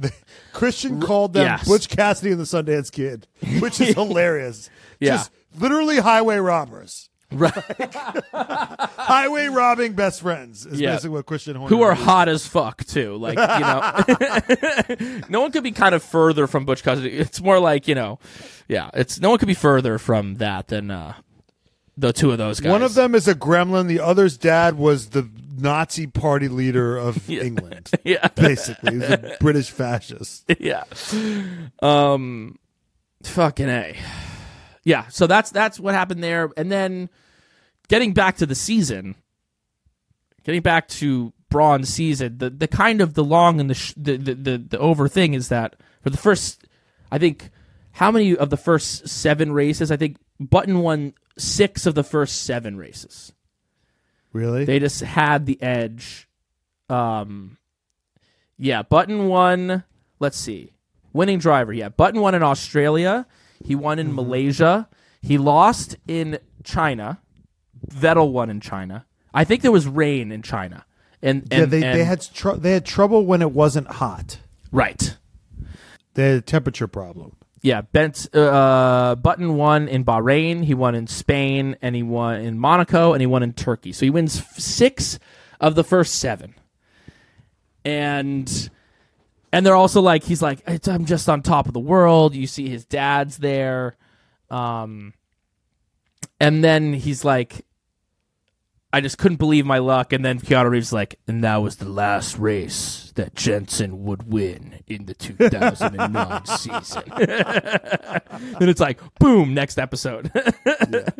Christian 0.52 1.00
called 1.00 1.32
them 1.34 1.44
yes. 1.46 1.66
Butch 1.68 1.88
Cassidy 1.88 2.30
and 2.32 2.40
the 2.40 2.44
Sundance 2.44 2.90
Kid, 2.92 3.26
which 3.60 3.80
is 3.80 3.94
hilarious. 3.94 4.70
Yeah. 4.98 5.16
Just 5.16 5.30
literally 5.58 5.98
highway 5.98 6.36
robbers. 6.38 7.08
right. 7.32 7.52
Highway 8.32 9.46
robbing 9.46 9.92
best 9.92 10.20
friends 10.20 10.66
is 10.66 10.80
Yeah. 10.80 10.90
basically 10.92 11.10
what 11.10 11.26
Christian 11.26 11.54
Horner 11.56 11.74
Who 11.74 11.82
are 11.82 11.92
is. 11.92 11.98
hot 12.00 12.28
as 12.28 12.46
fuck 12.46 12.84
too. 12.84 13.16
Like 13.16 13.38
you 13.38 15.16
know, 15.20 15.22
no 15.28 15.40
one 15.40 15.52
could 15.52 15.62
be 15.62 15.72
kind 15.72 15.94
of 15.94 16.02
further 16.02 16.46
from 16.46 16.64
Butch 16.64 16.82
Cassidy. 16.82 17.10
It's 17.10 17.40
more 17.40 17.60
like 17.60 17.86
you 17.88 17.94
know, 17.94 18.18
yeah. 18.68 18.90
It's 18.94 19.20
no 19.20 19.30
one 19.30 19.38
could 19.38 19.48
be 19.48 19.54
further 19.54 19.98
from 19.98 20.36
that 20.36 20.68
than 20.68 20.90
uh, 20.90 21.14
the 21.96 22.12
two 22.12 22.32
of 22.32 22.38
those 22.38 22.58
guys. 22.60 22.72
One 22.72 22.82
of 22.82 22.94
them 22.94 23.14
is 23.14 23.28
a 23.28 23.34
gremlin. 23.34 23.86
The 23.86 24.00
other's 24.00 24.36
dad 24.36 24.76
was 24.76 25.10
the 25.10 25.22
Nazi 25.60 26.06
party 26.06 26.48
leader 26.48 26.96
of 26.96 27.28
England. 27.30 27.90
yeah. 28.04 28.28
Basically, 28.28 28.94
he's 28.94 29.08
a 29.08 29.36
British 29.40 29.70
fascist. 29.70 30.44
yeah. 30.60 30.84
Um 31.80 32.58
fucking 33.22 33.68
A. 33.68 33.96
Yeah, 34.84 35.08
so 35.08 35.26
that's 35.26 35.50
that's 35.50 35.78
what 35.78 35.94
happened 35.94 36.22
there. 36.22 36.50
And 36.56 36.72
then 36.72 37.10
getting 37.88 38.12
back 38.14 38.36
to 38.38 38.46
the 38.46 38.54
season, 38.54 39.14
getting 40.44 40.62
back 40.62 40.88
to 40.88 41.32
Brawn's 41.50 41.88
season, 41.88 42.38
the 42.38 42.50
the 42.50 42.68
kind 42.68 43.00
of 43.00 43.14
the 43.14 43.24
long 43.24 43.60
and 43.60 43.68
the 43.68 43.74
sh- 43.74 43.94
the, 43.96 44.16
the 44.16 44.34
the 44.34 44.58
the 44.58 44.78
over 44.78 45.08
thing 45.08 45.34
is 45.34 45.48
that 45.48 45.76
for 46.02 46.10
the 46.10 46.16
first 46.16 46.66
I 47.12 47.18
think 47.18 47.50
how 47.92 48.10
many 48.10 48.36
of 48.36 48.50
the 48.50 48.56
first 48.56 49.08
7 49.08 49.52
races? 49.52 49.90
I 49.90 49.96
think 49.96 50.16
Button 50.38 50.78
won 50.78 51.14
6 51.38 51.86
of 51.86 51.94
the 51.94 52.04
first 52.04 52.42
7 52.42 52.76
races. 52.76 53.32
Really? 54.32 54.64
They 54.64 54.78
just 54.78 55.00
had 55.00 55.46
the 55.46 55.60
edge. 55.62 56.28
Um, 56.88 57.58
yeah, 58.58 58.82
Button 58.82 59.26
won. 59.28 59.84
Let's 60.18 60.36
see, 60.36 60.72
winning 61.12 61.38
driver. 61.38 61.72
Yeah, 61.72 61.88
Button 61.88 62.20
won 62.20 62.34
in 62.34 62.42
Australia. 62.42 63.26
He 63.64 63.74
won 63.74 63.98
Mm-hmm. 63.98 64.08
in 64.10 64.14
Malaysia. 64.14 64.88
He 65.22 65.38
lost 65.38 65.96
in 66.06 66.38
China. 66.64 67.20
Vettel 67.88 68.30
won 68.32 68.50
in 68.50 68.60
China. 68.60 69.06
I 69.32 69.44
think 69.44 69.62
there 69.62 69.72
was 69.72 69.86
rain 69.86 70.32
in 70.32 70.42
China. 70.42 70.84
And, 71.22 71.42
and 71.50 71.52
yeah, 71.52 71.64
they, 71.66 71.82
and- 71.82 71.98
they 71.98 72.04
had 72.04 72.20
tr- 72.32 72.52
they 72.56 72.72
had 72.72 72.84
trouble 72.86 73.24
when 73.26 73.42
it 73.42 73.52
wasn't 73.52 73.88
hot. 73.88 74.38
right. 74.70 75.16
They 76.14 76.26
had 76.30 76.38
a 76.38 76.40
temperature 76.42 76.88
problem. 76.88 77.36
Yeah, 77.62 77.82
Bent 77.82 78.34
uh, 78.34 79.16
Button 79.16 79.56
won 79.56 79.86
in 79.88 80.04
Bahrain. 80.04 80.64
He 80.64 80.72
won 80.72 80.94
in 80.94 81.06
Spain, 81.06 81.76
and 81.82 81.94
he 81.94 82.02
won 82.02 82.40
in 82.40 82.58
Monaco, 82.58 83.12
and 83.12 83.20
he 83.20 83.26
won 83.26 83.42
in 83.42 83.52
Turkey. 83.52 83.92
So 83.92 84.06
he 84.06 84.10
wins 84.10 84.38
f- 84.38 84.58
six 84.58 85.18
of 85.60 85.74
the 85.74 85.84
first 85.84 86.14
seven. 86.16 86.54
And 87.84 88.70
and 89.52 89.66
they're 89.66 89.74
also 89.74 90.00
like 90.00 90.24
he's 90.24 90.40
like 90.40 90.62
I'm 90.88 91.04
just 91.04 91.28
on 91.28 91.42
top 91.42 91.66
of 91.66 91.74
the 91.74 91.80
world. 91.80 92.34
You 92.34 92.46
see 92.46 92.68
his 92.68 92.86
dad's 92.86 93.36
there, 93.38 93.96
um, 94.48 95.12
and 96.38 96.64
then 96.64 96.94
he's 96.94 97.24
like, 97.24 97.66
I 98.92 99.00
just 99.00 99.18
couldn't 99.18 99.36
believe 99.36 99.64
my 99.64 99.78
luck. 99.78 100.12
And 100.12 100.24
then 100.24 100.40
Keanu 100.40 100.70
Reeves 100.70 100.88
is 100.88 100.92
like, 100.92 101.18
and 101.28 101.44
that 101.44 101.56
was 101.56 101.76
the 101.76 101.88
last 101.88 102.38
race 102.38 103.12
that 103.14 103.34
Jenson 103.34 104.04
would 104.04 104.32
win 104.32 104.82
in 104.86 105.06
the 105.06 105.14
2009 105.14 106.46
season. 106.46 107.02
then 107.16 108.68
it's 108.68 108.80
like, 108.80 109.00
boom, 109.18 109.54
next 109.54 109.78
episode. 109.78 110.32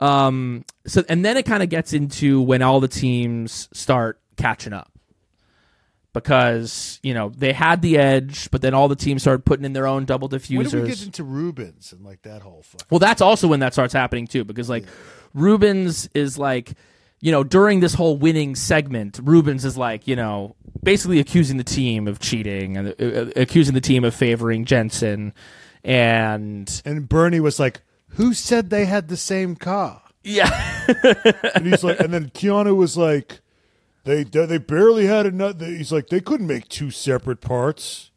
Um, 0.00 0.64
so 0.86 1.04
and 1.08 1.24
then 1.24 1.36
it 1.36 1.44
kind 1.44 1.62
of 1.62 1.68
gets 1.68 1.92
into 1.92 2.40
when 2.40 2.62
all 2.62 2.80
the 2.80 2.88
teams 2.88 3.68
start 3.72 4.20
catching 4.36 4.72
up. 4.72 4.90
Because, 6.12 6.98
you 7.04 7.14
know, 7.14 7.28
they 7.28 7.52
had 7.52 7.82
the 7.82 7.96
edge, 7.96 8.50
but 8.50 8.62
then 8.62 8.74
all 8.74 8.88
the 8.88 8.96
teams 8.96 9.22
started 9.22 9.44
putting 9.44 9.64
in 9.64 9.74
their 9.74 9.86
own 9.86 10.06
double 10.06 10.28
diffusers. 10.28 10.56
When 10.56 10.66
did 10.66 10.82
we 10.82 10.88
get 10.88 11.04
into 11.04 11.22
Rubens 11.22 11.92
and 11.92 12.04
like 12.04 12.22
that 12.22 12.42
whole 12.42 12.62
fuck? 12.62 12.82
Well, 12.90 12.98
that's 12.98 13.20
also 13.20 13.46
when 13.46 13.60
that 13.60 13.74
starts 13.74 13.92
happening 13.92 14.26
too, 14.26 14.42
because 14.42 14.68
like 14.68 14.86
Rubens 15.34 16.08
is 16.14 16.38
like, 16.38 16.72
you 17.20 17.30
know, 17.32 17.44
during 17.44 17.80
this 17.80 17.94
whole 17.94 18.16
winning 18.16 18.54
segment, 18.54 19.20
Rubens 19.22 19.64
is 19.64 19.76
like, 19.76 20.06
you 20.08 20.16
know, 20.16 20.56
basically 20.82 21.18
accusing 21.20 21.56
the 21.58 21.64
team 21.64 22.08
of 22.08 22.18
cheating 22.18 22.76
and 22.76 22.88
uh, 22.88 23.04
uh, 23.04 23.30
accusing 23.36 23.74
the 23.74 23.80
team 23.80 24.04
of 24.04 24.14
favoring 24.14 24.64
Jenson, 24.64 25.32
and 25.84 26.82
And 26.84 27.08
Bernie 27.08 27.40
was 27.40 27.58
like, 27.58 27.80
"Who 28.10 28.34
said 28.34 28.70
they 28.70 28.84
had 28.86 29.08
the 29.08 29.16
same 29.16 29.56
car?" 29.56 30.02
yeah, 30.22 30.50
And 31.54 31.66
he's 31.66 31.82
like, 31.84 31.98
and 32.00 32.12
then 32.12 32.30
Keanu 32.30 32.76
was 32.76 32.96
like, 32.96 33.40
"They 34.04 34.24
they 34.24 34.58
barely 34.58 35.06
had 35.06 35.26
enough." 35.26 35.60
He's 35.60 35.92
like, 35.92 36.08
"They 36.08 36.20
couldn't 36.20 36.46
make 36.46 36.68
two 36.68 36.90
separate 36.90 37.40
parts." 37.40 38.10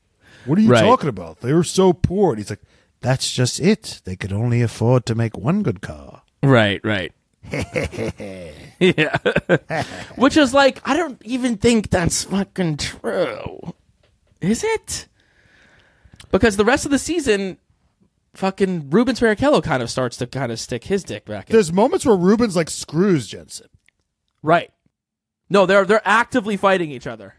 What 0.46 0.58
are 0.58 0.62
you 0.62 0.70
Right. 0.72 0.82
talking 0.82 1.08
about? 1.08 1.40
They 1.40 1.54
were 1.54 1.64
so 1.64 1.94
poor. 1.94 2.32
And 2.32 2.40
he's 2.40 2.50
like, 2.50 2.64
"That's 3.00 3.32
just 3.32 3.60
it. 3.62 4.02
They 4.04 4.18
could 4.18 4.34
only 4.34 4.62
afford 4.62 5.06
to 5.06 5.16
make 5.16 5.38
one 5.38 5.64
good 5.64 5.82
car." 5.82 6.23
Right, 6.44 6.82
right. 6.84 7.12
yeah, 8.80 9.18
which 10.16 10.38
is 10.38 10.54
like, 10.54 10.80
I 10.88 10.96
don't 10.96 11.22
even 11.26 11.58
think 11.58 11.90
that's 11.90 12.24
fucking 12.26 12.78
true, 12.78 13.74
is 14.42 14.64
it? 14.64 15.08
Because 16.32 16.58
the 16.58 16.66
rest 16.66 16.86
of 16.86 16.92
the 16.92 17.00
season, 17.00 17.58
fucking 18.34 18.90
Rubens 18.90 19.20
Barrichello 19.20 19.64
kind 19.64 19.84
of 19.84 19.90
starts 19.90 20.18
to 20.18 20.28
kind 20.28 20.52
of 20.52 20.60
stick 20.60 20.86
his 20.86 21.04
dick 21.04 21.26
back 21.26 21.50
in. 21.50 21.54
There's 21.54 21.72
moments 21.72 22.06
where 22.06 22.16
Rubens 22.16 22.56
like 22.56 22.70
screws 22.70 23.28
Jenson. 23.28 23.68
Right. 24.42 24.72
No, 25.50 25.66
they're 25.66 25.86
they're 25.86 26.02
actively 26.06 26.58
fighting 26.58 26.90
each 26.92 27.06
other. 27.08 27.36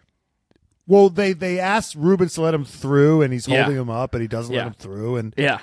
Well, 0.86 1.08
they 1.08 1.32
they 1.32 1.58
asked 1.58 1.94
Rubens 1.96 2.34
to 2.34 2.42
let 2.42 2.54
him 2.54 2.64
through, 2.64 3.22
and 3.22 3.32
he's 3.32 3.48
Yeah. 3.48 3.64
holding 3.64 3.80
him 3.80 3.90
up, 3.90 4.14
and 4.14 4.22
he 4.22 4.28
doesn't 4.28 4.54
Yeah. 4.54 4.60
let 4.60 4.66
him 4.68 4.74
through, 4.74 5.16
and 5.16 5.34
Yeah. 5.36 5.58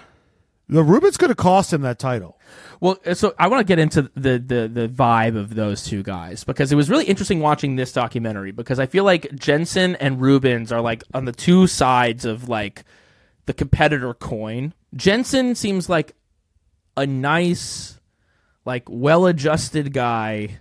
The 0.71 0.83
Rubens 0.83 1.17
could 1.17 1.29
have 1.29 1.37
cost 1.37 1.73
him 1.73 1.81
that 1.81 1.99
title. 1.99 2.39
Well, 2.79 2.97
uh, 3.05 3.13
so 3.13 3.35
I 3.37 3.47
want 3.47 3.59
to 3.59 3.65
get 3.65 3.77
into 3.77 4.03
the, 4.15 4.39
the 4.39 4.69
the 4.73 4.87
vibe 4.87 5.37
of 5.37 5.53
those 5.53 5.83
two 5.83 6.01
guys 6.01 6.45
because 6.45 6.71
it 6.71 6.75
was 6.75 6.89
really 6.89 7.03
interesting 7.05 7.41
watching 7.41 7.75
this 7.75 7.91
documentary 7.91 8.51
because 8.51 8.79
I 8.79 8.85
feel 8.85 9.03
like 9.03 9.35
Jenson 9.35 9.95
and 9.97 10.21
Rubens 10.21 10.71
are 10.71 10.79
like 10.79 11.03
on 11.13 11.25
the 11.25 11.33
two 11.33 11.67
sides 11.67 12.23
of 12.23 12.47
like 12.47 12.85
the 13.47 13.53
competitor 13.53 14.13
coin. 14.13 14.73
Jenson 14.95 15.55
seems 15.55 15.89
like 15.89 16.15
a 16.95 17.05
nice, 17.05 17.99
like 18.65 18.83
well-adjusted 18.87 19.93
guy 19.93 20.59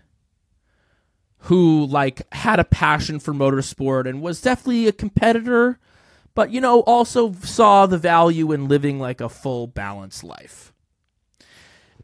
who 1.45 1.87
like 1.87 2.23
had 2.33 2.59
a 2.59 2.65
passion 2.65 3.21
for 3.21 3.33
motorsport 3.33 4.09
and 4.09 4.21
was 4.21 4.41
definitely 4.41 4.89
a 4.89 4.93
competitor, 4.93 5.79
but 6.35 6.51
you 6.51 6.61
know 6.61 6.81
also 6.81 7.33
saw 7.33 7.87
the 7.87 7.99
value 7.99 8.53
in 8.53 8.69
living 8.69 8.99
like 8.99 9.21
a 9.21 9.29
full 9.29 9.67
balanced 9.67 10.25
life. 10.25 10.73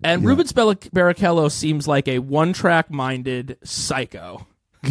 And 0.04 0.24
Rubens 0.24 0.52
Bel- 0.52 0.74
Barrichello 0.74 1.50
seems 1.50 1.88
like 1.88 2.06
a 2.06 2.18
one-track 2.18 2.90
minded 2.90 3.56
psycho. 3.64 4.46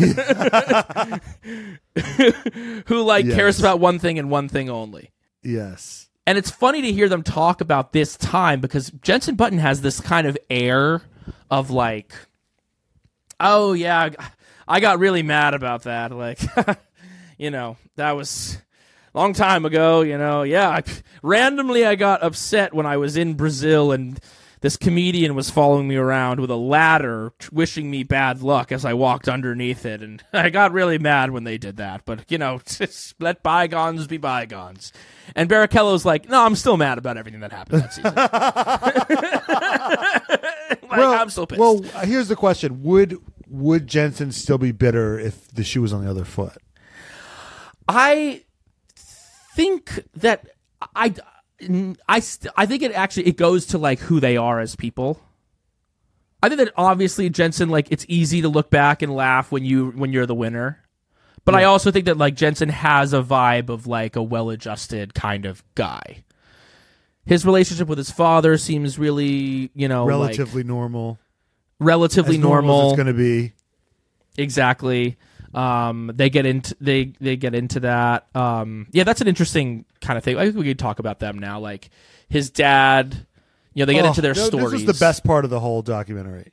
who 2.88 3.02
like 3.02 3.26
cares 3.30 3.60
about 3.60 3.80
one 3.80 4.00
thing 4.00 4.20
and 4.20 4.30
one 4.30 4.50
thing 4.50 4.70
only. 4.70 5.12
Yes, 5.44 6.10
And 6.26 6.38
it's 6.38 6.50
funny 6.50 6.82
to 6.82 6.92
hear 6.92 7.08
them 7.08 7.24
talk 7.24 7.62
about 7.62 7.94
this 7.94 8.18
time 8.18 8.60
because 8.60 8.90
Jenson 9.02 9.36
Button 9.36 9.60
has 9.60 9.82
this 9.82 10.02
kind 10.02 10.26
of 10.28 10.38
air 10.50 11.04
of 11.52 11.70
like, 11.70 12.14
oh 13.40 13.74
yeah, 13.74 14.10
I 14.68 14.80
got 14.80 15.00
really 15.00 15.24
mad 15.24 15.54
about 15.54 15.84
that. 15.84 16.12
Like, 16.12 16.40
you 17.38 17.52
know, 17.52 17.78
that 17.96 18.14
was 18.14 18.58
long 19.20 19.34
time 19.34 19.66
ago. 19.66 20.02
You 20.02 20.18
know, 20.18 20.44
yeah, 20.44 20.70
I, 20.70 20.84
randomly 21.22 21.86
I 21.86 21.96
got 21.96 22.24
upset 22.24 22.74
when 22.74 22.86
I 22.86 22.98
was 22.98 23.18
in 23.18 23.34
Brazil 23.34 23.92
and 23.92 24.20
this 24.66 24.78
comedian 24.78 25.36
was 25.36 25.52
following 25.52 25.88
me 25.88 25.96
around 25.96 26.40
with 26.40 26.50
a 26.50 26.56
ladder, 26.56 27.32
wishing 27.52 27.92
me 27.92 28.02
bad 28.02 28.42
luck 28.42 28.72
as 28.72 28.84
I 28.84 28.94
walked 28.94 29.30
underneath 29.30 29.86
it, 29.86 30.02
and 30.02 30.24
I 30.34 30.50
got 30.50 30.72
really 30.72 30.98
mad 30.98 31.30
when 31.30 31.44
they 31.44 31.60
did 31.60 31.78
that. 31.78 32.02
But 32.04 32.32
you 32.32 32.40
know, 32.40 32.60
let 33.20 33.44
bygones 33.44 34.08
be 34.08 34.18
bygones. 34.18 34.92
And 35.36 35.48
Barrichello's 35.48 36.04
like, 36.04 36.28
no, 36.30 36.44
I'm 36.44 36.56
still 36.56 36.78
mad 36.78 36.98
about 36.98 37.16
everything 37.16 37.42
that 37.42 37.52
happened 37.52 37.84
that 37.84 37.94
season. 37.94 38.16
like, 40.90 41.20
I'm 41.20 41.30
still 41.30 41.46
pissed. 41.46 41.60
Well, 41.60 41.84
here's 42.04 42.28
the 42.28 42.36
question: 42.36 42.82
Would 42.82 43.20
would 43.48 43.86
Jenson 43.86 44.32
still 44.32 44.58
be 44.58 44.72
bitter 44.72 45.20
if 45.20 45.48
the 45.50 45.64
shoe 45.64 45.84
was 45.84 45.94
on 45.94 46.04
the 46.04 46.10
other 46.10 46.26
foot? 46.26 46.58
I 47.88 48.45
think 49.56 50.00
that 50.16 50.48
I 50.96 51.14
I 52.08 52.20
st- 52.20 52.54
I 52.58 52.66
think 52.66 52.84
it 52.84 52.92
actually 52.92 53.28
it 53.28 53.38
goes 53.38 53.66
to 53.68 53.78
like 53.78 54.00
who 54.00 54.20
they 54.20 54.38
are 54.38 54.60
as 54.60 54.76
people. 54.76 55.20
I 56.44 56.50
think 56.50 56.60
that 56.60 56.74
obviously 56.78 57.30
Jenson 57.30 57.70
like 57.70 57.88
it's 57.92 58.06
easy 58.08 58.42
to 58.42 58.50
look 58.50 58.70
back 58.70 59.02
and 59.02 59.16
laugh 59.16 59.52
when 59.52 59.64
you 59.66 59.92
when 59.92 60.12
you're 60.14 60.26
the 60.26 60.36
winner. 60.36 60.82
But 61.46 61.54
I 61.56 61.66
also 61.66 61.92
think 61.92 62.06
that 62.06 62.18
like 62.18 62.36
Jenson 62.36 62.70
has 62.70 63.14
a 63.14 63.22
vibe 63.22 63.70
of 63.70 63.86
like 63.86 64.16
a 64.16 64.24
well-adjusted 64.24 65.14
kind 65.14 65.46
of 65.46 65.64
guy. 65.76 66.24
His 67.24 67.46
relationship 67.46 67.88
with 67.88 68.00
his 68.00 68.10
father 68.12 68.58
seems 68.58 68.98
really, 69.00 69.70
you 69.76 69.88
know, 69.88 70.06
like, 70.06 70.10
Relatively 70.10 70.64
normal. 70.64 71.20
relatively 71.80 72.38
normal, 72.40 72.76
normal. 72.76 72.90
it's 72.92 72.96
going 72.98 73.08
to 73.08 73.14
be. 73.14 73.54
Exactly. 74.38 75.18
Um, 75.56 76.12
they 76.14 76.30
get 76.30 76.46
into 76.46 76.76
they 76.82 77.14
they 77.22 77.36
get 77.38 77.56
into 77.56 77.80
that. 77.82 78.28
Um, 78.36 78.88
yeah, 78.92 79.04
that's 79.06 79.22
an 79.22 79.28
interesting 79.28 79.86
kind 80.02 80.18
of 80.18 80.24
thing. 80.24 80.38
I 80.38 80.44
think 80.46 80.58
we 80.58 80.66
could 80.66 80.78
talk 80.80 81.00
about 81.00 81.20
them 81.20 81.40
now. 81.40 81.60
Like 81.60 81.90
his 82.30 82.50
dad, 82.50 83.26
you 83.74 83.82
know, 83.82 83.86
they 83.86 83.94
get 83.94 84.04
Oh, 84.06 84.10
into 84.10 84.22
their 84.22 84.34
th- 84.34 84.48
stories. 84.48 84.72
This 84.72 84.86
was 84.86 85.00
the 85.00 85.06
best 85.06 85.24
part 85.24 85.46
of 85.46 85.52
the 85.52 85.60
whole 85.62 85.82
documentary. 85.82 86.52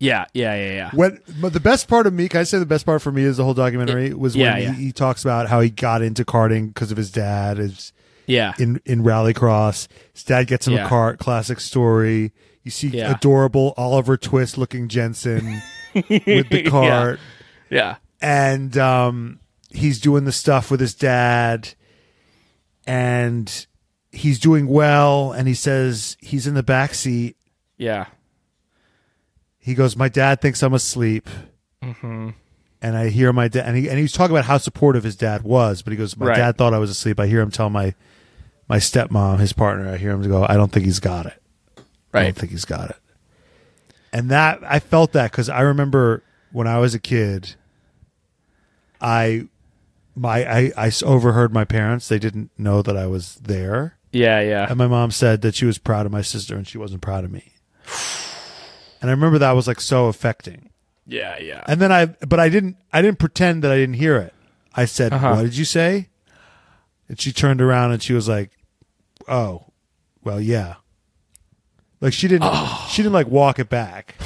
Yeah, 0.00 0.24
yeah, 0.34 0.56
yeah, 0.56 0.72
yeah. 0.72 0.90
When 0.92 1.20
but 1.40 1.52
the 1.52 1.60
best 1.60 1.86
part 1.86 2.08
of 2.08 2.12
me, 2.12 2.28
can 2.28 2.40
I 2.40 2.42
say 2.42 2.58
the 2.58 2.66
best 2.66 2.84
part 2.84 3.00
for 3.02 3.12
me 3.12 3.22
is 3.22 3.36
the 3.36 3.44
whole 3.44 3.54
documentary 3.54 4.12
was 4.12 4.34
yeah, 4.34 4.54
when 4.54 4.62
yeah. 4.62 4.72
He, 4.72 4.84
he 4.86 4.92
talks 4.92 5.22
about 5.22 5.48
how 5.48 5.60
he 5.60 5.70
got 5.70 6.02
into 6.02 6.24
karting 6.24 6.68
because 6.74 6.90
of 6.90 6.96
his 6.96 7.12
dad. 7.12 7.60
Is 7.60 7.92
Yeah, 8.26 8.54
in 8.58 8.80
in 8.84 9.04
rallycross, 9.04 9.86
his 10.12 10.24
dad 10.24 10.48
gets 10.48 10.66
him 10.66 10.74
Yeah. 10.74 10.86
a 10.86 10.88
cart. 10.88 11.20
Classic 11.20 11.60
story. 11.60 12.32
You 12.64 12.72
see 12.72 12.98
adorable 12.98 13.74
Oliver 13.76 14.16
Twist 14.16 14.58
looking 14.58 14.88
Jenson 14.88 15.62
with 15.94 16.48
the 16.48 16.64
cart. 16.68 17.20
yeah, 17.70 17.96
and 18.22 18.76
um, 18.78 19.40
he's 19.70 20.00
doing 20.00 20.24
the 20.24 20.32
stuff 20.32 20.70
with 20.70 20.80
his 20.80 20.94
dad, 20.94 21.74
and 22.86 23.66
he's 24.10 24.38
doing 24.38 24.66
well. 24.66 25.32
And 25.32 25.48
he 25.48 25.54
says 25.54 26.16
he's 26.20 26.46
in 26.46 26.54
the 26.54 26.62
back 26.62 26.94
seat. 26.94 27.36
yeah, 27.76 28.06
He 29.58 29.74
goes, 29.74 29.96
"My 29.96 30.08
dad 30.08 30.40
thinks 30.40 30.62
I'm 30.62 30.74
asleep," 30.74 31.28
Mm-hmm. 31.82 32.30
and 32.80 32.96
I 32.96 33.08
hear 33.08 33.32
my 33.32 33.48
dad, 33.48 33.66
and 33.66 33.76
he 33.76 33.88
and 33.88 33.98
he's 33.98 34.12
talking 34.12 34.34
about 34.34 34.46
how 34.46 34.58
supportive 34.58 35.04
his 35.04 35.16
dad 35.16 35.42
was. 35.42 35.82
But 35.82 35.92
he 35.92 35.96
goes, 35.96 36.16
"My 36.16 36.26
Right. 36.26 36.36
dad 36.36 36.56
thought 36.58 36.74
I 36.74 36.78
was 36.78 36.90
asleep." 36.90 37.18
I 37.20 37.26
hear 37.26 37.40
him 37.40 37.50
tell 37.50 37.70
my 37.70 37.94
my 38.68 38.78
stepmom, 38.78 39.38
his 39.40 39.52
partner, 39.52 39.88
I 39.92 39.96
hear 39.98 40.12
him 40.12 40.22
go, 40.28 40.46
"I 40.48 40.54
don't 40.54 40.70
think 40.72 40.86
he's 40.86 41.00
got 41.00 41.26
it. 41.26 41.42
I 42.14 42.24
don't 42.24 42.36
think 42.36 42.52
he's 42.52 42.64
got 42.64 42.90
it." 42.90 42.96
And 44.12 44.30
that 44.30 44.60
I 44.66 44.78
felt 44.78 45.12
that 45.12 45.30
because 45.30 45.48
I 45.48 45.60
remember 45.62 46.22
when 46.52 46.66
I 46.66 46.78
was 46.78 46.94
a 46.94 46.98
kid, 46.98 47.54
I 49.02 49.48
my 50.14 50.44
I, 50.44 50.72
I 50.76 50.92
overheard 51.04 51.52
my 51.52 51.64
parents. 51.64 52.08
They 52.08 52.18
didn't 52.18 52.50
know 52.56 52.80
that 52.82 52.96
I 52.96 53.06
was 53.06 53.34
there, 53.36 53.96
Yeah, 54.12 54.40
yeah, 54.40 54.66
and 54.68 54.76
my 54.78 54.86
mom 54.86 55.10
said 55.10 55.42
that 55.42 55.54
she 55.54 55.64
was 55.66 55.78
proud 55.78 56.06
of 56.06 56.12
my 56.12 56.22
sister 56.22 56.54
and 56.56 56.66
she 56.68 56.78
wasn't 56.78 57.02
proud 57.02 57.24
of 57.24 57.30
me. 57.32 57.52
And 59.00 59.10
I 59.10 59.12
remember 59.14 59.38
that 59.38 59.52
was 59.52 59.66
like 59.66 59.80
so 59.80 60.06
affecting. 60.06 60.70
yeah, 61.06 61.36
yeah. 61.40 61.64
And 61.66 61.80
then 61.80 61.90
I, 61.90 62.06
but 62.06 62.38
I 62.38 62.48
didn't, 62.48 62.76
I 62.92 63.02
didn't 63.02 63.18
pretend 63.18 63.64
that 63.64 63.72
I 63.72 63.76
didn't 63.76 63.96
hear 63.96 64.16
it. 64.16 64.32
I 64.74 64.84
said, 64.84 65.12
Uh-huh. 65.12 65.34
"What 65.34 65.42
did 65.42 65.56
you 65.56 65.64
say?" 65.64 66.08
And 67.08 67.20
she 67.20 67.32
turned 67.32 67.60
around 67.60 67.90
and 67.92 68.02
she 68.02 68.12
was 68.12 68.28
like, 68.28 68.50
"Oh, 69.28 69.66
well, 70.22 70.40
yeah." 70.40 70.76
Like 72.00 72.12
she 72.12 72.26
didn't, 72.28 72.48
she 72.90 73.02
didn't 73.02 73.12
like 73.12 73.26
walk 73.28 73.58
it 73.58 73.68
back. 73.68 74.14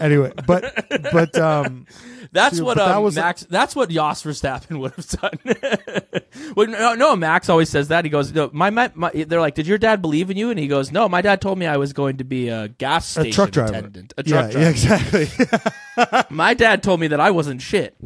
anyway, 0.00 0.32
but 0.46 0.86
but 1.12 1.36
um, 1.38 1.86
That's 2.32 2.56
Dude, 2.56 2.66
what 2.66 2.76
but 2.76 2.86
that 2.88 2.96
um, 2.98 3.02
was- 3.04 3.16
Max. 3.16 3.44
That's 3.48 3.74
what 3.74 3.88
Jos 3.88 4.22
Verstappen 4.22 4.78
would 4.80 4.92
have 4.92 5.08
done. 5.08 6.22
well, 6.56 6.66
no, 6.66 6.94
no, 6.94 7.16
Max 7.16 7.48
always 7.48 7.70
says 7.70 7.88
that. 7.88 8.04
He 8.04 8.10
goes, 8.10 8.34
no, 8.34 8.50
my, 8.52 8.68
my, 8.68 8.90
my. 8.94 9.10
They're 9.10 9.40
like, 9.40 9.54
did 9.54 9.66
your 9.66 9.78
dad 9.78 10.02
believe 10.02 10.30
in 10.30 10.36
you? 10.36 10.50
And 10.50 10.58
he 10.58 10.68
goes, 10.68 10.92
no, 10.92 11.08
my 11.08 11.22
dad 11.22 11.40
told 11.40 11.58
me 11.58 11.64
I 11.66 11.78
was 11.78 11.94
going 11.94 12.18
to 12.18 12.24
be 12.24 12.48
a 12.50 12.68
gas 12.68 13.16
a 13.16 13.30
truck 13.30 13.50
driver, 13.50 13.72
attendant, 13.78 14.12
a 14.18 14.24
yeah, 14.26 14.50
truck 14.50 14.50
driver. 14.50 14.60
yeah, 14.60 14.68
exactly. 14.70 15.48
My 16.36 16.52
dad 16.54 16.82
told 16.82 17.00
me 17.00 17.08
that 17.08 17.18
I 17.20 17.30
wasn't 17.30 17.62
shit. 17.62 17.96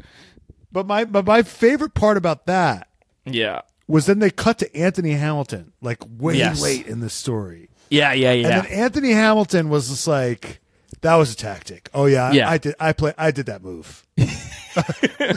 but 0.71 0.87
my 0.87 1.05
but 1.05 1.27
my 1.27 1.43
favorite 1.43 1.93
part 1.95 2.17
about 2.17 2.47
that 2.47 2.89
Yeah, 3.27 3.63
was 3.87 4.07
then 4.07 4.21
they 4.21 4.31
cut 4.31 4.59
to 4.61 4.75
Anthony 4.77 5.11
Hamilton, 5.13 5.73
like 5.83 5.99
way 6.19 6.37
Yes. 6.39 6.63
late 6.63 6.87
in 6.87 7.01
the 7.01 7.11
story. 7.11 7.69
yeah, 7.91 8.13
yeah, 8.15 8.33
yeah. 8.33 8.49
And 8.61 8.65
then 8.67 8.73
Anthony 8.73 9.11
Hamilton 9.11 9.69
was 9.69 9.91
just 9.91 10.07
like, 10.07 10.61
"That 11.03 11.17
was 11.17 11.33
a 11.33 11.37
tactic." 11.37 11.89
Oh 11.95 12.07
yeah, 12.07 12.33
Yeah. 12.33 12.49
I 12.51 12.59
did. 12.59 12.75
I 12.81 12.93
play. 12.93 13.13
I 13.19 13.31
did 13.31 13.47
that 13.47 13.63
move. 13.63 14.07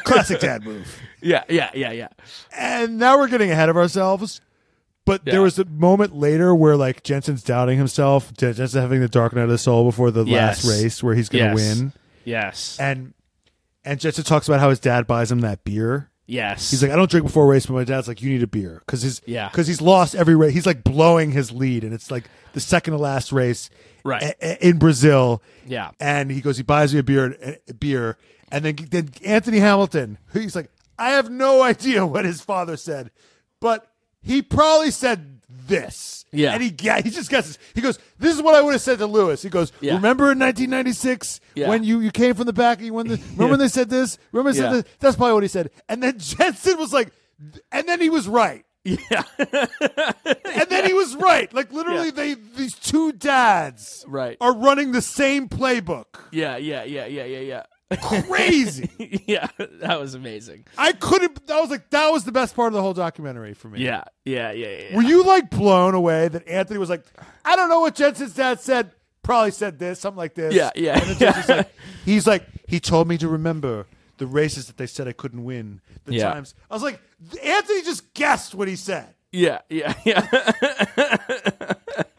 Classic 0.03 0.39
dad 0.39 0.63
move. 0.63 0.99
yeah, 1.21 1.43
yeah, 1.49 1.69
yeah, 1.73 1.91
yeah. 1.91 2.07
And 2.57 2.97
now 2.97 3.17
we're 3.17 3.27
getting 3.27 3.51
ahead 3.51 3.69
of 3.69 3.77
ourselves. 3.77 4.41
But 5.05 5.21
Yeah. 5.25 5.33
there 5.33 5.41
was 5.41 5.59
a 5.59 5.65
moment 5.65 6.15
later 6.15 6.55
where 6.55 6.75
like 6.75 7.03
Jenson's 7.03 7.43
doubting 7.43 7.77
himself, 7.77 8.33
Jen- 8.33 8.53
Jenson 8.53 8.81
having 8.81 9.01
the 9.01 9.07
dark 9.07 9.35
night 9.35 9.43
of 9.43 9.49
the 9.49 9.57
soul 9.57 9.85
before 9.85 10.09
the 10.09 10.23
Yes. 10.23 10.65
last 10.65 10.81
race 10.81 11.03
where 11.03 11.13
he's 11.13 11.29
going 11.29 11.55
to 11.55 11.61
Yes. 11.61 11.77
win, 11.77 11.93
Yes, 12.23 12.77
and 12.79 13.13
and 13.83 13.99
Jenson 13.99 14.23
talks 14.23 14.47
about 14.47 14.59
how 14.59 14.69
his 14.71 14.79
dad 14.79 15.05
buys 15.05 15.31
him 15.31 15.41
that 15.41 15.63
beer. 15.63 16.09
yes. 16.25 16.71
He's 16.71 16.81
like, 16.81 16.91
I 16.91 16.95
don't 16.95 17.09
drink 17.11 17.27
before 17.27 17.43
a 17.43 17.47
race, 17.47 17.67
but 17.67 17.73
my 17.73 17.83
dad's 17.83 18.07
like, 18.07 18.19
you 18.23 18.31
need 18.31 18.41
a 18.41 18.47
beer 18.47 18.81
because 18.83 19.03
his 19.03 19.21
Yeah. 19.27 19.47
because 19.49 19.67
he's 19.67 19.79
lost 19.81 20.15
every 20.15 20.35
race. 20.35 20.53
He's 20.53 20.65
like 20.65 20.83
blowing 20.83 21.31
his 21.31 21.51
lead, 21.51 21.83
and 21.83 21.93
it's 21.93 22.09
like 22.09 22.23
the 22.53 22.59
second 22.59 22.93
to 22.93 22.97
last 22.97 23.31
race, 23.31 23.69
Right. 24.05 24.35
a- 24.41 24.65
in 24.65 24.77
Brazil. 24.77 25.41
Yeah. 25.67 25.91
and 25.99 26.31
he 26.31 26.39
goes, 26.39 26.55
he 26.57 26.63
buys 26.63 26.93
me 26.93 26.99
a 27.01 27.03
beer, 27.03 27.57
a 27.67 27.73
beer, 27.73 28.17
and 28.51 28.63
then 28.63 28.75
then 28.91 29.09
Anthony 29.25 29.59
Hamilton, 29.59 30.17
he's 30.31 30.55
like, 30.55 30.69
I 30.97 31.09
have 31.09 31.29
no 31.29 31.61
idea 31.63 32.05
what 32.05 32.23
his 32.23 32.39
father 32.39 32.77
said, 32.77 33.11
but 33.59 33.91
he 34.21 34.41
probably 34.41 34.91
said 34.91 35.41
this. 35.49 36.23
Yeah. 36.31 36.53
and 36.53 36.61
he 36.63 36.73
yeah, 36.81 37.01
he 37.01 37.09
just 37.09 37.29
guesses. 37.31 37.57
He 37.73 37.81
goes, 37.81 37.97
"This 38.19 38.35
is 38.35 38.41
what 38.41 38.55
I 38.55 38.61
would 38.61 38.73
have 38.73 38.81
said 38.81 38.97
to 38.99 39.05
Lewis." 39.07 39.41
He 39.41 39.49
goes, 39.49 39.71
Yeah. 39.79 39.95
"Remember 39.95 40.31
in 40.31 40.39
1996 40.39 41.39
Yeah. 41.55 41.69
when 41.69 41.83
you 41.85 41.99
you 42.01 42.11
came 42.11 42.33
from 42.35 42.45
the 42.45 42.51
back 42.53 42.79
and 42.79 42.85
you 42.87 42.93
won 42.93 43.07
the 43.07 43.15
remember 43.31 43.51
when 43.51 43.59
they 43.59 43.67
said 43.69 43.89
this? 43.89 44.17
Remember 44.33 44.51
they 44.51 44.59
said 44.59 44.71
this? 44.73 44.83
That's 44.99 45.15
probably 45.15 45.33
what 45.33 45.43
he 45.43 45.49
said." 45.49 45.71
And 45.89 46.03
then 46.03 46.17
Jenson 46.19 46.77
was 46.77 46.91
like, 46.91 47.11
and 47.71 47.87
then 47.87 48.01
he 48.01 48.09
was 48.09 48.27
right. 48.27 48.65
Yeah, 48.85 49.23
And 49.39 50.69
then 50.69 50.85
he 50.85 50.93
was 50.93 51.15
right. 51.15 51.51
Like 51.53 51.73
literally, 51.73 52.05
Yeah. 52.05 52.11
they 52.11 52.33
these 52.35 52.75
two 52.75 53.11
dads 53.13 54.05
Right. 54.07 54.37
are 54.39 54.55
running 54.55 54.91
the 54.91 55.01
same 55.01 55.49
playbook. 55.49 56.05
yeah, 56.31 56.57
yeah, 56.57 56.83
yeah, 56.83 57.05
yeah, 57.07 57.25
yeah, 57.25 57.39
yeah. 57.39 57.63
Crazy. 58.01 58.89
yeah, 59.27 59.47
that 59.57 59.99
was 59.99 60.15
amazing. 60.15 60.65
I 60.77 60.91
couldn't. 60.91 61.39
I 61.51 61.61
was 61.61 61.69
like, 61.69 61.89
that 61.91 62.09
was 62.09 62.23
the 62.25 62.31
best 62.31 62.55
part 62.55 62.67
of 62.67 62.73
the 62.73 62.81
whole 62.81 62.93
documentary 62.93 63.53
for 63.53 63.69
me. 63.69 63.79
Yeah, 63.83 64.03
yeah, 64.25 64.51
yeah, 64.51 64.67
yeah. 64.67 64.83
yeah. 64.89 64.95
Were 64.95 65.03
you 65.03 65.23
like 65.23 65.49
blown 65.49 65.93
away 65.93 66.27
that 66.27 66.47
Anthony 66.47 66.79
was 66.79 66.89
like, 66.89 67.03
I 67.43 67.55
don't 67.55 67.69
know 67.69 67.81
what 67.81 67.95
Jenson's 67.95 68.33
dad 68.33 68.59
said. 68.59 68.91
Probably 69.23 69.51
said 69.51 69.79
this, 69.79 69.99
something 69.99 70.17
like 70.17 70.35
this. 70.35 70.53
Yeah, 70.53 70.69
yeah, 70.75 70.99
Jenson's 71.15 71.49
like, 71.49 71.73
he's 72.05 72.27
like, 72.27 72.43
he 72.67 72.79
told 72.79 73.07
me 73.07 73.17
to 73.19 73.27
remember 73.27 73.87
the 74.17 74.27
races 74.27 74.67
that 74.67 74.77
they 74.77 74.85
said 74.87 75.07
I 75.07 75.11
couldn't 75.13 75.43
win. 75.43 75.81
The 76.05 76.13
Yeah. 76.15 76.31
times 76.33 76.53
I 76.69 76.73
was 76.73 76.83
like, 76.83 76.99
Anthony 77.43 77.81
just 77.83 78.13
guessed 78.13 78.55
what 78.55 78.67
he 78.67 78.75
said. 78.75 79.13
Yeah, 79.31 79.59
yeah, 79.69 79.93
yeah. 80.05 80.25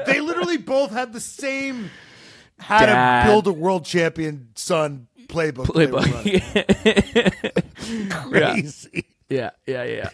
They 0.07 0.21
literally 0.21 0.59
both 0.59 0.91
had 0.91 1.13
the 1.13 1.21
same 1.21 1.91
how 2.59 2.85
Dad. 2.87 3.25
to 3.25 3.31
build 3.31 3.47
a 3.47 3.53
world 3.53 3.85
champion 3.85 4.49
son 4.55 5.09
playbook. 5.27 5.75
they 5.75 5.87
were 5.87 5.99
running. 5.99 6.41
Playbook. 6.41 8.31
yeah. 8.33 8.51
Crazy. 8.51 9.07
yeah, 9.29 9.51
yeah, 9.67 9.85
yeah. 9.85 10.11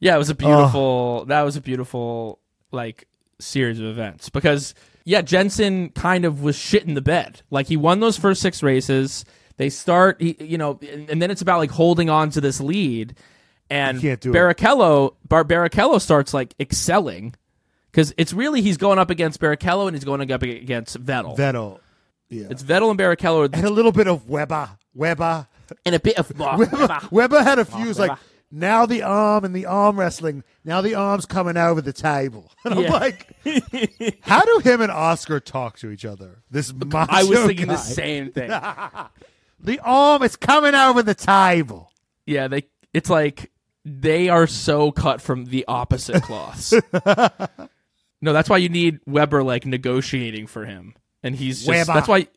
Yeah, 0.00 0.14
it 0.14 0.18
was 0.18 0.28
a 0.30 0.34
beautiful. 0.34 1.24
That 1.26 1.42
was 1.42 1.56
a 1.56 1.60
beautiful 1.60 2.40
like 2.72 3.06
series 3.38 3.78
of 3.80 3.86
events 3.86 4.28
because 4.28 4.74
yeah, 5.04 5.22
Jenson 5.22 5.90
kind 5.90 6.24
of 6.24 6.42
was 6.42 6.56
shit 6.56 6.84
in 6.84 6.94
the 6.94 7.00
bed. 7.00 7.40
Like 7.50 7.66
he 7.68 7.76
won 7.76 8.00
those 8.00 8.18
first 8.18 8.42
six 8.42 8.62
races. 8.62 9.24
They 9.58 9.70
start, 9.70 10.20
he, 10.20 10.36
you 10.40 10.58
know, 10.58 10.78
and, 10.90 11.08
and 11.10 11.22
then 11.22 11.30
it's 11.30 11.40
about 11.42 11.58
like 11.58 11.70
holding 11.70 12.10
on 12.10 12.30
to 12.30 12.40
this 12.40 12.60
lead. 12.60 13.14
And 13.70 13.96
You 14.02 14.10
can't 14.10 14.20
do 14.20 14.30
it. 14.30 14.34
Barrichello, 14.34 15.14
Bar- 15.28 15.44
Barrichello 15.44 16.00
starts 16.00 16.32
like 16.34 16.54
excelling 16.60 17.34
because 17.90 18.12
it's 18.16 18.32
really 18.32 18.62
he's 18.62 18.76
going 18.76 18.98
up 18.98 19.10
against 19.10 19.40
Barrichello 19.40 19.86
and 19.88 19.96
he's 19.96 20.04
going 20.04 20.30
up 20.30 20.42
against 20.42 21.02
Vettel. 21.02 21.36
Vettel. 21.36 21.80
Yeah. 22.28 22.46
it's 22.50 22.62
Vettel 22.62 22.90
and 22.90 22.98
Barrichello 22.98 23.52
and 23.52 23.64
a 23.64 23.70
little 23.70 23.92
bit 23.92 24.06
of 24.08 24.28
Webber. 24.28 24.68
Webber. 24.94 25.46
and 25.84 25.94
a 25.94 26.00
bit 26.00 26.18
of 26.18 26.30
Webber, 26.38 27.00
Webber 27.10 27.42
had 27.42 27.58
a 27.58 27.64
few. 27.64 27.86
He 27.86 27.92
like, 27.94 28.16
now 28.52 28.86
the 28.86 29.02
arm 29.02 29.44
and 29.44 29.54
the 29.54 29.66
arm 29.66 29.98
wrestling. 29.98 30.44
Now 30.64 30.80
the 30.80 30.94
arm's 30.94 31.26
coming 31.26 31.56
over 31.56 31.80
the 31.80 31.92
table. 31.92 32.52
And 32.64 32.80
Yeah. 32.80 32.86
I'm 32.86 33.00
like, 33.00 34.20
how 34.22 34.42
do 34.42 34.58
him 34.62 34.80
and 34.80 34.90
Oscar 34.92 35.40
talk 35.40 35.78
to 35.78 35.90
each 35.90 36.04
other? 36.04 36.42
This 36.50 36.72
macho 36.72 37.12
I 37.12 37.22
was 37.24 37.38
thinking 37.46 37.66
guy. 37.66 37.72
the 37.74 37.78
same 37.78 38.30
thing. 38.32 38.50
The 39.66 39.80
arm 39.80 40.22
is 40.22 40.36
coming 40.36 40.76
over 40.76 41.02
the 41.02 41.14
table. 41.14 41.90
Yeah, 42.24 42.46
they. 42.46 42.68
It's 42.94 43.10
like 43.10 43.50
they 43.84 44.28
are 44.28 44.46
so 44.46 44.92
cut 44.92 45.20
from 45.20 45.46
the 45.46 45.64
opposite 45.66 46.22
cloths. 46.22 46.72
no, 48.22 48.32
that's 48.32 48.48
why 48.48 48.58
you 48.58 48.68
need 48.68 49.00
Webber 49.06 49.42
like 49.42 49.66
negotiating 49.66 50.46
for 50.46 50.64
him, 50.64 50.94
and 51.24 51.34
he's 51.34 51.64
just. 51.64 51.68
Webber. 51.68 51.94
That's 51.94 52.06
why. 52.06 52.28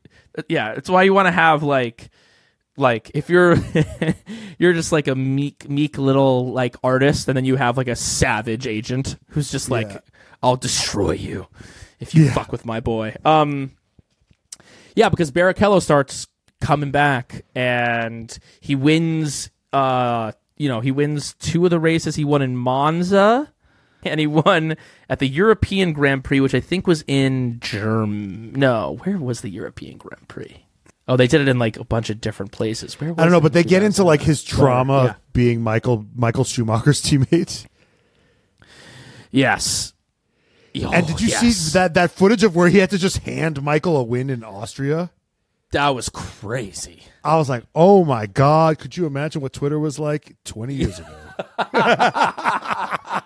Yeah, 0.47 0.71
it's 0.71 0.89
why 0.89 1.03
you 1.03 1.13
want 1.13 1.27
to 1.27 1.31
have 1.31 1.61
like, 1.61 2.09
like 2.77 3.11
if 3.13 3.29
you're 3.29 3.57
you're 4.57 4.73
just 4.73 4.91
like 4.91 5.07
a 5.07 5.13
meek 5.15 5.69
meek 5.69 5.99
little 5.99 6.51
like 6.51 6.77
artist, 6.83 7.27
and 7.27 7.37
then 7.37 7.45
you 7.45 7.57
have 7.57 7.77
like 7.77 7.87
a 7.87 7.95
savage 7.95 8.65
agent 8.65 9.17
who's 9.29 9.51
just 9.51 9.69
like, 9.69 9.87
Yeah. 9.89 9.99
I'll 10.41 10.55
destroy 10.57 11.11
you 11.11 11.45
if 11.99 12.15
you 12.15 12.25
Yeah. 12.25 12.33
fuck 12.33 12.51
with 12.51 12.65
my 12.65 12.79
boy. 12.79 13.15
Um. 13.23 13.73
Yeah, 14.95 15.09
because 15.09 15.31
Barrichello 15.31 15.79
starts 15.81 16.27
coming 16.61 16.91
back 16.91 17.43
and 17.55 18.37
he 18.59 18.75
wins 18.75 19.49
uh 19.73 20.31
you 20.57 20.67
know, 20.67 20.81
he 20.81 20.91
wins 20.91 21.35
two 21.35 21.63
of 21.63 21.69
the 21.69 21.79
races. 21.79 22.15
He 22.17 22.25
won 22.25 22.41
in 22.41 22.57
Monza 22.57 23.53
and 24.03 24.19
he 24.19 24.27
won 24.27 24.75
at 25.09 25.19
the 25.19 25.27
European 25.27 25.93
Grand 25.93 26.23
Prix, 26.25 26.41
which 26.41 26.53
I 26.53 26.59
think 26.59 26.85
was 26.85 27.03
in 27.07 27.59
Germ 27.61 28.51
No, 28.53 28.97
where 29.03 29.17
was 29.17 29.39
the 29.41 29.49
European 29.49 29.97
Grand 29.97 30.27
Prix? 30.27 30.65
Oh, 31.07 31.15
they 31.17 31.27
did 31.27 31.41
it 31.41 31.47
in 31.47 31.57
like 31.59 31.77
a 31.77 31.83
bunch 31.85 32.09
of 32.09 32.21
different 32.21 32.51
places. 32.51 32.99
Where 32.99 33.11
was 33.13 33.19
I 33.19 33.23
don't 33.23 33.31
know, 33.31 33.41
but 33.41 33.53
they 33.53 33.63
get 33.63 33.81
into 33.83 34.03
like 34.03 34.21
his 34.21 34.43
2000? 34.43 34.59
trauma 34.63 35.03
Yeah. 35.03 35.09
of 35.11 35.33
being 35.33 35.61
Michael 35.61 36.05
Michael 36.13 36.43
Schumacher's 36.43 37.01
teammate. 37.03 37.65
Yes. 39.31 39.93
Oh, 40.83 40.91
and 40.91 41.05
did 41.07 41.19
you 41.19 41.29
yes. 41.29 41.39
see 41.55 41.71
that 41.73 41.93
that 41.95 42.11
footage 42.11 42.43
of 42.43 42.55
where 42.55 42.69
he 42.69 42.77
had 42.77 42.89
to 42.91 42.97
just 42.97 43.19
hand 43.19 43.61
Michael 43.63 43.97
a 43.97 44.03
win 44.03 44.29
in 44.29 44.43
Austria? 44.43 45.11
That 45.71 45.89
was 45.89 46.09
crazy. 46.09 47.03
I 47.23 47.37
was 47.37 47.47
like, 47.49 47.63
"Oh 47.75 48.03
my 48.03 48.25
god, 48.25 48.79
could 48.79 48.97
you 48.97 49.05
imagine 49.05 49.41
what 49.41 49.53
Twitter 49.53 49.77
was 49.77 49.99
like 49.99 50.35
20 50.45 50.73
years 50.73 50.99
ago?" 50.99 51.15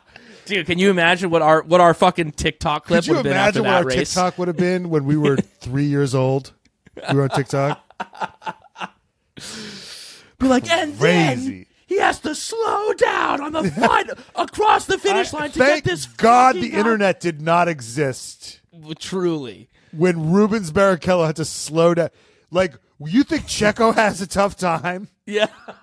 Dude, 0.46 0.66
can 0.66 0.78
you 0.78 0.90
imagine 0.90 1.30
what 1.30 1.42
our 1.42 1.62
what 1.62 1.80
our 1.80 1.94
fucking 1.94 2.32
TikTok 2.32 2.86
clip 2.86 3.08
would 3.08 3.16
have 3.16 3.24
been 3.24 3.34
after 3.34 3.62
what 3.62 3.70
that 3.70 3.78
our 3.78 3.84
race? 3.86 4.14
TikTok 4.14 4.38
would 4.38 4.50
have 4.50 4.58
been 4.58 4.90
when 4.90 5.06
we 5.06 5.16
were 5.16 5.38
3 5.62 5.86
years 5.86 6.14
old? 6.14 6.52
We 7.10 7.16
were 7.16 7.24
on 7.24 7.30
TikTok. 7.30 7.82
Be 10.38 10.48
like, 10.48 10.70
and 10.70 10.94
then 10.96 11.66
he 11.88 12.00
has 12.00 12.20
to 12.20 12.36
slow 12.36 12.94
down 12.94 13.40
on 13.40 13.54
the 13.54 13.72
fight 13.72 14.10
across 14.36 14.86
the 14.86 14.98
finish 14.98 15.32
line 15.32 15.52
to 15.52 15.60
get 15.60 15.86
this. 15.86 16.06
God 16.08 16.56
the 16.56 16.64
fucking 16.64 16.78
internet 16.78 17.22
did 17.22 17.42
not 17.42 17.70
exist. 17.70 18.60
Truly, 19.00 19.70
when 19.92 20.34
Rubens 20.34 20.74
Barrichello 20.74 21.26
had 21.26 21.38
to 21.38 21.46
slow 21.46 21.94
down. 21.94 22.10
Like, 22.54 22.76
you 23.00 23.24
think 23.24 23.44
Checo 23.44 23.94
has 23.96 24.22
a 24.22 24.28
tough 24.28 24.56
time? 24.56 25.08
yeah, 25.26 25.48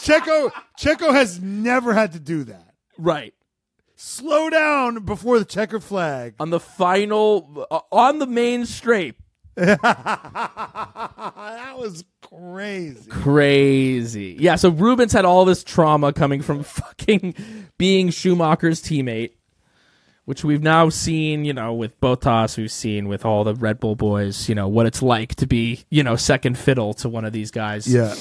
Checo 0.00 0.50
Checo 0.78 1.12
has 1.12 1.40
never 1.40 1.92
had 1.92 2.12
to 2.12 2.20
do 2.20 2.44
that. 2.44 2.74
right. 2.98 3.34
Slow 4.00 4.48
down 4.48 5.04
before 5.04 5.40
the 5.40 5.44
checker 5.44 5.80
flag. 5.80 6.34
On 6.38 6.50
the 6.50 6.60
final, 6.60 7.66
uh, 7.68 7.80
on 7.90 8.20
the 8.20 8.26
main 8.28 8.64
straight, 8.64 9.16
that 9.56 9.78
was 11.76 12.04
crazy. 12.22 13.10
crazy. 13.10 14.36
Yeah, 14.38 14.54
so 14.54 14.68
Rubens 14.70 15.12
had 15.12 15.24
all 15.24 15.44
this 15.44 15.64
trauma 15.64 16.12
coming 16.12 16.42
from 16.42 16.62
fucking 16.62 17.34
being 17.76 18.10
Schumacher's 18.10 18.80
teammate, 18.80 19.32
which 20.28 20.44
we've 20.44 20.62
now 20.62 20.90
seen, 20.90 21.46
you 21.46 21.54
know, 21.54 21.72
with 21.72 21.98
Bottas, 22.02 22.58
we've 22.58 22.70
seen 22.70 23.08
with 23.08 23.24
all 23.24 23.44
the 23.44 23.54
Red 23.54 23.80
Bull 23.80 23.96
boys, 23.96 24.46
you 24.46 24.54
know, 24.54 24.68
what 24.68 24.84
it's 24.84 25.00
like 25.00 25.34
to 25.36 25.46
be, 25.46 25.84
you 25.88 26.02
know, 26.02 26.16
second 26.16 26.58
fiddle 26.58 26.92
to 26.94 27.08
one 27.08 27.24
of 27.24 27.32
these 27.32 27.50
guys. 27.50 27.86
Yeah. 27.88 28.14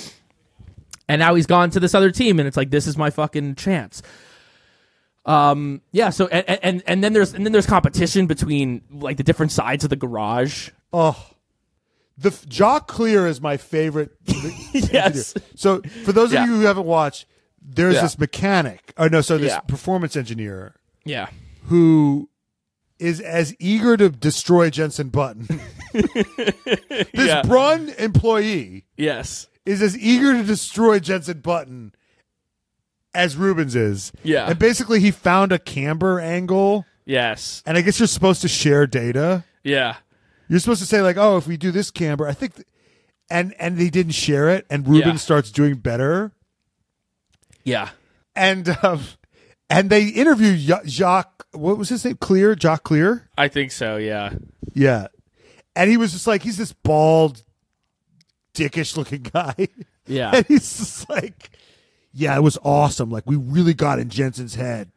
and 1.10 1.20
now 1.20 1.36
he's 1.36 1.46
gone 1.48 1.70
to 1.72 1.82
this 1.82 1.94
other 1.94 2.10
team 2.10 2.40
and 2.40 2.48
it's 2.48 2.56
like 2.56 2.70
this 2.70 2.88
is 2.88 2.98
my 2.98 3.10
fucking 3.10 3.56
chance 3.56 4.02
um 5.26 5.82
yeah 5.92 6.10
so 6.10 6.28
and 6.28 6.60
and, 6.64 6.84
and 6.88 7.04
then 7.04 7.12
there's 7.12 7.34
and 7.34 7.46
then 7.46 7.52
there's 7.52 7.66
competition 7.66 8.28
between 8.28 8.82
like 8.90 9.18
the 9.18 9.24
different 9.24 9.52
sides 9.52 9.84
of 9.84 9.90
the 9.90 9.96
garage 9.98 10.70
Oh, 10.94 11.22
the 12.18 12.30
f- 12.30 12.48
Jock 12.48 12.88
Clear 12.88 13.28
is 13.28 13.42
my 13.42 13.58
favorite. 13.58 14.12
Yes. 14.74 15.34
So 15.56 15.82
for 16.06 16.14
those 16.14 16.32
Yeah. 16.32 16.44
of 16.44 16.50
you 16.50 16.56
who 16.56 16.62
haven't 16.62 16.86
watched, 16.86 17.26
there's 17.62 17.96
Yeah. 17.96 18.02
this 18.04 18.18
mechanic. 18.18 18.94
Oh 18.98 19.08
no, 19.10 19.20
so 19.20 19.38
this 19.38 19.52
Yeah. 19.52 19.60
performance 19.60 20.16
engineer 20.16 20.76
yeah 21.04 21.28
who 21.68 22.30
is 23.00 23.20
as 23.22 23.56
eager 23.60 23.96
to 23.96 24.10
destroy 24.10 24.70
Jenson 24.70 25.10
Button. 25.10 25.48
this 25.94 27.06
Yeah. 27.14 27.42
Brawn 27.44 27.90
employee 27.98 28.86
yes 28.98 29.48
is 29.66 29.82
as 29.82 29.98
eager 29.98 30.34
to 30.34 30.44
destroy 30.44 31.00
Jenson 31.00 31.40
Button 31.42 31.94
as 33.14 33.36
Rubens 33.36 33.76
is. 33.76 34.12
Yeah. 34.24 34.50
And 34.50 34.58
basically 34.60 35.00
he 35.00 35.12
found 35.12 35.52
a 35.52 35.60
camber 35.60 36.20
angle 36.20 36.86
yes 37.06 37.62
and 37.66 37.78
I 37.78 37.82
guess 37.82 38.00
you're 38.00 38.08
supposed 38.08 38.42
to 38.42 38.48
share 38.48 38.88
data. 38.88 39.44
yeah 39.64 39.98
You're 40.50 40.60
supposed 40.60 40.82
to 40.82 40.88
say 40.88 41.02
like, 41.02 41.18
"Oh, 41.18 41.38
if 41.38 41.46
we 41.48 41.58
do 41.58 41.72
this 41.72 41.92
camber, 41.92 42.28
I 42.28 42.34
think," 42.34 42.56
th- 42.56 42.68
and 43.30 43.54
and 43.60 43.78
they 43.78 43.90
didn't 43.90 44.14
share 44.14 44.48
it, 44.50 44.66
and 44.70 44.88
Ruben 44.88 45.10
Yeah. 45.12 45.16
starts 45.18 45.52
doing 45.52 45.76
better, 45.76 46.32
yeah 47.66 47.90
and 48.36 48.70
um, 48.82 49.02
and 49.70 49.90
they 49.90 50.08
interview 50.08 50.52
Ja- 50.52 50.86
Jacques. 50.86 51.37
What 51.54 51.78
was 51.78 51.90
his 51.90 52.04
name? 52.06 52.18
Clear, 52.18 52.56
Jock 52.56 52.84
Clear. 52.84 53.30
i 53.38 53.48
think 53.48 53.72
so 53.72 53.98
yeah 53.98 54.34
Yeah, 54.74 55.08
and 55.76 55.90
he 55.90 55.98
was 55.98 56.12
just 56.12 56.28
like, 56.28 56.44
he's 56.44 56.58
this 56.58 56.74
bald, 56.74 57.44
dickish 58.54 58.96
looking 58.98 59.24
guy, 59.24 59.68
yeah 60.06 60.32
and 60.36 60.46
he's 60.48 60.78
just 60.78 61.10
like, 61.10 61.50
"Yeah, 62.14 62.36
it 62.38 62.42
was 62.42 62.58
awesome. 62.64 63.10
Like 63.10 63.24
we 63.26 63.36
really 63.36 63.74
got 63.74 64.00
in 64.00 64.10
Jenson's 64.10 64.56
head. 64.56 64.92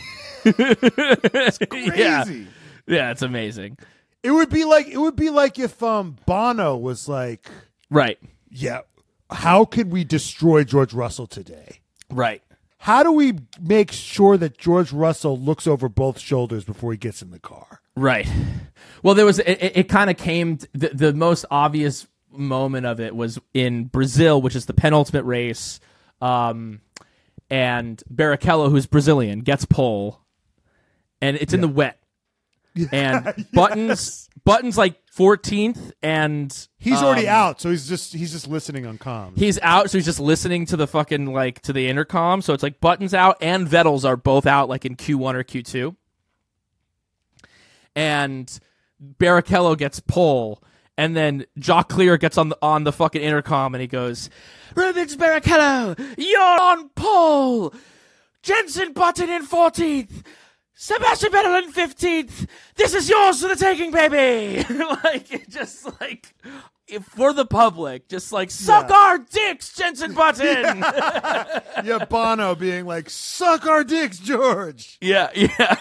it's 0.44 1.58
Crazy." 1.58 1.92
yeah 1.96 2.24
yeah 2.86 3.10
it's 3.10 3.22
amazing 3.22 3.76
It 4.22 4.30
would 4.30 4.48
be 4.50 4.64
like 4.64 4.86
it 4.86 4.98
would 4.98 5.16
be 5.16 5.30
like 5.30 5.58
if 5.58 5.82
um 5.82 6.16
Bono 6.26 6.76
was 6.76 7.08
like. 7.08 7.48
right 7.90 8.18
Yeah. 8.50 8.80
How 9.30 9.64
can 9.64 9.90
we 9.90 10.04
destroy 10.04 10.62
George 10.64 10.94
Russell 10.94 11.26
today? 11.26 11.80
right 12.10 12.42
How 12.86 13.02
do 13.02 13.10
we 13.10 13.32
make 13.60 13.90
sure 13.90 14.36
that 14.36 14.58
George 14.58 14.92
Russell 14.92 15.36
looks 15.36 15.66
over 15.66 15.88
both 15.88 16.20
shoulders 16.20 16.62
before 16.62 16.92
he 16.92 16.96
gets 16.96 17.20
in 17.20 17.32
the 17.32 17.40
car? 17.40 17.80
Right. 17.96 18.28
Well, 19.02 19.16
there 19.16 19.26
was 19.26 19.40
it. 19.40 19.58
It, 19.76 19.88
kind 19.88 20.08
of 20.08 20.16
came. 20.16 20.58
t- 20.58 20.68
The, 20.72 20.90
the 20.90 21.12
most 21.12 21.46
obvious 21.50 22.06
moment 22.30 22.86
of 22.86 23.00
it 23.00 23.16
was 23.16 23.40
in 23.52 23.86
Brazil, 23.86 24.40
which 24.40 24.54
is 24.54 24.66
the 24.66 24.72
penultimate 24.72 25.24
race. 25.24 25.80
Um, 26.20 26.80
and 27.50 28.00
Barrichello, 28.08 28.70
who's 28.70 28.86
Brazilian, 28.86 29.40
gets 29.40 29.64
pole, 29.64 30.20
and 31.20 31.36
it's 31.38 31.52
in 31.52 31.62
the 31.62 31.68
wet. 31.68 31.98
And 32.92 33.46
buttons, 33.52 34.30
buttons 34.46 34.78
like 34.78 34.94
fourteenth, 35.12 35.92
and 36.02 36.50
He's 36.78 37.02
already 37.02 37.28
um, 37.28 37.34
out, 37.34 37.60
so 37.60 37.68
he's 37.68 37.86
just 37.86 38.14
he's 38.14 38.32
just 38.32 38.46
listening 38.46 38.86
on 38.86 38.96
comms. 38.96 39.36
He's 39.36 39.58
out, 39.60 39.90
so 39.90 39.98
he's 39.98 40.04
just 40.06 40.20
listening 40.20 40.64
to 40.66 40.76
the 40.76 40.86
fucking 40.86 41.26
like 41.26 41.60
to 41.62 41.72
the 41.74 41.88
intercom. 41.88 42.40
So 42.40 42.54
it's 42.54 42.62
like 42.62 42.80
Buttons 42.80 43.12
out 43.12 43.36
and 43.42 43.66
Vettels 43.66 44.06
are 44.06 44.16
both 44.16 44.46
out, 44.46 44.68
like 44.68 44.86
in 44.86 44.94
Q 44.94 45.18
one 45.18 45.36
or 45.36 45.42
Q 45.42 45.62
two. 45.62 45.96
And 47.94 48.58
Barrichello 49.18 49.76
gets 49.76 50.00
pole, 50.00 50.62
and 50.96 51.16
then 51.16 51.44
Jock 51.58 51.88
Clear 51.88 52.16
gets 52.16 52.38
on 52.38 52.48
the 52.48 52.58
on 52.62 52.84
the 52.84 52.92
fucking 52.92 53.20
intercom, 53.20 53.74
and 53.74 53.82
he 53.82 53.88
goes, 53.88 54.30
"Rubens 54.76 55.16
Barrichello, 55.16 55.98
you're 56.16 56.60
on 56.60 56.88
pole. 56.90 57.74
Jenson 58.42 58.92
Button 58.92 59.28
in 59.28 59.42
fourteenth." 59.42 60.22
Sebastian 60.78 61.32
Vettel 61.32 61.62
in 61.64 61.72
fifteenth. 61.72 62.46
This 62.76 62.92
is 62.94 63.08
yours 63.08 63.40
for 63.40 63.48
the 63.48 63.56
taking, 63.56 63.90
baby. 63.90 64.62
like 65.04 65.32
it 65.32 65.48
just 65.48 65.84
like 66.00 66.34
if- 66.86 67.02
for 67.04 67.32
the 67.32 67.46
public, 67.46 68.08
just 68.08 68.30
like 68.30 68.50
suck 68.50 68.90
Yeah. 68.90 68.96
our 68.96 69.18
dicks, 69.18 69.72
Jenson 69.74 70.12
Button. 70.12 70.78
yeah, 71.84 72.04
Bono 72.08 72.54
being 72.54 72.84
like, 72.84 73.08
"Suck 73.08 73.66
our 73.66 73.84
dicks, 73.84 74.18
George." 74.18 74.98
yeah, 75.00 75.30
yeah, 75.34 75.76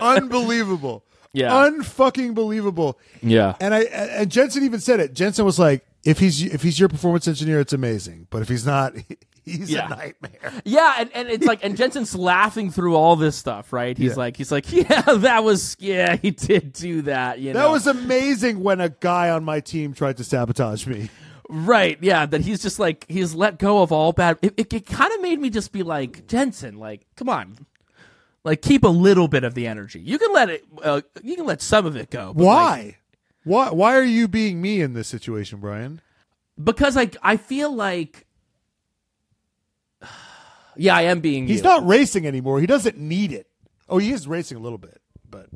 Unbelievable. 0.00 1.04
Yeah. 1.32 1.50
Unfucking 1.68 2.34
believable. 2.34 2.98
yeah. 3.22 3.54
And 3.60 3.72
I 3.74 3.82
and 3.84 4.30
Jenson 4.30 4.64
even 4.64 4.80
said 4.80 5.00
it. 5.00 5.14
Jenson 5.14 5.44
was 5.44 5.58
like, 5.58 5.86
"If 6.04 6.18
he's 6.18 6.42
if 6.42 6.62
he's 6.62 6.78
your 6.78 6.88
performance 6.88 7.26
engineer, 7.26 7.60
it's 7.60 7.72
amazing. 7.72 8.26
But 8.28 8.42
if 8.42 8.48
he's 8.48 8.66
not, 8.66 8.92
he's 9.44 9.70
Yeah. 9.70 9.86
a 9.86 9.90
nightmare." 9.90 10.52
Yeah, 10.64 10.94
and, 10.98 11.10
and 11.14 11.28
it's 11.28 11.46
like 11.46 11.64
and 11.64 11.76
Jenson's 11.76 12.14
laughing 12.14 12.70
through 12.70 12.94
all 12.96 13.16
this 13.16 13.36
stuff, 13.36 13.72
right? 13.72 13.96
He's 13.96 14.10
Yeah. 14.12 14.16
like 14.16 14.36
he's 14.36 14.52
like, 14.52 14.70
Yeah, 14.72 15.02
that 15.02 15.44
was 15.44 15.76
yeah, 15.78 16.16
he 16.16 16.30
did 16.30 16.72
do 16.72 17.02
that, 17.02 17.38
you 17.38 17.52
know. 17.52 17.60
That 17.60 17.70
was 17.70 17.86
amazing 17.86 18.62
when 18.62 18.80
a 18.80 18.88
guy 18.88 19.30
on 19.30 19.44
my 19.44 19.60
team 19.60 19.94
tried 19.94 20.16
to 20.18 20.24
sabotage 20.24 20.86
me. 20.86 21.10
Right, 21.48 21.98
yeah, 22.00 22.24
that 22.24 22.40
he's 22.40 22.62
just 22.62 22.78
like 22.78 23.04
he's 23.08 23.34
let 23.34 23.58
go 23.58 23.82
of 23.82 23.92
all 23.92 24.12
bad. 24.12 24.38
It, 24.40 24.54
it, 24.56 24.72
it 24.72 24.86
kind 24.86 25.12
of 25.12 25.20
made 25.20 25.38
me 25.38 25.50
just 25.50 25.70
be 25.72 25.82
like 25.82 26.26
Jenson, 26.26 26.78
like, 26.78 27.04
come 27.16 27.28
on, 27.28 27.66
like 28.44 28.62
keep 28.62 28.84
a 28.84 28.88
little 28.88 29.28
bit 29.28 29.44
of 29.44 29.52
the 29.54 29.66
energy. 29.66 30.00
You 30.00 30.18
can 30.18 30.32
let 30.32 30.48
it, 30.48 30.64
uh, 30.82 31.02
you 31.22 31.36
can 31.36 31.44
let 31.44 31.60
some 31.60 31.84
of 31.84 31.94
it 31.94 32.10
go. 32.10 32.32
but, 32.32 32.42
like, 32.44 32.46
Why? 32.46 32.96
Why? 33.44 33.70
Why 33.70 33.96
are 33.96 34.02
you 34.04 34.28
being 34.28 34.62
me 34.62 34.80
in 34.80 34.94
this 34.94 35.08
situation, 35.08 35.58
Brian? 35.60 36.00
because 36.62 36.96
like 36.96 37.16
I 37.22 37.36
feel 37.36 37.74
like, 37.74 38.24
yeah, 40.76 40.96
I 40.96 41.02
am 41.02 41.20
being. 41.20 41.46
He's 41.46 41.58
you. 41.58 41.64
not 41.64 41.86
racing 41.86 42.26
anymore. 42.26 42.60
He 42.60 42.66
doesn't 42.66 42.98
need 42.98 43.32
it. 43.32 43.46
Oh, 43.88 43.98
he 43.98 44.12
is 44.12 44.26
racing 44.26 44.56
a 44.56 44.60
little 44.60 44.78
bit, 44.78 45.00
but 45.28 45.48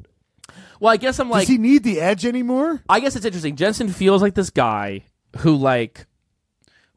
Well, 0.81 0.93
I 0.93 0.97
guess 0.97 1.19
I'm 1.19 1.31
like. 1.31 1.43
does 1.43 1.49
he 1.49 1.59
need 1.59 1.83
the 1.85 2.01
edge 2.01 2.27
anymore? 2.27 2.83
I 2.89 3.01
guess 3.01 3.17
it's 3.17 3.25
interesting. 3.25 3.57
Jenson 3.57 3.89
feels 3.89 4.21
like 4.23 4.35
this 4.35 4.51
guy 4.51 5.05
who 5.39 5.57
like 5.57 6.07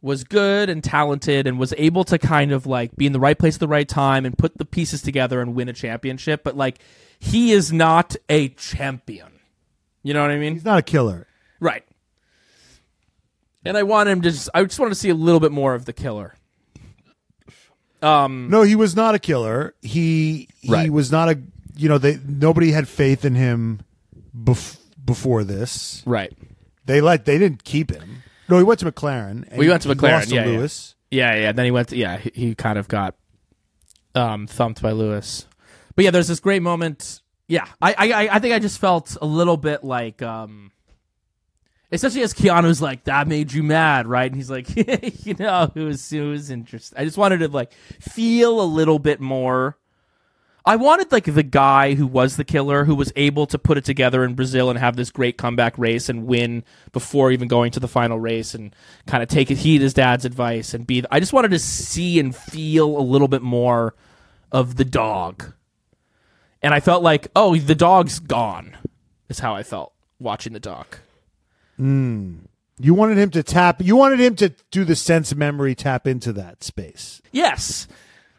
was 0.01 0.23
good 0.23 0.69
and 0.69 0.83
talented 0.83 1.45
and 1.45 1.59
was 1.59 1.73
able 1.77 2.03
to 2.05 2.17
kind 2.17 2.51
of 2.51 2.65
like 2.65 2.95
be 2.95 3.05
in 3.05 3.11
the 3.11 3.19
right 3.19 3.37
place 3.37 3.55
at 3.55 3.59
the 3.59 3.67
right 3.67 3.87
time 3.87 4.25
and 4.25 4.37
put 4.37 4.57
the 4.57 4.65
pieces 4.65 5.01
together 5.01 5.41
and 5.41 5.55
win 5.55 5.67
a 5.69 5.73
championship, 5.73 6.43
but 6.43 6.55
like 6.55 6.79
he 7.19 7.51
is 7.51 7.71
not 7.73 8.15
a 8.29 8.49
champion. 8.49 9.31
You 10.03 10.13
know 10.13 10.21
what 10.21 10.31
I 10.31 10.37
mean? 10.37 10.53
He's 10.53 10.63
not 10.65 10.79
a 10.79 10.83
killer. 10.83 11.27
Right. 11.59 11.83
And 13.65 13.77
I 13.77 13.83
want 13.83 14.07
him 14.07 14.21
to 14.21 14.31
just 14.31 14.49
I 14.53 14.63
just 14.63 14.79
wanted 14.79 14.91
to 14.91 14.95
see 14.99 15.09
a 15.09 15.13
little 15.15 15.41
bit 15.41 15.51
more 15.51 15.75
of 15.75 15.83
the 15.85 15.93
killer. 15.93 16.35
Um 18.01 18.49
No, 18.49 18.61
he 18.63 18.75
was 18.75 18.95
not 18.95 19.15
a 19.15 19.19
killer. 19.19 19.73
He 19.81 20.47
he 20.61 20.71
Right. 20.71 20.89
was 20.91 21.11
not 21.11 21.29
a. 21.29 21.39
You 21.75 21.87
know, 21.89 21.97
they 21.97 22.19
nobody 22.27 22.71
had 22.71 22.87
faith 22.87 23.23
in 23.25 23.35
him 23.35 23.81
bef- 24.37 24.77
before 25.03 25.43
this. 25.43 26.03
right. 26.05 26.31
They 26.85 27.01
let 27.01 27.25
they 27.25 27.37
didn't 27.37 27.63
keep 27.63 27.91
him. 27.91 28.23
No, 28.49 28.57
he 28.57 28.63
went 28.63 28.79
to 28.79 28.91
McLaren. 28.91 29.47
And 29.49 29.61
he- 29.61 29.69
went 29.69 29.83
to 29.83 29.89
McLaren, 29.89 30.23
to 30.27 30.35
yeah, 30.35 30.45
yeah. 30.45 30.57
Lewis. 30.57 30.95
Yeah, 31.11 31.35
yeah. 31.35 31.51
Then 31.51 31.65
he 31.65 31.71
went. 31.71 31.89
To, 31.89 31.95
yeah, 31.97 32.17
he, 32.17 32.31
he 32.33 32.55
kind 32.55 32.77
of 32.79 32.87
got 32.87 33.15
um, 34.15 34.47
thumped 34.47 34.81
by 34.81 34.91
Lewis. 34.91 35.45
But 35.95 36.05
yeah, 36.05 36.11
there's 36.11 36.27
this 36.27 36.39
great 36.39 36.61
moment. 36.61 37.21
Yeah, 37.47 37.65
I, 37.81 37.93
I, 37.97 38.11
I- 38.25 38.35
I 38.35 38.39
think 38.39 38.53
I 38.55 38.59
just 38.59 38.79
felt 38.79 39.17
a 39.21 39.25
little 39.25 39.57
bit 39.57 39.83
like, 39.83 40.21
um, 40.21 40.71
especially 41.91 42.21
as 42.21 42.33
Keanu's 42.33 42.81
like, 42.81 43.05
"That 43.05 43.27
made 43.27 43.51
you 43.51 43.63
mad, 43.63 44.07
right?" 44.07 44.31
And 44.31 44.35
he's 44.35 44.49
like, 44.49 44.67
"You 45.25 45.33
know, 45.35 45.71
it 45.73 45.81
was 45.81 46.11
it 46.11 46.21
was 46.21 46.49
interesting." 46.49 46.97
I 46.99 47.05
just 47.05 47.17
wanted 47.17 47.39
to 47.39 47.47
like 47.47 47.73
feel 47.99 48.61
a 48.61 48.63
little 48.63 48.99
bit 48.99 49.19
more. 49.19 49.77
I 50.65 50.75
wanted 50.75 51.11
like 51.11 51.25
the 51.25 51.41
guy 51.41 51.95
who 51.95 52.05
was 52.05 52.35
the 52.35 52.43
killer, 52.43 52.85
who 52.85 52.93
was 52.93 53.11
able 53.15 53.47
to 53.47 53.57
put 53.57 53.77
it 53.77 53.85
together 53.85 54.23
in 54.23 54.35
Brazil 54.35 54.69
and 54.69 54.77
have 54.77 54.95
this 54.95 55.09
great 55.09 55.37
comeback 55.37 55.77
race 55.77 56.09
and 56.09 56.27
win 56.27 56.63
before 56.91 57.31
even 57.31 57.47
going 57.47 57.71
to 57.71 57.79
the 57.79 57.87
final 57.87 58.19
race 58.19 58.53
and 58.53 58.75
kind 59.07 59.23
of 59.23 59.29
take 59.29 59.49
heed 59.49 59.81
his 59.81 59.93
dad's 59.93 60.25
advice 60.25 60.73
and 60.73 60.85
be. 60.85 61.03
I 61.09 61.19
just 61.19 61.33
wanted 61.33 61.51
to 61.51 61.59
see 61.59 62.19
and 62.19 62.35
feel 62.35 62.97
a 62.97 63.01
little 63.01 63.27
bit 63.27 63.41
more 63.41 63.95
of 64.51 64.75
the 64.75 64.85
dog, 64.85 65.53
and 66.61 66.73
I 66.73 66.81
felt 66.81 67.01
like, 67.01 67.29
oh, 67.35 67.55
the 67.55 67.75
dog's 67.75 68.19
gone. 68.19 68.77
Is 69.29 69.39
how 69.39 69.55
I 69.55 69.63
felt 69.63 69.93
watching 70.19 70.53
the 70.53 70.59
dog. 71.79 72.45
You 72.81 72.93
wanted 72.93 73.17
him 73.17 73.29
to 73.31 73.43
tap. 73.43 73.81
You 73.81 73.95
wanted 73.95 74.19
him 74.21 74.35
to 74.37 74.53
do 74.71 74.85
the 74.85 74.95
sense 74.95 75.35
memory 75.35 75.75
tap 75.75 76.07
into 76.07 76.31
that 76.33 76.63
space. 76.63 77.21
Yes, 77.31 77.87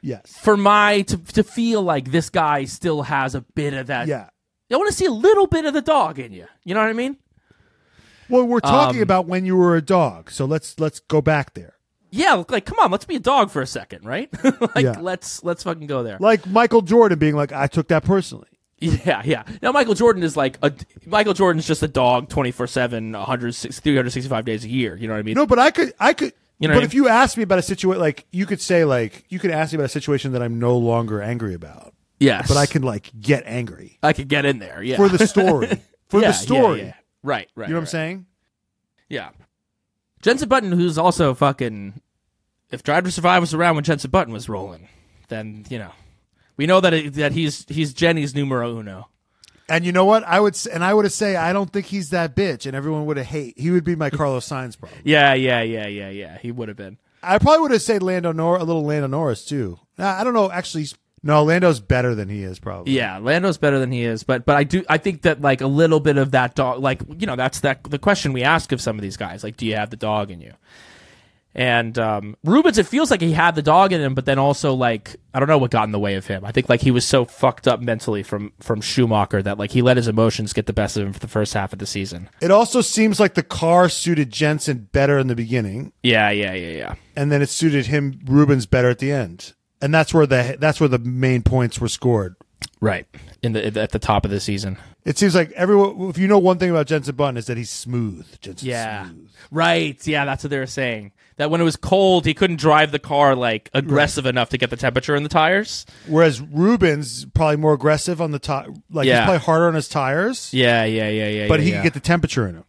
Yes. 0.03 0.35
for 0.41 0.57
my 0.57 1.03
to 1.03 1.19
to 1.19 1.43
feel 1.43 1.83
like 1.83 2.11
this 2.11 2.31
guy 2.31 2.65
still 2.65 3.03
has 3.03 3.35
a 3.35 3.43
bit 3.43 3.75
of 3.75 3.89
that. 3.89 4.07
Yeah. 4.09 4.29
I 4.73 4.77
want 4.77 4.89
to 4.89 4.95
see 4.97 5.05
a 5.07 5.11
little 5.13 5.47
bit 5.47 5.65
of 5.67 5.75
the 5.75 5.83
dog 5.83 6.19
in 6.19 6.33
you. 6.33 6.47
You 6.65 6.75
know 6.75 6.81
what 6.81 6.89
I 6.89 6.93
mean? 6.95 7.17
Well, 8.31 8.45
we're 8.47 8.61
talking 8.61 8.99
Um, 8.99 9.03
about 9.03 9.27
when 9.27 9.45
you 9.45 9.57
were 9.57 9.75
a 9.77 9.83
dog, 9.83 10.31
so 10.31 10.45
let's 10.45 10.79
let's 10.79 11.01
go 11.01 11.21
back 11.21 11.55
there. 11.55 11.75
Yeah, 12.13 12.43
like 12.49 12.65
come 12.65 12.79
on, 12.79 12.91
let's 12.91 13.05
be 13.05 13.17
a 13.17 13.21
dog 13.21 13.51
for 13.51 13.61
a 13.61 13.67
second, 13.67 14.05
right? 14.07 14.31
like 14.75 14.85
Yeah. 14.85 15.01
let's 15.01 15.43
let's 15.45 15.65
fucking 15.65 15.87
go 15.87 16.03
there. 16.03 16.17
Like 16.21 16.47
Michael 16.47 16.81
Jordan 16.83 17.19
being 17.19 17.35
like, 17.37 17.53
"I 17.53 17.67
took 17.67 17.89
that 17.89 18.05
personally." 18.05 18.47
Yeah, 19.05 19.23
yeah. 19.25 19.43
Now 19.61 19.73
Michael 19.73 19.95
Jordan 19.95 20.23
is 20.23 20.37
like 20.39 20.57
a 20.63 20.73
Michael 21.05 21.35
Jordan's 21.35 21.67
just 21.67 21.83
a 21.83 21.89
dog 21.89 22.31
24/7 22.31 23.13
365 23.83 24.45
days 24.45 24.65
a 24.65 24.69
year, 24.69 24.97
you 24.97 25.07
know 25.07 25.13
what 25.13 25.21
I 25.21 25.23
mean? 25.23 25.35
No, 25.35 25.47
but 25.47 25.59
I 25.59 25.71
could, 25.71 25.93
I 26.01 26.15
could. 26.15 26.33
You 26.59 26.69
know 26.69 26.75
but 26.75 26.83
I 26.83 26.87
if 26.87 26.95
you 26.95 27.09
asked 27.09 27.37
me 27.37 27.43
about 27.43 27.59
a 27.59 27.63
situation, 27.63 28.01
like 28.01 28.27
you 28.33 28.47
could 28.47 28.61
say, 28.61 28.85
like 28.85 29.25
you 29.29 29.39
could 29.39 29.51
ask 29.51 29.73
me 29.73 29.77
about 29.77 29.87
a 29.87 29.89
situation 29.89 30.33
that 30.33 30.43
I'm 30.43 30.59
no 30.59 30.77
longer 30.79 31.21
angry 31.23 31.55
about, 31.55 31.95
yes. 32.19 32.49
but 32.49 32.57
I 32.57 32.67
can 32.67 32.83
like 32.83 33.11
get 33.21 33.43
angry 33.47 33.99
I 34.03 34.13
could 34.15 34.29
get 34.29 34.45
in 34.47 34.59
there, 34.61 34.83
yeah. 34.83 34.97
for 34.97 35.09
the 35.09 35.27
story, 35.27 35.69
for 36.09 36.21
Yeah, 36.21 36.29
the 36.29 36.33
story. 36.33 36.79
yeah, 36.81 36.85
yeah. 36.87 36.95
Right, 37.23 37.49
right. 37.55 37.69
You 37.69 37.75
know 37.75 37.81
what 37.81 37.85
I'm 37.85 37.87
saying? 37.87 38.27
Yeah. 39.09 39.31
Jenson 40.23 40.49
Button 40.49 40.73
who's 40.73 40.97
also 40.99 41.35
fucking 41.35 42.01
if 42.71 42.83
Drive 42.83 43.05
to 43.05 43.11
Survive 43.11 43.43
was 43.43 43.53
around 43.55 43.75
when 43.75 43.85
Jenson 43.85 44.11
Button 44.11 44.33
was 44.33 44.49
rolling, 44.49 44.89
then, 45.29 45.65
you 45.69 45.79
know, 45.79 45.93
we 46.57 46.67
know 46.67 46.81
that 46.81 46.93
it, 46.93 47.15
that 47.15 47.33
he's 47.33 47.65
he's 47.69 47.93
Jenny's 47.95 48.35
numero 48.35 48.79
uno. 48.79 49.09
And 49.69 49.85
you 49.87 49.93
know 49.93 50.05
what? 50.05 50.25
I 50.25 50.41
would, 50.41 50.55
s- 50.55 50.67
and 50.67 50.83
I 50.83 50.93
would 50.93 51.05
have 51.05 51.13
say, 51.13 51.37
I 51.37 51.53
don't 51.53 51.73
think 51.73 51.87
he's 51.87 52.11
that 52.11 52.35
bitch, 52.35 52.67
and 52.67 52.75
everyone 52.75 53.07
would 53.07 53.17
have 53.19 53.27
hate. 53.27 53.57
He 53.57 53.71
would 53.71 53.85
be 53.85 53.95
my 53.95 54.11
Carlos 54.11 54.49
Sainz, 54.49 54.77
probably. 54.77 54.99
Yeah, 55.05 55.33
yeah, 55.35 55.63
yeah, 55.63 55.87
yeah, 55.87 56.11
yeah. 56.11 56.39
He 56.39 56.51
would 56.51 56.67
have 56.67 56.77
been. 56.77 56.99
I 57.23 57.39
probably 57.39 57.61
would 57.61 57.71
have 57.71 57.83
said 57.83 58.03
Lando 58.03 58.33
Nor, 58.33 58.57
a 58.57 58.65
little 58.65 58.85
Lando 58.85 59.07
Norris 59.07 59.45
too. 59.45 59.79
Nah, 59.97 60.19
I 60.19 60.25
don't 60.25 60.35
know. 60.35 60.51
Actually, 60.51 60.87
no, 61.23 61.45
Lando's 61.45 61.79
better 61.79 62.17
than 62.17 62.29
he 62.29 62.43
is, 62.43 62.59
probably. 62.59 62.95
Yeah, 62.95 63.19
Lando's 63.19 63.59
better 63.59 63.79
than 63.79 63.93
he 63.93 64.03
is, 64.03 64.25
but 64.25 64.45
but 64.45 64.57
I 64.57 64.65
do 64.65 64.83
I 64.89 64.99
think 64.99 65.23
that 65.23 65.41
like 65.41 65.61
a 65.61 65.67
little 65.69 66.01
bit 66.01 66.17
of 66.17 66.33
that 66.33 66.57
dog, 66.57 66.81
like 66.81 67.03
you 67.19 67.27
know, 67.29 67.37
that's 67.37 67.61
that 67.61 67.85
the 67.85 67.99
question 68.01 68.33
we 68.33 68.43
ask 68.43 68.73
of 68.73 68.81
some 68.81 68.97
of 68.97 69.03
these 69.03 69.17
guys, 69.19 69.45
like, 69.45 69.57
do 69.57 69.67
you 69.67 69.77
have 69.77 69.91
the 69.91 69.97
dog 69.97 70.31
in 70.33 70.41
you? 70.41 70.55
And 71.53 71.99
um, 71.99 72.37
Rubens, 72.45 72.79
it 72.79 72.87
feels 72.87 73.11
like 73.11 73.21
he 73.21 73.33
had 73.33 73.57
the 73.57 73.63
dog 73.63 73.93
in 73.93 74.01
him, 74.01 74.15
but 74.15 74.25
then 74.25 74.39
also 74.39 74.73
like 74.75 75.17
I 75.35 75.41
don't 75.41 75.49
know 75.49 75.59
what 75.59 75.73
got 75.73 75.85
in 75.85 75.91
the 75.91 75.99
way 75.99 76.15
of 76.15 76.27
him. 76.27 76.45
I 76.45 76.53
think 76.53 76.69
like 76.69 76.81
he 76.81 76.93
was 76.93 77.05
so 77.05 77.25
fucked 77.25 77.67
up 77.67 77.81
mentally 77.81 78.23
from 78.23 78.53
from 78.61 78.81
Schumacher 78.81 79.43
that 79.43 79.59
like 79.59 79.73
he 79.73 79.83
let 79.83 79.97
his 79.97 80.07
emotions 80.07 80.53
get 80.53 80.67
the 80.67 80.73
best 80.73 80.97
of 80.97 81.05
him 81.07 81.13
for 81.13 81.19
the 81.19 81.27
first 81.29 81.55
half 81.55 81.73
of 81.73 81.81
the 81.81 81.87
season. 81.87 82.29
It 82.41 82.53
also 82.53 82.81
seems 82.81 83.19
like 83.19 83.35
the 83.35 83.43
car 83.43 83.89
suited 83.89 84.31
Jenson 84.31 84.89
better 84.93 85.19
in 85.19 85.27
the 85.27 85.35
beginning, 85.35 85.93
Yeah, 86.05 86.31
yeah, 86.31 86.55
yeah, 86.55 86.71
yeah. 86.77 86.95
and 87.17 87.33
then 87.33 87.43
it 87.43 87.49
suited 87.49 87.87
him 87.87 88.21
Rubens 88.27 88.67
better 88.67 88.89
at 88.89 89.01
the 89.01 89.11
end, 89.11 89.55
and 89.83 89.93
that's 89.93 90.15
where 90.15 90.27
the 90.27 90.57
that's 90.61 90.79
where 90.79 90.89
the 90.89 90.99
main 91.01 91.43
points 91.43 91.81
were 91.81 91.89
scored. 91.89 92.37
Right 92.81 93.07
in 93.43 93.53
the 93.53 93.67
at 93.81 93.91
the 93.91 93.99
top 93.99 94.25
of 94.25 94.31
the 94.31 94.39
season. 94.41 94.79
It 95.05 95.17
seems 95.19 95.35
like 95.35 95.51
everyone. 95.53 96.11
If 96.11 96.19
you 96.19 96.29
know 96.29 96.39
one 96.39 96.59
thing 96.59 96.71
about 96.71 96.87
Jenson 96.87 97.15
Button 97.17 97.37
is 97.37 97.47
that 97.47 97.57
he's 97.57 97.71
smooth. 97.71 98.27
Jenson's 98.41 98.65
Yeah. 98.69 99.07
smooth. 99.09 99.31
Right. 99.51 100.07
Yeah, 100.07 100.25
that's 100.27 100.45
what 100.45 100.51
they 100.51 100.59
were 100.59 100.67
saying. 100.67 101.13
That 101.37 101.51
when 101.51 101.61
it 101.63 101.65
was 101.65 101.77
cold, 101.77 102.27
he 102.27 102.35
couldn't 102.35 102.57
drive 102.61 102.93
the 102.93 102.99
car 102.99 103.35
like 103.35 103.71
aggressive 103.73 104.27
enough 104.27 104.51
to 104.51 104.59
get 104.59 104.69
the 104.69 104.77
temperature 104.77 105.17
in 105.17 105.23
the 105.23 105.31
tires. 105.31 105.87
Whereas 106.07 106.41
Rubens 106.43 107.25
probably 107.33 107.57
more 107.57 107.73
aggressive 107.73 108.21
on 108.21 108.31
the 108.31 108.39
top. 108.39 108.67
Like 108.91 109.07
Yeah. 109.07 109.21
he's 109.21 109.25
probably 109.25 109.39
harder 109.47 109.69
on 109.69 109.75
his 109.75 109.89
tires, 109.89 110.53
Yeah, 110.53 110.85
yeah, 110.85 111.09
yeah, 111.09 111.29
yeah. 111.29 111.49
but 111.49 111.61
yeah, 111.61 111.65
he 111.65 111.71
yeah. 111.71 111.77
can 111.77 111.85
get 111.85 111.95
the 111.95 112.01
temperature 112.01 112.47
in 112.47 112.57
him. 112.57 112.65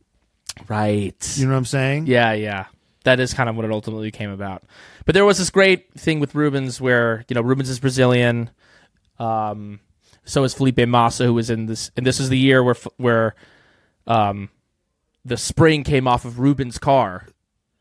right. 0.70 1.34
You 1.38 1.46
know 1.48 1.52
what 1.52 1.58
I'm 1.58 1.66
saying? 1.66 2.08
Yeah, 2.08 2.32
yeah. 2.34 2.66
That 3.04 3.20
is 3.20 3.34
kind 3.34 3.50
of 3.50 3.56
what 3.56 3.66
it 3.66 3.72
ultimately 3.72 4.12
came 4.12 4.30
about. 4.30 4.64
But 5.06 5.16
there 5.16 5.26
was 5.26 5.38
this 5.40 5.50
great 5.50 5.92
thing 6.00 6.20
with 6.20 6.34
Rubens 6.36 6.80
where, 6.80 7.26
you 7.28 7.34
know, 7.34 7.42
Rubens 7.42 7.70
is 7.70 7.80
Brazilian. 7.80 8.52
Um, 9.20 9.80
so 10.26 10.44
is 10.44 10.54
Felipe 10.54 10.80
Massa, 10.88 11.26
who 11.26 11.34
was 11.34 11.50
in 11.50 11.66
this, 11.66 11.92
and 11.98 12.06
this 12.06 12.20
is 12.20 12.30
the 12.30 12.38
year 12.38 12.64
where, 12.64 12.76
where, 12.98 13.36
um, 14.08 14.50
the 15.26 15.38
spring 15.38 15.84
came 15.84 16.08
off 16.08 16.26
of 16.26 16.40
Rubens' 16.40 16.78
car 16.80 17.28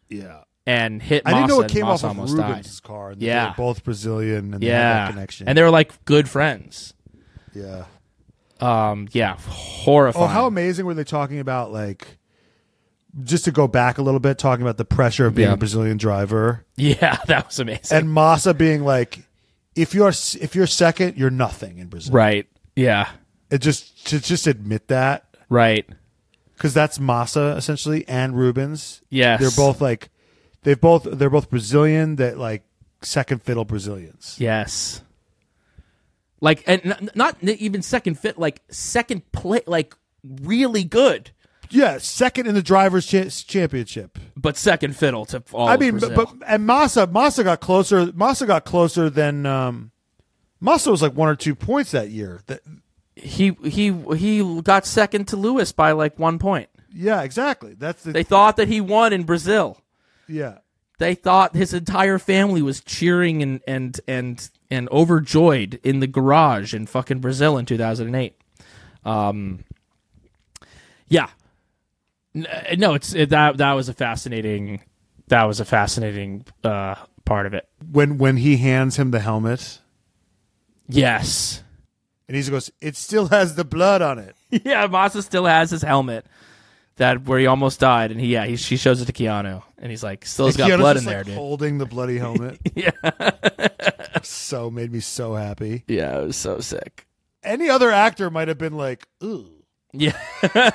Yeah. 0.09 0.43
and 0.67 1.01
hit 1.03 1.23
I 1.25 1.33
didn't 1.33 1.49
know 1.49 1.61
it 1.63 1.71
came 1.71 1.87
Massa 1.87 2.09
off 2.09 2.19
of 2.19 2.31
Rubens' 2.33 2.81
died. 2.81 2.87
car. 2.87 3.11
and 3.11 3.23
Yeah. 3.23 3.55
Both 3.57 3.83
Brazilian 3.85 4.53
and 4.55 4.63
they 4.63 4.67
had 4.67 4.73
Yeah. 5.07 5.11
connection. 5.11 5.49
And 5.49 5.57
they 5.57 5.63
were 5.63 5.71
like 5.71 6.05
good 6.05 6.29
friends. 6.29 6.95
yeah. 7.55 7.85
Um, 8.61 9.09
yeah, 9.13 9.37
horrifying. 9.39 10.25
Oh, 10.25 10.29
how 10.29 10.47
amazing 10.47 10.85
were 10.85 10.93
they 10.93 11.03
talking 11.05 11.39
about 11.39 11.73
like 11.73 12.19
just 13.25 13.47
to 13.47 13.51
go 13.53 13.67
back 13.67 13.97
a 13.97 14.03
little 14.03 14.21
bit, 14.21 14.37
talking 14.39 14.63
about 14.63 14.77
the 14.77 14.85
pressure 14.85 15.25
of 15.27 15.35
being 15.35 15.49
Yeah. 15.49 15.55
a 15.55 15.57
Brazilian 15.57 15.97
driver 15.97 16.67
yeah, 16.77 17.17
that 17.27 17.47
was 17.47 17.59
amazing. 17.59 17.97
and 17.97 18.13
Massa 18.13 18.53
being 18.53 18.83
like, 18.85 19.21
if 19.77 19.95
you're 19.95 20.09
if 20.11 20.55
you're 20.55 20.67
second, 20.67 21.17
you're 21.17 21.31
nothing 21.31 21.79
in 21.79 21.89
Brazil. 21.89 22.13
right. 22.15 22.47
Yeah. 22.77 23.11
It 23.51 23.59
just 23.59 24.07
to 24.09 24.21
just 24.21 24.47
admit 24.47 24.89
that 24.89 25.25
Right. 25.49 25.89
because 26.55 26.73
that's 26.75 26.99
Massa 27.01 27.55
essentially 27.57 28.07
and 28.09 28.37
Rubens. 28.37 29.03
Yes. 29.11 29.41
they're 29.41 29.51
both 29.67 29.81
like 29.81 30.09
they've 30.63 30.81
both 30.81 31.05
they're 31.05 31.31
both 31.31 31.51
Brazilian 31.51 32.17
that 32.17 32.39
like 32.39 32.63
second 33.03 33.43
fiddle 33.43 33.65
Brazilians. 33.65 34.37
Yes. 34.39 35.03
Like 36.41 36.65
and 36.67 36.81
n- 36.87 37.11
not 37.15 37.37
even 37.43 37.83
second 37.83 38.19
fit, 38.19 38.39
like 38.39 38.63
second 38.71 39.31
play, 39.33 39.61
like 39.67 39.95
really 40.25 40.85
good, 40.85 41.33
Yeah, 41.71 41.99
second 41.99 42.47
in 42.47 42.55
the 42.55 42.63
drivers' 42.63 43.07
cha- 43.07 43.29
championship. 43.29 44.19
but 44.37 44.57
second 44.57 44.97
fiddle 44.97 45.25
to 45.27 45.43
all. 45.53 45.69
I 45.69 45.75
of 45.75 45.81
mean, 45.81 45.99
but, 45.99 46.15
but 46.15 46.35
and 46.47 46.67
Massa 46.67 47.07
Massa 47.07 47.45
got 47.45 47.61
closer. 47.61 48.13
Massa 48.13 48.47
got 48.47 48.65
closer 48.65 49.09
than 49.09 49.47
um, 49.47 49.93
Massa 50.61 50.91
was 50.91 51.01
like 51.03 51.15
one 51.15 51.29
or 51.29 51.37
two 51.37 51.55
points 51.55 51.93
that 51.93 52.11
year. 52.11 52.41
That 52.47 52.61
he 53.15 53.53
he 53.65 53.93
he 54.17 54.63
got 54.63 54.85
second 54.87 55.29
to 55.29 55.37
Lewis 55.37 55.73
by 55.73 55.93
like 55.93 56.19
one 56.19 56.39
point. 56.39 56.69
yeah, 56.93 57.23
exactly. 57.23 57.75
That's 57.75 58.03
the 58.03 58.13
They 58.13 58.25
thought 58.25 58.57
that 58.57 58.69
he 58.69 58.81
won 58.81 59.13
in 59.13 59.23
Brazil. 59.25 59.81
Yeah. 60.27 60.59
They 60.99 61.15
thought 61.15 61.57
his 61.57 61.73
entire 61.73 62.19
family 62.19 62.63
was 62.63 62.81
cheering 62.81 63.43
and 63.43 63.61
and 63.67 63.99
and 64.09 64.51
and 64.71 64.89
overjoyed 64.91 65.81
in 65.83 66.01
the 66.01 66.07
garage 66.07 66.75
in 66.75 66.87
fucking 66.87 67.21
Brazil 67.21 67.57
in 67.57 67.65
2008. 67.65 68.35
Um, 69.05 69.65
yeah, 71.09 71.29
no, 72.35 72.95
it's 72.95 73.15
it, 73.15 73.31
that 73.31 73.59
that 73.59 73.73
was 73.73 73.89
a 73.89 73.95
fascinating 73.95 74.83
that 75.29 75.45
was 75.45 75.61
a 75.61 75.65
fascinating 75.65 76.45
uh, 76.65 76.97
part 77.25 77.47
of 77.47 77.55
it. 77.55 77.69
When 77.91 78.19
when 78.19 78.37
he 78.37 78.57
hands 78.57 78.97
him 78.97 79.11
the 79.11 79.21
helmet 79.21 79.81
Yes, 80.93 81.63
and 82.27 82.37
he 82.37 82.43
goes, 82.51 82.71
it 82.81 82.97
still 82.97 83.29
has 83.29 83.55
the 83.55 83.65
blood 83.65 84.03
on 84.03 84.19
it. 84.19 84.35
yeah, 84.65 84.87
Massa 84.87 85.23
still 85.23 85.47
has 85.47 85.71
his 85.71 85.83
helmet 85.83 86.27
that 86.97 87.25
where 87.27 87.39
he 87.39 87.47
almost 87.47 87.79
died, 87.81 88.11
and 88.11 88.21
he 88.21 88.29
yeah 88.29 88.45
he 88.45 88.57
she 88.57 88.77
shows 88.77 89.01
it 89.01 89.07
to 89.07 89.13
Keanu, 89.13 89.63
and 89.79 89.91
he's 89.91 90.03
like, 90.03 90.27
still 90.27 90.47
has 90.47 90.57
got 90.57 90.69
Keanu's 90.69 90.79
blood 90.79 90.97
in 90.97 91.05
there, 91.05 91.19
like, 91.19 91.27
dude. 91.27 91.35
Holding 91.37 91.79
the 91.79 91.87
bloody 91.87 92.19
helmet. 92.19 92.59
Yeah, 92.75 92.91
so 94.23 94.71
made 94.71 94.93
me 94.93 95.01
so 95.01 95.35
happy. 95.35 95.85
yeah, 95.87 96.21
it 96.21 96.27
was 96.27 96.37
so 96.37 96.61
sick. 96.61 97.07
Any 97.43 97.71
other 97.71 97.91
actor 97.91 98.31
might 98.31 98.49
have 98.49 98.59
been 98.59 98.77
like, 98.77 99.07
ooh. 99.23 99.49
Yeah, 99.93 100.19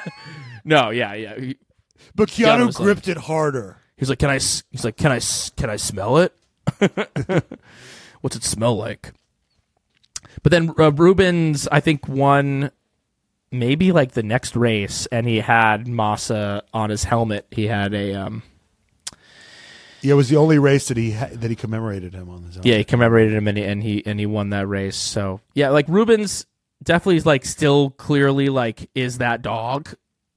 no, 0.66 0.90
yeah, 0.90 1.14
yeah. 1.14 1.54
But 2.16 2.30
Keanu 2.30 2.46
Keanu 2.58 2.66
was 2.68 2.80
like- 2.80 2.86
gripped 2.86 3.08
it 3.08 3.18
harder. 3.18 3.78
He's 3.98 4.10
like, 4.10 4.20
"Can 4.20 4.30
I?" 4.30 4.36
s- 4.36 4.64
He's 4.72 4.84
like, 4.84 4.98
"Can 4.98 5.12
I? 5.14 5.18
s- 5.18 5.52
Can 5.56 5.70
I 5.70 5.78
smell 5.78 6.18
it? 6.18 6.34
What's 8.22 8.36
it 8.36 8.44
smell 8.44 8.76
like?" 8.76 9.14
But 10.44 10.52
then 10.52 10.72
uh, 10.78 10.92
Rubens, 10.92 11.68
I 11.72 11.80
think, 11.80 12.08
won 12.08 12.72
maybe 13.52 13.92
like 13.94 14.12
the 14.12 14.24
next 14.24 14.56
race, 14.56 15.06
and 15.12 15.28
he 15.28 15.38
had 15.40 15.88
Massa 15.88 16.64
on 16.74 16.90
his 16.90 17.06
helmet. 17.06 17.48
He 17.52 17.68
had 17.68 17.94
a 17.94 18.14
um, 18.16 18.44
Yeah, 20.02 20.12
it 20.14 20.16
was 20.18 20.30
the 20.30 20.36
only 20.38 20.60
race 20.60 20.90
that 20.90 20.98
he 20.98 21.12
ha- 21.12 21.30
that 21.32 21.50
he 21.50 21.56
commemorated 21.56 22.14
him 22.14 22.30
on 22.30 22.44
his 22.44 22.58
own. 22.58 22.64
yeah, 22.66 22.78
he 22.78 22.84
commemorated 22.84 23.34
him, 23.34 23.48
and 23.48 23.58
he, 23.58 23.64
and 23.64 23.82
he 23.84 24.06
and 24.06 24.20
he 24.20 24.26
won 24.26 24.50
that 24.50 24.68
race. 24.68 24.98
So 24.98 25.40
yeah, 25.54 25.70
like 25.70 25.88
Rubens 25.88 26.46
definitely 26.84 27.16
is 27.18 27.26
like 27.26 27.46
still 27.46 27.92
clearly 27.92 28.50
like 28.50 28.90
is 28.94 29.20
that 29.20 29.42
dog. 29.42 29.94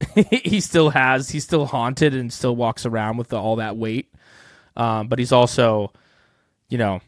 he 0.30 0.60
still 0.60 0.90
has 0.90 1.30
he's 1.30 1.44
still 1.44 1.66
haunted 1.66 2.14
and 2.14 2.32
still 2.32 2.54
walks 2.54 2.86
around 2.86 3.16
with 3.16 3.28
the, 3.28 3.36
all 3.36 3.56
that 3.56 3.76
weight. 3.76 4.12
Um, 4.76 5.08
but 5.08 5.18
he's 5.18 5.32
also, 5.32 5.92
you 6.68 6.78
know, 6.78 7.00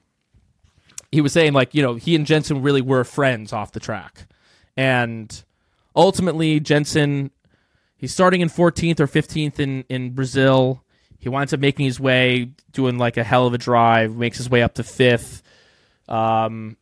he 1.12 1.20
was 1.20 1.32
saying 1.32 1.52
like 1.52 1.74
you 1.74 1.82
know 1.82 1.94
he 1.94 2.14
and 2.14 2.26
Jenson 2.26 2.62
really 2.62 2.82
were 2.82 3.04
friends 3.04 3.52
off 3.52 3.72
the 3.72 3.80
track, 3.80 4.26
and 4.76 5.42
ultimately 5.94 6.60
Jenson 6.60 7.30
he's 7.96 8.12
starting 8.12 8.40
in 8.40 8.48
14th 8.48 9.00
or 9.00 9.06
15th 9.06 9.60
in 9.60 9.84
in 9.88 10.10
Brazil. 10.10 10.82
He 11.18 11.28
winds 11.28 11.52
up 11.52 11.60
making 11.60 11.84
his 11.84 12.00
way, 12.00 12.50
doing 12.72 12.96
like 12.96 13.18
a 13.18 13.24
hell 13.24 13.46
of 13.46 13.52
a 13.52 13.58
drive, 13.58 14.16
makes 14.16 14.38
his 14.38 14.48
way 14.48 14.62
up 14.62 14.74
to 14.74 14.82
fifth. 14.82 15.42
Um, 16.08 16.78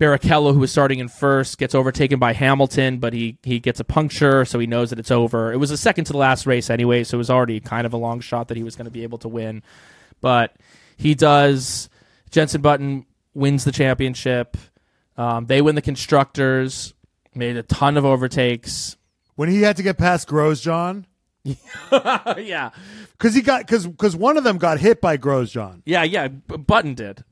Barrichello, 0.00 0.52
who 0.52 0.58
was 0.58 0.72
starting 0.72 0.98
in 0.98 1.08
first, 1.08 1.58
gets 1.58 1.74
overtaken 1.74 2.18
by 2.18 2.32
Hamilton, 2.32 2.98
but 2.98 3.12
he 3.12 3.38
he 3.42 3.60
gets 3.60 3.78
a 3.80 3.84
puncture, 3.84 4.44
so 4.44 4.58
he 4.58 4.66
knows 4.66 4.90
that 4.90 4.98
it's 4.98 5.10
over. 5.10 5.52
It 5.52 5.58
was 5.58 5.70
a 5.70 5.76
second 5.76 6.06
to 6.06 6.12
the 6.12 6.18
last 6.18 6.46
race 6.46 6.68
anyway, 6.68 7.04
so 7.04 7.16
it 7.16 7.18
was 7.18 7.30
already 7.30 7.60
kind 7.60 7.86
of 7.86 7.92
a 7.92 7.96
long 7.96 8.20
shot 8.20 8.48
that 8.48 8.56
he 8.56 8.62
was 8.64 8.74
going 8.76 8.86
to 8.86 8.90
be 8.90 9.04
able 9.04 9.18
to 9.18 9.28
win. 9.28 9.62
But 10.20 10.56
he 10.96 11.14
does. 11.14 11.88
Jenson 12.30 12.60
Button 12.60 13.06
wins 13.34 13.64
the 13.64 13.72
championship. 13.72 14.56
Um, 15.16 15.46
they 15.46 15.62
win 15.62 15.76
the 15.76 15.82
constructors. 15.82 16.92
Made 17.34 17.56
a 17.56 17.62
ton 17.62 17.96
of 17.96 18.04
overtakes. 18.04 18.96
When 19.36 19.48
he 19.48 19.62
had 19.62 19.76
to 19.76 19.82
get 19.82 19.98
past 19.98 20.28
Grosjean, 20.28 21.04
yeah, 21.44 22.70
because 23.12 23.34
he 23.34 23.42
got 23.42 23.66
because 23.66 23.86
because 23.86 24.16
one 24.16 24.36
of 24.36 24.44
them 24.44 24.58
got 24.58 24.78
hit 24.80 25.00
by 25.00 25.16
Grosjean. 25.18 25.82
yeah, 25.84 26.02
yeah. 26.02 26.28
Button 26.28 26.94
did. 26.94 27.24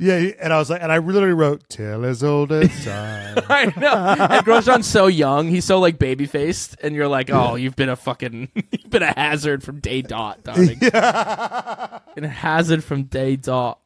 Yeah, 0.00 0.30
and 0.40 0.52
I 0.52 0.58
was 0.58 0.70
like, 0.70 0.80
and 0.80 0.92
I 0.92 0.98
literally 0.98 1.34
wrote 1.34 1.68
"Tale 1.68 2.04
as 2.04 2.22
old 2.22 2.52
as 2.52 2.68
time." 2.84 3.38
I 3.48 3.72
know. 3.76 3.92
And 3.94 4.46
Grosjean's 4.46 4.86
so 4.86 5.08
young. 5.08 5.48
He's 5.48 5.64
so 5.64 5.80
like 5.80 5.98
baby 5.98 6.26
faced, 6.26 6.76
and 6.82 6.94
you're 6.94 7.08
like, 7.08 7.30
oh, 7.30 7.56
you've 7.56 7.74
been 7.74 7.88
a 7.88 7.96
fucking, 7.96 8.48
you've 8.54 8.90
been 8.90 9.02
a 9.02 9.12
hazard 9.12 9.64
from 9.64 9.80
day 9.80 10.02
dot, 10.02 10.44
darling. 10.44 10.78
Been 10.78 12.24
a 12.24 12.28
hazard 12.28 12.84
from 12.84 13.04
day 13.04 13.34
dot. 13.36 13.80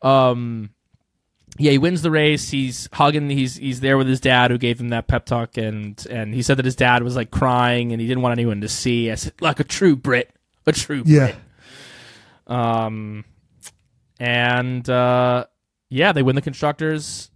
Um, 0.00 0.70
yeah, 1.58 1.72
he 1.72 1.78
wins 1.78 2.00
the 2.02 2.10
race. 2.10 2.50
He's 2.50 2.88
hugging. 2.92 3.28
He's 3.28 3.56
he's 3.56 3.80
there 3.80 3.98
with 3.98 4.08
his 4.08 4.20
dad, 4.20 4.50
who 4.50 4.58
gave 4.58 4.80
him 4.80 4.88
that 4.90 5.06
pep 5.06 5.26
talk, 5.26 5.58
and 5.58 6.02
and 6.10 6.34
he 6.34 6.42
said 6.42 6.56
that 6.56 6.64
his 6.64 6.76
dad 6.76 7.02
was 7.02 7.14
like 7.14 7.30
crying, 7.30 7.92
and 7.92 8.00
he 8.00 8.06
didn't 8.06 8.22
want 8.22 8.32
anyone 8.32 8.62
to 8.62 8.68
see. 8.68 9.10
I 9.10 9.14
said, 9.16 9.34
like 9.40 9.60
a 9.60 9.64
true 9.64 9.96
Brit, 9.96 10.30
a 10.66 10.72
true 10.72 11.02
yeah, 11.06 11.34
um, 12.46 13.24
and 14.18 14.88
uh, 14.88 15.46
yeah, 15.88 16.12
they 16.12 16.22
win 16.22 16.36
the 16.36 16.42
constructors. 16.42 17.30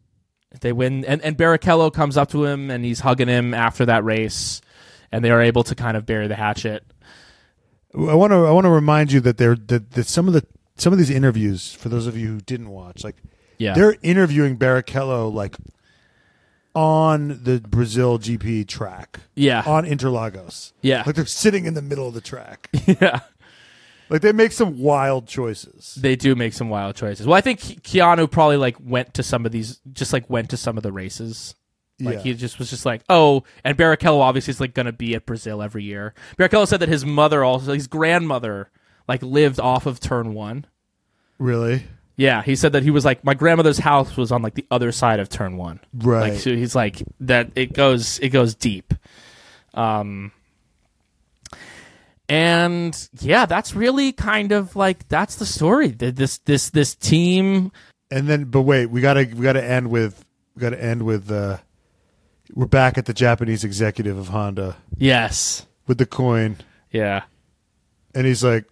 They 0.60 0.72
win, 0.72 1.04
and 1.04 1.22
and 1.22 1.36
Barrichello 1.36 1.92
comes 1.92 2.16
up 2.16 2.30
to 2.30 2.44
him 2.44 2.70
and 2.70 2.84
he's 2.84 3.00
hugging 3.00 3.28
him 3.28 3.54
after 3.54 3.86
that 3.86 4.04
race, 4.04 4.60
and 5.12 5.24
they 5.24 5.30
are 5.30 5.40
able 5.40 5.62
to 5.64 5.74
kind 5.74 5.96
of 5.96 6.06
bury 6.06 6.26
the 6.26 6.34
hatchet. 6.34 6.84
I 7.94 8.14
want 8.14 8.32
to 8.32 8.46
I 8.46 8.50
want 8.50 8.64
to 8.64 8.70
remind 8.70 9.12
you 9.12 9.20
that 9.20 9.36
there 9.36 9.54
that, 9.54 9.92
that 9.92 10.06
some 10.06 10.26
of 10.26 10.34
the 10.34 10.44
some 10.76 10.92
of 10.92 10.98
these 10.98 11.10
interviews 11.10 11.72
for 11.72 11.88
those 11.88 12.06
of 12.06 12.16
you 12.16 12.28
who 12.28 12.40
didn't 12.40 12.70
watch, 12.70 13.04
like 13.04 13.16
Yeah, 13.58 13.74
they're 13.74 13.96
interviewing 14.02 14.56
Barrichello 14.56 15.32
like 15.32 15.56
on 16.74 17.40
the 17.42 17.60
Brazil 17.60 18.18
GP 18.18 18.68
track 18.68 19.20
yeah, 19.34 19.62
on 19.66 19.84
Interlagos. 19.84 20.72
yeah, 20.82 21.02
Like 21.04 21.16
they're 21.16 21.26
sitting 21.26 21.64
in 21.66 21.74
the 21.74 21.82
middle 21.82 22.06
of 22.06 22.14
the 22.14 22.20
track. 22.20 22.68
yeah. 22.86 23.20
Like 24.10 24.20
they 24.22 24.32
make 24.32 24.52
some 24.52 24.78
wild 24.78 25.26
choices. 25.26 25.96
They 26.00 26.16
do 26.16 26.34
make 26.34 26.52
some 26.52 26.68
wild 26.68 26.96
choices. 26.96 27.26
Well, 27.26 27.36
I 27.36 27.40
think 27.40 27.60
Ke- 27.60 27.80
Keanu 27.82 28.30
probably 28.30 28.56
like 28.58 28.76
went 28.78 29.14
to 29.14 29.22
some 29.22 29.46
of 29.46 29.52
these, 29.52 29.80
just 29.92 30.12
like 30.12 30.28
went 30.28 30.50
to 30.50 30.56
some 30.56 30.76
of 30.76 30.82
the 30.82 30.92
races. 30.92 31.54
Like 32.00 32.16
Yeah. 32.16 32.22
he 32.22 32.34
just 32.34 32.58
was 32.58 32.70
just 32.70 32.84
like, 32.86 33.02
oh, 33.08 33.44
and 33.64 33.76
Barrichello 33.76 34.20
obviously 34.20 34.50
is 34.52 34.60
like 34.60 34.74
going 34.74 34.86
to 34.86 34.92
be 34.92 35.14
at 35.14 35.26
Brazil 35.26 35.62
every 35.62 35.84
year. 35.84 36.14
Barrichello 36.38 36.66
said 36.66 36.80
that 36.80 36.88
his 36.88 37.04
mother 37.04 37.44
also, 37.44 37.72
his 37.74 37.86
grandmother, 37.86 38.70
like 39.06 39.22
lived 39.22 39.60
off 39.60 39.86
of 39.86 40.00
turn 40.00 40.34
one. 40.34 40.64
Really? 41.38 41.84
Yeah, 42.16 42.42
he 42.42 42.54
said 42.56 42.72
that 42.72 42.82
he 42.82 42.90
was 42.90 43.04
like 43.04 43.24
my 43.24 43.34
grandmother's 43.34 43.78
house 43.78 44.16
was 44.16 44.30
on 44.32 44.42
like 44.42 44.54
the 44.54 44.66
other 44.70 44.92
side 44.92 45.20
of 45.20 45.28
turn 45.28 45.56
one. 45.56 45.80
Right. 45.94 46.32
Like 46.32 46.40
so 46.40 46.54
he's 46.54 46.74
like 46.74 47.02
that 47.20 47.50
it 47.54 47.72
goes 47.72 48.18
it 48.18 48.28
goes 48.30 48.54
deep. 48.54 48.92
Um 49.74 50.32
and 52.30 53.08
yeah, 53.20 53.44
that's 53.46 53.74
really 53.74 54.12
kind 54.12 54.52
of 54.52 54.76
like 54.76 55.06
that's 55.08 55.36
the 55.36 55.46
story. 55.46 55.92
Th- 55.92 56.14
This 56.14 56.38
this 56.38 56.70
this 56.70 56.94
team 56.94 57.72
And 58.10 58.26
then, 58.28 58.44
but 58.44 58.62
wait, 58.62 58.86
we 58.86 59.00
gotta 59.00 59.28
we 59.34 59.42
gotta 59.42 59.62
end 59.64 59.90
with 59.90 60.24
we 60.56 60.60
gotta 60.60 60.82
end 60.82 61.02
with. 61.02 61.30
uh 61.30 61.58
We're 62.54 62.66
back 62.66 62.96
at 62.98 63.06
the 63.06 63.14
Japanese 63.14 63.62
executive 63.64 64.16
of 64.18 64.28
Honda 64.28 64.76
yes. 64.96 65.66
with 65.86 65.98
the 65.98 66.06
coin, 66.06 66.56
Yeah. 66.90 67.22
and 68.14 68.26
he's 68.26 68.42
like, 68.42 68.64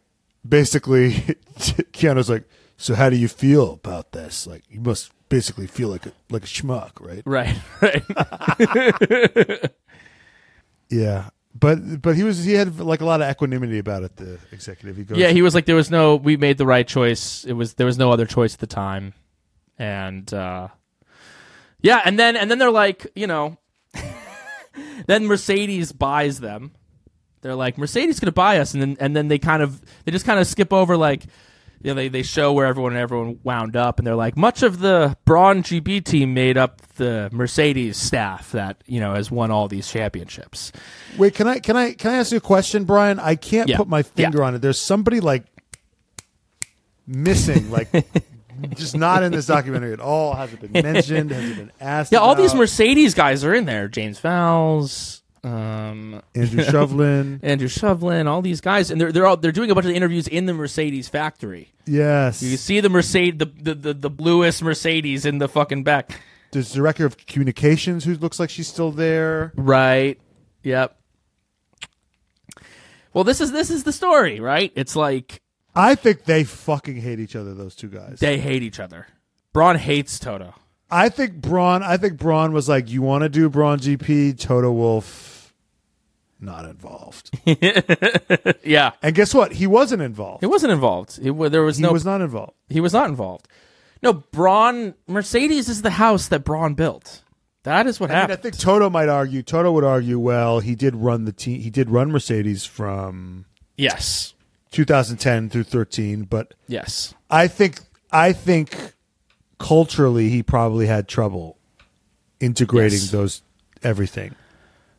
basically, 0.48 1.10
Keanu's 1.92 2.28
like, 2.30 2.48
so 2.76 2.94
how 2.94 3.08
do 3.10 3.16
you 3.16 3.28
feel 3.28 3.72
about 3.74 4.10
this? 4.12 4.46
Like, 4.46 4.62
you 4.68 4.80
must 4.80 5.12
basically 5.28 5.66
feel 5.68 5.88
like 5.90 6.06
a 6.06 6.12
like 6.30 6.42
a 6.44 6.46
schmuck, 6.46 6.92
right? 7.00 7.22
Right. 7.26 7.56
Right. 7.80 9.70
Yeah, 10.90 11.28
but 11.54 12.02
but 12.02 12.16
he 12.16 12.22
was 12.22 12.44
he 12.44 12.52
had 12.52 12.78
like 12.78 13.00
a 13.00 13.04
lot 13.04 13.20
of 13.20 13.30
equanimity 13.30 13.78
about 13.78 14.02
it. 14.02 14.16
The 14.16 14.38
executive, 14.52 14.96
he 14.96 15.04
goes, 15.04 15.18
yeah, 15.18 15.28
he 15.28 15.42
was 15.42 15.54
like 15.54 15.66
there 15.66 15.76
was 15.76 15.90
no 15.90 16.16
we 16.16 16.36
made 16.36 16.58
the 16.58 16.66
right 16.66 16.86
choice. 16.86 17.44
It 17.44 17.54
was 17.54 17.74
there 17.74 17.86
was 17.86 17.98
no 17.98 18.12
other 18.12 18.26
choice 18.26 18.54
at 18.54 18.60
the 18.60 18.66
time. 18.66 19.14
And 19.78 20.32
uh 20.32 20.68
yeah, 21.80 22.00
and 22.04 22.18
then 22.18 22.36
and 22.36 22.50
then 22.50 22.58
they're 22.58 22.70
like, 22.70 23.06
you 23.14 23.26
know, 23.26 23.56
then 25.06 25.26
Mercedes 25.26 25.92
buys 25.92 26.40
them. 26.40 26.72
They're 27.40 27.54
like 27.54 27.78
Mercedes 27.78 28.18
going 28.20 28.26
to 28.26 28.32
buy 28.32 28.58
us 28.58 28.74
and 28.74 28.82
then 28.82 28.96
and 29.00 29.14
then 29.14 29.28
they 29.28 29.38
kind 29.38 29.62
of 29.62 29.80
they 30.04 30.12
just 30.12 30.26
kind 30.26 30.40
of 30.40 30.46
skip 30.46 30.72
over 30.72 30.96
like 30.96 31.24
you 31.82 31.90
know, 31.90 31.94
they, 31.94 32.08
they 32.08 32.22
show 32.22 32.52
where 32.52 32.66
everyone 32.66 32.92
and 32.92 33.00
everyone 33.00 33.38
wound 33.44 33.76
up 33.76 33.98
and 33.98 34.06
they're 34.06 34.14
like 34.16 34.36
much 34.36 34.62
of 34.62 34.80
the 34.80 35.16
Brawn 35.24 35.62
GP 35.62 36.04
team 36.04 36.34
made 36.34 36.56
up 36.56 36.80
the 36.96 37.28
Mercedes 37.32 37.96
staff 37.96 38.50
that, 38.52 38.82
you 38.86 38.98
know, 39.00 39.14
has 39.14 39.30
won 39.30 39.50
all 39.50 39.68
these 39.68 39.88
championships. 39.88 40.72
Wait, 41.16 41.34
can 41.34 41.46
I 41.46 41.58
can 41.60 41.76
I 41.76 41.92
can 41.92 42.10
I 42.10 42.14
ask 42.16 42.32
you 42.32 42.38
a 42.38 42.40
question, 42.40 42.84
Brian? 42.84 43.18
I 43.20 43.36
can't 43.36 43.68
Yeah. 43.68 43.76
put 43.76 43.88
my 43.88 44.02
finger 44.02 44.38
Yeah. 44.38 44.44
on 44.44 44.54
it. 44.56 44.62
There's 44.62 44.80
somebody 44.80 45.20
like 45.20 45.44
missing, 47.06 47.70
like 47.70 47.88
just 48.74 48.96
not 48.96 49.22
in 49.22 49.32
this 49.32 49.46
documentary 49.46 49.92
at 49.92 50.00
all. 50.00 50.34
Hasn't 50.34 50.60
been 50.60 50.72
mentioned. 50.72 51.30
Hasn't 51.30 51.56
been 51.56 51.72
asked. 51.80 52.12
Yeah, 52.12 52.18
all 52.18 52.34
these. 52.34 52.54
Mercedes 52.54 53.14
guys 53.14 53.44
are 53.44 53.54
in 53.54 53.64
there. 53.66 53.88
James 53.88 54.20
Vowles, 54.20 55.22
um, 55.44 56.22
Andrew 56.34 56.64
Shovlin. 56.64 57.40
Andrew 57.42 57.68
Shovlin, 57.68 58.26
all 58.26 58.42
these 58.42 58.60
guys, 58.60 58.90
and 58.90 59.00
they're 59.00 59.12
they're 59.12 59.26
all 59.26 59.36
they're 59.36 59.52
doing 59.52 59.70
a 59.70 59.74
bunch 59.74 59.86
of 59.86 59.92
interviews 59.92 60.28
in 60.28 60.46
the 60.46 60.54
Mercedes 60.54 61.08
factory. 61.08 61.72
Yes. 61.86 62.42
You 62.42 62.56
see 62.56 62.80
the 62.80 62.88
Mercedes, 62.88 63.38
the 63.38 63.46
the, 63.46 63.74
the, 63.74 63.94
the 63.94 64.10
bluest 64.10 64.62
Mercedes 64.62 65.24
in 65.24 65.38
the 65.38 65.48
fucking 65.48 65.84
back. 65.84 66.20
There's 66.52 66.70
the 66.70 66.76
director 66.76 67.04
of 67.04 67.16
communications 67.26 68.04
who 68.04 68.14
looks 68.14 68.40
like 68.40 68.50
she's 68.50 68.68
still 68.68 68.90
there. 68.90 69.52
Right. 69.56 70.18
Yep. 70.62 70.98
Well, 73.12 73.24
this 73.24 73.40
is 73.40 73.52
this 73.52 73.70
is 73.70 73.84
the 73.84 73.92
story, 73.92 74.40
right? 74.40 74.72
It's 74.74 74.96
like 74.96 75.42
I 75.74 75.94
think 75.94 76.24
they 76.24 76.44
fucking 76.44 76.96
hate 76.96 77.20
each 77.20 77.36
other. 77.36 77.54
Those 77.54 77.74
two 77.74 77.88
guys. 77.88 78.18
They 78.20 78.38
hate 78.38 78.62
each 78.62 78.80
other. 78.80 79.06
Brawn 79.52 79.76
hates 79.76 80.18
Toto. 80.18 80.54
I 80.90 81.08
think 81.08 81.34
Brawn. 81.40 81.82
I 81.82 81.96
think 81.96 82.18
Brawn 82.18 82.52
was 82.52 82.68
like, 82.68 82.88
"You 82.90 83.02
want 83.02 83.22
to 83.22 83.28
do 83.28 83.48
Brawn 83.48 83.78
GP? 83.78 84.38
Toto 84.38 84.72
Wolff, 84.72 85.52
not 86.40 86.64
involved." 86.64 87.30
Yeah, 88.64 88.92
and 89.02 89.14
guess 89.14 89.32
what? 89.34 89.52
He 89.52 89.66
wasn't 89.66 90.02
involved. 90.02 90.42
he 90.42 90.46
wasn't 90.46 90.72
involved. 90.72 91.16
He, 91.22 91.30
there 91.48 91.62
was 91.62 91.78
He 91.78 91.82
no. 91.82 91.92
was 91.92 92.04
not 92.04 92.20
involved. 92.20 92.52
he 92.68 92.80
was 92.80 92.92
not 92.92 93.08
involved. 93.08 93.48
No, 94.02 94.12
Brawn 94.12 94.94
Mercedes 95.06 95.68
is 95.68 95.82
the 95.82 95.90
house 95.90 96.28
that 96.28 96.40
Brawn 96.44 96.74
built. 96.74 97.22
That 97.64 97.86
is 97.86 97.98
what 97.98 98.10
I 98.10 98.22
mean, 98.22 98.30
I 98.30 98.36
think 98.36 98.56
Toto 98.58 98.88
might 98.90 99.08
argue. 99.08 99.42
Toto 99.42 99.72
would 99.72 99.84
argue. 99.84 100.18
Well, 100.18 100.60
he 100.60 100.74
did 100.74 100.94
run 100.96 101.24
the 101.24 101.32
team. 101.32 101.60
He 101.60 101.70
did 101.70 101.90
run 101.90 102.10
Mercedes 102.12 102.64
from 102.64 103.46
yes, 103.76 104.34
2010 104.70 105.48
through 105.50 105.64
13, 105.64 106.22
but 106.24 106.54
yes. 106.68 107.14
I 107.30 107.48
think 107.48 107.80
I 108.12 108.32
think 108.32 108.94
culturally 109.58 110.28
he 110.28 110.42
probably 110.42 110.86
had 110.86 111.08
trouble 111.08 111.56
integrating 112.40 112.98
Yes. 112.98 113.10
those 113.10 113.42
everything. 113.82 114.34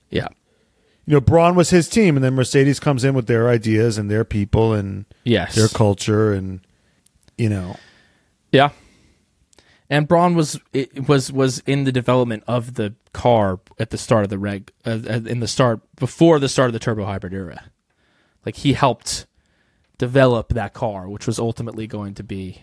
Yeah. 0.10 0.27
You 1.06 1.14
know, 1.15 1.22
Brawn 1.22 1.56
was 1.56 1.69
his 1.72 1.90
team, 1.90 2.15
and 2.15 2.23
then 2.23 2.36
Mercedes 2.36 2.80
comes 2.80 3.03
in 3.03 3.14
with 3.15 3.26
their 3.27 3.49
ideas 3.49 3.98
and 3.98 4.11
their 4.11 4.23
people 4.23 4.73
and 4.73 5.06
Yes. 5.23 5.56
their 5.56 5.68
culture, 5.68 6.34
and 6.34 6.60
you 7.38 7.49
know, 7.49 7.77
Yeah. 8.52 8.69
And 9.90 10.07
Brawn 10.07 10.36
was 10.36 10.60
it 10.72 11.07
was 11.07 11.31
was 11.31 11.60
in 11.65 11.84
the 11.84 11.91
development 11.91 12.44
of 12.48 12.76
the 12.76 12.94
car 13.11 13.60
at 13.80 13.90
the 13.90 13.98
start 13.98 14.23
of 14.23 14.30
the 14.30 14.38
reg 14.38 14.72
uh, 14.86 14.99
uh, 15.10 15.22
in 15.26 15.40
the 15.40 15.48
start 15.48 15.80
before 15.95 16.38
the 16.38 16.48
start 16.49 16.68
of 16.68 16.73
the 16.73 16.80
turbo 16.80 17.06
hybrid 17.06 17.34
era. 17.34 17.64
Like 18.45 18.57
he 18.57 18.73
helped 18.73 19.26
develop 19.98 20.49
that 20.53 20.73
car, 20.73 21.10
which 21.10 21.26
was 21.26 21.40
ultimately 21.40 21.88
going 21.88 22.14
to 22.15 22.23
be 22.23 22.61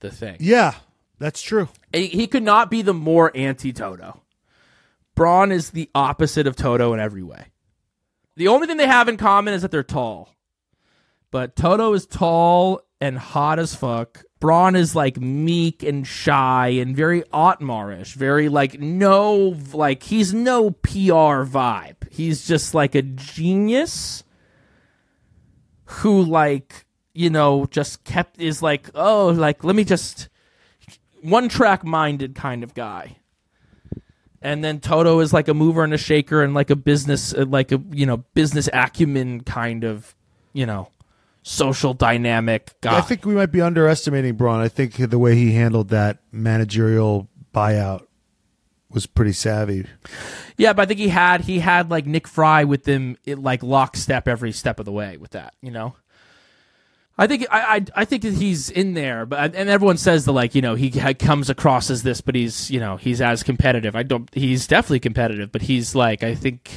the 0.00 0.10
thing. 0.10 0.36
yeah, 0.40 0.74
that's 1.18 1.42
true. 1.42 1.68
He 1.92 2.26
could 2.26 2.42
not 2.42 2.70
be 2.70 2.82
the 2.82 2.94
more 2.94 3.32
anti 3.34 3.72
Toto. 3.72 4.22
Brawn 5.14 5.50
is 5.50 5.70
the 5.70 5.90
opposite 5.94 6.46
of 6.46 6.54
Toto 6.54 6.92
in 6.94 7.00
every 7.00 7.22
way. 7.22 7.46
The 8.36 8.48
only 8.48 8.68
thing 8.68 8.76
they 8.76 8.86
have 8.86 9.08
in 9.08 9.16
common 9.16 9.52
is 9.52 9.62
that 9.62 9.72
they're 9.72 9.82
tall. 9.82 10.36
But 11.32 11.56
Toto 11.56 11.92
is 11.92 12.06
tall 12.06 12.82
and 13.00 13.18
hot 13.18 13.58
as 13.58 13.74
fuck. 13.74 14.22
Brawn 14.40 14.76
is 14.76 14.94
like 14.94 15.16
meek 15.16 15.82
and 15.82 16.06
shy 16.06 16.68
and 16.68 16.96
very 16.96 17.22
Otmarish, 17.34 18.14
very 18.14 18.48
like 18.48 18.78
no 18.78 19.56
like 19.72 20.04
he's 20.04 20.32
no 20.32 20.70
PR 20.70 21.42
vibe. 21.44 21.96
He's 22.12 22.46
just 22.46 22.72
like 22.74 22.94
a 22.94 23.02
genius 23.02 24.22
who 25.86 26.22
like 26.22 26.86
you 27.18 27.30
know 27.30 27.66
just 27.66 28.04
kept 28.04 28.40
is 28.40 28.62
like 28.62 28.88
oh 28.94 29.26
like 29.28 29.64
let 29.64 29.74
me 29.74 29.82
just 29.82 30.28
one 31.20 31.48
track 31.48 31.84
minded 31.84 32.34
kind 32.36 32.62
of 32.62 32.74
guy. 32.74 33.16
And 34.40 34.62
then 34.62 34.78
Toto 34.78 35.18
is 35.18 35.32
like 35.32 35.48
a 35.48 35.54
mover 35.54 35.82
and 35.82 35.92
a 35.92 35.98
shaker 35.98 36.44
and 36.44 36.54
like 36.54 36.70
a 36.70 36.76
business 36.76 37.34
uh, 37.34 37.44
like 37.48 37.72
a 37.72 37.82
you 37.90 38.06
know 38.06 38.18
business 38.34 38.68
acumen 38.72 39.40
kind 39.40 39.82
of 39.82 40.14
you 40.52 40.64
know 40.64 40.90
social 41.42 41.92
dynamic 41.92 42.80
guy. 42.80 42.98
I 42.98 43.00
think 43.00 43.24
we 43.24 43.34
might 43.34 43.50
be 43.50 43.60
underestimating 43.60 44.36
Brawn. 44.36 44.60
I 44.60 44.68
think 44.68 44.94
the 44.96 45.18
way 45.18 45.34
he 45.34 45.52
handled 45.52 45.88
that 45.88 46.18
managerial 46.30 47.28
buyout 47.52 48.06
was 48.90 49.06
pretty 49.06 49.32
savvy. 49.32 49.86
Yeah, 50.56 50.72
but 50.72 50.82
I 50.82 50.86
think 50.86 51.00
he 51.00 51.08
had 51.08 51.40
he 51.40 51.58
had 51.58 51.90
like 51.90 52.06
Nick 52.06 52.28
Fry 52.28 52.62
with 52.62 52.86
him 52.86 53.16
it, 53.24 53.38
like 53.40 53.64
lockstep 53.64 54.28
every 54.28 54.52
step 54.52 54.78
of 54.78 54.84
the 54.84 54.92
way 54.92 55.16
with 55.16 55.32
that, 55.32 55.54
you 55.60 55.72
know. 55.72 55.96
I 57.18 57.26
think 57.26 57.46
I, 57.50 57.76
I 57.76 57.84
I 57.96 58.04
think 58.04 58.22
that 58.22 58.34
he's 58.34 58.70
in 58.70 58.94
there, 58.94 59.26
but 59.26 59.54
and 59.54 59.68
everyone 59.68 59.96
says 59.96 60.24
that 60.26 60.32
like 60.32 60.54
you 60.54 60.62
know 60.62 60.76
he 60.76 60.90
comes 61.14 61.50
across 61.50 61.90
as 61.90 62.04
this, 62.04 62.20
but 62.20 62.36
he's 62.36 62.70
you 62.70 62.78
know 62.78 62.96
he's 62.96 63.20
as 63.20 63.42
competitive. 63.42 63.96
I 63.96 64.04
don't. 64.04 64.32
He's 64.32 64.66
definitely 64.68 65.00
competitive, 65.00 65.50
but 65.50 65.62
he's 65.62 65.94
like 65.94 66.22
I 66.22 66.34
think. 66.34 66.70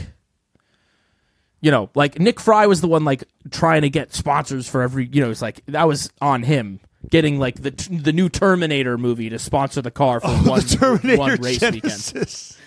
You 1.64 1.70
know, 1.70 1.92
like 1.94 2.20
Nick 2.20 2.40
Fry 2.40 2.66
was 2.66 2.82
the 2.82 2.88
one 2.88 3.06
like 3.06 3.24
trying 3.52 3.84
to 3.84 3.90
get 3.92 4.16
sponsors 4.16 4.68
for 4.68 4.82
every. 4.82 5.08
You 5.12 5.22
know, 5.22 5.30
it's 5.30 5.44
like 5.44 5.64
that 5.68 5.88
was 5.88 6.10
on 6.20 6.42
him 6.42 6.80
getting 7.08 7.40
like 7.40 7.62
the 7.62 7.70
the 8.02 8.12
new 8.12 8.30
Terminator 8.30 8.98
movie 8.98 9.30
to 9.30 9.38
sponsor 9.38 9.82
the 9.82 9.92
car 9.92 10.20
for 10.20 10.28
oh, 10.28 10.50
one, 10.50 10.60
Oh, 10.60 10.68
Terminator 10.68 11.20
one 11.20 11.42
race 11.42 11.62
weekend. 11.62 12.56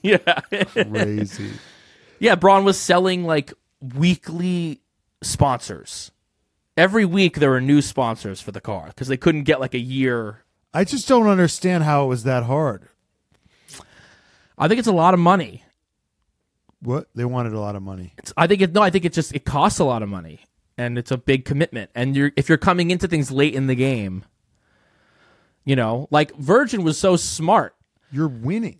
Yeah. 0.00 0.40
Crazy. 0.72 1.50
Yeah, 2.18 2.34
Brawn 2.36 2.64
was 2.64 2.80
selling 2.80 3.24
like 3.24 3.52
weekly 3.94 4.80
sponsors. 5.22 6.10
Every 6.76 7.04
week 7.04 7.36
there 7.36 7.50
were 7.50 7.60
new 7.60 7.82
sponsors 7.82 8.40
for 8.40 8.50
the 8.50 8.60
car 8.60 8.86
because 8.86 9.08
they 9.08 9.16
couldn't 9.16 9.44
get 9.44 9.60
like 9.60 9.74
a 9.74 9.78
year. 9.78 10.44
I 10.72 10.84
just 10.84 11.06
don't 11.06 11.26
understand 11.26 11.84
how 11.84 12.04
it 12.04 12.08
was 12.08 12.24
that 12.24 12.44
hard. 12.44 12.88
I 14.56 14.68
think 14.68 14.78
it's 14.78 14.88
a 14.88 14.92
lot 14.92 15.14
of 15.14 15.20
money. 15.20 15.64
What 16.80 17.08
they 17.14 17.24
wanted 17.24 17.52
a 17.52 17.60
lot 17.60 17.76
of 17.76 17.82
money. 17.82 18.14
It's, 18.18 18.32
I 18.36 18.46
think 18.46 18.62
it 18.62 18.72
no, 18.72 18.82
I 18.82 18.90
think 18.90 19.04
it 19.04 19.12
just 19.12 19.34
it 19.34 19.44
costs 19.44 19.78
a 19.78 19.84
lot 19.84 20.02
of 20.02 20.08
money 20.08 20.40
and 20.78 20.98
it's 20.98 21.10
a 21.10 21.18
big 21.18 21.44
commitment. 21.44 21.90
And 21.94 22.16
you're 22.16 22.32
if 22.36 22.48
you're 22.48 22.58
coming 22.58 22.90
into 22.90 23.06
things 23.06 23.30
late 23.30 23.54
in 23.54 23.66
the 23.66 23.74
game, 23.74 24.24
you 25.64 25.76
know, 25.76 26.08
like 26.10 26.34
Virgin 26.36 26.82
was 26.82 26.98
so 26.98 27.16
smart. 27.16 27.76
You're 28.10 28.28
winning. 28.28 28.78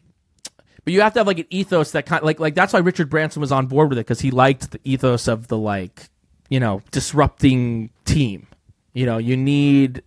But 0.84 0.92
you 0.92 1.00
have 1.02 1.12
to 1.12 1.20
have 1.20 1.26
like 1.26 1.38
an 1.38 1.46
ethos 1.50 1.92
that 1.92 2.06
kind 2.06 2.24
like 2.24 2.40
like 2.40 2.54
that's 2.54 2.72
why 2.72 2.80
Richard 2.80 3.08
Branson 3.08 3.40
was 3.40 3.52
on 3.52 3.66
board 3.66 3.90
with 3.90 3.98
it 3.98 4.06
because 4.06 4.20
he 4.20 4.30
liked 4.30 4.72
the 4.72 4.80
ethos 4.82 5.28
of 5.28 5.48
the 5.48 5.58
like 5.58 6.08
you 6.52 6.60
know 6.60 6.82
disrupting 6.90 7.88
team. 8.04 8.46
You 8.92 9.06
know, 9.06 9.16
you 9.16 9.38
need 9.38 10.02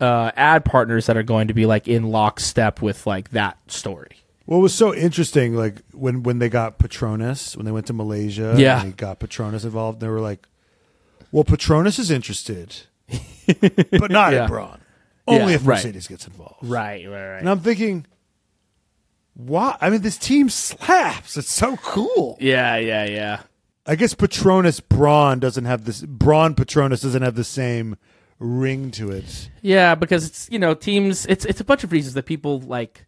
uh, 0.00 0.32
ad 0.36 0.64
partners 0.64 1.06
that 1.06 1.16
are 1.16 1.22
going 1.22 1.46
to 1.48 1.54
be 1.54 1.64
like 1.64 1.86
in 1.86 2.04
lockstep 2.10 2.82
with 2.82 3.06
like 3.06 3.30
that 3.30 3.56
story. 3.68 4.16
What 4.46 4.58
was 4.58 4.74
so 4.74 4.92
interesting, 4.92 5.54
like 5.54 5.76
when 5.92 6.24
when 6.24 6.40
they 6.40 6.48
got 6.48 6.78
Petronas, 6.80 7.56
when 7.56 7.66
they 7.66 7.72
went 7.72 7.86
to 7.86 7.92
Malaysia, 7.92 8.54
Yeah. 8.58 8.80
and 8.82 8.88
they 8.92 8.96
got 8.96 9.20
Petronas 9.20 9.64
involved. 9.64 10.00
They 10.00 10.08
were 10.08 10.20
like, 10.20 10.48
"Well, 11.30 11.44
Petronas 11.44 12.00
is 12.00 12.10
interested, 12.10 12.74
but 13.92 14.10
not 14.10 14.32
Yeah. 14.32 14.42
in 14.42 14.48
Brawn. 14.48 14.80
Only 15.28 15.52
Yeah, 15.52 15.56
if 15.60 15.66
right. 15.66 15.76
Mercedes 15.76 16.08
gets 16.08 16.26
involved." 16.26 16.64
Right, 16.64 17.06
right, 17.08 17.28
right, 17.34 17.38
And 17.38 17.48
I'm 17.48 17.60
thinking, 17.60 18.06
"Why? 19.34 19.76
I 19.80 19.88
mean, 19.88 20.02
this 20.02 20.18
team 20.18 20.48
slaps. 20.48 21.36
It's 21.36 21.52
so 21.52 21.76
cool." 21.76 22.36
Yeah, 22.40 22.74
yeah, 22.76 23.04
yeah. 23.04 23.40
I 23.90 23.96
guess 23.96 24.14
Petronas 24.14 24.80
Brawn 24.88 25.40
doesn't 25.40 25.64
have 25.64 25.84
this. 25.84 26.02
Brawn 26.02 26.54
Petronas 26.54 27.02
doesn't 27.02 27.22
have 27.22 27.34
the 27.34 27.42
same 27.42 27.96
ring 28.38 28.92
to 28.92 29.10
it. 29.10 29.50
Yeah, 29.62 29.96
because 29.96 30.24
it's 30.24 30.48
you 30.48 30.60
know 30.60 30.74
teams. 30.74 31.26
It's 31.26 31.44
it's 31.44 31.60
a 31.60 31.64
bunch 31.64 31.82
of 31.82 31.90
reasons 31.90 32.14
that 32.14 32.24
people 32.24 32.60
like. 32.60 33.04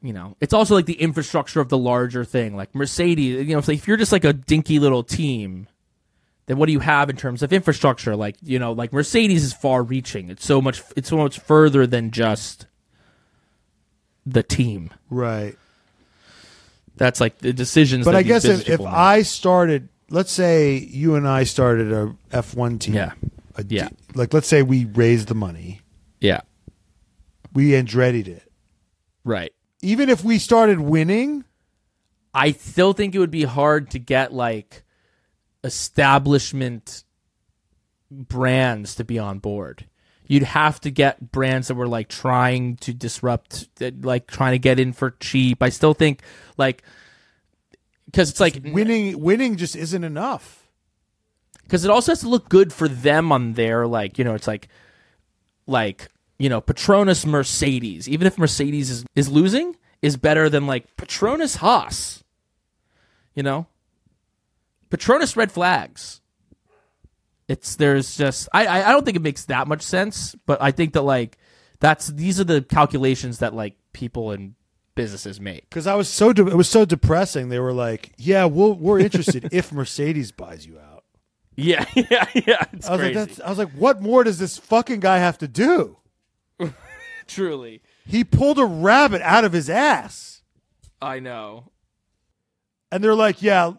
You 0.00 0.14
know, 0.14 0.38
it's 0.40 0.54
also 0.54 0.74
like 0.74 0.86
the 0.86 0.94
infrastructure 0.94 1.60
of 1.60 1.68
the 1.68 1.76
larger 1.76 2.24
thing, 2.24 2.56
like 2.56 2.74
Mercedes. 2.74 3.46
You 3.46 3.52
know, 3.52 3.58
if, 3.58 3.68
if 3.68 3.86
you're 3.86 3.98
just 3.98 4.10
like 4.10 4.24
a 4.24 4.32
dinky 4.32 4.78
little 4.78 5.02
team, 5.02 5.68
then 6.46 6.56
what 6.56 6.64
do 6.64 6.72
you 6.72 6.80
have 6.80 7.10
in 7.10 7.16
terms 7.16 7.42
of 7.42 7.52
infrastructure? 7.52 8.16
Like 8.16 8.36
you 8.40 8.58
know, 8.58 8.72
like 8.72 8.90
Mercedes 8.90 9.44
is 9.44 9.52
far-reaching. 9.52 10.30
It's 10.30 10.46
so 10.46 10.62
much. 10.62 10.82
It's 10.96 11.10
so 11.10 11.18
much 11.18 11.38
further 11.40 11.86
than 11.86 12.10
just 12.10 12.64
the 14.24 14.42
team. 14.42 14.88
Right. 15.10 15.58
That's 17.00 17.18
like 17.18 17.38
the 17.38 17.54
decisions. 17.54 18.04
But 18.04 18.14
I 18.14 18.22
guess 18.22 18.44
if, 18.44 18.68
if. 18.68 18.80
I 18.82 19.22
started, 19.22 19.88
let's 20.10 20.30
say 20.30 20.76
you 20.76 21.14
and 21.14 21.26
I 21.26 21.44
started 21.44 21.90
a 21.90 22.14
F1 22.30 22.78
team. 22.78 22.94
Yeah. 22.94 23.12
A 23.56 23.64
Yeah. 23.66 23.88
Like, 24.14 24.34
let's 24.34 24.46
say 24.46 24.62
we 24.62 24.84
raised 24.84 25.28
the 25.28 25.34
money, 25.34 25.80
yeah, 26.20 26.42
we 27.54 27.70
Andretti'd 27.70 28.28
it. 28.28 28.52
right. 29.24 29.50
Even 29.80 30.10
if 30.10 30.22
we 30.22 30.38
started 30.38 30.78
winning, 30.78 31.44
I 32.34 32.52
still 32.52 32.92
think 32.92 33.14
it 33.14 33.18
would 33.18 33.30
be 33.30 33.44
hard 33.44 33.90
to 33.92 33.98
get 33.98 34.34
like 34.34 34.82
establishment 35.64 37.02
brands 38.10 38.94
to 38.96 39.04
be 39.04 39.18
on 39.18 39.38
board. 39.38 39.86
You'd 40.30 40.44
have 40.44 40.80
to 40.82 40.92
get 40.92 41.32
brands 41.32 41.66
that 41.66 41.74
were 41.74 41.88
like 41.88 42.06
trying 42.08 42.76
to 42.76 42.94
disrupt, 42.94 43.68
like 44.02 44.28
trying 44.28 44.52
to 44.52 44.60
get 44.60 44.78
in 44.78 44.92
for 44.92 45.10
cheap. 45.18 45.60
I 45.60 45.70
still 45.70 45.92
think 45.92 46.22
like 46.56 46.84
because 48.06 48.30
it's 48.30 48.38
like 48.38 48.60
winning 48.64 49.18
winning 49.20 49.56
just 49.56 49.74
isn't 49.74 50.04
enough. 50.04 50.68
because 51.64 51.84
it 51.84 51.90
also 51.90 52.12
has 52.12 52.20
to 52.20 52.28
look 52.28 52.48
good 52.48 52.72
for 52.72 52.86
them 52.86 53.32
on 53.32 53.54
their 53.54 53.88
like 53.88 54.18
you 54.18 54.24
know 54.24 54.34
it's 54.34 54.46
like 54.46 54.68
like 55.66 56.08
you 56.38 56.48
know 56.48 56.60
Petronas 56.60 57.26
Mercedes 57.26 58.08
even 58.08 58.26
if 58.26 58.38
Mercedes 58.38 58.88
is, 58.90 59.04
is 59.16 59.28
losing 59.28 59.74
is 60.00 60.16
better 60.16 60.48
than 60.48 60.66
like 60.66 60.96
Petronas 60.96 61.56
Haas 61.56 62.22
you 63.34 63.42
know 63.42 63.66
Petronas 64.90 65.36
red 65.36 65.50
flags 65.52 66.19
it's 67.50 67.76
there's 67.76 68.16
just 68.16 68.48
I, 68.52 68.82
I 68.84 68.92
don't 68.92 69.04
think 69.04 69.16
it 69.16 69.22
makes 69.22 69.44
that 69.46 69.66
much 69.68 69.82
sense 69.82 70.34
but 70.46 70.62
I 70.62 70.70
think 70.70 70.92
that 70.94 71.02
like 71.02 71.36
that's 71.80 72.06
these 72.08 72.38
are 72.40 72.44
the 72.44 72.62
calculations 72.62 73.38
that 73.40 73.54
like 73.54 73.74
people 73.92 74.30
and 74.30 74.54
businesses 74.94 75.40
make 75.40 75.68
Because 75.70 75.86
I 75.86 75.94
was 75.94 76.08
so 76.08 76.32
de- 76.32 76.46
it 76.46 76.56
was 76.56 76.68
so 76.68 76.84
depressing. 76.84 77.48
They 77.48 77.58
were 77.58 77.72
like, 77.72 78.12
"Yeah, 78.18 78.44
we'll, 78.44 78.74
we're 78.74 78.98
interested 78.98 79.48
if 79.52 79.72
Mercedes 79.72 80.30
buys 80.32 80.66
you 80.66 80.78
out." 80.78 81.04
Yeah, 81.56 81.84
yeah, 81.94 82.26
yeah. 82.34 82.64
It's 82.72 82.88
I 82.88 82.92
was 82.92 83.00
crazy. 83.00 83.18
like, 83.18 83.40
I 83.40 83.48
was 83.50 83.58
like, 83.58 83.70
what 83.72 84.00
more 84.00 84.24
does 84.24 84.38
this 84.38 84.56
fucking 84.58 85.00
guy 85.00 85.18
have 85.18 85.36
to 85.38 85.48
do? 85.48 85.96
Truly, 87.26 87.82
He 88.06 88.24
pulled 88.24 88.58
a 88.58 88.64
rabbit 88.64 89.20
out 89.22 89.44
of 89.44 89.52
his 89.52 89.68
ass, 89.70 90.42
I 91.02 91.20
know. 91.20 91.70
and 92.90 93.02
they're 93.04 93.14
like, 93.14 93.42
yeah, 93.42 93.72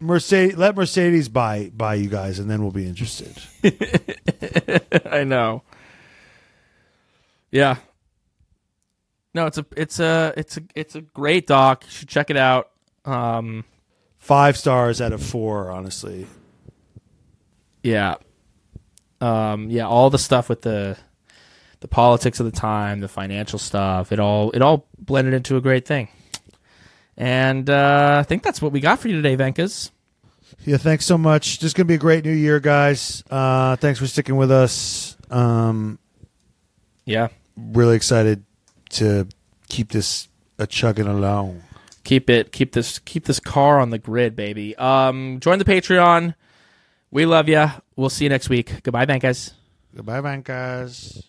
Mercedes, 0.00 0.56
let 0.56 0.76
Mercedes 0.76 1.28
buy 1.28 1.70
buy 1.74 1.94
you 1.94 2.08
guys, 2.08 2.38
and 2.38 2.48
then 2.50 2.62
we'll 2.62 2.70
be 2.70 2.86
interested. 2.86 3.36
I 5.06 5.24
know. 5.24 5.62
Yeah. 7.50 7.76
No, 9.34 9.46
it's 9.46 9.58
a 9.58 9.66
it's 9.76 10.00
a 10.00 10.32
it's 10.36 10.56
a 10.56 10.62
it's 10.74 10.94
a 10.94 11.00
great 11.00 11.46
doc. 11.46 11.84
You 11.84 11.90
should 11.90 12.08
check 12.08 12.30
it 12.30 12.36
out. 12.36 12.70
Um, 13.04 13.64
Five 14.18 14.56
stars 14.56 15.00
out 15.00 15.12
of 15.12 15.22
four, 15.22 15.70
honestly. 15.70 16.26
yeah. 17.82 18.16
Um, 19.20 19.68
yeah, 19.70 19.86
all 19.86 20.10
the 20.10 20.18
stuff 20.18 20.48
with 20.48 20.62
the 20.62 20.96
the 21.80 21.88
politics 21.88 22.38
of 22.40 22.46
the 22.46 22.52
time, 22.52 23.00
the 23.00 23.08
financial 23.08 23.58
stuff, 23.58 24.12
it 24.12 24.20
all 24.20 24.50
it 24.52 24.62
all 24.62 24.86
blended 24.98 25.34
into 25.34 25.56
a 25.56 25.60
great 25.60 25.86
thing. 25.86 26.08
And 27.18 27.68
uh, 27.68 28.16
I 28.20 28.22
think 28.22 28.42
that's 28.44 28.62
what 28.62 28.70
we 28.72 28.80
got 28.80 29.00
for 29.00 29.08
you 29.08 29.20
today, 29.20 29.36
Vankahs. 29.36 29.90
Yeah, 30.64 30.76
thanks 30.76 31.04
so 31.04 31.18
much. 31.18 31.58
Just 31.58 31.76
gonna 31.76 31.84
be 31.86 31.94
a 31.94 31.98
great 31.98 32.24
new 32.24 32.32
year, 32.32 32.60
guys. 32.60 33.22
Uh, 33.30 33.74
thanks 33.76 33.98
for 33.98 34.06
sticking 34.06 34.36
with 34.36 34.50
us. 34.50 35.16
Um, 35.30 35.98
Yeah. 37.04 37.28
really 37.56 37.96
excited 37.96 38.44
to 38.90 39.26
keep 39.68 39.90
this 39.90 40.28
a 40.58 40.66
chugging 40.66 41.06
along. 41.06 41.62
keep 42.04 42.30
it 42.30 42.52
keep 42.52 42.72
this 42.72 42.98
keep 43.00 43.24
this 43.26 43.38
car 43.40 43.78
on 43.78 43.90
the 43.90 43.98
grid 43.98 44.34
baby 44.34 44.74
um 44.76 45.38
join 45.40 45.58
the 45.58 45.64
patreon 45.64 46.34
we 47.10 47.26
love 47.26 47.48
you 47.50 47.66
we'll 47.96 48.08
see 48.08 48.24
you 48.24 48.30
next 48.30 48.48
week 48.48 48.82
goodbye 48.82 49.04
bankers 49.04 49.52
Goodbye, 49.94 50.20
bankers. 50.22 51.28